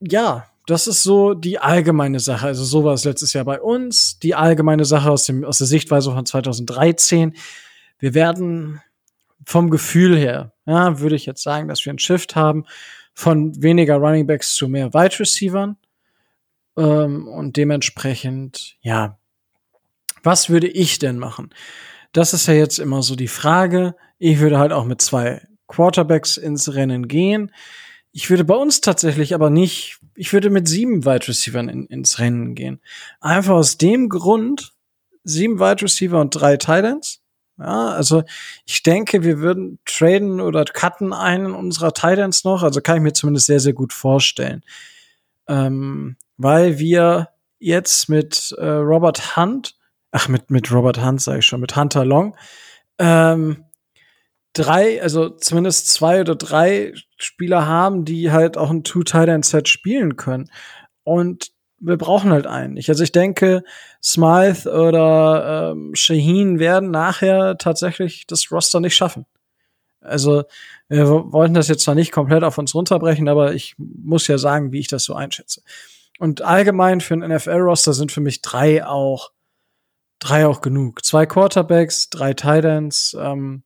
ja, 0.00 0.46
das 0.66 0.86
ist 0.86 1.02
so 1.02 1.34
die 1.34 1.58
allgemeine 1.58 2.20
Sache. 2.20 2.46
Also 2.46 2.64
so 2.64 2.84
war 2.84 2.94
es 2.94 3.04
letztes 3.04 3.32
Jahr 3.32 3.44
bei 3.44 3.60
uns. 3.60 4.18
Die 4.18 4.34
allgemeine 4.34 4.84
Sache 4.84 5.10
aus, 5.10 5.24
dem, 5.24 5.44
aus 5.44 5.58
der 5.58 5.66
Sichtweise 5.66 6.12
von 6.12 6.24
2013. 6.24 7.34
Wir 7.98 8.14
werden 8.14 8.80
vom 9.46 9.70
Gefühl 9.70 10.16
her, 10.16 10.52
ja, 10.66 11.00
würde 11.00 11.16
ich 11.16 11.26
jetzt 11.26 11.42
sagen, 11.42 11.68
dass 11.68 11.84
wir 11.84 11.90
einen 11.90 11.98
Shift 11.98 12.34
haben 12.34 12.64
von 13.12 13.62
weniger 13.62 13.96
Running 13.96 14.26
Backs 14.26 14.54
zu 14.54 14.68
mehr 14.68 14.94
Wide 14.94 15.20
Receivern. 15.20 15.76
Ähm, 16.76 17.28
und 17.28 17.56
dementsprechend, 17.56 18.76
ja, 18.80 19.18
was 20.22 20.48
würde 20.48 20.68
ich 20.68 20.98
denn 20.98 21.18
machen? 21.18 21.50
Das 22.14 22.32
ist 22.32 22.46
ja 22.46 22.54
jetzt 22.54 22.78
immer 22.78 23.02
so 23.02 23.16
die 23.16 23.28
Frage. 23.28 23.96
Ich 24.18 24.38
würde 24.38 24.58
halt 24.58 24.72
auch 24.72 24.84
mit 24.84 25.02
zwei 25.02 25.42
Quarterbacks 25.66 26.36
ins 26.36 26.72
Rennen 26.72 27.08
gehen. 27.08 27.50
Ich 28.12 28.30
würde 28.30 28.44
bei 28.44 28.54
uns 28.54 28.80
tatsächlich 28.80 29.34
aber 29.34 29.50
nicht, 29.50 29.98
ich 30.14 30.32
würde 30.32 30.48
mit 30.48 30.68
sieben 30.68 31.04
Wide 31.04 31.26
Receivern 31.26 31.68
in, 31.68 31.86
ins 31.86 32.20
Rennen 32.20 32.54
gehen. 32.54 32.80
Einfach 33.20 33.54
aus 33.54 33.78
dem 33.78 34.08
Grund, 34.08 34.74
sieben 35.24 35.58
Wide 35.58 35.82
Receiver 35.82 36.20
und 36.20 36.30
drei 36.30 36.56
Titans. 36.56 37.20
Ja, 37.58 37.88
also 37.88 38.22
ich 38.64 38.84
denke, 38.84 39.24
wir 39.24 39.40
würden 39.40 39.80
traden 39.84 40.40
oder 40.40 40.64
cutten 40.66 41.12
einen 41.12 41.52
unserer 41.52 41.94
Titans 41.94 42.44
noch. 42.44 42.62
Also 42.62 42.80
kann 42.80 42.98
ich 42.98 43.02
mir 43.02 43.12
zumindest 43.12 43.46
sehr, 43.46 43.60
sehr 43.60 43.72
gut 43.72 43.92
vorstellen. 43.92 44.62
Ähm, 45.48 46.14
weil 46.36 46.78
wir 46.78 47.30
jetzt 47.58 48.08
mit 48.08 48.54
äh, 48.56 48.64
Robert 48.64 49.36
Hunt, 49.36 49.74
ach, 50.14 50.28
mit, 50.28 50.50
mit 50.50 50.72
Robert 50.72 51.04
Hunt 51.04 51.20
sage 51.20 51.40
ich 51.40 51.46
schon, 51.46 51.60
mit 51.60 51.76
Hunter 51.76 52.04
Long, 52.04 52.36
ähm, 52.98 53.64
drei, 54.52 55.02
also 55.02 55.28
zumindest 55.28 55.88
zwei 55.88 56.20
oder 56.20 56.36
drei 56.36 56.94
Spieler 57.16 57.66
haben, 57.66 58.04
die 58.04 58.30
halt 58.30 58.56
auch 58.56 58.70
ein 58.70 58.84
Two-Tight-End-Set 58.84 59.68
spielen 59.68 60.16
können. 60.16 60.48
Und 61.02 61.50
wir 61.80 61.98
brauchen 61.98 62.30
halt 62.30 62.46
einen. 62.46 62.76
Ich, 62.76 62.88
also 62.88 63.02
ich 63.02 63.10
denke, 63.10 63.64
Smythe 64.02 64.70
oder 64.70 65.72
ähm, 65.72 65.94
Shaheen 65.94 66.60
werden 66.60 66.92
nachher 66.92 67.58
tatsächlich 67.58 68.26
das 68.28 68.52
Roster 68.52 68.78
nicht 68.78 68.94
schaffen. 68.94 69.26
Also 70.00 70.44
wir 70.88 71.08
wollten 71.08 71.54
das 71.54 71.66
jetzt 71.66 71.82
zwar 71.82 71.96
nicht 71.96 72.12
komplett 72.12 72.44
auf 72.44 72.56
uns 72.56 72.74
runterbrechen, 72.74 73.28
aber 73.28 73.54
ich 73.54 73.74
muss 73.78 74.28
ja 74.28 74.38
sagen, 74.38 74.70
wie 74.70 74.78
ich 74.78 74.88
das 74.88 75.02
so 75.02 75.14
einschätze. 75.14 75.62
Und 76.20 76.42
allgemein 76.42 77.00
für 77.00 77.14
ein 77.14 77.28
NFL-Roster 77.28 77.92
sind 77.92 78.12
für 78.12 78.20
mich 78.20 78.40
drei 78.40 78.86
auch 78.86 79.33
drei 80.18 80.46
auch 80.46 80.60
genug. 80.60 81.04
Zwei 81.04 81.26
Quarterbacks, 81.26 82.10
drei 82.10 82.34
Titans. 82.34 83.16
Ähm, 83.18 83.62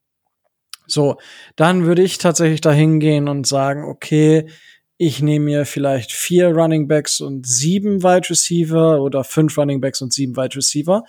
so, 0.87 1.19
dann 1.57 1.85
würde 1.85 2.03
ich 2.03 2.19
tatsächlich 2.19 2.61
dahin 2.61 2.99
gehen 2.99 3.29
und 3.29 3.47
sagen, 3.47 3.85
okay, 3.85 4.49
ich 4.97 5.23
nehme 5.23 5.45
mir 5.45 5.67
vielleicht 5.67 6.11
vier 6.11 6.49
Running 6.49 6.89
Backs 6.89 7.21
und 7.21 7.47
sieben 7.47 8.03
Wide 8.03 8.31
Receiver 8.31 9.01
oder 9.01 9.23
fünf 9.23 9.57
Running 9.57 9.81
Backs 9.81 10.03
und 10.03 10.13
sieben 10.13 10.37
Wide 10.37 10.57
Receiver. 10.57 11.05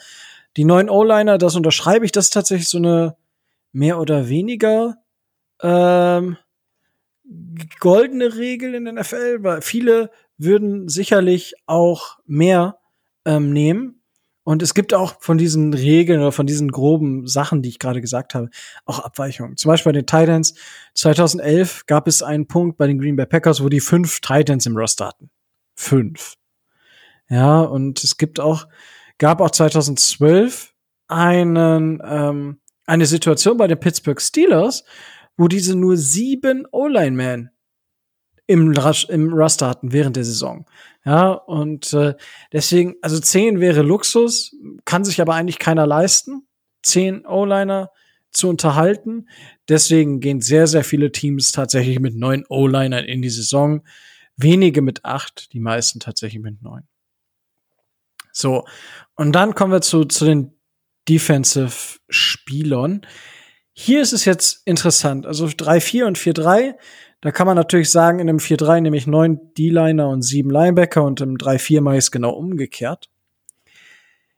Die 0.58 0.66
neuen 0.66 0.90
O-Liner, 0.90 1.38
das 1.38 1.56
unterschreibe 1.56 2.06
ich, 2.06 2.12
das 2.12 2.26
ist 2.26 2.34
tatsächlich 2.34 2.68
so 2.68 2.78
eine 2.78 3.16
mehr 3.72 4.00
oder 4.00 4.30
weniger 4.30 4.98
ähm, 5.62 6.38
goldene 7.80 8.36
Regel 8.36 8.76
in 8.76 8.86
der 8.86 8.94
NFL, 8.94 9.44
weil 9.44 9.62
viele 9.62 10.12
würden 10.38 10.88
sicherlich 10.88 11.54
auch 11.66 12.20
mehr 12.26 12.80
ähm, 13.26 13.52
nehmen. 13.52 13.99
Und 14.50 14.64
es 14.64 14.74
gibt 14.74 14.96
auch 14.96 15.14
von 15.20 15.38
diesen 15.38 15.76
Regeln 15.76 16.22
oder 16.22 16.32
von 16.32 16.48
diesen 16.48 16.72
groben 16.72 17.28
Sachen, 17.28 17.62
die 17.62 17.70
ich 17.70 17.78
gerade 17.78 18.02
gesagt 18.02 18.34
habe, 18.34 18.50
auch 18.84 18.98
Abweichungen. 18.98 19.58
Zum 19.58 19.70
Beispiel 19.70 19.92
bei 19.92 20.00
den 20.00 20.08
Titans 20.08 20.56
2011 20.96 21.86
gab 21.86 22.08
es 22.08 22.24
einen 22.24 22.48
Punkt 22.48 22.76
bei 22.76 22.88
den 22.88 22.98
Green 22.98 23.16
Bay 23.16 23.28
Packers, 23.28 23.62
wo 23.62 23.70
die 23.70 23.80
fünf 23.80 24.22
Titans 24.22 24.66
im 24.66 24.76
Roster 24.76 25.10
hatten. 25.10 25.30
Fünf. 25.76 26.34
Ja, 27.30 27.62
und 27.62 28.04
es 28.04 28.18
gibt 28.18 28.40
auch, 28.40 28.68
gab 29.20 29.40
auch 29.40 29.52
2012 29.52 30.74
einen, 31.08 32.02
ähm, 32.04 32.60
eine 32.88 33.06
Situation 33.06 33.56
bei 33.56 33.68
den 33.68 33.80
Pittsburgh 33.80 34.20
Steelers, 34.20 34.84
wo 35.38 35.48
diese 35.48 35.76
nur 35.76 35.96
sieben 35.96 36.66
O-Line-Man 36.72 37.52
im, 38.48 38.74
im 39.10 39.32
Roster 39.32 39.70
hatten 39.70 39.92
während 39.92 40.16
der 40.16 40.26
Saison. 40.26 40.66
Ja, 41.10 41.32
und 41.32 41.92
äh, 41.94 42.14
deswegen, 42.54 42.98
also 43.02 43.20
zehn 43.20 43.60
wäre 43.60 43.82
Luxus, 43.82 44.56
kann 44.86 45.04
sich 45.04 45.20
aber 45.20 45.34
eigentlich 45.34 45.58
keiner 45.58 45.88
leisten, 45.88 46.48
zehn 46.84 47.26
O-Liner 47.26 47.90
zu 48.30 48.48
unterhalten. 48.48 49.28
Deswegen 49.68 50.20
gehen 50.20 50.40
sehr, 50.40 50.68
sehr 50.68 50.84
viele 50.84 51.12
Teams 51.12 51.52
tatsächlich 51.52 52.00
mit 52.00 52.16
neun 52.16 52.46
O-Linern 52.48 53.06
in 53.06 53.24
die 53.24 53.32
Saison. 53.32 53.82
Wenige 54.38 54.84
mit 54.84 55.04
acht, 55.04 55.52
die 55.52 55.60
meisten 55.60 56.00
tatsächlich 56.00 56.44
mit 56.44 56.62
neun. 56.62 56.88
So, 58.32 58.68
und 59.16 59.32
dann 59.32 59.56
kommen 59.56 59.72
wir 59.72 59.82
zu, 59.82 60.06
zu 60.06 60.26
den 60.26 60.60
Defensive-Spielern. 61.10 63.02
Hier 63.74 64.04
ist 64.04 64.14
es 64.14 64.26
jetzt 64.26 64.62
interessant. 64.68 65.26
Also 65.26 65.48
3-4 65.48 66.06
und 66.06 66.20
4-3 66.20 66.76
da 67.22 67.32
kann 67.32 67.48
man 67.48 67.56
natürlich 67.56 67.92
sagen, 67.92 68.20
in 68.20 68.30
einem 68.30 68.40
4-3 68.40 68.82
nehme 68.82 68.98
ich 68.98 69.08
neun 69.08 69.40
D-Liner 69.58 70.08
und 70.08 70.22
sieben 70.22 70.50
Linebacker 70.50 71.04
und 71.04 71.20
im 71.22 71.38
3-4 71.38 71.82
mache 71.82 71.96
ich 71.96 72.06
es 72.06 72.12
genau 72.12 72.32
umgekehrt. 72.32 73.10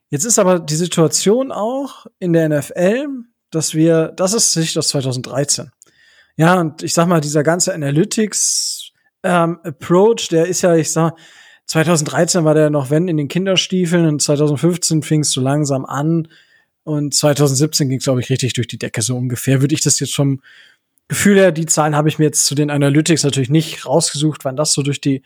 Jetzt 0.08 0.24
ist 0.24 0.38
aber 0.38 0.58
die 0.58 0.76
Situation 0.76 1.52
auch 1.52 2.06
in 2.18 2.32
der 2.32 2.48
NFL, 2.48 3.06
dass 3.50 3.74
wir, 3.74 4.08
das 4.08 4.34
ist 4.34 4.52
Sicht 4.52 4.76
aus 4.76 4.88
2013. 4.88 5.70
Ja, 6.36 6.60
und 6.60 6.82
ich 6.82 6.92
sag 6.92 7.06
mal, 7.06 7.20
dieser 7.20 7.42
ganze 7.42 7.72
Analytics 7.72 8.90
ähm, 9.22 9.60
Approach, 9.62 10.28
der 10.30 10.46
ist 10.46 10.62
ja, 10.62 10.74
ich 10.74 10.90
sag, 10.90 11.14
2013 11.66 12.44
war 12.44 12.54
der 12.54 12.70
noch, 12.70 12.90
wenn, 12.90 13.08
in 13.08 13.16
den 13.16 13.28
Kinderstiefeln 13.28 14.06
und 14.06 14.20
2015 14.20 15.02
fing 15.02 15.20
es 15.20 15.30
so 15.30 15.40
langsam 15.40 15.84
an 15.84 16.28
und 16.84 17.14
2017 17.14 17.88
ging 17.88 17.98
es, 17.98 18.04
glaube 18.04 18.20
ich, 18.20 18.28
richtig 18.28 18.54
durch 18.54 18.66
die 18.66 18.78
Decke, 18.78 19.02
so 19.02 19.16
ungefähr. 19.16 19.60
Würde 19.60 19.74
ich 19.74 19.82
das 19.82 20.00
jetzt 20.00 20.12
schon 20.12 20.42
Gefühl 21.12 21.36
her, 21.36 21.52
die 21.52 21.66
Zahlen 21.66 21.94
habe 21.94 22.08
ich 22.08 22.18
mir 22.18 22.24
jetzt 22.24 22.46
zu 22.46 22.54
den 22.54 22.70
Analytics 22.70 23.22
natürlich 23.22 23.50
nicht 23.50 23.84
rausgesucht, 23.84 24.46
wann 24.46 24.56
das 24.56 24.72
so 24.72 24.82
durch 24.82 24.98
die, 24.98 25.20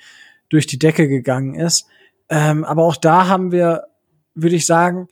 durch 0.49 0.67
die 0.67 0.81
Decke 0.81 1.07
gegangen 1.07 1.55
ist. 1.55 1.87
Ähm, 2.29 2.65
aber 2.65 2.83
auch 2.83 2.97
da 2.97 3.29
haben 3.29 3.53
wir, 3.53 3.85
würde 4.35 4.57
ich 4.57 4.67
sagen, 4.67 5.07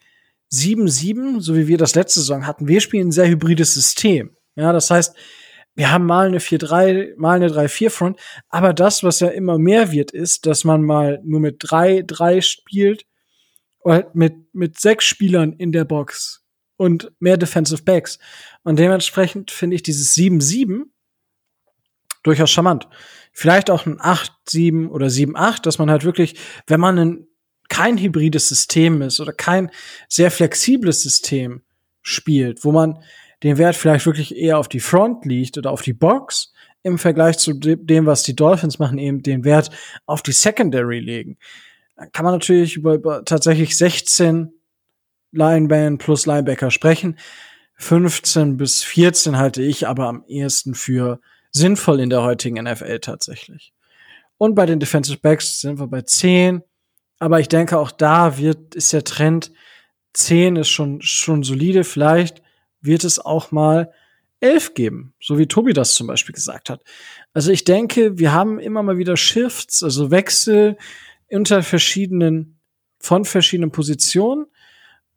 7-7, 0.53 1.41
so 1.41 1.55
wie 1.55 1.69
wir 1.69 1.79
das 1.79 1.95
letzte 1.95 2.19
Saison 2.19 2.49
hatten. 2.49 2.67
Wir 2.67 2.81
spielen 2.81 3.09
ein 3.09 3.13
sehr 3.13 3.29
hybrides 3.29 3.73
System. 3.73 4.37
Ja, 4.57 4.73
das 4.73 4.91
heißt, 4.91 5.15
wir 5.77 5.93
haben 5.93 6.07
mal 6.07 6.27
eine 6.27 6.41
4-3, 6.41 7.15
mal 7.19 7.37
eine 7.37 7.51
3-4-Front. 7.51 8.19
Aber 8.49 8.75
das, 8.75 9.05
was 9.05 9.21
ja 9.21 9.29
immer 9.29 9.59
mehr 9.59 9.93
wird, 9.93 10.11
ist, 10.11 10.45
dass 10.45 10.65
man 10.65 10.83
mal 10.83 11.21
nur 11.23 11.39
mit 11.39 11.63
3-3 11.63 12.43
spielt 12.43 13.07
oder 13.79 14.11
mit, 14.13 14.35
mit 14.53 14.81
sechs 14.81 15.05
Spielern 15.05 15.53
in 15.53 15.71
der 15.71 15.85
Box 15.85 16.45
und 16.77 17.13
mehr 17.21 17.37
Defensive 17.37 17.85
Backs. 17.85 18.19
Und 18.65 18.79
dementsprechend 18.79 19.51
finde 19.51 19.77
ich 19.77 19.83
dieses 19.83 20.15
7-7 20.17 20.85
durchaus 22.23 22.51
charmant. 22.51 22.89
Vielleicht 23.33 23.71
auch 23.71 23.87
ein 23.87 23.99
8-7 23.99 24.89
oder 24.89 25.07
7-8, 25.07 25.63
dass 25.63 25.79
man 25.79 25.91
halt 25.91 26.05
wirklich, 26.05 26.35
wenn 26.67 26.81
man 26.81 26.99
ein, 26.99 27.27
kein 27.69 27.99
hybrides 27.99 28.49
System 28.49 29.03
ist 29.03 29.21
oder 29.21 29.33
kein 29.33 29.71
sehr 30.09 30.31
flexibles 30.31 31.03
System 31.03 31.63
spielt, 32.03 32.65
wo 32.65 32.73
man 32.73 33.03
den 33.43 33.59
Wert 33.59 33.77
vielleicht 33.77 34.07
wirklich 34.07 34.37
eher 34.37 34.59
auf 34.59 34.69
die 34.69 34.81
Front 34.81 35.25
liegt 35.25 35.59
oder 35.59 35.71
auf 35.71 35.83
die 35.83 35.93
Box, 35.93 36.53
im 36.83 36.99
Vergleich 36.99 37.39
zu 37.39 37.55
dem, 37.55 38.07
was 38.07 38.23
die 38.23 38.37
Dolphins 38.37 38.79
machen, 38.79 38.99
eben 38.99 39.23
den 39.23 39.45
Wert 39.45 39.71
auf 40.05 40.23
die 40.23 40.33
Secondary 40.33 41.01
legen. 41.01 41.39
Dann 41.97 42.13
kann 42.13 42.25
man 42.25 42.35
natürlich 42.35 42.77
über, 42.77 42.95
über 42.95 43.25
tatsächlich 43.25 43.77
16 43.77 44.53
Lineman 45.33 45.99
plus 45.99 46.27
Linebacker 46.27 46.71
sprechen. 46.71 47.19
15 47.77 48.57
bis 48.57 48.83
14 48.83 49.37
halte 49.37 49.63
ich 49.63 49.87
aber 49.87 50.09
am 50.09 50.25
ehesten 50.27 50.75
für 50.75 51.21
sinnvoll 51.51 52.01
in 52.01 52.11
der 52.11 52.23
heutigen 52.23 52.63
NFL 52.63 53.01
tatsächlich. 53.01 53.73
Und 54.39 54.55
bei 54.55 54.67
den 54.67 54.81
Defensive 54.81 55.19
Backs 55.19 55.61
sind 55.61 55.79
wir 55.79 55.87
bei 55.87 56.03
10. 56.03 56.63
Aber 57.19 57.41
ich 57.41 57.49
denke, 57.49 57.79
auch 57.79 57.91
da 57.91 58.39
wird, 58.39 58.75
ist 58.75 58.93
der 58.93 59.05
Trend 59.05 59.53
10 60.15 60.57
ist 60.57 60.69
schon, 60.69 61.01
schon 61.01 61.43
solide. 61.43 61.85
Vielleicht 61.85 62.43
wird 62.81 63.05
es 63.05 63.19
auch 63.19 63.51
mal 63.51 63.93
11 64.41 64.75
geben, 64.75 65.15
so 65.21 65.39
wie 65.39 65.47
Tobi 65.47 65.73
das 65.73 65.95
zum 65.95 66.07
Beispiel 66.07 66.35
gesagt 66.35 66.69
hat. 66.69 66.83
Also 67.33 67.51
ich 67.51 67.65
denke, 67.65 68.19
wir 68.19 68.33
haben 68.33 68.59
immer 68.59 68.83
mal 68.83 68.99
wieder 68.99 69.17
Shifts, 69.17 69.83
also 69.83 70.11
Wechsel 70.11 70.77
unter 71.31 71.63
verschiedenen, 71.63 72.61
von 72.99 73.25
verschiedenen 73.25 73.71
Positionen. 73.71 74.47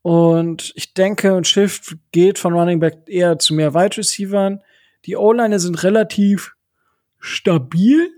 Und 0.08 0.72
ich 0.76 0.94
denke, 0.94 1.36
ein 1.36 1.44
Shift 1.44 1.98
geht 2.14 2.40
von 2.40 2.54
Running 2.54 2.80
Back 2.80 3.00
eher 3.08 3.40
zu 3.40 3.54
mehr 3.54 3.74
Wide 3.74 3.98
Receivern. 3.98 4.62
Die 5.04 5.18
O-Line 5.18 5.60
sind 5.60 5.84
relativ 5.84 6.54
stabil. 7.20 8.10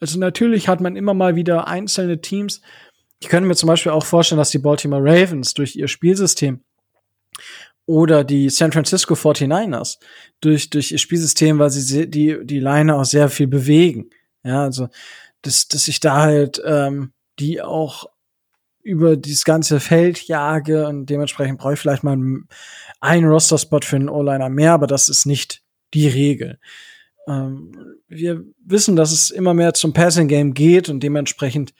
Also 0.00 0.18
natürlich 0.18 0.68
hat 0.68 0.82
man 0.82 0.96
immer 0.96 1.14
mal 1.14 1.34
wieder 1.34 1.66
einzelne 1.66 2.20
Teams. 2.20 2.60
Ich 3.20 3.30
könnte 3.30 3.48
mir 3.48 3.54
zum 3.54 3.68
Beispiel 3.68 3.92
auch 3.92 4.04
vorstellen, 4.04 4.38
dass 4.38 4.50
die 4.50 4.58
Baltimore 4.58 5.00
Ravens 5.02 5.54
durch 5.54 5.76
ihr 5.76 5.88
Spielsystem 5.88 6.60
oder 7.86 8.22
die 8.22 8.50
San 8.50 8.72
Francisco 8.72 9.14
49ers 9.14 9.96
durch, 10.42 10.68
durch 10.68 10.92
ihr 10.92 10.98
Spielsystem, 10.98 11.58
weil 11.58 11.70
sie 11.70 12.06
die, 12.06 12.36
die 12.44 12.60
Line 12.60 12.94
auch 12.94 13.06
sehr 13.06 13.30
viel 13.30 13.46
bewegen. 13.46 14.10
Ja, 14.42 14.64
also, 14.64 14.90
dass, 15.40 15.68
dass 15.68 15.88
ich 15.88 16.00
da 16.00 16.20
halt 16.20 16.60
ähm, 16.66 17.14
die 17.38 17.62
auch 17.62 18.10
über 18.84 19.16
dieses 19.16 19.44
ganze 19.44 19.80
Feld 19.80 20.28
jage 20.28 20.86
und 20.86 21.06
dementsprechend 21.06 21.58
brauche 21.58 21.72
ich 21.72 21.80
vielleicht 21.80 22.04
mal 22.04 22.18
einen 23.00 23.24
Roster-Spot 23.24 23.80
für 23.82 23.96
einen 23.96 24.10
O-Liner 24.10 24.50
mehr, 24.50 24.72
aber 24.72 24.86
das 24.86 25.08
ist 25.08 25.24
nicht 25.24 25.62
die 25.94 26.06
Regel. 26.06 26.58
Ähm, 27.26 27.96
wir 28.08 28.44
wissen, 28.62 28.94
dass 28.94 29.10
es 29.10 29.30
immer 29.30 29.54
mehr 29.54 29.72
zum 29.72 29.94
Passing 29.94 30.28
Game 30.28 30.52
geht 30.52 30.90
und 30.90 31.00
dementsprechend 31.02 31.72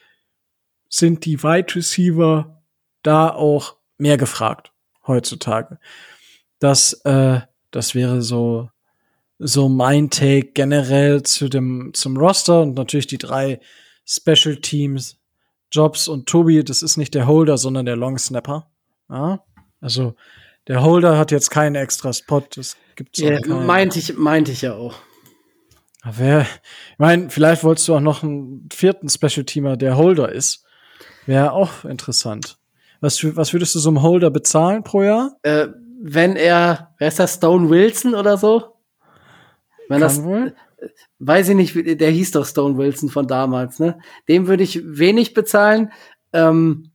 sind 0.89 1.25
die 1.25 1.43
Wide 1.43 1.75
Receiver 1.75 2.63
da 3.03 3.29
auch 3.29 3.77
mehr 3.97 4.17
gefragt 4.17 4.71
heutzutage. 5.05 5.77
Das, 6.57 6.93
äh, 7.05 7.41
das 7.69 7.93
wäre 7.93 8.23
so, 8.23 8.69
so 9.37 9.69
mein 9.69 10.09
Take 10.09 10.53
generell 10.53 11.21
zu 11.21 11.49
dem, 11.49 11.91
zum 11.93 12.17
Roster 12.17 12.63
und 12.63 12.73
natürlich 12.73 13.07
die 13.07 13.19
drei 13.19 13.59
Special 14.05 14.55
Teams, 14.55 15.17
Jobs 15.75 16.07
und 16.07 16.27
Tobi, 16.27 16.63
das 16.63 16.81
ist 16.81 16.97
nicht 16.97 17.13
der 17.13 17.27
Holder, 17.27 17.57
sondern 17.57 17.85
der 17.85 17.95
Long 17.95 18.17
Snapper. 18.17 18.69
Ja? 19.09 19.43
Also, 19.81 20.15
der 20.67 20.81
Holder 20.81 21.17
hat 21.17 21.31
jetzt 21.31 21.51
keinen 21.51 21.75
extra 21.75 22.13
Spot, 22.13 22.43
das 22.55 22.77
gibt's 22.95 23.19
ja, 23.19 23.39
meinte 23.45 23.99
ich, 23.99 24.17
meinte 24.17 24.51
ich 24.51 24.61
ja 24.61 24.73
auch. 24.73 24.95
Wer, 26.03 26.41
ich 26.41 26.99
meine, 26.99 27.29
vielleicht 27.29 27.63
wolltest 27.63 27.87
du 27.87 27.95
auch 27.95 27.99
noch 27.99 28.23
einen 28.23 28.69
vierten 28.71 29.09
Special 29.09 29.43
Teamer, 29.43 29.75
der 29.75 29.97
Holder 29.97 30.31
ist. 30.31 30.63
Wäre 31.25 31.51
auch 31.51 31.83
interessant. 31.83 32.57
Was, 33.01 33.23
was 33.35 33.53
würdest 33.53 33.75
du 33.75 33.79
so 33.79 33.89
einem 33.89 34.01
Holder 34.01 34.29
bezahlen 34.29 34.83
pro 34.83 35.01
Jahr? 35.01 35.35
Äh, 35.41 35.67
wenn 36.01 36.35
er, 36.35 36.93
wer 36.99 37.07
ist 37.07 37.19
das, 37.19 37.35
Stone 37.35 37.69
Wilson 37.69 38.15
oder 38.15 38.37
so? 38.37 38.77
Wenn 39.89 39.99
Kann 39.99 40.01
das, 40.01 40.23
wohl? 40.23 40.55
Weiß 41.19 41.49
ich 41.49 41.55
nicht, 41.55 41.99
der 41.99 42.09
hieß 42.09 42.31
doch 42.31 42.45
Stone 42.45 42.77
Wilson 42.77 43.09
von 43.09 43.27
damals, 43.27 43.79
ne? 43.79 43.99
Dem 44.27 44.47
würde 44.47 44.63
ich 44.63 44.81
wenig 44.83 45.33
bezahlen. 45.33 45.91
Ähm, 46.33 46.91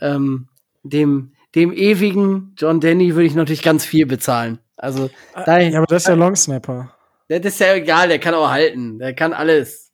ähm, 0.00 0.48
dem, 0.82 1.32
dem 1.54 1.72
ewigen 1.72 2.54
John 2.56 2.80
Denny 2.80 3.14
würde 3.14 3.26
ich 3.26 3.34
natürlich 3.34 3.62
ganz 3.62 3.84
viel 3.84 4.06
bezahlen. 4.06 4.58
Also, 4.76 5.10
ah, 5.34 5.58
ja, 5.58 5.78
aber 5.78 5.86
das 5.86 6.02
ist 6.02 6.08
ja 6.08 6.14
Long 6.14 6.36
Snapper. 6.36 6.94
Das 7.28 7.40
ist 7.40 7.60
ja 7.60 7.74
egal, 7.74 8.08
der 8.08 8.18
kann 8.18 8.34
auch 8.34 8.50
halten. 8.50 8.98
Der 8.98 9.14
kann 9.14 9.32
alles. 9.32 9.92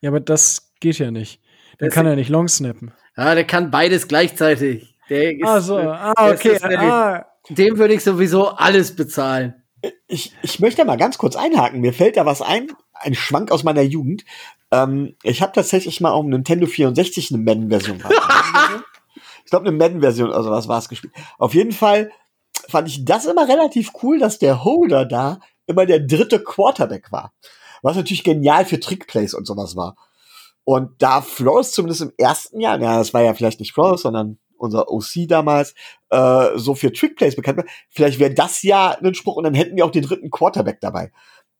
Ja, 0.00 0.10
aber 0.10 0.20
das 0.20 0.72
geht 0.80 0.98
ja 0.98 1.10
nicht. 1.10 1.40
Der 1.80 1.88
das 1.88 1.94
kann 1.94 2.06
ja 2.06 2.14
nicht 2.14 2.28
long 2.28 2.48
snappen. 2.48 2.92
Ja, 3.16 3.34
der 3.34 3.44
kann 3.44 3.70
beides 3.70 4.08
gleichzeitig. 4.08 4.96
Der 5.08 5.32
ist, 5.32 5.44
ah, 5.44 5.60
so. 5.60 5.78
Ah, 5.78 6.30
okay. 6.30 6.58
Ah. 6.62 7.26
Dem 7.48 7.78
würde 7.78 7.94
ich 7.94 8.04
sowieso 8.04 8.48
alles 8.48 8.94
bezahlen. 8.94 9.54
Ich, 10.06 10.32
ich 10.42 10.60
möchte 10.60 10.84
mal 10.84 10.96
ganz 10.96 11.18
kurz 11.18 11.36
einhaken. 11.36 11.80
Mir 11.80 11.92
fällt 11.92 12.16
da 12.16 12.26
was 12.26 12.42
ein, 12.42 12.72
ein 12.94 13.14
Schwank 13.14 13.50
aus 13.50 13.64
meiner 13.64 13.82
Jugend. 13.82 14.24
Ähm, 14.70 15.16
ich 15.22 15.42
habe 15.42 15.52
tatsächlich 15.52 16.00
mal 16.00 16.10
auf 16.10 16.22
dem 16.22 16.30
Nintendo 16.30 16.66
64 16.66 17.32
eine 17.32 17.42
Madden-Version 17.42 17.98
ich 19.44 19.50
glaube, 19.50 19.66
eine 19.68 19.76
Madden-Version 19.76 20.30
oder 20.30 20.50
was 20.50 20.68
war 20.68 20.78
es 20.78 20.88
gespielt. 20.88 21.14
Auf 21.38 21.54
jeden 21.54 21.72
Fall 21.72 22.10
fand 22.68 22.88
ich 22.88 23.04
das 23.04 23.26
immer 23.26 23.48
relativ 23.48 23.92
cool, 24.02 24.18
dass 24.18 24.38
der 24.38 24.64
Holder 24.64 25.04
da 25.04 25.40
immer 25.66 25.86
der 25.86 26.00
dritte 26.00 26.42
Quarterback 26.42 27.12
war. 27.12 27.32
Was 27.82 27.96
natürlich 27.96 28.24
genial 28.24 28.64
für 28.64 28.80
Trickplays 28.80 29.34
und 29.34 29.46
sowas 29.46 29.76
war. 29.76 29.96
Und 30.64 31.00
da 31.00 31.22
Flores 31.22 31.70
zumindest 31.70 32.02
im 32.02 32.12
ersten 32.18 32.60
Jahr, 32.60 32.80
ja, 32.80 32.98
das 32.98 33.14
war 33.14 33.22
ja 33.22 33.34
vielleicht 33.34 33.60
nicht 33.60 33.72
Flores, 33.72 34.02
sondern 34.02 34.38
unser 34.58 34.90
OC 34.90 35.26
damals, 35.28 35.74
äh, 36.10 36.48
so 36.56 36.74
für 36.74 36.92
Trickplays 36.92 37.36
bekannt 37.36 37.58
war, 37.58 37.64
vielleicht 37.90 38.18
wäre 38.18 38.34
das 38.34 38.62
ja 38.62 38.90
ein 38.90 39.14
Spruch 39.14 39.36
und 39.36 39.44
dann 39.44 39.54
hätten 39.54 39.76
wir 39.76 39.84
auch 39.84 39.90
den 39.90 40.02
dritten 40.02 40.30
Quarterback 40.30 40.80
dabei. 40.80 41.12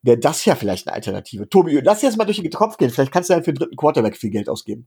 Wäre 0.03 0.19
das 0.19 0.45
ja 0.45 0.55
vielleicht 0.55 0.87
eine 0.87 0.95
Alternative. 0.95 1.49
Tobi, 1.49 1.81
lass 1.83 2.03
jetzt 2.03 2.17
mal 2.17 2.25
durch 2.25 2.41
den 2.41 2.51
Kopf 2.51 2.77
gehen. 2.77 2.91
Vielleicht 2.91 3.13
kannst 3.13 3.29
du 3.29 3.35
ja 3.35 3.43
für 3.43 3.53
den 3.53 3.59
dritten 3.59 3.77
Quarterback 3.77 4.17
viel 4.17 4.31
Geld 4.31 4.49
ausgeben. 4.49 4.87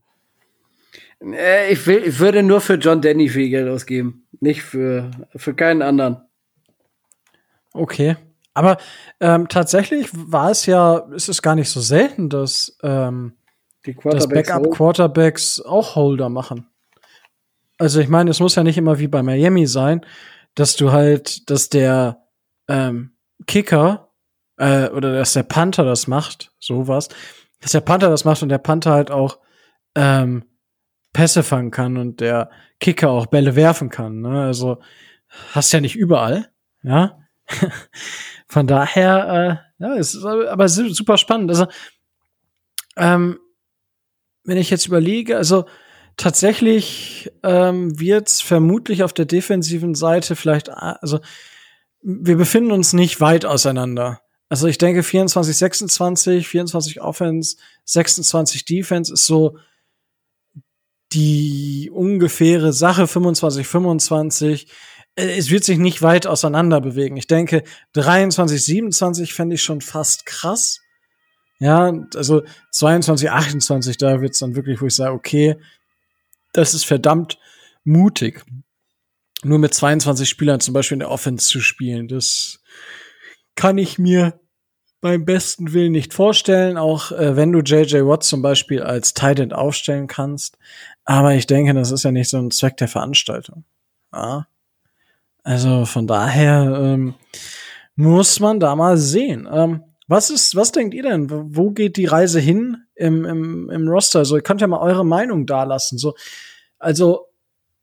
Äh, 1.22 1.72
ich, 1.72 1.86
will, 1.86 2.02
ich 2.04 2.18
würde 2.18 2.42
nur 2.42 2.60
für 2.60 2.74
John 2.74 3.02
Denny 3.02 3.28
viel 3.28 3.50
Geld 3.50 3.68
ausgeben. 3.68 4.26
Nicht 4.40 4.62
für, 4.62 5.10
für 5.36 5.54
keinen 5.54 5.82
anderen. 5.82 6.22
Okay. 7.72 8.16
Aber 8.54 8.78
ähm, 9.20 9.48
tatsächlich 9.48 10.08
war 10.12 10.50
es 10.50 10.66
ja, 10.66 10.98
ist 11.14 11.28
es 11.28 11.42
gar 11.42 11.54
nicht 11.54 11.68
so 11.68 11.80
selten, 11.80 12.28
dass, 12.28 12.76
ähm, 12.82 13.34
dass 14.02 14.28
Backup-Quarterbacks 14.28 15.60
auch 15.60 15.94
Holder 15.94 16.28
machen. 16.28 16.69
Also 17.80 17.98
ich 17.98 18.08
meine, 18.08 18.30
es 18.30 18.40
muss 18.40 18.56
ja 18.56 18.62
nicht 18.62 18.76
immer 18.76 18.98
wie 18.98 19.08
bei 19.08 19.22
Miami 19.22 19.66
sein, 19.66 20.04
dass 20.54 20.76
du 20.76 20.92
halt, 20.92 21.48
dass 21.48 21.70
der 21.70 22.26
ähm, 22.68 23.16
Kicker 23.46 24.12
äh, 24.58 24.90
oder 24.90 25.14
dass 25.14 25.32
der 25.32 25.44
Panther 25.44 25.84
das 25.84 26.06
macht, 26.06 26.52
sowas, 26.58 27.08
dass 27.60 27.72
der 27.72 27.80
Panther 27.80 28.10
das 28.10 28.26
macht 28.26 28.42
und 28.42 28.50
der 28.50 28.58
Panther 28.58 28.90
halt 28.90 29.10
auch 29.10 29.38
ähm, 29.94 30.44
Pässe 31.14 31.42
fangen 31.42 31.70
kann 31.70 31.96
und 31.96 32.20
der 32.20 32.50
Kicker 32.80 33.08
auch 33.08 33.24
Bälle 33.24 33.56
werfen 33.56 33.88
kann. 33.88 34.20
Ne? 34.20 34.42
Also 34.42 34.82
hast 35.52 35.72
ja 35.72 35.80
nicht 35.80 35.96
überall, 35.96 36.52
ja. 36.82 37.18
Von 38.46 38.66
daher, 38.66 39.62
äh, 39.78 39.82
ja, 39.82 39.94
ist 39.94 40.22
aber 40.22 40.68
super 40.68 41.16
spannend. 41.16 41.48
Also, 41.48 41.66
ähm, 42.98 43.38
wenn 44.44 44.58
ich 44.58 44.68
jetzt 44.68 44.86
überlege, 44.86 45.38
also 45.38 45.64
tatsächlich 46.20 47.32
ähm, 47.42 47.98
wird 47.98 48.28
es 48.28 48.40
vermutlich 48.42 49.02
auf 49.02 49.12
der 49.12 49.24
defensiven 49.24 49.94
Seite 49.94 50.36
vielleicht, 50.36 50.68
also 50.70 51.20
wir 52.02 52.36
befinden 52.36 52.72
uns 52.72 52.92
nicht 52.92 53.20
weit 53.20 53.46
auseinander. 53.46 54.20
Also 54.50 54.66
ich 54.66 54.78
denke 54.78 55.02
24, 55.02 55.56
26, 55.56 56.46
24 56.48 57.00
Offense, 57.00 57.56
26 57.84 58.64
Defense 58.64 59.12
ist 59.12 59.24
so 59.24 59.56
die 61.12 61.90
ungefähre 61.92 62.72
Sache, 62.72 63.06
25, 63.06 63.66
25 63.66 64.66
äh, 65.16 65.38
es 65.38 65.50
wird 65.50 65.64
sich 65.64 65.78
nicht 65.78 66.02
weit 66.02 66.26
auseinander 66.26 66.80
bewegen. 66.80 67.16
Ich 67.16 67.26
denke, 67.26 67.62
23, 67.94 68.62
27 68.62 69.32
fände 69.32 69.54
ich 69.54 69.62
schon 69.62 69.80
fast 69.80 70.26
krass. 70.26 70.80
Ja, 71.58 71.92
also 72.14 72.42
22, 72.72 73.30
28, 73.30 73.98
da 73.98 74.20
wird's 74.20 74.38
dann 74.38 74.56
wirklich, 74.56 74.80
wo 74.80 74.86
ich 74.86 74.94
sage, 74.94 75.12
okay, 75.12 75.56
das 76.52 76.74
ist 76.74 76.84
verdammt 76.84 77.38
mutig. 77.84 78.44
Nur 79.42 79.58
mit 79.58 79.72
22 79.72 80.28
Spielern 80.28 80.60
zum 80.60 80.74
Beispiel 80.74 80.96
in 80.96 81.00
der 81.00 81.10
Offense 81.10 81.48
zu 81.48 81.60
spielen, 81.60 82.08
das 82.08 82.60
kann 83.54 83.78
ich 83.78 83.98
mir 83.98 84.38
beim 85.00 85.24
besten 85.24 85.72
Willen 85.72 85.92
nicht 85.92 86.12
vorstellen, 86.12 86.76
auch 86.76 87.10
äh, 87.12 87.34
wenn 87.36 87.52
du 87.52 87.60
JJ 87.60 88.06
Watt 88.06 88.22
zum 88.22 88.42
Beispiel 88.42 88.82
als 88.82 89.14
Tight 89.14 89.38
End 89.40 89.54
aufstellen 89.54 90.06
kannst. 90.06 90.58
Aber 91.04 91.34
ich 91.34 91.46
denke, 91.46 91.72
das 91.72 91.90
ist 91.90 92.02
ja 92.02 92.12
nicht 92.12 92.28
so 92.28 92.38
ein 92.38 92.50
Zweck 92.50 92.76
der 92.76 92.88
Veranstaltung. 92.88 93.64
Ja. 94.12 94.46
Also 95.42 95.86
von 95.86 96.06
daher 96.06 96.78
ähm, 96.82 97.14
muss 97.96 98.40
man 98.40 98.60
da 98.60 98.76
mal 98.76 98.98
sehen. 98.98 99.48
Ähm, 99.50 99.84
was 100.10 100.28
ist, 100.28 100.56
was 100.56 100.72
denkt 100.72 100.92
ihr 100.92 101.04
denn? 101.04 101.28
Wo 101.30 101.70
geht 101.70 101.96
die 101.96 102.06
Reise 102.06 102.40
hin 102.40 102.78
im, 102.96 103.24
im, 103.24 103.70
im 103.70 103.88
Roster? 103.88 104.18
Also 104.18 104.34
ihr 104.36 104.42
könnt 104.42 104.60
ja 104.60 104.66
mal 104.66 104.80
eure 104.80 105.06
Meinung 105.06 105.46
dalassen. 105.46 105.98
So, 105.98 106.14
also 106.80 107.28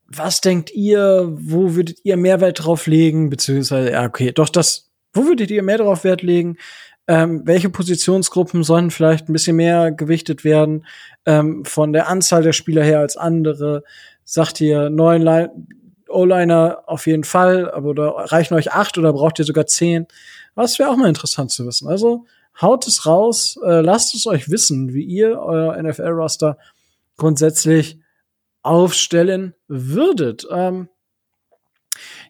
was 0.06 0.42
denkt 0.42 0.70
ihr? 0.74 1.26
Wo 1.32 1.74
würdet 1.74 2.00
ihr 2.04 2.18
mehr 2.18 2.42
Wert 2.42 2.62
drauf 2.62 2.86
legen? 2.86 3.30
Beziehungsweise, 3.30 3.92
ja, 3.92 4.04
okay, 4.04 4.30
doch 4.30 4.50
das. 4.50 4.90
Wo 5.14 5.24
würdet 5.24 5.50
ihr 5.50 5.62
mehr 5.62 5.78
drauf 5.78 6.04
Wert 6.04 6.20
legen? 6.20 6.58
Ähm, 7.06 7.42
welche 7.46 7.70
Positionsgruppen 7.70 8.62
sollen 8.62 8.90
vielleicht 8.90 9.30
ein 9.30 9.32
bisschen 9.32 9.56
mehr 9.56 9.90
gewichtet 9.90 10.44
werden 10.44 10.84
ähm, 11.24 11.64
von 11.64 11.94
der 11.94 12.08
Anzahl 12.08 12.42
der 12.42 12.52
Spieler 12.52 12.84
her 12.84 12.98
als 12.98 13.16
andere? 13.16 13.84
Sagt 14.24 14.60
ihr 14.60 14.90
neun 14.90 15.26
O-Liner 16.08 16.82
auf 16.86 17.06
jeden 17.06 17.24
Fall, 17.24 17.70
aber 17.70 17.88
oder 17.88 18.08
reichen 18.08 18.52
euch 18.52 18.70
acht 18.72 18.98
oder 18.98 19.14
braucht 19.14 19.38
ihr 19.38 19.46
sogar 19.46 19.64
zehn? 19.64 20.06
Das 20.62 20.78
wäre 20.78 20.90
auch 20.90 20.96
mal 20.96 21.08
interessant 21.08 21.50
zu 21.50 21.66
wissen. 21.66 21.88
Also 21.88 22.26
haut 22.60 22.86
es 22.86 23.06
raus, 23.06 23.58
äh, 23.64 23.80
lasst 23.80 24.14
es 24.14 24.26
euch 24.26 24.50
wissen, 24.50 24.92
wie 24.92 25.04
ihr 25.04 25.38
euer 25.38 25.80
NFL-Roster 25.80 26.58
grundsätzlich 27.16 28.00
aufstellen 28.62 29.54
würdet. 29.68 30.46
Ähm, 30.50 30.88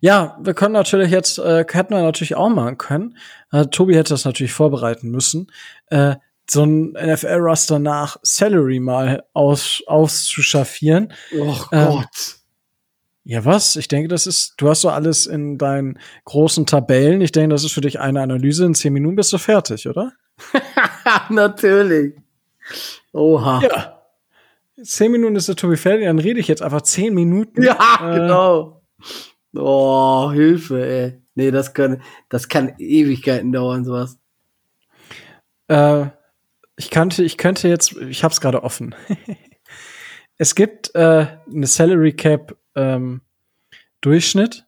ja, 0.01 0.39
wir 0.41 0.55
können 0.55 0.75
natürlich 0.75 1.11
jetzt, 1.11 1.39
äh, 1.39 1.65
hätten 1.71 1.95
wir 1.95 2.03
natürlich 2.03 2.37
auch 2.37 2.49
machen 2.49 2.79
können. 2.79 3.17
Äh, 3.53 3.67
Tobi 3.67 3.97
hätte 3.97 4.15
das 4.15 4.25
natürlich 4.25 4.53
vorbereiten 4.53 5.11
müssen. 5.11 5.51
Äh, 5.87 6.17
so 6.51 6.65
ein 6.65 6.93
NFL-Roster 6.93 7.79
nach 7.79 8.17
Salary 8.23 8.81
mal 8.81 9.25
aus, 9.35 9.83
auszuschaffieren. 9.87 11.13
Oh 11.39 11.57
Gott. 11.71 12.38
Ja, 13.29 13.45
was? 13.45 13.77
Ich 13.77 13.89
denke, 13.89 14.09
das 14.09 14.27
ist, 14.27 14.55
du 14.57 14.71
hast 14.71 14.81
so 14.81 14.89
alles 14.89 15.27
in 15.27 15.59
deinen 15.59 15.99
großen 16.25 16.65
Tabellen. 16.65 17.21
Ich 17.21 17.31
denke, 17.31 17.51
das 17.51 17.63
ist 17.63 17.73
für 17.73 17.83
dich 17.83 18.01
eine 18.01 18.23
Analyse. 18.23 18.65
In 18.65 18.75
zehn 18.75 18.95
Minuten 18.95 19.17
bist 19.17 19.31
du 19.35 19.37
fertig, 19.37 19.87
oder? 19.87 20.15
Natürlich. 21.29 22.15
Oha. 23.13 23.61
Ja. 23.61 24.03
Zehn 24.83 25.13
Minuten 25.13 25.37
ist 25.37 25.47
der 25.47 25.57
Tobi 25.57 25.77
fertig, 25.77 26.07
dann 26.07 26.19
rede 26.19 26.41
ich 26.41 26.49
jetzt 26.49 26.63
einfach 26.63 26.81
zehn 26.81 27.13
Minuten. 27.13 27.63
Ja, 27.63 27.99
äh, 28.01 28.15
genau. 28.15 28.81
Oh, 29.55 30.31
Hilfe, 30.33 30.87
ey. 30.87 31.23
Nee, 31.35 31.51
das 31.51 31.75
kann, 31.75 32.01
das 32.31 32.49
kann 32.49 32.77
Ewigkeiten 32.79 33.53
dauern, 33.53 33.85
sowas. 33.85 34.19
Äh, 35.67 36.07
ich 36.77 36.89
könnte, 36.89 37.23
ich 37.25 37.37
könnte 37.37 37.69
jetzt, 37.69 37.93
ich 37.93 38.25
hab's 38.25 38.41
gerade 38.41 38.63
offen. 38.63 38.95
es 40.39 40.55
gibt 40.55 40.95
äh, 40.95 41.27
eine 41.47 41.67
Salary 41.67 42.15
Cap 42.15 42.57
ähm, 42.79 43.21
Durchschnitt 44.01 44.67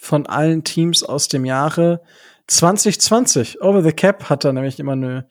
von 0.00 0.26
allen 0.26 0.64
Teams 0.64 1.02
aus 1.02 1.28
dem 1.28 1.44
Jahre 1.44 2.02
2020, 2.46 3.62
Over 3.62 3.82
the 3.82 3.92
Cap 3.92 4.28
hat 4.28 4.44
da 4.44 4.52
nämlich 4.52 4.78
immer 4.78 4.92
eine, 4.92 5.26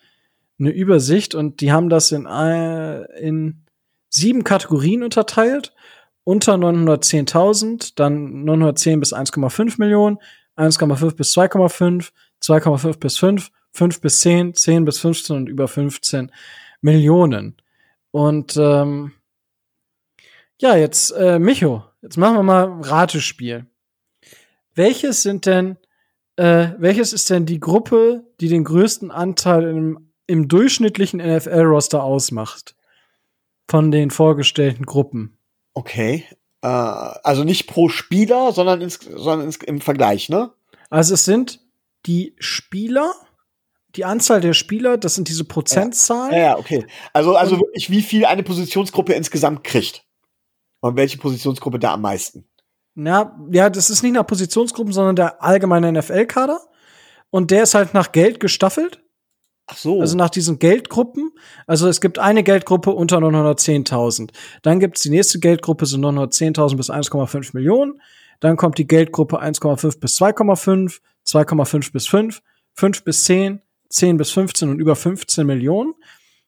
eine 0.59 0.71
Übersicht 0.71 1.35
und 1.35 1.61
die 1.61 1.71
haben 1.71 1.89
das 1.89 2.11
in, 2.11 2.25
äh, 2.25 3.03
in 3.19 3.63
sieben 4.09 4.43
Kategorien 4.43 5.03
unterteilt. 5.03 5.73
Unter 6.25 6.53
910.000, 6.53 7.93
dann 7.95 8.45
910 8.45 8.99
bis 8.99 9.13
1,5 9.13 9.75
Millionen, 9.77 10.19
1,5 10.55 11.15
bis 11.15 11.35
2,5, 11.35 12.11
2,5 12.41 12.97
bis 12.97 13.17
5, 13.17 13.51
5 13.73 14.01
bis 14.01 14.19
10, 14.21 14.53
10 14.53 14.85
bis 14.85 14.99
15 14.99 15.35
und 15.35 15.49
über 15.49 15.67
15 15.67 16.31
Millionen. 16.81 17.57
Und 18.11 18.55
ähm, 18.57 19.11
ja, 20.61 20.77
jetzt, 20.77 21.11
äh, 21.11 21.39
Micho, 21.39 21.83
jetzt 22.03 22.17
machen 22.17 22.35
wir 22.35 22.43
mal 22.43 22.81
Ratespiel. 22.81 23.65
Welches 24.75 25.23
sind 25.23 25.45
denn, 25.45 25.77
äh, 26.35 26.69
welches 26.77 27.13
ist 27.13 27.29
denn 27.29 27.45
die 27.45 27.59
Gruppe, 27.59 28.23
die 28.39 28.49
den 28.49 28.63
größten 28.63 29.09
Anteil 29.09 29.63
im, 29.63 30.11
im 30.27 30.47
durchschnittlichen 30.47 31.19
NFL-Roster 31.19 32.03
ausmacht? 32.03 32.75
Von 33.69 33.91
den 33.91 34.11
vorgestellten 34.11 34.85
Gruppen. 34.85 35.37
Okay. 35.73 36.25
Äh, 36.61 36.67
also 36.67 37.43
nicht 37.43 37.67
pro 37.67 37.87
Spieler, 37.89 38.51
sondern, 38.51 38.81
ins, 38.81 38.99
sondern 38.99 39.47
ins, 39.47 39.57
im 39.57 39.79
Vergleich, 39.79 40.29
ne? 40.29 40.51
Also 40.89 41.13
es 41.13 41.25
sind 41.25 41.61
die 42.05 42.35
Spieler, 42.39 43.13
die 43.95 44.05
Anzahl 44.05 44.41
der 44.41 44.53
Spieler, 44.53 44.97
das 44.97 45.15
sind 45.15 45.29
diese 45.29 45.45
Prozentzahlen. 45.45 46.33
Ja, 46.33 46.39
ja 46.39 46.57
okay. 46.57 46.85
Also, 47.13 47.35
also 47.35 47.57
wirklich, 47.59 47.89
wie 47.89 48.01
viel 48.01 48.25
eine 48.25 48.43
Positionsgruppe 48.43 49.13
insgesamt 49.13 49.63
kriegt. 49.63 50.03
Und 50.83 50.97
welche 50.97 51.17
Positionsgruppe 51.17 51.79
da 51.79 51.93
am 51.93 52.01
meisten? 52.01 52.43
Ja, 52.95 53.39
ja, 53.51 53.69
das 53.69 53.89
ist 53.89 54.03
nicht 54.03 54.11
nach 54.11 54.27
Positionsgruppen, 54.27 54.91
sondern 54.91 55.15
der 55.15 55.41
allgemeine 55.41 55.89
NFL-Kader. 55.93 56.59
Und 57.29 57.51
der 57.51 57.63
ist 57.63 57.73
halt 57.73 57.93
nach 57.93 58.11
Geld 58.11 58.41
gestaffelt. 58.41 59.01
Ach 59.65 59.77
so. 59.77 60.01
Also 60.01 60.17
nach 60.17 60.29
diesen 60.29 60.59
Geldgruppen. 60.59 61.31
Also 61.67 61.87
es 61.87 62.01
gibt 62.01 62.19
eine 62.19 62.43
Geldgruppe 62.43 62.91
unter 62.91 63.19
910.000. 63.19 64.31
Dann 64.61 64.81
gibt's 64.81 64.99
die 65.03 65.09
nächste 65.09 65.39
Geldgruppe, 65.39 65.85
so 65.85 65.95
910.000 65.95 66.75
bis 66.75 66.89
1,5 66.89 67.51
Millionen. 67.53 68.01
Dann 68.41 68.57
kommt 68.57 68.77
die 68.77 68.85
Geldgruppe 68.85 69.41
1,5 69.41 70.01
bis 70.01 70.19
2,5, 70.19 70.99
2,5 71.25 71.93
bis 71.93 72.07
5, 72.07 72.41
5 72.73 73.03
bis 73.05 73.23
10, 73.23 73.61
10 73.87 74.17
bis 74.17 74.31
15 74.31 74.69
und 74.69 74.79
über 74.81 74.97
15 74.97 75.47
Millionen. 75.47 75.93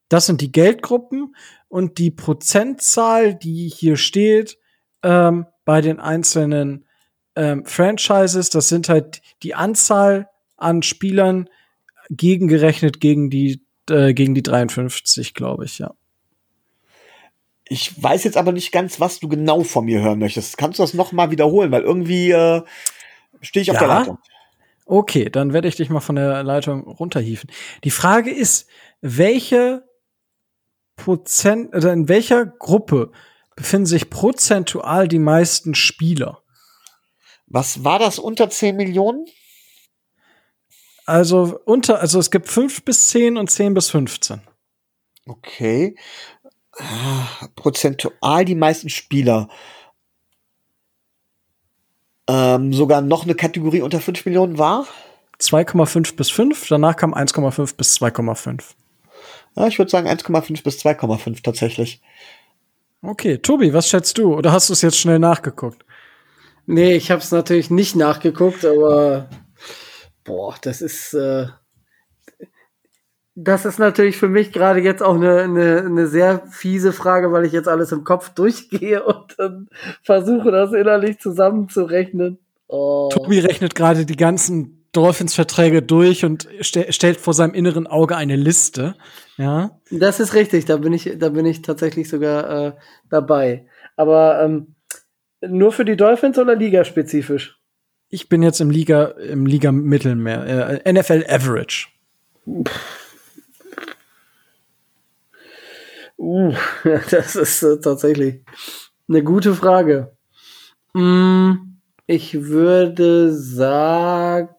Das 0.10 0.26
sind 0.26 0.42
die 0.42 0.52
Geldgruppen 0.52 1.36
und 1.68 1.98
die 1.98 2.12
Prozentzahl, 2.12 3.36
die 3.36 3.68
hier 3.70 3.98
steht 3.98 4.58
ähm, 5.04 5.46
bei 5.66 5.82
den 5.82 6.00
einzelnen 6.00 6.86
ähm, 7.36 7.66
Franchises, 7.66 8.50
das 8.50 8.70
sind 8.70 8.88
halt 8.88 9.22
die 9.44 9.56
Anzahl 9.56 10.30
an 10.58 10.84
Spielern 10.84 11.50
gegengerechnet 12.10 13.02
gegen 13.02 13.30
die 13.30 13.62
äh, 13.90 14.14
gegen 14.14 14.34
die 14.34 14.44
53, 14.44 15.34
glaube 15.34 15.66
ich, 15.66 15.80
ja. 15.80 15.94
Ich 17.68 18.02
weiß 18.02 18.24
jetzt 18.24 18.38
aber 18.38 18.52
nicht 18.52 18.72
ganz, 18.72 19.00
was 19.00 19.20
du 19.20 19.28
genau 19.28 19.64
von 19.64 19.86
mir 19.86 20.02
hören 20.02 20.20
möchtest. 20.20 20.58
Kannst 20.58 20.78
du 20.80 20.84
das 20.84 20.94
noch 20.94 21.12
mal 21.12 21.32
wiederholen, 21.32 21.72
weil 21.72 21.82
irgendwie 21.82 22.32
äh, 22.32 22.62
stehe 23.42 23.62
ich 23.64 23.72
auf 23.72 23.76
Ja? 23.76 23.88
der 23.88 23.88
Leitung. 23.88 24.20
Okay, 24.86 25.32
dann 25.32 25.52
werde 25.52 25.68
ich 25.68 25.76
dich 25.76 25.90
mal 25.90 26.00
von 26.00 26.16
der 26.16 26.44
Leitung 26.44 26.84
runterhieven. 26.88 27.50
Die 27.84 27.90
Frage 27.90 28.30
ist, 28.30 28.68
welche 29.02 29.84
Prozent 30.96 31.76
oder 31.76 31.94
in 31.94 32.08
welcher 32.08 32.46
Gruppe 32.46 33.12
befinden 33.56 33.86
sich 33.86 34.10
prozentual 34.10 35.08
die 35.08 35.20
meisten 35.20 35.76
Spieler? 35.76 36.42
Was 37.48 37.84
war 37.84 38.00
das 38.00 38.20
unter 38.20 38.50
10 38.50 38.76
Millionen? 38.76 39.26
Also 41.06 41.60
unter, 41.66 42.00
also 42.02 42.20
es 42.20 42.32
gibt 42.32 42.50
fünf 42.50 42.84
bis 42.84 43.10
zehn 43.10 43.38
und 43.38 43.52
zehn 43.52 43.74
bis 43.74 43.92
15. 43.92 44.42
Okay. 45.28 45.96
Ah, 46.78 47.48
Prozentual 47.56 48.44
die 48.46 48.56
meisten 48.56 48.90
Spieler. 48.90 49.50
Ähm, 52.28 52.74
sogar 52.74 53.02
noch 53.02 53.24
eine 53.24 53.36
Kategorie 53.36 53.82
unter 53.82 54.02
5 54.02 54.26
Millionen 54.26 54.58
war? 54.58 54.88
2,5 55.40 56.16
bis 56.16 56.32
5, 56.32 56.68
danach 56.70 56.96
kam 56.96 57.14
1,5 57.14 57.76
bis 57.76 57.96
2,5. 57.98 58.74
Ja, 59.56 59.68
ich 59.68 59.78
würde 59.78 59.92
sagen 59.92 60.08
1,5 60.08 60.64
bis 60.64 60.80
2,5 60.80 61.42
tatsächlich. 61.44 62.02
Okay, 63.02 63.38
Tobi, 63.38 63.74
was 63.74 63.90
schätzt 63.90 64.18
du? 64.18 64.36
Oder 64.36 64.52
hast 64.52 64.70
du 64.70 64.74
es 64.74 64.82
jetzt 64.82 64.98
schnell 64.98 65.20
nachgeguckt? 65.20 65.86
Nee, 66.66 66.96
ich 66.96 67.12
habe 67.12 67.22
es 67.22 67.32
natürlich 67.32 67.70
nicht 67.70 67.96
nachgeguckt, 67.96 68.66
aber 68.66 69.30
boah, 70.24 70.56
das 70.62 70.82
ist 70.82 71.14
äh, 71.14 71.48
das 73.36 73.66
ist 73.66 73.80
natürlich 73.80 74.16
für 74.16 74.30
mich 74.30 74.54
gerade 74.54 74.80
jetzt 74.80 75.04
auch 75.04 75.16
eine, 75.16 75.42
eine, 75.42 75.80
eine 75.80 76.08
sehr 76.08 76.48
fiese 76.50 76.94
Frage, 76.94 77.34
weil 77.34 77.46
ich 77.46 77.52
jetzt 77.52 77.68
alles 77.68 77.92
im 77.92 78.06
Kopf 78.06 78.30
durchgehe 78.30 79.04
und 79.04 79.36
dann 79.38 79.68
versuche, 80.04 80.52
das 80.52 80.72
innerlich 80.72 81.20
zusammenzurechnen. 81.20 82.40
Oh. 82.68 83.10
Tobi 83.12 83.40
rechnet 83.40 83.76
gerade 83.76 84.06
die 84.06 84.16
ganzen 84.16 84.86
Dolphins-Verträge 84.94 85.82
durch 85.82 86.24
und 86.24 86.48
ste 86.62 86.92
stellt 86.94 87.20
vor 87.20 87.34
seinem 87.34 87.54
inneren 87.54 87.86
Auge 87.86 88.16
eine 88.16 88.38
Liste. 88.38 88.96
Ja. 89.38 89.80
Das 89.92 90.20
ist 90.20 90.34
richtig, 90.34 90.66
da 90.66 90.78
bin 90.78 90.94
ich, 90.94 91.18
da 91.18 91.30
bin 91.30 91.46
ich 91.46 91.62
tatsächlich 91.62 92.10
sogar 92.10 92.68
äh, 92.68 92.74
dabei. 93.10 93.68
Aber 93.96 94.42
ähm, 94.42 94.76
nur 95.42 95.72
für 95.72 95.86
die 95.86 95.98
Dolphins 95.98 96.38
oder 96.38 96.56
ligaspezifisch? 96.56 97.60
Ich 98.10 98.30
bin 98.30 98.44
jetzt 98.44 98.62
im 98.62 98.70
Liga, 98.70 99.06
im 99.06 99.46
Liga 99.46 99.72
Mittelmeer, 99.72 100.86
äh, 100.86 100.94
NFL 100.94 101.26
Average. 101.28 101.88
Uh, 106.18 106.54
das 107.12 107.36
ist 107.36 107.64
äh, 107.64 107.80
tatsächlich 107.80 108.42
eine 109.10 109.24
gute 109.24 109.54
Frage. 109.54 110.16
Mm, 110.94 111.52
ich 112.08 112.44
würde 112.44 113.34
sagen, 113.34 114.50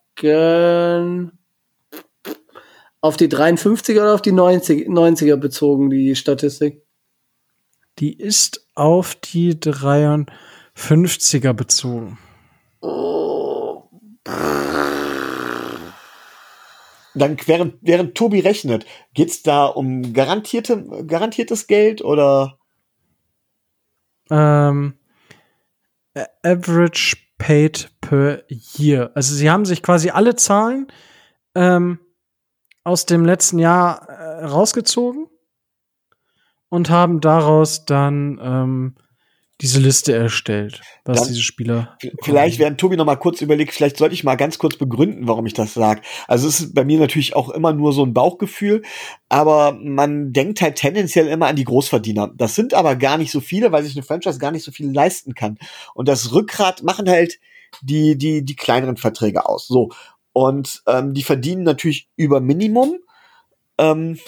auf 3.06 3.16
die 3.16 3.28
53er 3.28 4.00
oder 4.02 4.14
auf 4.14 4.22
die 4.22 4.32
90, 4.32 4.88
90er 4.88 5.36
bezogen, 5.36 5.90
die 5.90 6.16
Statistik. 6.16 6.82
Die 7.98 8.12
ist 8.12 8.66
auf 8.74 9.14
die 9.14 9.54
53er 9.54 11.52
bezogen. 11.52 12.18
Dann 17.14 17.38
während, 17.46 17.76
während 17.80 18.14
Tobi 18.14 18.40
rechnet, 18.40 18.84
geht's 19.14 19.42
da 19.42 19.64
um 19.64 20.12
garantierte, 20.12 21.04
garantiertes 21.06 21.66
Geld 21.66 22.02
oder? 22.02 22.58
Ähm, 24.28 24.98
average 26.42 27.16
paid 27.38 27.90
per 28.02 28.42
year. 28.48 29.12
Also 29.14 29.34
sie 29.34 29.48
haben 29.50 29.64
sich 29.64 29.82
quasi 29.82 30.10
alle 30.10 30.36
Zahlen 30.36 30.88
ähm, 31.54 32.00
aus 32.86 33.04
dem 33.04 33.24
letzten 33.24 33.58
Jahr 33.58 34.08
äh, 34.08 34.44
rausgezogen 34.44 35.26
und 36.68 36.88
haben 36.88 37.20
daraus 37.20 37.84
dann 37.84 38.38
ähm, 38.40 38.94
diese 39.60 39.80
Liste 39.80 40.14
erstellt, 40.14 40.82
was 41.04 41.18
Dann- 41.18 41.28
diese 41.28 41.42
Spieler. 41.42 41.98
Vielleicht, 42.22 42.60
während 42.60 42.78
Tobi 42.78 42.96
noch 42.96 43.04
mal 43.04 43.16
kurz 43.16 43.40
überlegt, 43.40 43.74
vielleicht 43.74 43.96
sollte 43.96 44.14
ich 44.14 44.22
mal 44.22 44.36
ganz 44.36 44.58
kurz 44.58 44.76
begründen, 44.76 45.26
warum 45.26 45.46
ich 45.46 45.52
das 45.52 45.74
sage. 45.74 46.02
Also 46.28 46.46
es 46.46 46.60
ist 46.60 46.74
bei 46.74 46.84
mir 46.84 47.00
natürlich 47.00 47.34
auch 47.34 47.48
immer 47.48 47.72
nur 47.72 47.92
so 47.92 48.04
ein 48.04 48.14
Bauchgefühl, 48.14 48.82
aber 49.28 49.72
man 49.72 50.32
denkt 50.32 50.60
halt 50.60 50.76
tendenziell 50.76 51.26
immer 51.26 51.48
an 51.48 51.56
die 51.56 51.64
Großverdiener. 51.64 52.34
Das 52.36 52.54
sind 52.54 52.72
aber 52.72 52.94
gar 52.94 53.18
nicht 53.18 53.32
so 53.32 53.40
viele, 53.40 53.72
weil 53.72 53.82
sich 53.82 53.96
eine 53.96 54.04
Franchise 54.04 54.38
gar 54.38 54.52
nicht 54.52 54.64
so 54.64 54.70
viel 54.70 54.92
leisten 54.92 55.34
kann. 55.34 55.58
Und 55.94 56.06
das 56.06 56.32
Rückgrat 56.32 56.84
machen 56.84 57.08
halt 57.08 57.40
die, 57.82 58.16
die, 58.16 58.44
die 58.44 58.56
kleineren 58.56 58.96
Verträge 58.96 59.44
aus. 59.46 59.66
So. 59.66 59.90
Und 60.36 60.82
ähm, 60.86 61.14
die 61.14 61.22
verdienen 61.22 61.62
natürlich 61.62 62.10
über 62.14 62.40
Minimum. 62.40 62.98
Ähm, 63.78 64.18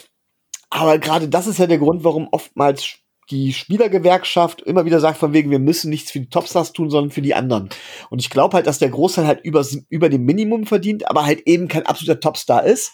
aber 0.70 0.98
gerade 0.98 1.28
das 1.28 1.47
ist 1.47 1.59
ja 1.59 1.66
der 1.66 1.76
Grund, 1.76 2.02
warum 2.02 2.28
oftmals 2.32 2.94
die 3.28 3.52
Spielergewerkschaft 3.52 4.62
immer 4.62 4.86
wieder 4.86 5.01
sagt, 5.01 5.18
von 5.18 5.35
wegen, 5.35 5.51
wir 5.51 5.59
müssen 5.59 5.90
nichts 5.90 6.10
für 6.10 6.20
die 6.20 6.30
Topstars 6.30 6.72
tun, 6.72 6.89
sondern 6.89 7.10
für 7.10 7.20
die 7.20 7.35
anderen. 7.35 7.68
Und 8.09 8.20
ich 8.20 8.30
glaube 8.30 8.56
halt, 8.56 8.66
dass 8.66 8.78
der 8.78 8.89
Großteil 8.89 9.26
halt 9.26 9.44
über, 9.44 9.62
über 9.90 10.09
dem 10.09 10.24
Minimum 10.24 10.64
verdient, 10.64 11.10
aber 11.10 11.26
halt 11.26 11.43
eben 11.47 11.68
kein 11.68 11.85
absoluter 11.85 12.20
Topstar 12.20 12.64
ist. 12.64 12.93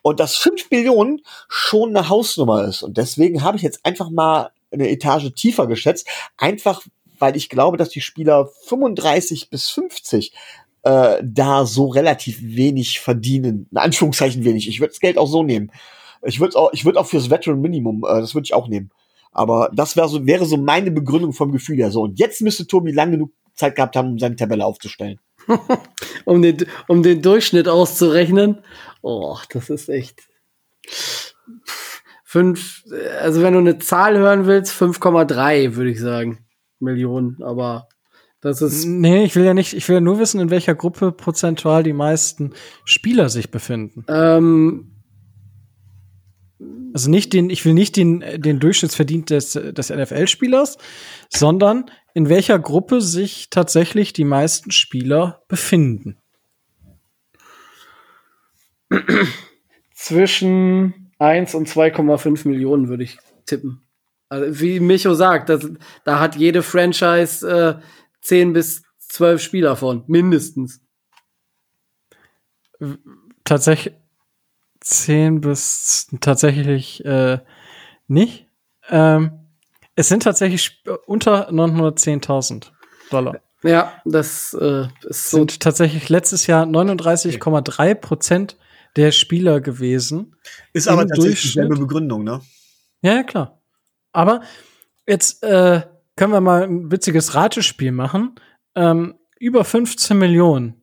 Und 0.00 0.18
dass 0.18 0.36
5 0.36 0.70
Millionen 0.70 1.20
schon 1.50 1.94
eine 1.94 2.08
Hausnummer 2.08 2.64
ist. 2.64 2.82
Und 2.82 2.96
deswegen 2.96 3.42
habe 3.42 3.58
ich 3.58 3.62
jetzt 3.62 3.84
einfach 3.84 4.08
mal 4.08 4.52
eine 4.70 4.88
Etage 4.88 5.34
tiefer 5.34 5.66
geschätzt. 5.66 6.08
Einfach, 6.38 6.80
weil 7.18 7.36
ich 7.36 7.50
glaube, 7.50 7.76
dass 7.76 7.90
die 7.90 8.00
Spieler 8.00 8.48
35 8.68 9.50
bis 9.50 9.68
50 9.68 10.32
äh, 10.82 11.22
da 11.22 11.66
so 11.66 11.86
relativ 11.88 12.40
wenig 12.42 13.00
verdienen. 13.00 13.68
In 13.70 13.78
Anführungszeichen 13.78 14.44
wenig. 14.44 14.68
Ich 14.68 14.80
würde 14.80 14.92
das 14.92 15.00
Geld 15.00 15.18
auch 15.18 15.26
so 15.26 15.42
nehmen. 15.42 15.70
Ich 16.22 16.40
würde 16.40 16.56
auch, 16.56 16.72
ich 16.72 16.86
auch 16.86 17.06
fürs 17.06 17.30
Veteran 17.30 17.60
Minimum, 17.60 18.04
äh, 18.04 18.20
das 18.20 18.34
würde 18.34 18.46
ich 18.46 18.54
auch 18.54 18.68
nehmen. 18.68 18.90
Aber 19.32 19.70
das 19.72 19.96
wäre 19.96 20.08
so, 20.08 20.26
wäre 20.26 20.46
so 20.46 20.56
meine 20.56 20.90
Begründung 20.90 21.32
vom 21.32 21.52
Gefühl 21.52 21.76
her 21.76 21.90
so. 21.90 22.02
Und 22.02 22.18
jetzt 22.18 22.40
müsste 22.40 22.66
Tobi 22.66 22.92
lang 22.92 23.12
genug 23.12 23.30
Zeit 23.54 23.76
gehabt 23.76 23.96
haben, 23.96 24.12
um 24.12 24.18
seine 24.18 24.36
Tabelle 24.36 24.64
aufzustellen. 24.64 25.20
um, 26.24 26.42
den, 26.42 26.66
um 26.86 27.02
den 27.02 27.22
Durchschnitt 27.22 27.68
auszurechnen. 27.68 28.58
Oh, 29.02 29.36
das 29.50 29.70
ist 29.70 29.88
echt. 29.88 30.22
Fünf, 32.24 32.84
also 33.20 33.42
wenn 33.42 33.54
du 33.54 33.60
eine 33.60 33.78
Zahl 33.78 34.16
hören 34.18 34.46
willst, 34.46 34.72
5,3 34.72 35.76
würde 35.76 35.90
ich 35.90 36.00
sagen. 36.00 36.44
Millionen, 36.80 37.42
aber 37.42 37.87
das 38.40 38.62
ist. 38.62 38.84
Nee, 38.84 39.24
ich 39.24 39.34
will 39.36 39.44
ja 39.44 39.54
nicht, 39.54 39.74
ich 39.74 39.88
will 39.88 39.94
ja 39.94 40.00
nur 40.00 40.18
wissen, 40.18 40.40
in 40.40 40.50
welcher 40.50 40.74
Gruppe 40.74 41.12
prozentual 41.12 41.82
die 41.82 41.92
meisten 41.92 42.52
Spieler 42.84 43.28
sich 43.28 43.50
befinden. 43.50 44.04
Ähm, 44.08 44.92
Also 46.94 47.10
nicht 47.10 47.32
den, 47.32 47.50
ich 47.50 47.64
will 47.64 47.74
nicht 47.74 47.96
den, 47.96 48.24
den 48.36 48.60
Durchschnittsverdienst 48.60 49.30
des, 49.30 49.52
des 49.52 49.90
NFL-Spielers, 49.90 50.78
sondern 51.28 51.90
in 52.14 52.28
welcher 52.28 52.58
Gruppe 52.58 53.00
sich 53.00 53.50
tatsächlich 53.50 54.12
die 54.12 54.24
meisten 54.24 54.70
Spieler 54.70 55.42
befinden. 55.48 56.16
zwischen 59.94 61.12
1 61.18 61.54
und 61.54 61.68
2,5 61.68 62.48
Millionen 62.48 62.88
würde 62.88 63.04
ich 63.04 63.18
tippen. 63.46 63.82
Also 64.28 64.60
wie 64.60 64.80
Micho 64.80 65.14
sagt, 65.14 65.48
das, 65.48 65.68
da 66.04 66.20
hat 66.20 66.36
jede 66.36 66.62
Franchise 66.62 67.48
äh, 67.48 67.82
10 68.22 68.52
bis 68.52 68.82
12 68.98 69.40
Spieler 69.40 69.76
von, 69.76 70.04
mindestens. 70.06 70.80
Tatsächlich 73.44 73.94
zehn 74.80 75.40
bis 75.40 76.08
tatsächlich 76.20 77.04
äh, 77.04 77.38
nicht. 78.06 78.46
Ähm, 78.88 79.48
es 79.94 80.08
sind 80.08 80.22
tatsächlich 80.22 80.82
unter 81.06 81.50
910.000 81.50 82.70
Dollar. 83.10 83.40
Ja, 83.62 84.00
das 84.04 84.54
äh, 84.54 84.86
ist 85.02 85.30
so. 85.30 85.38
Sind 85.38 85.60
tatsächlich 85.60 86.08
letztes 86.08 86.46
Jahr 86.46 86.64
39,3 86.64 87.94
Prozent 87.96 88.56
der 88.96 89.10
Spieler 89.12 89.60
gewesen. 89.60 90.36
Ist 90.72 90.88
aber 90.88 91.06
tatsächlich 91.06 91.42
dieselbe 91.42 91.76
Begründung, 91.76 92.22
ne? 92.22 92.40
Ja, 93.02 93.16
ja, 93.16 93.22
klar. 93.24 93.60
Aber 94.12 94.42
jetzt 95.06 95.42
äh, 95.42 95.82
können 96.18 96.32
wir 96.32 96.40
mal 96.40 96.64
ein 96.64 96.90
witziges 96.90 97.34
Ratespiel 97.34 97.92
machen. 97.92 98.34
Ähm, 98.74 99.14
über 99.38 99.64
15 99.64 100.18
Millionen. 100.18 100.82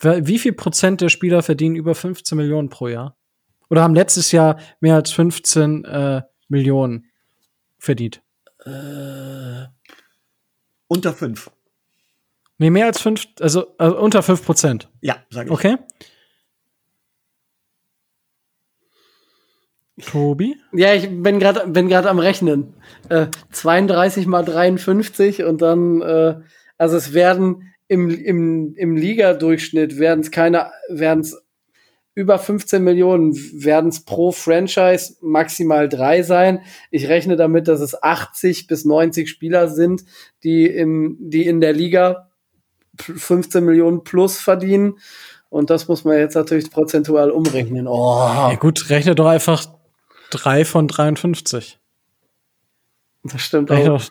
Wie 0.00 0.38
viel 0.38 0.52
Prozent 0.52 1.00
der 1.00 1.08
Spieler 1.08 1.42
verdienen 1.42 1.76
über 1.76 1.94
15 1.94 2.36
Millionen 2.36 2.68
pro 2.68 2.88
Jahr? 2.88 3.16
Oder 3.70 3.82
haben 3.82 3.94
letztes 3.94 4.32
Jahr 4.32 4.58
mehr 4.80 4.96
als 4.96 5.12
15 5.12 5.84
äh, 5.84 6.22
Millionen 6.48 7.06
verdient? 7.78 8.20
Äh, 8.66 9.66
Unter 10.88 11.12
fünf. 11.12 11.50
Nee, 12.58 12.70
mehr 12.70 12.86
als 12.86 13.00
fünf, 13.00 13.26
also, 13.40 13.76
also 13.78 13.98
unter 13.98 14.22
5 14.22 14.44
Prozent. 14.44 14.90
Ja, 15.00 15.16
sag 15.30 15.46
ich. 15.46 15.52
Okay. 15.52 15.76
Tobi? 20.02 20.56
ja, 20.72 20.92
ich 20.94 21.08
bin 21.08 21.38
gerade 21.38 21.68
bin 21.68 21.88
gerade 21.88 22.10
am 22.10 22.18
Rechnen. 22.18 22.74
Äh, 23.08 23.26
32 23.52 24.26
mal 24.26 24.44
53 24.44 25.44
und 25.44 25.62
dann, 25.62 26.02
äh, 26.02 26.34
also 26.78 26.96
es 26.96 27.14
werden 27.14 27.74
im, 27.86 28.10
im, 28.10 28.74
im 28.74 28.96
Liga-Durchschnitt 28.96 29.98
werden 29.98 30.20
es 30.20 30.30
keine, 30.30 30.70
werden 30.88 31.20
es 31.20 31.36
über 32.14 32.38
15 32.38 32.82
Millionen, 32.82 33.34
werden 33.34 33.90
es 33.90 34.04
pro 34.04 34.30
Franchise 34.30 35.16
maximal 35.20 35.88
drei 35.88 36.22
sein. 36.22 36.60
Ich 36.90 37.08
rechne 37.08 37.36
damit, 37.36 37.66
dass 37.66 37.80
es 37.80 38.00
80 38.00 38.66
bis 38.68 38.84
90 38.84 39.28
Spieler 39.28 39.68
sind, 39.68 40.04
die 40.44 40.66
im, 40.66 41.16
die 41.20 41.46
in 41.46 41.60
der 41.60 41.72
Liga 41.72 42.30
15 43.00 43.64
Millionen 43.64 44.04
plus 44.04 44.38
verdienen. 44.38 44.98
Und 45.48 45.70
das 45.70 45.88
muss 45.88 46.04
man 46.04 46.18
jetzt 46.18 46.34
natürlich 46.34 46.70
prozentual 46.70 47.30
umrechnen. 47.30 47.86
Oh. 47.88 48.16
Ja 48.16 48.56
gut, 48.56 48.90
rechne 48.90 49.14
doch 49.14 49.26
einfach 49.26 49.66
drei 50.34 50.64
von 50.64 50.88
53. 50.88 51.78
Das 53.24 53.40
stimmt 53.40 53.70
Rechne 53.70 53.92
auch. 53.94 54.00
doch, 54.02 54.10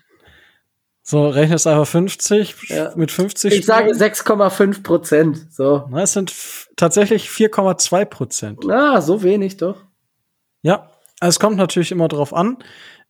so, 1.06 1.28
rechnest 1.28 1.68
einfach 1.68 1.86
50 1.88 2.56
Ja. 2.70 2.94
mit 2.95 3.12
50 3.12 3.54
Ich 3.54 3.66
sage 3.66 3.90
Spielern. 3.94 4.12
6,5 4.50 4.84
Prozent. 4.84 5.48
So. 5.54 5.86
Na, 5.90 6.04
es 6.04 6.14
sind 6.14 6.34
tatsächlich 6.78 7.28
4,2 7.30 8.06
Prozent. 8.06 8.60
Na, 8.66 9.02
so 9.02 9.22
wenig 9.22 9.58
doch. 9.58 9.84
Ja, 10.62 10.90
also 11.20 11.30
es 11.36 11.40
kommt 11.41 11.58
natürlich 11.58 11.91
immer 11.91 12.08
drauf 12.08 12.34
an. 12.34 12.58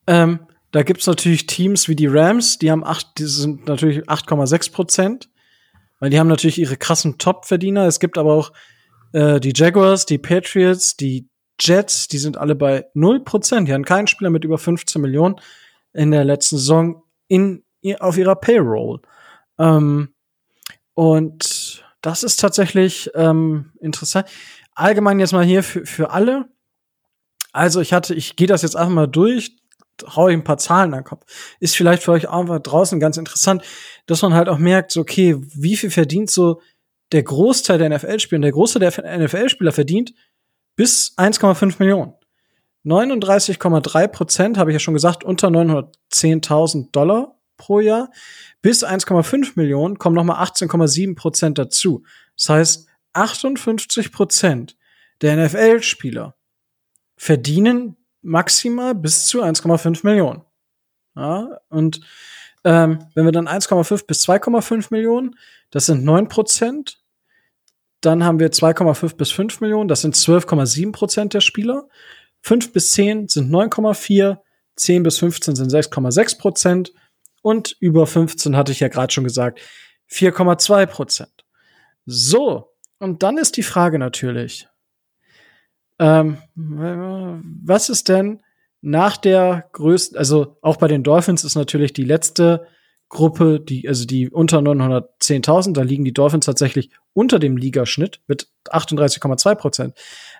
Ähm, 0.07 0.39
da 0.71 0.81
gibt's 0.81 1.05
natürlich 1.05 1.45
Teams 1.45 1.87
wie 1.87 1.95
die 1.95 2.07
Rams, 2.07 2.57
die 2.57 2.71
haben 2.71 2.83
acht, 2.83 3.19
die 3.19 3.25
sind 3.25 3.67
natürlich 3.67 4.09
8,6 4.09 4.71
Prozent, 4.71 5.29
weil 5.99 6.09
die 6.09 6.19
haben 6.19 6.27
natürlich 6.27 6.57
ihre 6.57 6.77
krassen 6.77 7.19
Top-Verdiener. 7.19 7.85
Es 7.85 7.99
gibt 7.99 8.17
aber 8.17 8.33
auch 8.33 8.51
äh, 9.13 9.39
die 9.39 9.53
Jaguars, 9.55 10.07
die 10.07 10.17
Patriots, 10.17 10.97
die 10.97 11.29
Jets, 11.59 12.07
die 12.07 12.17
sind 12.17 12.37
alle 12.37 12.55
bei 12.55 12.85
0 12.93 13.23
Prozent. 13.23 13.67
Die 13.67 13.73
haben 13.73 13.85
keinen 13.85 14.07
Spieler 14.07 14.29
mit 14.29 14.43
über 14.43 14.57
15 14.57 15.01
Millionen 15.01 15.35
in 15.93 16.11
der 16.11 16.23
letzten 16.23 16.57
Saison 16.57 17.03
in, 17.27 17.63
auf 17.99 18.17
ihrer 18.17 18.35
Payroll. 18.35 19.01
Ähm, 19.59 20.13
und 20.93 21.83
das 22.01 22.23
ist 22.23 22.39
tatsächlich 22.39 23.09
ähm, 23.15 23.71
interessant. 23.79 24.27
Allgemein 24.75 25.19
jetzt 25.19 25.33
mal 25.33 25.45
hier 25.45 25.63
für, 25.63 25.85
für 25.85 26.11
alle. 26.11 26.49
Also 27.51 27.81
ich 27.81 27.93
hatte, 27.93 28.15
ich 28.15 28.35
gehe 28.35 28.47
das 28.47 28.63
jetzt 28.63 28.75
einfach 28.75 28.93
mal 28.93 29.07
durch, 29.07 29.55
hau 30.15 30.27
ich 30.27 30.33
ein 30.33 30.43
paar 30.43 30.57
Zahlen 30.57 30.91
in 30.91 30.99
den 30.99 31.03
Kopf. 31.03 31.23
Ist 31.59 31.75
vielleicht 31.75 32.03
für 32.03 32.11
euch 32.11 32.29
einfach 32.29 32.59
draußen 32.59 32.99
ganz 32.99 33.17
interessant, 33.17 33.63
dass 34.07 34.21
man 34.21 34.33
halt 34.33 34.49
auch 34.49 34.57
merkt, 34.57 34.91
so, 34.91 35.01
okay, 35.01 35.37
wie 35.39 35.77
viel 35.77 35.91
verdient 35.91 36.31
so 36.31 36.61
der 37.11 37.23
Großteil 37.23 37.77
der 37.77 37.89
NFL-Spieler, 37.89 38.41
der 38.41 38.51
Großteil 38.51 38.79
der 38.79 39.19
NFL-Spieler 39.19 39.71
verdient 39.71 40.13
bis 40.75 41.15
1,5 41.17 41.75
Millionen. 41.79 42.13
39,3 42.85 44.07
Prozent, 44.07 44.57
habe 44.57 44.71
ich 44.71 44.75
ja 44.75 44.79
schon 44.79 44.93
gesagt, 44.93 45.23
unter 45.23 45.47
910.000 45.47 46.91
Dollar 46.91 47.39
pro 47.57 47.79
Jahr. 47.79 48.09
Bis 48.61 48.83
1,5 48.83 49.53
Millionen 49.55 49.97
kommen 49.97 50.15
nochmal 50.15 50.43
18,7 50.43 51.15
Prozent 51.15 51.57
dazu. 51.57 52.03
Das 52.35 52.49
heißt, 52.49 52.87
58 53.13 54.11
Prozent 54.11 54.77
der 55.21 55.37
NFL-Spieler 55.37 56.35
verdienen 57.15 57.95
maximal 58.21 58.95
bis 58.95 59.27
zu 59.27 59.43
1,5 59.43 60.05
Millionen. 60.05 60.43
Ja, 61.15 61.59
und 61.69 62.01
ähm, 62.63 63.05
wenn 63.13 63.25
wir 63.25 63.31
dann 63.31 63.47
1,5 63.47 64.07
bis 64.07 64.27
2,5 64.27 64.87
Millionen, 64.89 65.35
das 65.69 65.85
sind 65.85 66.03
9 66.03 66.27
Prozent. 66.27 67.02
Dann 68.03 68.25
haben 68.25 68.41
wir 68.41 68.51
2,5 68.51 69.15
bis 69.15 69.31
5 69.31 69.61
Millionen, 69.61 69.87
das 69.87 70.01
sind 70.01 70.13
12,7 70.13 70.91
Prozent 70.91 71.33
der 71.33 71.39
Spieler. 71.39 71.87
5 72.41 72.73
bis 72.73 72.91
10 72.91 73.29
sind 73.29 73.49
9,4, 73.49 74.39
10 74.75 75.03
bis 75.03 75.19
15 75.19 75.55
sind 75.55 75.71
6,6 75.71 76.37
Prozent 76.37 76.93
und 77.41 77.77
über 77.79 78.05
15 78.05 78.57
hatte 78.57 78.73
ich 78.73 78.81
ja 78.81 78.89
gerade 78.89 79.13
schon 79.13 79.23
gesagt, 79.23 79.61
4,2 80.11 80.85
Prozent. 80.85 81.45
So, 82.05 82.73
und 82.99 83.23
dann 83.23 83.37
ist 83.37 83.55
die 83.55 83.63
Frage 83.63 83.97
natürlich, 83.99 84.67
ähm, 85.97 86.39
was 86.55 87.87
ist 87.87 88.09
denn 88.09 88.41
nach 88.81 89.15
der 89.15 89.69
größten, 89.71 90.17
also 90.17 90.57
auch 90.61 90.75
bei 90.75 90.89
den 90.89 91.03
Dolphins 91.03 91.45
ist 91.45 91.55
natürlich 91.55 91.93
die 91.93 92.03
letzte 92.03 92.67
Gruppe, 93.13 93.59
die, 93.59 93.87
also 93.87 94.05
die 94.05 94.29
unter 94.29 94.57
910.000, 94.57 95.73
da 95.73 95.83
liegen 95.83 96.03
die 96.03 96.13
Dolphins 96.13 96.47
tatsächlich 96.47 96.89
unter 97.13 97.37
dem 97.37 97.55
Ligaschnitt 97.55 98.21
mit 98.27 98.49
38,2 98.65 99.55
Prozent. 99.55 99.97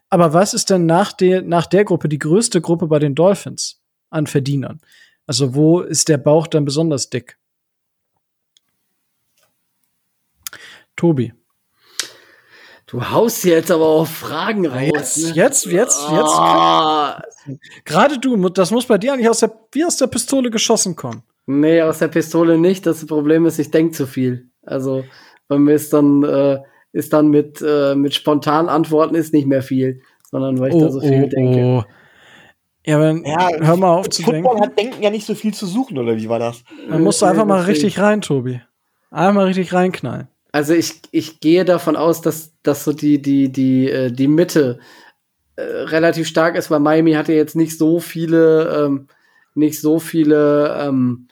Aber 0.10 0.34
was 0.34 0.54
ist 0.54 0.72
denn 0.72 0.86
nach 0.88 1.14
der, 1.14 1.44
nach 1.44 1.68
der 1.68 1.86
Gruppe 1.86 2.10
die 2.10 2.20
größte 2.20 2.62
Gruppe 2.62 2.88
bei 2.88 3.00
den 3.00 3.16
Dolphins 3.16 3.80
an 4.10 4.28
Verdienern? 4.28 4.82
Also 5.28 5.54
wo 5.54 5.82
ist 5.82 6.10
der 6.10 6.18
Bauch 6.18 6.48
dann 6.48 6.66
besonders 6.66 7.10
dick? 7.10 7.38
Tobi. 10.96 11.34
Du 12.88 13.10
haust 13.10 13.44
jetzt 13.44 13.72
aber 13.72 13.86
auch 13.86 14.08
Fragen 14.08 14.66
raus. 14.66 14.82
Jetzt, 14.94 15.18
ne? 15.18 15.34
jetzt, 15.34 15.66
jetzt, 15.66 16.02
jetzt. 16.12 16.12
Ah, 16.12 17.24
Gerade 17.86 18.20
du, 18.20 18.50
das 18.50 18.72
muss 18.72 18.86
bei 18.86 18.98
dir 18.98 19.14
eigentlich 19.14 19.30
aus 19.30 19.40
der, 19.40 19.52
wie 19.72 19.86
aus 19.86 19.98
der 19.98 20.08
Pistole 20.08 20.50
geschossen 20.52 20.96
kommen. 20.96 21.24
Nee, 21.46 21.82
aus 21.82 22.00
der 22.00 22.08
Pistole 22.08 22.58
nicht. 22.58 22.86
Das 22.86 23.06
Problem 23.06 23.46
ist, 23.46 23.60
ich 23.60 23.72
denke 23.72 23.94
zu 23.94 24.08
viel. 24.08 24.50
Also 24.64 25.04
bei 25.48 25.58
mir 25.58 25.76
ist 25.76 25.94
dann, 25.94 26.24
äh, 26.24 26.60
ist 26.94 27.14
dann 27.14 27.30
mit, 27.30 27.64
äh, 27.66 27.96
mit 27.96 28.14
spontan 28.14 28.70
Antworten 28.70 29.16
ist 29.16 29.34
nicht 29.34 29.48
mehr 29.48 29.62
viel, 29.62 30.02
sondern 30.30 30.60
weil 30.60 30.74
ich 30.74 30.80
da 30.80 30.90
so 30.90 31.00
viel 31.00 31.28
denke. 31.28 31.86
Ja, 32.86 32.98
aber 32.98 33.20
Ja, 33.26 33.50
hör 33.60 33.78
mal 33.78 33.92
auf 33.96 34.10
zu 34.10 34.24
Football 34.24 34.44
denken. 34.44 34.62
hat 34.62 34.80
Denken 34.80 35.04
ja 35.04 35.10
nicht 35.10 35.26
so 35.26 35.36
viel 35.36 35.54
zu 35.54 35.66
suchen, 35.66 35.98
oder 35.98 36.18
wie 36.18 36.28
war 36.30 36.40
das? 36.40 36.64
Dann 36.90 37.02
musst 37.02 37.22
du 37.22 37.26
einfach 37.26 37.46
mal 37.46 37.62
richtig 37.62 38.00
rein, 38.00 38.22
Tobi. 38.22 38.62
Einmal 39.10 39.46
richtig 39.46 39.74
reinknallen. 39.74 40.28
Also 40.52 40.74
ich, 40.74 41.02
ich 41.12 41.40
gehe 41.40 41.66
davon 41.66 41.96
aus, 41.96 42.22
dass, 42.22 42.54
dass 42.62 42.84
so 42.84 42.94
die, 42.94 43.22
die, 43.22 43.52
die, 43.52 43.90
äh, 43.90 44.12
die 44.12 44.28
Mitte 44.28 44.80
äh, 45.56 45.62
relativ 45.64 46.28
stark 46.28 46.56
ist, 46.56 46.70
weil 46.70 46.80
Miami 46.80 47.14
hatte 47.14 47.34
jetzt 47.34 47.56
nicht 47.56 47.78
so 47.78 48.00
viele, 48.00 48.86
ähm, 48.86 49.08
nicht 49.56 49.80
so 49.80 50.00
viele 50.00 50.76
ähm, 50.80 51.28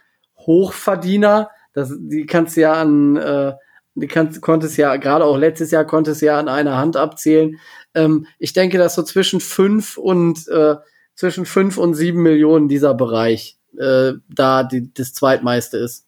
Hochverdiener. 0.51 1.49
Das, 1.73 1.93
die 1.97 2.25
kannst 2.25 2.57
du 2.57 2.61
ja 2.61 2.73
an, 2.73 3.15
äh, 3.15 3.53
Die 3.95 4.07
kannst, 4.07 4.41
konntest 4.41 4.77
ja, 4.77 4.95
gerade 4.97 5.25
auch 5.25 5.37
letztes 5.37 5.71
Jahr 5.71 5.85
konntest 5.85 6.21
ja 6.21 6.39
an 6.39 6.49
einer 6.49 6.77
Hand 6.77 6.97
abzählen. 6.97 7.57
Ähm, 7.93 8.25
ich 8.39 8.53
denke, 8.53 8.77
dass 8.77 8.95
so 8.95 9.03
zwischen 9.03 9.39
fünf 9.39 9.97
und 9.97 10.47
äh, 10.47 10.75
zwischen 11.15 11.45
fünf 11.45 11.77
und 11.77 11.93
sieben 11.93 12.21
Millionen 12.23 12.67
dieser 12.67 12.93
Bereich 12.93 13.57
äh, 13.77 14.13
da 14.29 14.63
die, 14.63 14.93
das 14.93 15.13
zweitmeiste 15.13 15.77
ist. 15.77 16.05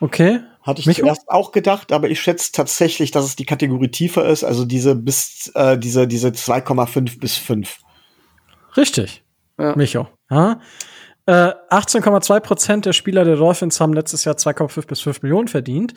Okay. 0.00 0.40
Hatte 0.62 0.80
ich 0.80 0.86
Micho? 0.86 1.02
zuerst 1.02 1.28
auch 1.28 1.50
gedacht, 1.50 1.90
aber 1.92 2.08
ich 2.08 2.20
schätze 2.20 2.52
tatsächlich, 2.52 3.10
dass 3.10 3.24
es 3.24 3.34
die 3.34 3.46
Kategorie 3.46 3.88
tiefer 3.88 4.26
ist, 4.28 4.44
also 4.44 4.64
diese 4.64 4.94
bis 4.94 5.50
äh, 5.54 5.76
diese 5.76 6.06
diese 6.06 6.28
2,5 6.28 7.18
bis 7.18 7.36
5. 7.36 7.78
Richtig. 8.76 9.24
Ja. 9.58 9.74
Micho. 9.74 10.08
Ja. 10.30 10.60
Äh, 11.26 11.52
18,2 11.70 12.40
Prozent 12.40 12.86
der 12.86 12.92
Spieler 12.92 13.24
der 13.24 13.36
Dolphins 13.36 13.80
haben 13.80 13.92
letztes 13.92 14.24
Jahr 14.24 14.34
2,5 14.34 14.86
bis 14.86 15.00
5 15.00 15.22
Millionen 15.22 15.48
verdient. 15.48 15.94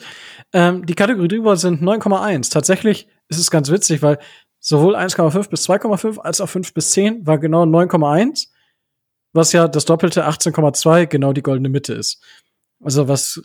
Ähm, 0.52 0.86
die 0.86 0.94
Kategorie 0.94 1.28
drüber 1.28 1.56
sind 1.56 1.82
9,1. 1.82 2.52
Tatsächlich 2.52 3.08
ist 3.28 3.38
es 3.38 3.50
ganz 3.50 3.70
witzig, 3.70 4.02
weil 4.02 4.18
sowohl 4.60 4.94
1,5 4.94 5.48
bis 5.48 5.68
2,5 5.68 6.18
als 6.18 6.40
auch 6.40 6.48
5 6.48 6.72
bis 6.74 6.90
10 6.90 7.26
war 7.26 7.38
genau 7.38 7.64
9,1, 7.64 8.48
was 9.32 9.52
ja 9.52 9.66
das 9.66 9.84
doppelte 9.84 10.26
18,2 10.28 11.06
genau 11.06 11.32
die 11.32 11.42
goldene 11.42 11.68
Mitte 11.68 11.94
ist. 11.94 12.22
Also 12.82 13.08
was 13.08 13.42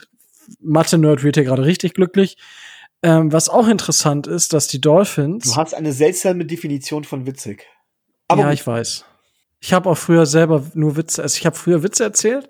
Mathe-Nerd 0.60 1.24
wird 1.24 1.36
hier 1.36 1.46
gerade 1.46 1.66
richtig 1.66 1.94
glücklich. 1.94 2.38
Ähm, 3.04 3.32
was 3.32 3.50
auch 3.50 3.68
interessant 3.68 4.28
ist, 4.28 4.54
dass 4.54 4.68
die 4.68 4.80
Dolphins 4.80 5.46
Du 5.46 5.56
hast 5.56 5.74
eine 5.74 5.92
seltsame 5.92 6.46
Definition 6.46 7.04
von 7.04 7.26
witzig. 7.26 7.66
Aber 8.28 8.44
ja, 8.44 8.52
ich 8.52 8.66
weiß. 8.66 9.06
Ich 9.62 9.74
habe 9.74 9.90
auch 9.90 9.98
früher 9.98 10.26
selber 10.26 10.64
nur 10.74 10.98
Witze, 10.98 11.22
also 11.22 11.38
ich 11.38 11.46
habe 11.46 11.56
früher 11.56 11.84
Witze 11.84 12.04
erzählt, 12.04 12.50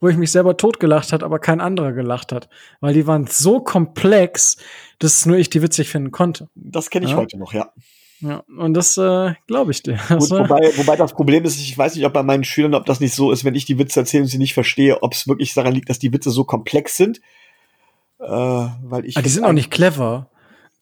wo 0.00 0.08
ich 0.08 0.16
mich 0.16 0.30
selber 0.32 0.56
totgelacht 0.56 1.12
hat, 1.12 1.22
aber 1.22 1.38
kein 1.38 1.60
anderer 1.60 1.92
gelacht 1.92 2.32
hat, 2.32 2.48
weil 2.80 2.94
die 2.94 3.06
waren 3.06 3.26
so 3.26 3.60
komplex, 3.60 4.56
dass 4.98 5.24
nur 5.24 5.38
ich 5.38 5.50
die 5.50 5.62
witzig 5.62 5.88
finden 5.88 6.10
konnte. 6.10 6.48
das 6.54 6.90
kenne 6.90 7.06
ich 7.06 7.12
Ja. 7.12 7.18
heute 7.18 7.38
noch, 7.38 7.52
ja. 7.52 7.72
Ja, 8.20 8.42
und 8.58 8.74
das 8.74 8.96
äh, 8.98 9.34
glaube 9.46 9.70
ich 9.70 9.82
dir. 9.84 9.96
Gut, 10.08 10.30
wobei, 10.30 10.72
wobei 10.76 10.96
das 10.96 11.12
Problem 11.12 11.44
ist, 11.44 11.60
ich 11.60 11.78
weiß 11.78 11.94
nicht, 11.94 12.04
ob 12.04 12.12
bei 12.12 12.24
meinen 12.24 12.42
Schülern, 12.42 12.74
ob 12.74 12.84
das 12.84 12.98
nicht 12.98 13.14
so 13.14 13.30
ist, 13.30 13.44
wenn 13.44 13.54
ich 13.54 13.64
die 13.64 13.78
Witze 13.78 14.00
erzähle 14.00 14.24
und 14.24 14.28
sie 14.28 14.38
nicht 14.38 14.54
verstehe, 14.54 15.02
ob 15.04 15.12
es 15.12 15.28
wirklich 15.28 15.54
daran 15.54 15.72
liegt, 15.72 15.88
dass 15.88 16.00
die 16.00 16.12
Witze 16.12 16.32
so 16.32 16.42
komplex 16.42 16.96
sind. 16.96 17.20
Äh, 18.18 18.26
weil 18.26 19.04
ich 19.04 19.16
aber 19.16 19.22
die 19.22 19.30
sind 19.30 19.44
auch 19.44 19.52
nicht 19.52 19.70
clever. 19.70 20.30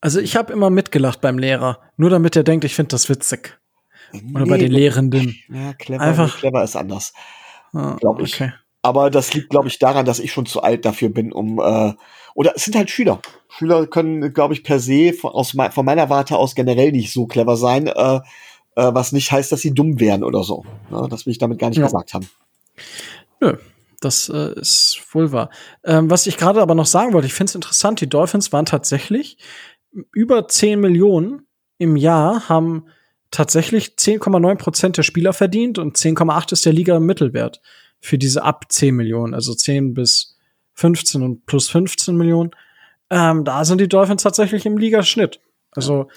Also 0.01 0.19
ich 0.21 0.35
habe 0.37 0.51
immer 0.53 0.71
mitgelacht 0.71 1.21
beim 1.21 1.39
Lehrer, 1.39 1.81
nur 1.99 2.09
damit 2.09 2.37
er 2.37 2.43
denkt, 2.43 2.65
ich 2.65 2.75
finde 2.75 2.89
das 2.91 3.11
witzig. 3.11 3.59
Oder 4.13 4.47
bei 4.47 4.57
Nee, 4.57 4.65
den 4.65 4.73
Lehrenden. 4.73 5.37
Ja, 5.49 5.73
clever, 5.75 6.03
Einfach- 6.03 6.39
clever 6.39 6.63
ist 6.65 6.77
anders. 6.77 7.13
Ah, 7.73 7.97
Glaub 8.01 8.21
ich. 8.21 8.35
Okay. 8.35 8.53
Aber 8.83 9.11
das 9.11 9.35
liegt, 9.35 9.51
glaube 9.51 9.69
ich, 9.69 9.79
daran, 9.79 10.07
dass 10.07 10.21
ich 10.21 10.33
schon 10.33 10.47
zu 10.47 10.63
alt 10.63 10.85
dafür 10.85 11.09
bin, 11.09 11.33
um 11.33 11.59
äh, 11.59 11.93
oder 12.35 12.53
es 12.55 12.65
sind 12.65 12.77
halt 12.77 12.91
Schüler. 12.91 13.21
Schüler 13.49 13.87
können, 13.87 14.33
glaube 14.33 14.55
ich, 14.55 14.63
per 14.63 14.79
se 14.79 15.13
von, 15.13 15.33
aus, 15.33 15.57
von 15.71 15.85
meiner 15.85 16.09
Warte 16.11 16.37
aus 16.37 16.55
generell 16.55 16.93
nicht 16.93 17.13
so 17.13 17.27
clever 17.27 17.57
sein, 17.57 17.87
äh, 17.89 18.17
äh, 18.17 18.21
was 18.95 19.11
nicht 19.13 19.33
heißt, 19.33 19.51
dass 19.51 19.61
sie 19.63 19.75
dumm 19.75 19.99
wären 19.99 20.23
oder 20.23 20.45
so. 20.45 20.65
Ja, 20.91 21.09
das 21.09 21.27
will 21.27 21.33
ich 21.33 21.39
damit 21.39 21.59
gar 21.59 21.69
nicht 21.71 21.79
Ja. 21.79 21.85
gesagt 21.87 22.15
haben. 22.15 22.29
Nö, 23.41 23.57
das 24.01 24.29
äh, 24.29 24.53
ist 24.61 25.01
wohl 25.13 25.33
wahr. 25.33 25.51
Ähm, 25.85 26.09
was 26.11 26.27
ich 26.27 26.37
gerade 26.37 26.61
aber 26.63 26.75
noch 26.75 26.87
sagen 26.87 27.13
wollte, 27.13 27.27
ich 27.27 27.35
finde 27.35 27.51
es 27.51 27.55
interessant, 27.55 28.01
die 28.01 28.09
Dolphins 28.09 28.53
waren 28.53 28.67
tatsächlich 28.67 29.39
über 30.13 30.47
10 30.47 30.79
Millionen 30.79 31.47
im 31.79 31.97
Jahr, 31.97 32.49
haben 32.49 32.87
tatsächlich 33.31 33.95
10,9 33.99 34.57
Prozent 34.57 34.97
der 34.97 35.03
Spieler 35.03 35.33
verdient 35.33 35.79
und 35.79 35.97
10,8 35.97 36.53
ist 36.53 36.67
der 36.67 36.73
Liga 36.73 36.97
im 36.97 37.07
Mittelwert 37.07 37.61
für 38.01 38.19
diese 38.19 38.43
ab 38.45 38.67
10 38.69 38.95
Millionen, 38.95 39.35
also 39.35 39.55
10 39.55 39.95
bis 39.95 40.37
15 40.75 41.23
und 41.23 41.47
plus 41.47 41.69
15 41.69 42.17
Millionen. 42.17 42.51
Ähm, 43.11 43.45
da 43.45 43.65
sind 43.65 43.81
die 43.81 43.89
Dolphins 43.89 44.23
tatsächlich 44.23 44.67
im 44.67 44.79
Ligaschnitt. 44.79 45.41
Also 45.71 46.09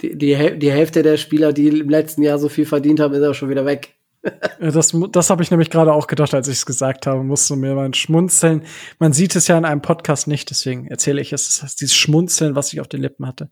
Die, 0.00 0.16
die, 0.16 0.58
die 0.58 0.70
Hälfte 0.70 1.02
der 1.02 1.16
Spieler, 1.16 1.52
die 1.52 1.68
im 1.68 1.88
letzten 1.88 2.22
Jahr 2.22 2.38
so 2.38 2.48
viel 2.48 2.66
verdient 2.66 3.00
haben, 3.00 3.14
ist 3.14 3.24
auch 3.24 3.34
schon 3.34 3.50
wieder 3.50 3.64
weg. 3.66 3.94
Das, 4.60 4.92
das 5.12 5.30
habe 5.30 5.42
ich 5.44 5.50
nämlich 5.52 5.70
gerade 5.70 5.92
auch 5.92 6.08
gedacht, 6.08 6.34
als 6.34 6.48
ich 6.48 6.56
es 6.56 6.66
gesagt 6.66 7.06
habe, 7.06 7.22
musste 7.22 7.54
mir 7.54 7.74
mal 7.76 7.94
schmunzeln. 7.94 8.64
Man 8.98 9.12
sieht 9.12 9.36
es 9.36 9.46
ja 9.46 9.56
in 9.56 9.64
einem 9.64 9.80
Podcast 9.80 10.26
nicht, 10.26 10.50
deswegen 10.50 10.88
erzähle 10.88 11.20
ich 11.20 11.32
es. 11.32 11.46
Das 11.46 11.62
heißt, 11.62 11.80
dieses 11.80 11.94
Schmunzeln, 11.94 12.56
was 12.56 12.72
ich 12.72 12.80
auf 12.80 12.88
den 12.88 13.00
Lippen 13.00 13.26
hatte. 13.26 13.48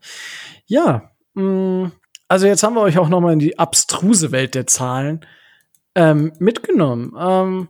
Ja, 0.65 1.11
mh, 1.35 1.91
also 2.27 2.47
jetzt 2.47 2.63
haben 2.63 2.75
wir 2.75 2.81
euch 2.81 2.97
auch 2.97 3.09
noch 3.09 3.21
mal 3.21 3.33
in 3.33 3.39
die 3.39 3.57
abstruse 3.57 4.31
Welt 4.31 4.55
der 4.55 4.67
Zahlen 4.67 5.25
ähm, 5.95 6.33
mitgenommen. 6.39 7.13
Ähm, 7.17 7.69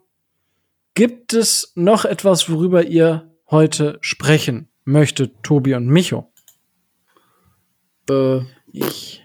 gibt 0.93 1.33
es 1.33 1.71
noch 1.75 2.05
etwas, 2.05 2.49
worüber 2.49 2.83
ihr 2.83 3.31
heute 3.49 3.97
sprechen 4.01 4.69
möchtet, 4.83 5.43
Tobi 5.43 5.75
und 5.75 5.87
Micho? 5.87 6.31
Äh, 8.09 8.39
Ich. 8.71 9.23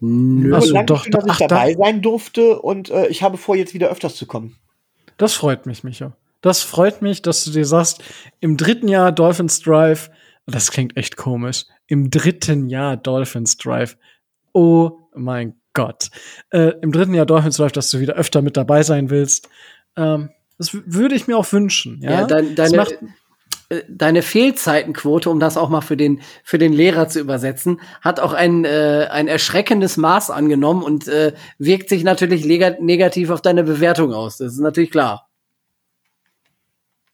nö. 0.00 0.54
Ach 0.56 0.62
so, 0.62 0.68
Nur 0.68 0.74
danke 0.74 0.86
doch, 0.86 1.04
schön, 1.04 1.12
dass 1.12 1.24
ach, 1.28 1.40
ich 1.40 1.46
dabei 1.46 1.74
sein 1.74 2.02
durfte 2.02 2.60
und 2.60 2.90
äh, 2.90 3.06
ich 3.08 3.22
habe 3.22 3.36
vor, 3.36 3.56
jetzt 3.56 3.74
wieder 3.74 3.88
öfters 3.90 4.16
zu 4.16 4.26
kommen. 4.26 4.56
Das 5.16 5.34
freut 5.34 5.66
mich, 5.66 5.84
Micho. 5.84 6.12
Das 6.40 6.62
freut 6.62 7.02
mich, 7.02 7.22
dass 7.22 7.44
du 7.44 7.50
dir 7.52 7.64
sagst, 7.64 8.02
im 8.40 8.56
dritten 8.56 8.88
Jahr 8.88 9.12
Dolphins 9.12 9.60
Drive, 9.60 10.10
das 10.46 10.72
klingt 10.72 10.96
echt 10.96 11.16
komisch, 11.16 11.66
im 11.86 12.10
dritten 12.10 12.68
Jahr 12.68 12.96
Dolphins 12.96 13.56
Drive. 13.56 13.96
Oh 14.52 14.98
mein 15.14 15.54
Gott. 15.72 16.10
Äh, 16.50 16.72
Im 16.82 16.92
dritten 16.92 17.14
Jahr 17.14 17.26
Dolphins 17.26 17.56
Drive, 17.56 17.72
dass 17.72 17.90
du 17.90 18.00
wieder 18.00 18.14
öfter 18.14 18.42
mit 18.42 18.56
dabei 18.56 18.82
sein 18.82 19.10
willst. 19.10 19.48
Ähm, 19.96 20.30
das 20.58 20.70
würde 20.72 21.14
ich 21.14 21.26
mir 21.26 21.36
auch 21.36 21.50
wünschen. 21.52 22.00
Ja, 22.02 22.10
Ja, 22.10 22.26
dein, 22.26 22.54
deine, 22.54 22.86
äh, 23.68 23.82
deine 23.88 24.22
Fehlzeitenquote, 24.22 25.30
um 25.30 25.40
das 25.40 25.56
auch 25.56 25.68
mal 25.68 25.80
für 25.80 25.96
den, 25.96 26.20
für 26.44 26.58
den 26.58 26.72
Lehrer 26.72 27.08
zu 27.08 27.20
übersetzen, 27.20 27.80
hat 28.00 28.20
auch 28.20 28.32
ein, 28.32 28.64
äh, 28.64 29.08
ein 29.10 29.28
erschreckendes 29.28 29.96
Maß 29.96 30.30
angenommen 30.30 30.82
und 30.82 31.08
äh, 31.08 31.32
wirkt 31.58 31.88
sich 31.88 32.04
natürlich 32.04 32.44
negativ 32.44 33.30
auf 33.30 33.40
deine 33.40 33.64
Bewertung 33.64 34.12
aus. 34.12 34.36
Das 34.36 34.52
ist 34.52 34.60
natürlich 34.60 34.90
klar. 34.90 35.28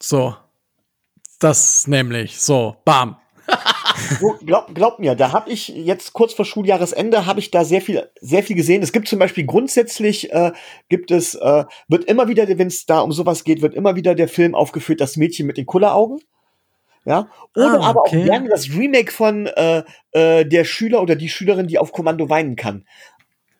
so. 0.00 0.36
Das 1.40 1.86
nämlich. 1.86 2.40
So, 2.40 2.76
bam. 2.84 3.16
So, 4.20 4.36
glaub, 4.44 4.74
glaub 4.74 4.98
mir, 5.00 5.14
da 5.14 5.32
habe 5.32 5.50
ich 5.50 5.68
jetzt 5.68 6.12
kurz 6.12 6.32
vor 6.32 6.44
Schuljahresende 6.44 7.26
habe 7.26 7.40
ich 7.40 7.50
da 7.50 7.64
sehr 7.64 7.80
viel, 7.80 8.08
sehr 8.20 8.42
viel 8.42 8.56
gesehen. 8.56 8.82
Es 8.82 8.92
gibt 8.92 9.08
zum 9.08 9.18
Beispiel 9.18 9.44
grundsätzlich 9.44 10.32
äh, 10.32 10.52
gibt 10.88 11.10
es 11.10 11.34
äh, 11.34 11.64
wird 11.88 12.04
immer 12.04 12.28
wieder, 12.28 12.46
wenn 12.46 12.68
es 12.68 12.86
da 12.86 13.00
um 13.00 13.12
sowas 13.12 13.44
geht, 13.44 13.60
wird 13.60 13.74
immer 13.74 13.96
wieder 13.96 14.14
der 14.14 14.28
Film 14.28 14.54
aufgeführt, 14.54 15.00
das 15.00 15.16
Mädchen 15.16 15.46
mit 15.46 15.56
den 15.56 15.66
Kulleraugen. 15.66 16.20
Ja, 17.04 17.28
oder 17.56 17.80
Ah, 17.80 17.88
aber 17.90 18.00
okay. 18.00 18.20
auch 18.20 18.24
gerne 18.24 18.48
das 18.48 18.68
Remake 18.70 19.12
von 19.12 19.46
äh, 19.46 19.82
äh, 20.12 20.44
der 20.44 20.64
Schüler 20.64 21.00
oder 21.02 21.16
die 21.16 21.28
Schülerin, 21.28 21.66
die 21.66 21.78
auf 21.78 21.92
Kommando 21.92 22.28
weinen 22.28 22.54
kann. 22.54 22.84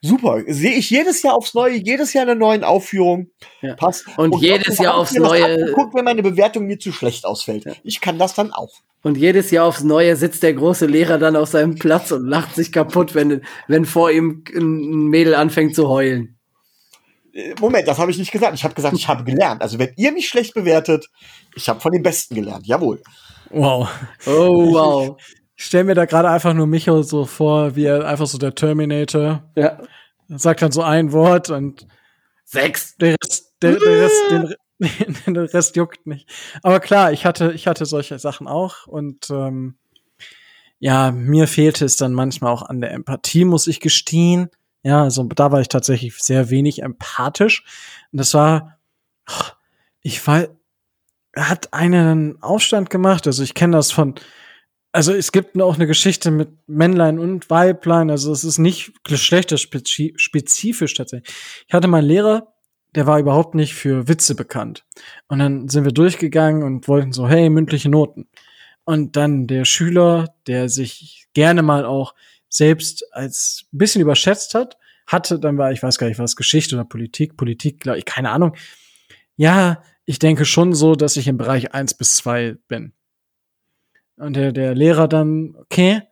Super, 0.01 0.43
sehe 0.47 0.75
ich 0.75 0.91
jedes 0.91 1.23
Jahr 1.23 1.35
aufs 1.35 1.55
Neue, 1.55 1.75
jedes 1.77 2.13
Jahr 2.13 2.23
eine 2.23 2.37
neuen 2.37 2.63
Aufführung. 2.63 3.31
Ja. 3.63 3.75
Passt. 3.75 4.07
Und 4.17 4.41
jedes 4.41 4.79
Jahr 4.79 4.97
aufs 4.97 5.15
Neue- 5.15 5.73
Guck, 5.75 5.93
wenn 5.95 6.05
meine 6.05 6.23
Bewertung 6.23 6.67
mir 6.67 6.79
zu 6.79 6.93
schlecht 6.93 7.25
ausfällt. 7.25 7.65
Ich 7.83 8.01
kann 8.01 8.19
das 8.19 8.35
dann 8.35 8.53
auch. 8.53 8.71
Und 9.03 9.17
jedes 9.17 9.51
Jahr 9.51 9.67
aufs 9.67 9.83
Neue 9.83 10.15
sitzt 10.17 10.43
der 10.43 10.55
große 10.55 10.87
Lehrer 10.87 11.19
dann 11.19 11.35
auf 11.37 11.49
seinem 11.49 11.75
Platz 11.77 12.13
und 12.13 12.27
lacht 12.29 12.55
sich 12.55 12.71
kaputt, 12.73 13.15
wenn, 13.15 13.43
wenn 13.67 13.85
vor 13.85 14.11
ihm 14.11 14.45
ein 14.55 15.09
Mädel 15.09 15.35
anfängt 15.35 15.75
zu 15.75 15.89
heulen. 15.89 16.39
Äh, 17.33 17.55
Moment, 17.61 17.87
das 17.89 17.99
habe 17.99 18.11
ich 18.11 18.19
nicht 18.19 18.33
gesagt. 18.33 18.55
Ich 18.55 18.65
habe 18.65 18.75
gesagt, 18.75 18.97
ich 18.97 19.09
habe 19.09 19.25
gelernt. 19.25 19.63
Also 19.63 19.79
wenn 19.79 19.93
ihr 19.97 20.13
mich 20.13 20.29
schlecht 20.29 20.55
bewertet, 20.55 21.09
ich 21.57 21.69
habe 21.69 21.81
von 21.81 21.93
den 21.93 22.03
Besten 22.03 22.35
gelernt. 22.37 22.67
Jawohl. 22.67 23.03
Wow. 23.51 23.89
Oh, 24.27 24.73
wow. 24.73 25.17
Ich 25.59 25.65
stelle 25.67 25.85
mir 25.85 25.95
da 25.97 26.05
gerade 26.05 26.31
einfach 26.31 26.55
nur 26.55 26.69
Micho 26.69 27.03
so 27.03 27.25
vor, 27.25 27.75
wie 27.75 27.85
er 27.85 28.07
einfach 28.07 28.27
so 28.29 28.39
der 28.39 28.55
Terminator 28.55 29.43
Ja. 29.57 29.83
sagt 30.29 30.63
dann 30.63 30.71
so 30.71 30.83
ein 30.83 31.11
Wort 31.11 31.51
und 31.51 31.87
Sechs. 32.45 32.97
der 32.97 33.17
Rest, 33.21 33.57
der, 33.61 33.73
der 33.73 34.01
Rest, 34.01 34.23
den, 35.27 35.35
der 35.35 35.53
Rest 35.53 35.75
juckt 35.75 36.07
nicht. 36.07 36.31
Aber 36.63 36.79
klar, 36.79 37.13
ich 37.13 37.27
hatte, 37.27 37.53
ich 37.53 37.67
hatte 37.67 37.87
solche 37.87 38.21
Sachen 38.21 38.47
auch 38.47 38.87
und 38.87 39.31
ähm, 39.31 39.77
ja, 40.79 41.11
mir 41.11 41.49
fehlte 41.49 41.85
es 41.85 41.97
dann 41.97 42.13
manchmal 42.13 42.53
auch 42.53 42.63
an 42.63 42.81
der 42.81 42.93
Empathie, 42.93 43.45
muss 43.45 43.67
ich 43.67 43.81
gestehen. 43.81 44.51
Ja, 44.85 45.03
also 45.03 45.25
da 45.25 45.51
war 45.51 45.61
ich 45.61 45.69
tatsächlich 45.69 46.15
sehr 46.23 46.51
wenig 46.51 46.83
empathisch. 46.83 47.65
Und 48.13 48.19
das 48.21 48.33
war, 48.33 48.79
ich 50.03 50.25
war, 50.25 50.47
hat 51.35 51.73
einen 51.75 52.41
Aufstand 52.45 52.91
gemacht. 52.91 53.27
Also 53.27 53.43
ich 53.43 53.55
kenne 53.55 53.77
das 53.77 53.91
von, 53.91 54.15
also 54.93 55.13
es 55.13 55.33
gibt 55.33 55.61
auch 55.61 55.75
eine 55.75 55.87
Geschichte 55.87 56.31
mit 56.31 56.49
Männlein 56.67 57.19
und 57.19 57.51
Weiblein. 57.51 58.11
Also 58.11 58.33
es 58.33 58.45
ist 58.45 58.59
nicht 58.59 58.93
geschlechterspezifisch 59.05 60.95
tatsächlich. 60.95 61.35
Ich 61.67 61.75
hatte 61.75 61.89
meinen 61.89 62.07
Lehrer, 62.07 62.55
der 62.95 63.07
war 63.07 63.19
überhaupt 63.19 63.55
nicht 63.55 63.75
für 63.75 64.09
Witze 64.09 64.35
bekannt. 64.35 64.87
Und 65.29 65.41
dann 65.41 65.69
sind 65.69 65.85
wir 65.85 65.93
durchgegangen 65.93 66.63
und 66.63 66.89
wollten 66.89 67.13
so, 67.13 67.29
hey, 67.29 67.51
mündliche 67.51 67.91
Noten. 67.91 68.29
Und 68.85 69.17
dann 69.17 69.47
der 69.47 69.67
Schüler, 69.67 70.35
der 70.47 70.69
sich 70.71 71.27
gerne 71.35 71.63
mal 71.63 71.85
auch 71.85 72.15
selbst 72.49 73.05
als 73.13 73.67
bisschen 73.71 74.01
überschätzt 74.01 74.55
hat, 74.55 74.79
hatte, 75.07 75.39
dann 75.39 75.59
war, 75.59 75.73
ich 75.73 75.83
weiß 75.83 75.99
gar 75.99 76.09
nicht, 76.09 76.19
was 76.19 76.37
Geschichte 76.37 76.75
oder 76.75 76.85
Politik, 76.85 77.37
Politik, 77.37 77.81
glaube 77.81 77.99
ich, 77.99 78.05
keine 78.05 78.31
Ahnung. 78.31 78.57
Ja, 79.37 79.83
ich 80.07 80.19
denke 80.19 80.47
schon 80.47 80.73
so, 80.73 80.95
dass 80.95 81.17
ich 81.17 81.29
im 81.29 81.37
Bereich 81.37 81.75
eins 81.75 81.93
bis 81.93 82.17
zwei 82.17 82.57
bin. 82.69 82.95
Und 84.19 84.35
der, 84.35 84.53
der 84.53 84.75
Lehrer 84.75 85.09
dann, 85.09 85.55
okay, 85.57 86.03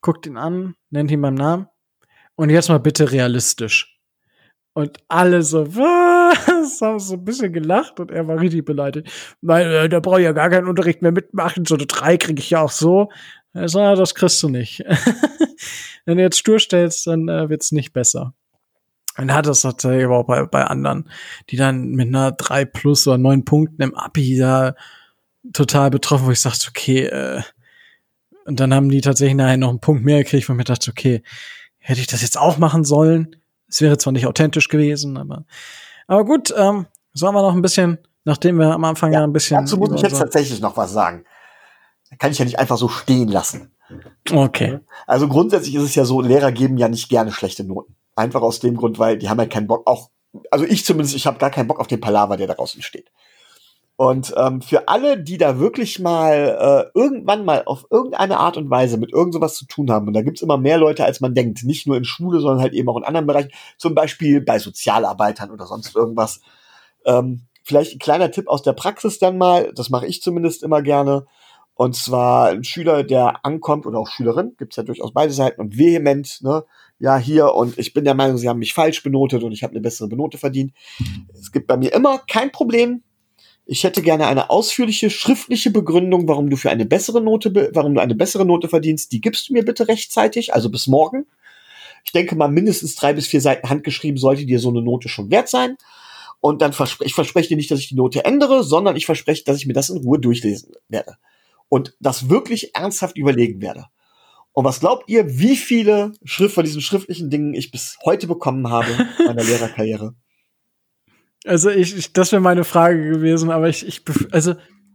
guckt 0.00 0.26
ihn 0.26 0.36
an, 0.36 0.74
nennt 0.90 1.10
ihn 1.10 1.20
beim 1.20 1.34
Namen. 1.34 1.66
Und 2.34 2.50
jetzt 2.50 2.68
mal 2.68 2.78
bitte 2.78 3.12
realistisch. 3.12 4.00
Und 4.72 4.98
alle 5.08 5.42
so, 5.42 5.66
was? 5.76 6.80
Haben 6.80 6.98
so 6.98 7.14
ein 7.14 7.24
bisschen 7.24 7.52
gelacht 7.52 8.00
und 8.00 8.10
er 8.10 8.26
war 8.26 8.40
richtig 8.40 8.64
beleidigt. 8.64 9.36
Weil, 9.42 9.72
äh, 9.72 9.88
da 9.88 10.00
brauche 10.00 10.20
ich 10.20 10.24
ja 10.24 10.32
gar 10.32 10.48
keinen 10.48 10.68
Unterricht 10.68 11.02
mehr 11.02 11.12
mitmachen. 11.12 11.66
So 11.66 11.74
eine 11.74 11.86
drei 11.86 12.16
kriege 12.16 12.40
ich 12.40 12.50
ja 12.50 12.62
auch 12.62 12.70
so. 12.70 13.08
Er 13.52 13.68
so, 13.68 13.80
ja, 13.80 13.94
das 13.94 14.14
kriegst 14.14 14.42
du 14.42 14.48
nicht. 14.48 14.80
Wenn 16.06 16.16
du 16.16 16.22
jetzt 16.22 16.38
stur 16.38 16.58
stellst, 16.58 17.06
dann 17.06 17.28
äh, 17.28 17.48
wird's 17.48 17.72
nicht 17.72 17.92
besser. 17.92 18.34
Und 19.18 19.34
hat 19.34 19.46
das 19.46 19.62
tatsächlich 19.62 20.04
aber 20.04 20.18
auch 20.18 20.26
bei, 20.26 20.44
bei 20.46 20.64
anderen, 20.64 21.10
die 21.50 21.56
dann 21.56 21.90
mit 21.90 22.08
einer 22.08 22.32
drei 22.32 22.64
plus 22.64 23.06
oder 23.06 23.18
neun 23.18 23.44
Punkten 23.44 23.82
im 23.82 23.94
Abi 23.94 24.38
da 24.38 24.74
total 25.52 25.90
betroffen, 25.90 26.26
wo 26.26 26.30
ich 26.30 26.40
sagte, 26.40 26.68
okay, 26.68 27.04
äh, 27.06 27.42
und 28.46 28.58
dann 28.58 28.74
haben 28.74 28.88
die 28.88 29.00
tatsächlich 29.00 29.36
nachher 29.36 29.56
noch 29.56 29.68
einen 29.68 29.80
Punkt 29.80 30.04
mehr 30.04 30.22
gekriegt, 30.22 30.48
wo 30.48 30.52
ich 30.52 30.56
mir 30.56 30.64
dachte, 30.64 30.90
okay, 30.90 31.22
hätte 31.78 32.00
ich 32.00 32.06
das 32.06 32.22
jetzt 32.22 32.38
auch 32.38 32.58
machen 32.58 32.84
sollen? 32.84 33.36
Es 33.68 33.80
wäre 33.80 33.98
zwar 33.98 34.12
nicht 34.12 34.26
authentisch 34.26 34.68
gewesen, 34.68 35.16
aber, 35.16 35.44
aber 36.06 36.24
gut, 36.24 36.52
ähm, 36.56 36.86
so 37.12 37.26
haben 37.26 37.34
wir 37.34 37.42
noch 37.42 37.54
ein 37.54 37.62
bisschen, 37.62 37.98
nachdem 38.24 38.56
wir 38.56 38.72
am 38.72 38.84
Anfang 38.84 39.12
ja, 39.12 39.20
ja 39.20 39.24
ein 39.24 39.32
bisschen. 39.32 39.58
Dazu 39.58 39.76
muss 39.76 39.92
ich 39.92 40.02
jetzt 40.02 40.18
tatsächlich 40.18 40.60
noch 40.60 40.76
was 40.76 40.92
sagen. 40.92 41.24
Da 42.10 42.16
kann 42.16 42.32
ich 42.32 42.38
ja 42.38 42.44
nicht 42.44 42.58
einfach 42.58 42.76
so 42.76 42.88
stehen 42.88 43.28
lassen. 43.28 43.70
Okay. 44.30 44.80
Also 45.06 45.28
grundsätzlich 45.28 45.74
ist 45.74 45.82
es 45.82 45.94
ja 45.94 46.04
so, 46.04 46.20
Lehrer 46.20 46.52
geben 46.52 46.76
ja 46.76 46.88
nicht 46.88 47.08
gerne 47.08 47.32
schlechte 47.32 47.64
Noten. 47.64 47.94
Einfach 48.16 48.42
aus 48.42 48.60
dem 48.60 48.76
Grund, 48.76 48.98
weil 48.98 49.18
die 49.18 49.28
haben 49.28 49.38
ja 49.38 49.46
keinen 49.46 49.66
Bock, 49.66 49.86
auch, 49.86 50.10
also 50.50 50.64
ich 50.64 50.84
zumindest, 50.84 51.14
ich 51.14 51.26
habe 51.26 51.38
gar 51.38 51.50
keinen 51.50 51.68
Bock 51.68 51.80
auf 51.80 51.86
den 51.86 52.00
Palaver, 52.00 52.36
der 52.36 52.46
daraus 52.46 52.74
entsteht. 52.74 53.10
Und 54.00 54.32
ähm, 54.38 54.62
für 54.62 54.88
alle, 54.88 55.22
die 55.22 55.36
da 55.36 55.58
wirklich 55.58 55.98
mal 55.98 56.88
äh, 56.94 56.98
irgendwann 56.98 57.44
mal 57.44 57.64
auf 57.66 57.84
irgendeine 57.90 58.38
Art 58.38 58.56
und 58.56 58.70
Weise 58.70 58.96
mit 58.96 59.12
irgend 59.12 59.34
sowas 59.34 59.56
zu 59.56 59.66
tun 59.66 59.90
haben, 59.90 60.06
und 60.06 60.14
da 60.14 60.22
gibt's 60.22 60.40
immer 60.40 60.56
mehr 60.56 60.78
Leute, 60.78 61.04
als 61.04 61.20
man 61.20 61.34
denkt, 61.34 61.64
nicht 61.64 61.86
nur 61.86 61.98
in 61.98 62.06
Schule, 62.06 62.40
sondern 62.40 62.62
halt 62.62 62.72
eben 62.72 62.88
auch 62.88 62.96
in 62.96 63.04
anderen 63.04 63.26
Bereichen, 63.26 63.50
zum 63.76 63.94
Beispiel 63.94 64.40
bei 64.40 64.58
Sozialarbeitern 64.58 65.50
oder 65.50 65.66
sonst 65.66 65.94
irgendwas. 65.94 66.40
Ähm, 67.04 67.42
vielleicht 67.62 67.94
ein 67.94 67.98
kleiner 67.98 68.30
Tipp 68.30 68.48
aus 68.48 68.62
der 68.62 68.72
Praxis 68.72 69.18
dann 69.18 69.36
mal, 69.36 69.70
das 69.74 69.90
mache 69.90 70.06
ich 70.06 70.22
zumindest 70.22 70.62
immer 70.62 70.80
gerne. 70.80 71.26
Und 71.74 71.94
zwar 71.94 72.48
ein 72.48 72.64
Schüler, 72.64 73.04
der 73.04 73.44
ankommt, 73.44 73.84
oder 73.84 73.98
auch 73.98 74.08
Schülerin, 74.08 74.54
gibt's 74.56 74.76
ja 74.76 74.82
durchaus 74.82 75.12
beide 75.12 75.34
Seiten, 75.34 75.60
und 75.60 75.76
vehement, 75.76 76.40
ne, 76.40 76.64
ja, 76.98 77.18
hier, 77.18 77.54
und 77.54 77.76
ich 77.76 77.92
bin 77.92 78.06
der 78.06 78.14
Meinung, 78.14 78.38
sie 78.38 78.48
haben 78.48 78.60
mich 78.60 78.72
falsch 78.72 79.02
benotet 79.02 79.42
und 79.42 79.52
ich 79.52 79.62
habe 79.62 79.72
eine 79.72 79.82
bessere 79.82 80.08
Benote 80.08 80.38
verdient. 80.38 80.72
Es 81.38 81.52
gibt 81.52 81.66
bei 81.66 81.76
mir 81.76 81.92
immer 81.92 82.16
kein 82.26 82.50
Problem, 82.50 83.02
ich 83.70 83.84
hätte 83.84 84.02
gerne 84.02 84.26
eine 84.26 84.50
ausführliche 84.50 85.10
schriftliche 85.10 85.70
Begründung, 85.70 86.26
warum 86.26 86.50
du 86.50 86.56
für 86.56 86.70
eine 86.70 86.86
bessere 86.86 87.20
Note, 87.20 87.70
warum 87.72 87.94
du 87.94 88.00
eine 88.00 88.16
bessere 88.16 88.44
Note 88.44 88.68
verdienst. 88.68 89.12
Die 89.12 89.20
gibst 89.20 89.48
du 89.48 89.52
mir 89.52 89.64
bitte 89.64 89.86
rechtzeitig, 89.86 90.52
also 90.52 90.70
bis 90.70 90.88
morgen. 90.88 91.26
Ich 92.04 92.10
denke 92.10 92.34
mal, 92.34 92.48
mindestens 92.48 92.96
drei 92.96 93.12
bis 93.12 93.28
vier 93.28 93.40
Seiten 93.40 93.70
handgeschrieben 93.70 94.18
sollte 94.18 94.44
dir 94.44 94.58
so 94.58 94.70
eine 94.70 94.82
Note 94.82 95.08
schon 95.08 95.30
wert 95.30 95.48
sein. 95.48 95.76
Und 96.40 96.62
dann 96.62 96.72
verspreche 96.72 97.06
ich 97.06 97.14
verspreche 97.14 97.50
dir 97.50 97.56
nicht, 97.56 97.70
dass 97.70 97.78
ich 97.78 97.86
die 97.86 97.94
Note 97.94 98.24
ändere, 98.24 98.64
sondern 98.64 98.96
ich 98.96 99.06
verspreche, 99.06 99.44
dass 99.44 99.58
ich 99.58 99.66
mir 99.68 99.72
das 99.72 99.88
in 99.88 99.98
Ruhe 99.98 100.18
durchlesen 100.18 100.72
werde. 100.88 101.16
Und 101.68 101.94
das 102.00 102.28
wirklich 102.28 102.74
ernsthaft 102.74 103.16
überlegen 103.16 103.62
werde. 103.62 103.86
Und 104.52 104.64
was 104.64 104.80
glaubt 104.80 105.08
ihr, 105.08 105.38
wie 105.38 105.54
viele 105.54 106.14
Schrift 106.24 106.56
von 106.56 106.64
diesen 106.64 106.80
schriftlichen 106.80 107.30
Dingen 107.30 107.54
ich 107.54 107.70
bis 107.70 107.98
heute 108.04 108.26
bekommen 108.26 108.68
habe 108.68 108.90
in 109.20 109.26
meiner 109.26 109.44
Lehrerkarriere? 109.44 110.16
Also 111.44 111.70
ich, 111.70 111.96
ich 111.96 112.12
das 112.12 112.32
wäre 112.32 112.42
meine 112.42 112.64
Frage 112.64 113.10
gewesen, 113.10 113.50
aber 113.50 113.68
ich, 113.68 113.86
ich, 113.86 114.02
also 114.30 114.54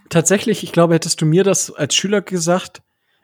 tatsächlich, 0.09 0.63
ich 0.63 0.71
glaube, 0.71 0.93
hättest 0.93 1.21
du 1.21 1.25
mir 1.25 1.43
das 1.43 1.73
als 1.73 1.95
Schüler 1.95 2.21
gesagt, 2.21 2.81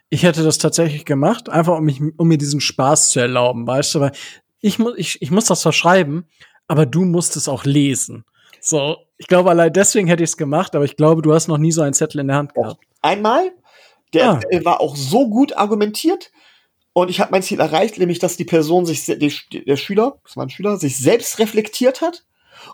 ich 0.10 0.24
hätte 0.24 0.44
das 0.44 0.58
tatsächlich 0.58 1.06
gemacht, 1.06 1.48
einfach 1.48 1.78
um 1.78 1.86
mich, 1.86 2.02
um 2.18 2.28
mir 2.28 2.38
diesen 2.38 2.62
Spaß 2.62 3.12
zu 3.12 3.20
erlauben, 3.20 3.66
weißt 3.66 3.96
du, 3.96 4.00
weil 4.02 4.12
ich 4.60 4.80
muss, 4.80 4.94
ich, 4.98 5.22
ich 5.22 5.32
muss 5.32 5.46
das 5.46 5.62
zwar 5.62 5.74
schreiben, 5.74 6.26
aber 6.68 6.86
du 6.86 7.06
musst 7.06 7.36
es 7.36 7.48
auch 7.48 7.64
lesen. 7.64 8.26
So, 8.60 8.98
ich 9.18 9.28
glaube, 9.28 9.50
allein 9.50 9.74
deswegen 9.74 10.08
hätte 10.08 10.24
ich 10.24 10.32
es 10.32 10.38
gemacht, 10.38 10.76
aber 10.76 10.86
ich 10.86 10.98
glaube, 10.98 11.22
du 11.22 11.34
hast 11.34 11.48
noch 11.48 11.58
nie 11.58 11.72
so 11.72 11.82
einen 11.82 11.94
Zettel 11.94 12.22
in 12.22 12.28
der 12.28 12.38
Hand 12.38 12.54
gehabt. 12.54 12.84
Einmal, 13.02 13.52
der 14.14 14.32
ah. 14.32 14.42
war 14.64 14.82
auch 14.82 14.96
so 14.96 15.30
gut 15.30 15.56
argumentiert 15.58 16.32
und 16.94 17.10
ich 17.10 17.20
habe 17.20 17.32
mein 17.32 17.42
Ziel 17.42 17.60
erreicht, 17.60 17.98
nämlich 17.98 18.20
dass 18.20 18.38
die 18.38 18.46
Person 18.46 18.86
sich, 18.86 19.06
der 19.06 19.78
Schüler, 19.78 20.20
das 20.26 20.36
war 20.36 20.46
ein 20.46 20.50
Schüler, 20.50 20.78
sich 20.78 20.98
selbst 20.98 21.40
reflektiert 21.40 22.02
hat 22.02 22.26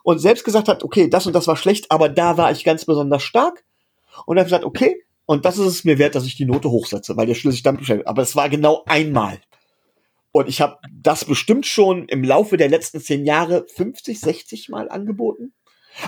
und 0.04 0.20
selbst 0.20 0.44
gesagt 0.44 0.68
hat, 0.68 0.84
okay, 0.84 1.10
das 1.10 1.26
und 1.28 1.34
das 1.34 1.48
war 1.48 1.58
schlecht, 1.58 1.92
aber 1.92 2.10
da 2.10 2.38
war 2.38 2.52
ich 2.52 2.64
ganz 2.64 2.86
besonders 2.86 3.24
stark. 3.24 3.64
Und 4.26 4.36
dann 4.36 4.46
gesagt, 4.46 4.66
okay, 4.66 5.04
und 5.26 5.46
das 5.46 5.58
ist 5.58 5.68
es 5.68 5.84
mir 5.84 5.98
wert, 5.98 6.16
dass 6.16 6.26
ich 6.26 6.36
die 6.36 6.46
Note 6.46 6.72
hochsetze, 6.72 7.18
weil 7.18 7.28
der 7.28 7.36
Schüler 7.36 7.52
sich 7.52 7.64
dann 7.64 7.78
beschäftigt. 7.78 8.08
Aber 8.08 8.22
es 8.22 8.36
war 8.36 8.50
genau 8.50 8.84
einmal. 8.88 9.40
Und 10.32 10.48
ich 10.48 10.62
habe 10.62 10.78
das 10.92 11.26
bestimmt 11.26 11.66
schon 11.66 12.08
im 12.08 12.24
Laufe 12.24 12.58
der 12.58 12.70
letzten 12.70 13.02
zehn 13.02 13.26
Jahre 13.26 13.66
50, 13.76 14.20
60 14.20 14.70
Mal 14.70 14.90
angeboten. 14.90 15.54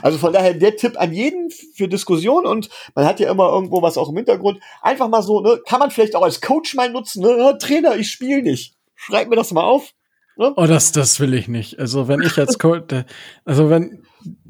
Also 0.01 0.17
von 0.17 0.33
daher 0.33 0.53
der 0.53 0.75
Tipp 0.75 0.99
an 0.99 1.13
jeden 1.13 1.49
für 1.49 1.87
Diskussion 1.87 2.45
und 2.45 2.69
man 2.95 3.05
hat 3.05 3.19
ja 3.19 3.31
immer 3.31 3.49
irgendwo 3.49 3.81
was 3.81 3.97
auch 3.97 4.09
im 4.09 4.17
Hintergrund. 4.17 4.61
Einfach 4.81 5.07
mal 5.07 5.23
so, 5.23 5.41
ne, 5.41 5.59
kann 5.67 5.79
man 5.79 5.91
vielleicht 5.91 6.15
auch 6.15 6.21
als 6.21 6.41
Coach 6.41 6.75
mal 6.75 6.89
nutzen, 6.91 7.23
ne? 7.23 7.57
Trainer, 7.59 7.95
ich 7.95 8.11
spiele 8.11 8.43
nicht. 8.43 8.75
Schreib 8.95 9.29
mir 9.29 9.35
das 9.35 9.51
mal 9.51 9.63
auf. 9.63 9.93
Ne? 10.39 10.53
Oh, 10.55 10.65
das, 10.65 10.93
das 10.93 11.19
will 11.19 11.33
ich 11.33 11.49
nicht. 11.49 11.79
Also 11.79 12.07
wenn 12.07 12.21
ich 12.21 12.37
als 12.39 12.57
Coach, 12.57 12.95
also 13.43 13.69
wenn, 13.69 14.03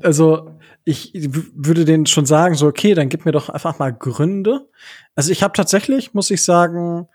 also 0.04 0.52
ich 0.86 1.12
würde 1.16 1.84
denen 1.84 2.06
schon 2.06 2.28
sagen, 2.28 2.54
so 2.54 2.68
okay, 2.68 2.94
dann 2.94 3.10
gib 3.10 3.26
mir 3.26 3.32
doch 3.32 3.50
einfach 3.50 3.80
mal 3.80 3.92
Gründe. 3.92 4.70
Also 5.16 5.32
ich 5.32 5.42
habe 5.42 5.54
tatsächlich, 5.54 6.14
muss 6.14 6.30
ich 6.30 6.46
sagen, 6.46 7.08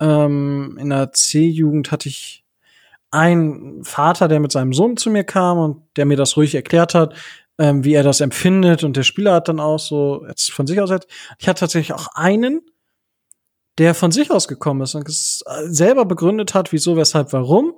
ähm, 0.00 0.76
in 0.80 0.90
der 0.90 1.12
C-Jugend 1.12 1.92
hatte 1.92 2.08
ich 2.08 2.44
einen 3.12 3.84
Vater, 3.84 4.26
der 4.26 4.40
mit 4.40 4.50
seinem 4.50 4.72
Sohn 4.72 4.96
zu 4.96 5.08
mir 5.08 5.22
kam 5.22 5.58
und 5.58 5.82
der 5.96 6.04
mir 6.04 6.16
das 6.16 6.36
ruhig 6.36 6.56
erklärt 6.56 6.94
hat, 6.94 7.14
ähm, 7.58 7.84
wie 7.84 7.94
er 7.94 8.02
das 8.02 8.20
empfindet 8.20 8.82
und 8.82 8.96
der 8.96 9.04
Spieler 9.04 9.34
hat 9.34 9.46
dann 9.46 9.60
auch 9.60 9.78
so 9.78 10.26
jetzt 10.26 10.50
von 10.50 10.66
sich 10.66 10.80
aus 10.80 10.90
jetzt. 10.90 11.06
Ich 11.38 11.46
hatte 11.48 11.60
tatsächlich 11.60 11.92
auch 11.92 12.08
einen, 12.14 12.60
der 13.78 13.94
von 13.94 14.10
sich 14.10 14.32
aus 14.32 14.48
gekommen 14.48 14.80
ist 14.80 14.96
und 14.96 15.04
selber 15.08 16.04
begründet 16.06 16.54
hat, 16.54 16.72
wieso, 16.72 16.96
weshalb, 16.96 17.32
warum 17.32 17.74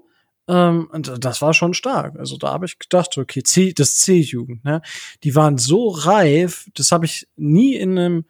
ähm, 0.49 0.89
und 0.91 1.25
das 1.25 1.43
war 1.43 1.53
schon 1.53 1.75
stark. 1.75 2.19
Also 2.19 2.39
da 2.39 2.53
habe 2.53 2.65
ich 2.65 2.79
gedacht, 2.79 3.17
okay, 3.19 3.43
C, 3.43 3.75
das 3.75 3.99
C-Jugend, 3.99 4.65
ne? 4.65 4.81
Die 5.23 5.35
waren 5.35 5.59
so 5.59 5.89
reif, 5.89 6.69
das 6.75 6.91
habe 6.91 7.05
ich 7.05 7.29
nie 7.37 7.75
in 7.77 7.99
einem, 7.99 8.25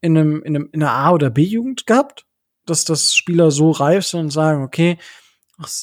in 0.00 0.16
einem, 0.16 0.42
in 0.42 0.56
einem, 0.56 0.68
in 0.72 0.82
einer 0.82 0.92
A- 0.92 1.12
oder 1.12 1.30
B-Jugend 1.30 1.86
gehabt, 1.86 2.26
dass 2.64 2.84
das 2.84 3.14
Spieler 3.14 3.50
so 3.50 3.70
reif 3.70 4.06
sind 4.06 4.20
und 4.20 4.30
sagen, 4.30 4.64
okay, 4.64 4.96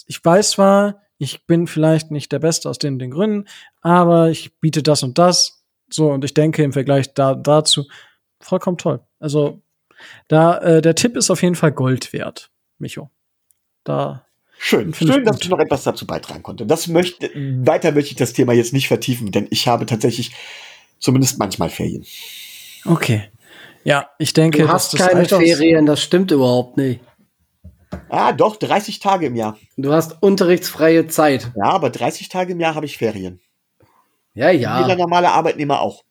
ich 0.07 0.23
weiß 0.23 0.51
zwar, 0.51 1.01
ich 1.19 1.45
bin 1.45 1.67
vielleicht 1.67 2.09
nicht 2.09 2.31
der 2.31 2.39
Beste 2.39 2.69
aus 2.69 2.79
den, 2.79 2.97
den 2.97 3.11
Gründen, 3.11 3.47
aber 3.81 4.29
ich 4.29 4.59
biete 4.59 4.81
das 4.81 5.03
und 5.03 5.17
das. 5.19 5.63
So, 5.89 6.11
und 6.11 6.25
ich 6.25 6.33
denke 6.33 6.63
im 6.63 6.73
Vergleich 6.73 7.13
da, 7.13 7.35
dazu, 7.35 7.85
vollkommen 8.39 8.77
toll. 8.77 9.01
Also, 9.19 9.61
da, 10.27 10.57
äh, 10.59 10.81
der 10.81 10.95
Tipp 10.95 11.15
ist 11.15 11.29
auf 11.29 11.41
jeden 11.43 11.55
Fall 11.55 11.71
Gold 11.71 12.13
wert, 12.13 12.51
Micho. 12.77 13.09
Da 13.83 14.26
Schön, 14.59 14.93
schön, 14.93 15.23
dass 15.23 15.39
ich 15.41 15.49
noch 15.49 15.59
etwas 15.59 15.83
dazu 15.83 16.07
beitragen 16.07 16.43
konnte. 16.43 16.65
Das 16.65 16.87
möchte, 16.87 17.29
weiter 17.35 17.91
möchte 17.91 18.11
ich 18.11 18.17
das 18.17 18.33
Thema 18.33 18.53
jetzt 18.53 18.73
nicht 18.73 18.87
vertiefen, 18.87 19.31
denn 19.31 19.47
ich 19.51 19.67
habe 19.67 19.85
tatsächlich 19.85 20.31
zumindest 20.99 21.37
manchmal 21.37 21.69
Ferien. 21.69 22.05
Okay. 22.85 23.29
Ja, 23.83 24.09
ich 24.17 24.33
denke, 24.33 24.63
du 24.63 24.69
hast 24.69 24.93
das 24.93 25.07
keine 25.07 25.25
Ferien, 25.25 25.85
das 25.85 26.01
stimmt 26.01 26.31
überhaupt 26.31 26.77
nicht. 26.77 26.99
Ah, 28.09 28.33
doch, 28.33 28.57
30 28.57 28.99
Tage 28.99 29.27
im 29.27 29.35
Jahr. 29.35 29.57
Du 29.77 29.93
hast 29.93 30.21
unterrichtsfreie 30.21 31.07
Zeit. 31.07 31.51
Ja, 31.55 31.65
aber 31.65 31.89
30 31.89 32.27
Tage 32.29 32.53
im 32.53 32.59
Jahr 32.59 32.75
habe 32.75 32.85
ich 32.85 32.97
Ferien. 32.97 33.39
Ja, 34.33 34.49
ja. 34.49 34.81
Jeder 34.81 34.95
normale 34.95 35.29
Arbeitnehmer 35.29 35.81
auch. 35.81 36.03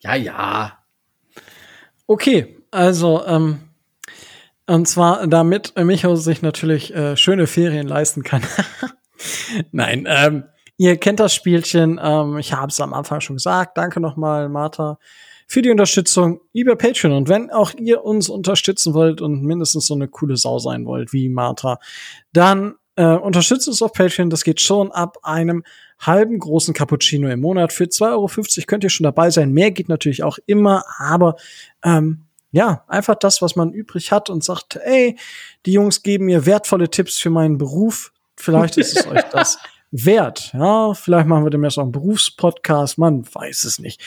Ja, 0.00 0.14
ja. 0.14 0.78
Okay, 2.06 2.56
also 2.70 3.24
ähm, 3.26 3.67
und 4.68 4.86
zwar, 4.86 5.26
damit 5.26 5.74
Micho 5.76 6.14
sich 6.14 6.42
natürlich 6.42 6.94
äh, 6.94 7.16
schöne 7.16 7.46
Ferien 7.46 7.88
leisten 7.88 8.22
kann. 8.22 8.42
Nein, 9.72 10.06
ähm, 10.06 10.44
ihr 10.76 10.98
kennt 10.98 11.20
das 11.20 11.34
Spielchen. 11.34 11.98
Ähm, 12.02 12.36
ich 12.36 12.52
habe 12.52 12.68
es 12.68 12.80
am 12.80 12.92
Anfang 12.92 13.20
schon 13.20 13.36
gesagt. 13.36 13.78
Danke 13.78 13.98
nochmal, 13.98 14.50
Martha, 14.50 14.98
für 15.46 15.62
die 15.62 15.70
Unterstützung 15.70 16.40
über 16.52 16.76
Patreon. 16.76 17.12
Und 17.14 17.28
wenn 17.30 17.50
auch 17.50 17.72
ihr 17.78 18.04
uns 18.04 18.28
unterstützen 18.28 18.92
wollt 18.92 19.22
und 19.22 19.42
mindestens 19.42 19.86
so 19.86 19.94
eine 19.94 20.06
coole 20.06 20.36
Sau 20.36 20.58
sein 20.58 20.84
wollt 20.84 21.14
wie 21.14 21.30
Martha, 21.30 21.78
dann 22.34 22.74
äh, 22.96 23.16
unterstützt 23.16 23.68
uns 23.68 23.80
auf 23.80 23.94
Patreon. 23.94 24.28
Das 24.28 24.44
geht 24.44 24.60
schon 24.60 24.92
ab 24.92 25.16
einem 25.22 25.64
halben 25.98 26.38
großen 26.38 26.74
Cappuccino 26.74 27.28
im 27.28 27.40
Monat. 27.40 27.72
Für 27.72 27.84
2,50 27.84 28.10
Euro 28.10 28.66
könnt 28.66 28.84
ihr 28.84 28.90
schon 28.90 29.04
dabei 29.04 29.30
sein. 29.30 29.52
Mehr 29.52 29.70
geht 29.70 29.88
natürlich 29.88 30.22
auch 30.22 30.38
immer, 30.46 30.84
aber 30.98 31.36
ähm, 31.82 32.27
ja, 32.50 32.84
einfach 32.88 33.14
das, 33.14 33.42
was 33.42 33.56
man 33.56 33.72
übrig 33.72 34.12
hat 34.12 34.30
und 34.30 34.42
sagt, 34.42 34.76
ey, 34.76 35.18
die 35.66 35.72
Jungs 35.72 36.02
geben 36.02 36.26
mir 36.26 36.46
wertvolle 36.46 36.88
Tipps 36.90 37.18
für 37.18 37.30
meinen 37.30 37.58
Beruf. 37.58 38.12
Vielleicht 38.36 38.76
ist 38.76 38.96
es 38.96 39.06
euch 39.06 39.22
das 39.32 39.58
wert. 39.90 40.52
Ja, 40.54 40.94
vielleicht 40.94 41.26
machen 41.26 41.44
wir 41.44 41.50
demnächst 41.50 41.78
auch 41.78 41.82
einen 41.82 41.92
Berufspodcast. 41.92 42.98
Man 42.98 43.24
weiß 43.32 43.64
es 43.64 43.78
nicht. 43.78 44.00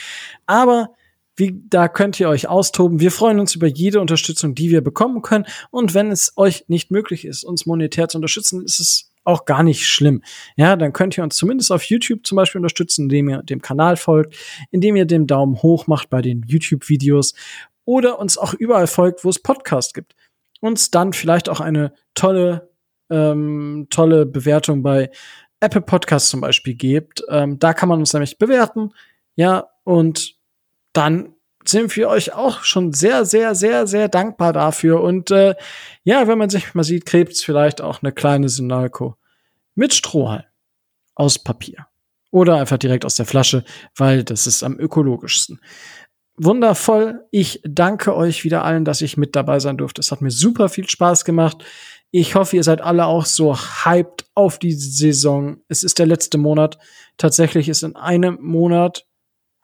Aber 0.46 0.90
Wie, 1.34 1.62
da 1.68 1.88
könnt 1.88 2.20
ihr 2.20 2.28
euch 2.28 2.46
austoben. 2.46 3.00
Wir 3.00 3.10
freuen 3.10 3.40
uns 3.40 3.54
über 3.54 3.66
jede 3.66 4.00
Unterstützung, 4.00 4.54
die 4.54 4.70
wir 4.70 4.82
bekommen 4.82 5.22
können. 5.22 5.46
Und 5.70 5.94
wenn 5.94 6.10
es 6.10 6.32
euch 6.36 6.64
nicht 6.68 6.90
möglich 6.90 7.24
ist, 7.24 7.44
uns 7.44 7.64
monetär 7.64 8.08
zu 8.08 8.18
unterstützen, 8.18 8.62
ist 8.64 8.80
es 8.80 9.12
auch 9.24 9.44
gar 9.44 9.62
nicht 9.62 9.86
schlimm. 9.86 10.22
Ja, 10.56 10.76
dann 10.76 10.92
könnt 10.92 11.16
ihr 11.16 11.24
uns 11.24 11.36
zumindest 11.36 11.70
auf 11.72 11.84
YouTube 11.84 12.26
zum 12.26 12.36
Beispiel 12.36 12.58
unterstützen, 12.58 13.04
indem 13.04 13.28
ihr 13.28 13.42
dem 13.42 13.62
Kanal 13.62 13.96
folgt, 13.96 14.36
indem 14.70 14.96
ihr 14.96 15.06
den 15.06 15.26
Daumen 15.26 15.62
hoch 15.62 15.86
macht 15.86 16.10
bei 16.10 16.22
den 16.22 16.44
YouTube-Videos 16.46 17.34
oder 17.84 18.18
uns 18.18 18.38
auch 18.38 18.54
überall 18.54 18.86
folgt, 18.86 19.24
wo 19.24 19.28
es 19.28 19.42
Podcasts 19.42 19.92
gibt. 19.92 20.14
Uns 20.60 20.90
dann 20.90 21.12
vielleicht 21.12 21.48
auch 21.48 21.60
eine 21.60 21.92
tolle, 22.14 22.70
ähm, 23.10 23.88
tolle 23.90 24.26
Bewertung 24.26 24.82
bei 24.82 25.10
Apple 25.60 25.80
Podcasts 25.80 26.30
zum 26.30 26.40
Beispiel 26.40 26.74
gebt. 26.74 27.22
Ähm, 27.28 27.58
da 27.58 27.74
kann 27.74 27.88
man 27.88 28.00
uns 28.00 28.12
nämlich 28.12 28.38
bewerten. 28.38 28.92
Ja, 29.34 29.68
und 29.84 30.36
dann 30.92 31.34
sind 31.64 31.96
wir 31.96 32.08
euch 32.08 32.32
auch 32.32 32.64
schon 32.64 32.92
sehr, 32.92 33.24
sehr, 33.24 33.54
sehr, 33.54 33.86
sehr 33.86 34.08
dankbar 34.08 34.52
dafür. 34.52 35.00
Und 35.00 35.30
äh, 35.30 35.54
ja, 36.04 36.26
wenn 36.26 36.38
man 36.38 36.50
sich 36.50 36.74
mal 36.74 36.84
sieht, 36.84 37.06
Krebs 37.06 37.42
vielleicht 37.42 37.80
auch 37.80 38.02
eine 38.02 38.12
kleine 38.12 38.48
Synalko 38.48 39.16
mit 39.74 39.94
Strohhalm 39.94 40.44
aus 41.14 41.38
Papier. 41.38 41.86
Oder 42.30 42.56
einfach 42.56 42.78
direkt 42.78 43.04
aus 43.04 43.16
der 43.16 43.26
Flasche, 43.26 43.62
weil 43.94 44.24
das 44.24 44.46
ist 44.46 44.62
am 44.62 44.78
ökologischsten. 44.78 45.60
Wundervoll. 46.36 47.26
Ich 47.30 47.60
danke 47.64 48.16
euch 48.16 48.44
wieder 48.44 48.64
allen, 48.64 48.84
dass 48.84 49.02
ich 49.02 49.16
mit 49.16 49.36
dabei 49.36 49.60
sein 49.60 49.76
durfte. 49.76 50.00
Es 50.00 50.10
hat 50.10 50.22
mir 50.22 50.30
super 50.30 50.68
viel 50.68 50.88
Spaß 50.88 51.24
gemacht. 51.24 51.64
Ich 52.10 52.34
hoffe, 52.34 52.56
ihr 52.56 52.64
seid 52.64 52.80
alle 52.80 53.06
auch 53.06 53.26
so 53.26 53.56
hyped 53.56 54.26
auf 54.34 54.58
die 54.58 54.72
Saison. 54.72 55.58
Es 55.68 55.82
ist 55.82 55.98
der 55.98 56.06
letzte 56.06 56.38
Monat. 56.38 56.78
Tatsächlich 57.16 57.68
ist 57.68 57.82
in 57.82 57.96
einem 57.96 58.38
Monat 58.40 59.06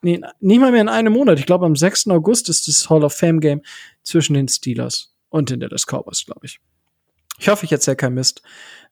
nee, 0.03 0.21
nicht 0.41 0.61
mal 0.61 0.73
mehr 0.73 0.81
in 0.81 0.89
einem 0.89 1.13
Monat. 1.13 1.39
Ich 1.39 1.47
glaube, 1.47 1.67
am 1.67 1.77
6. 1.77 2.09
August 2.09 2.49
ist 2.49 2.69
das 2.69 2.89
Hall 2.89 3.05
of 3.05 3.15
Fame 3.15 3.41
Game 3.41 3.63
zwischen 4.03 4.35
den 4.35 4.49
Steelers 4.49 5.15
und 5.29 5.51
den 5.51 5.61
Dallas 5.61 5.87
Cowboys, 5.87 6.25
glaube 6.25 6.47
ich. 6.47 6.61
Ich 7.39 7.49
hoffe, 7.49 7.65
ich 7.65 7.73
erzähle 7.73 7.97
kein 7.97 8.15
Mist. 8.15 8.43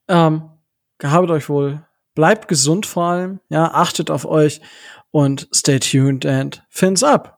Ähm, 0.08 0.50
gehabet 0.98 1.30
euch 1.30 1.48
wohl. 1.48 1.84
Bleibt 2.14 2.48
gesund 2.48 2.86
vor 2.86 3.04
allem. 3.04 3.40
Ja, 3.48 3.72
achtet 3.72 4.10
auf 4.10 4.24
euch 4.24 4.60
und 5.10 5.48
stay 5.54 5.78
tuned 5.78 6.24
and 6.24 6.64
fins 6.68 7.02
up. 7.02 7.35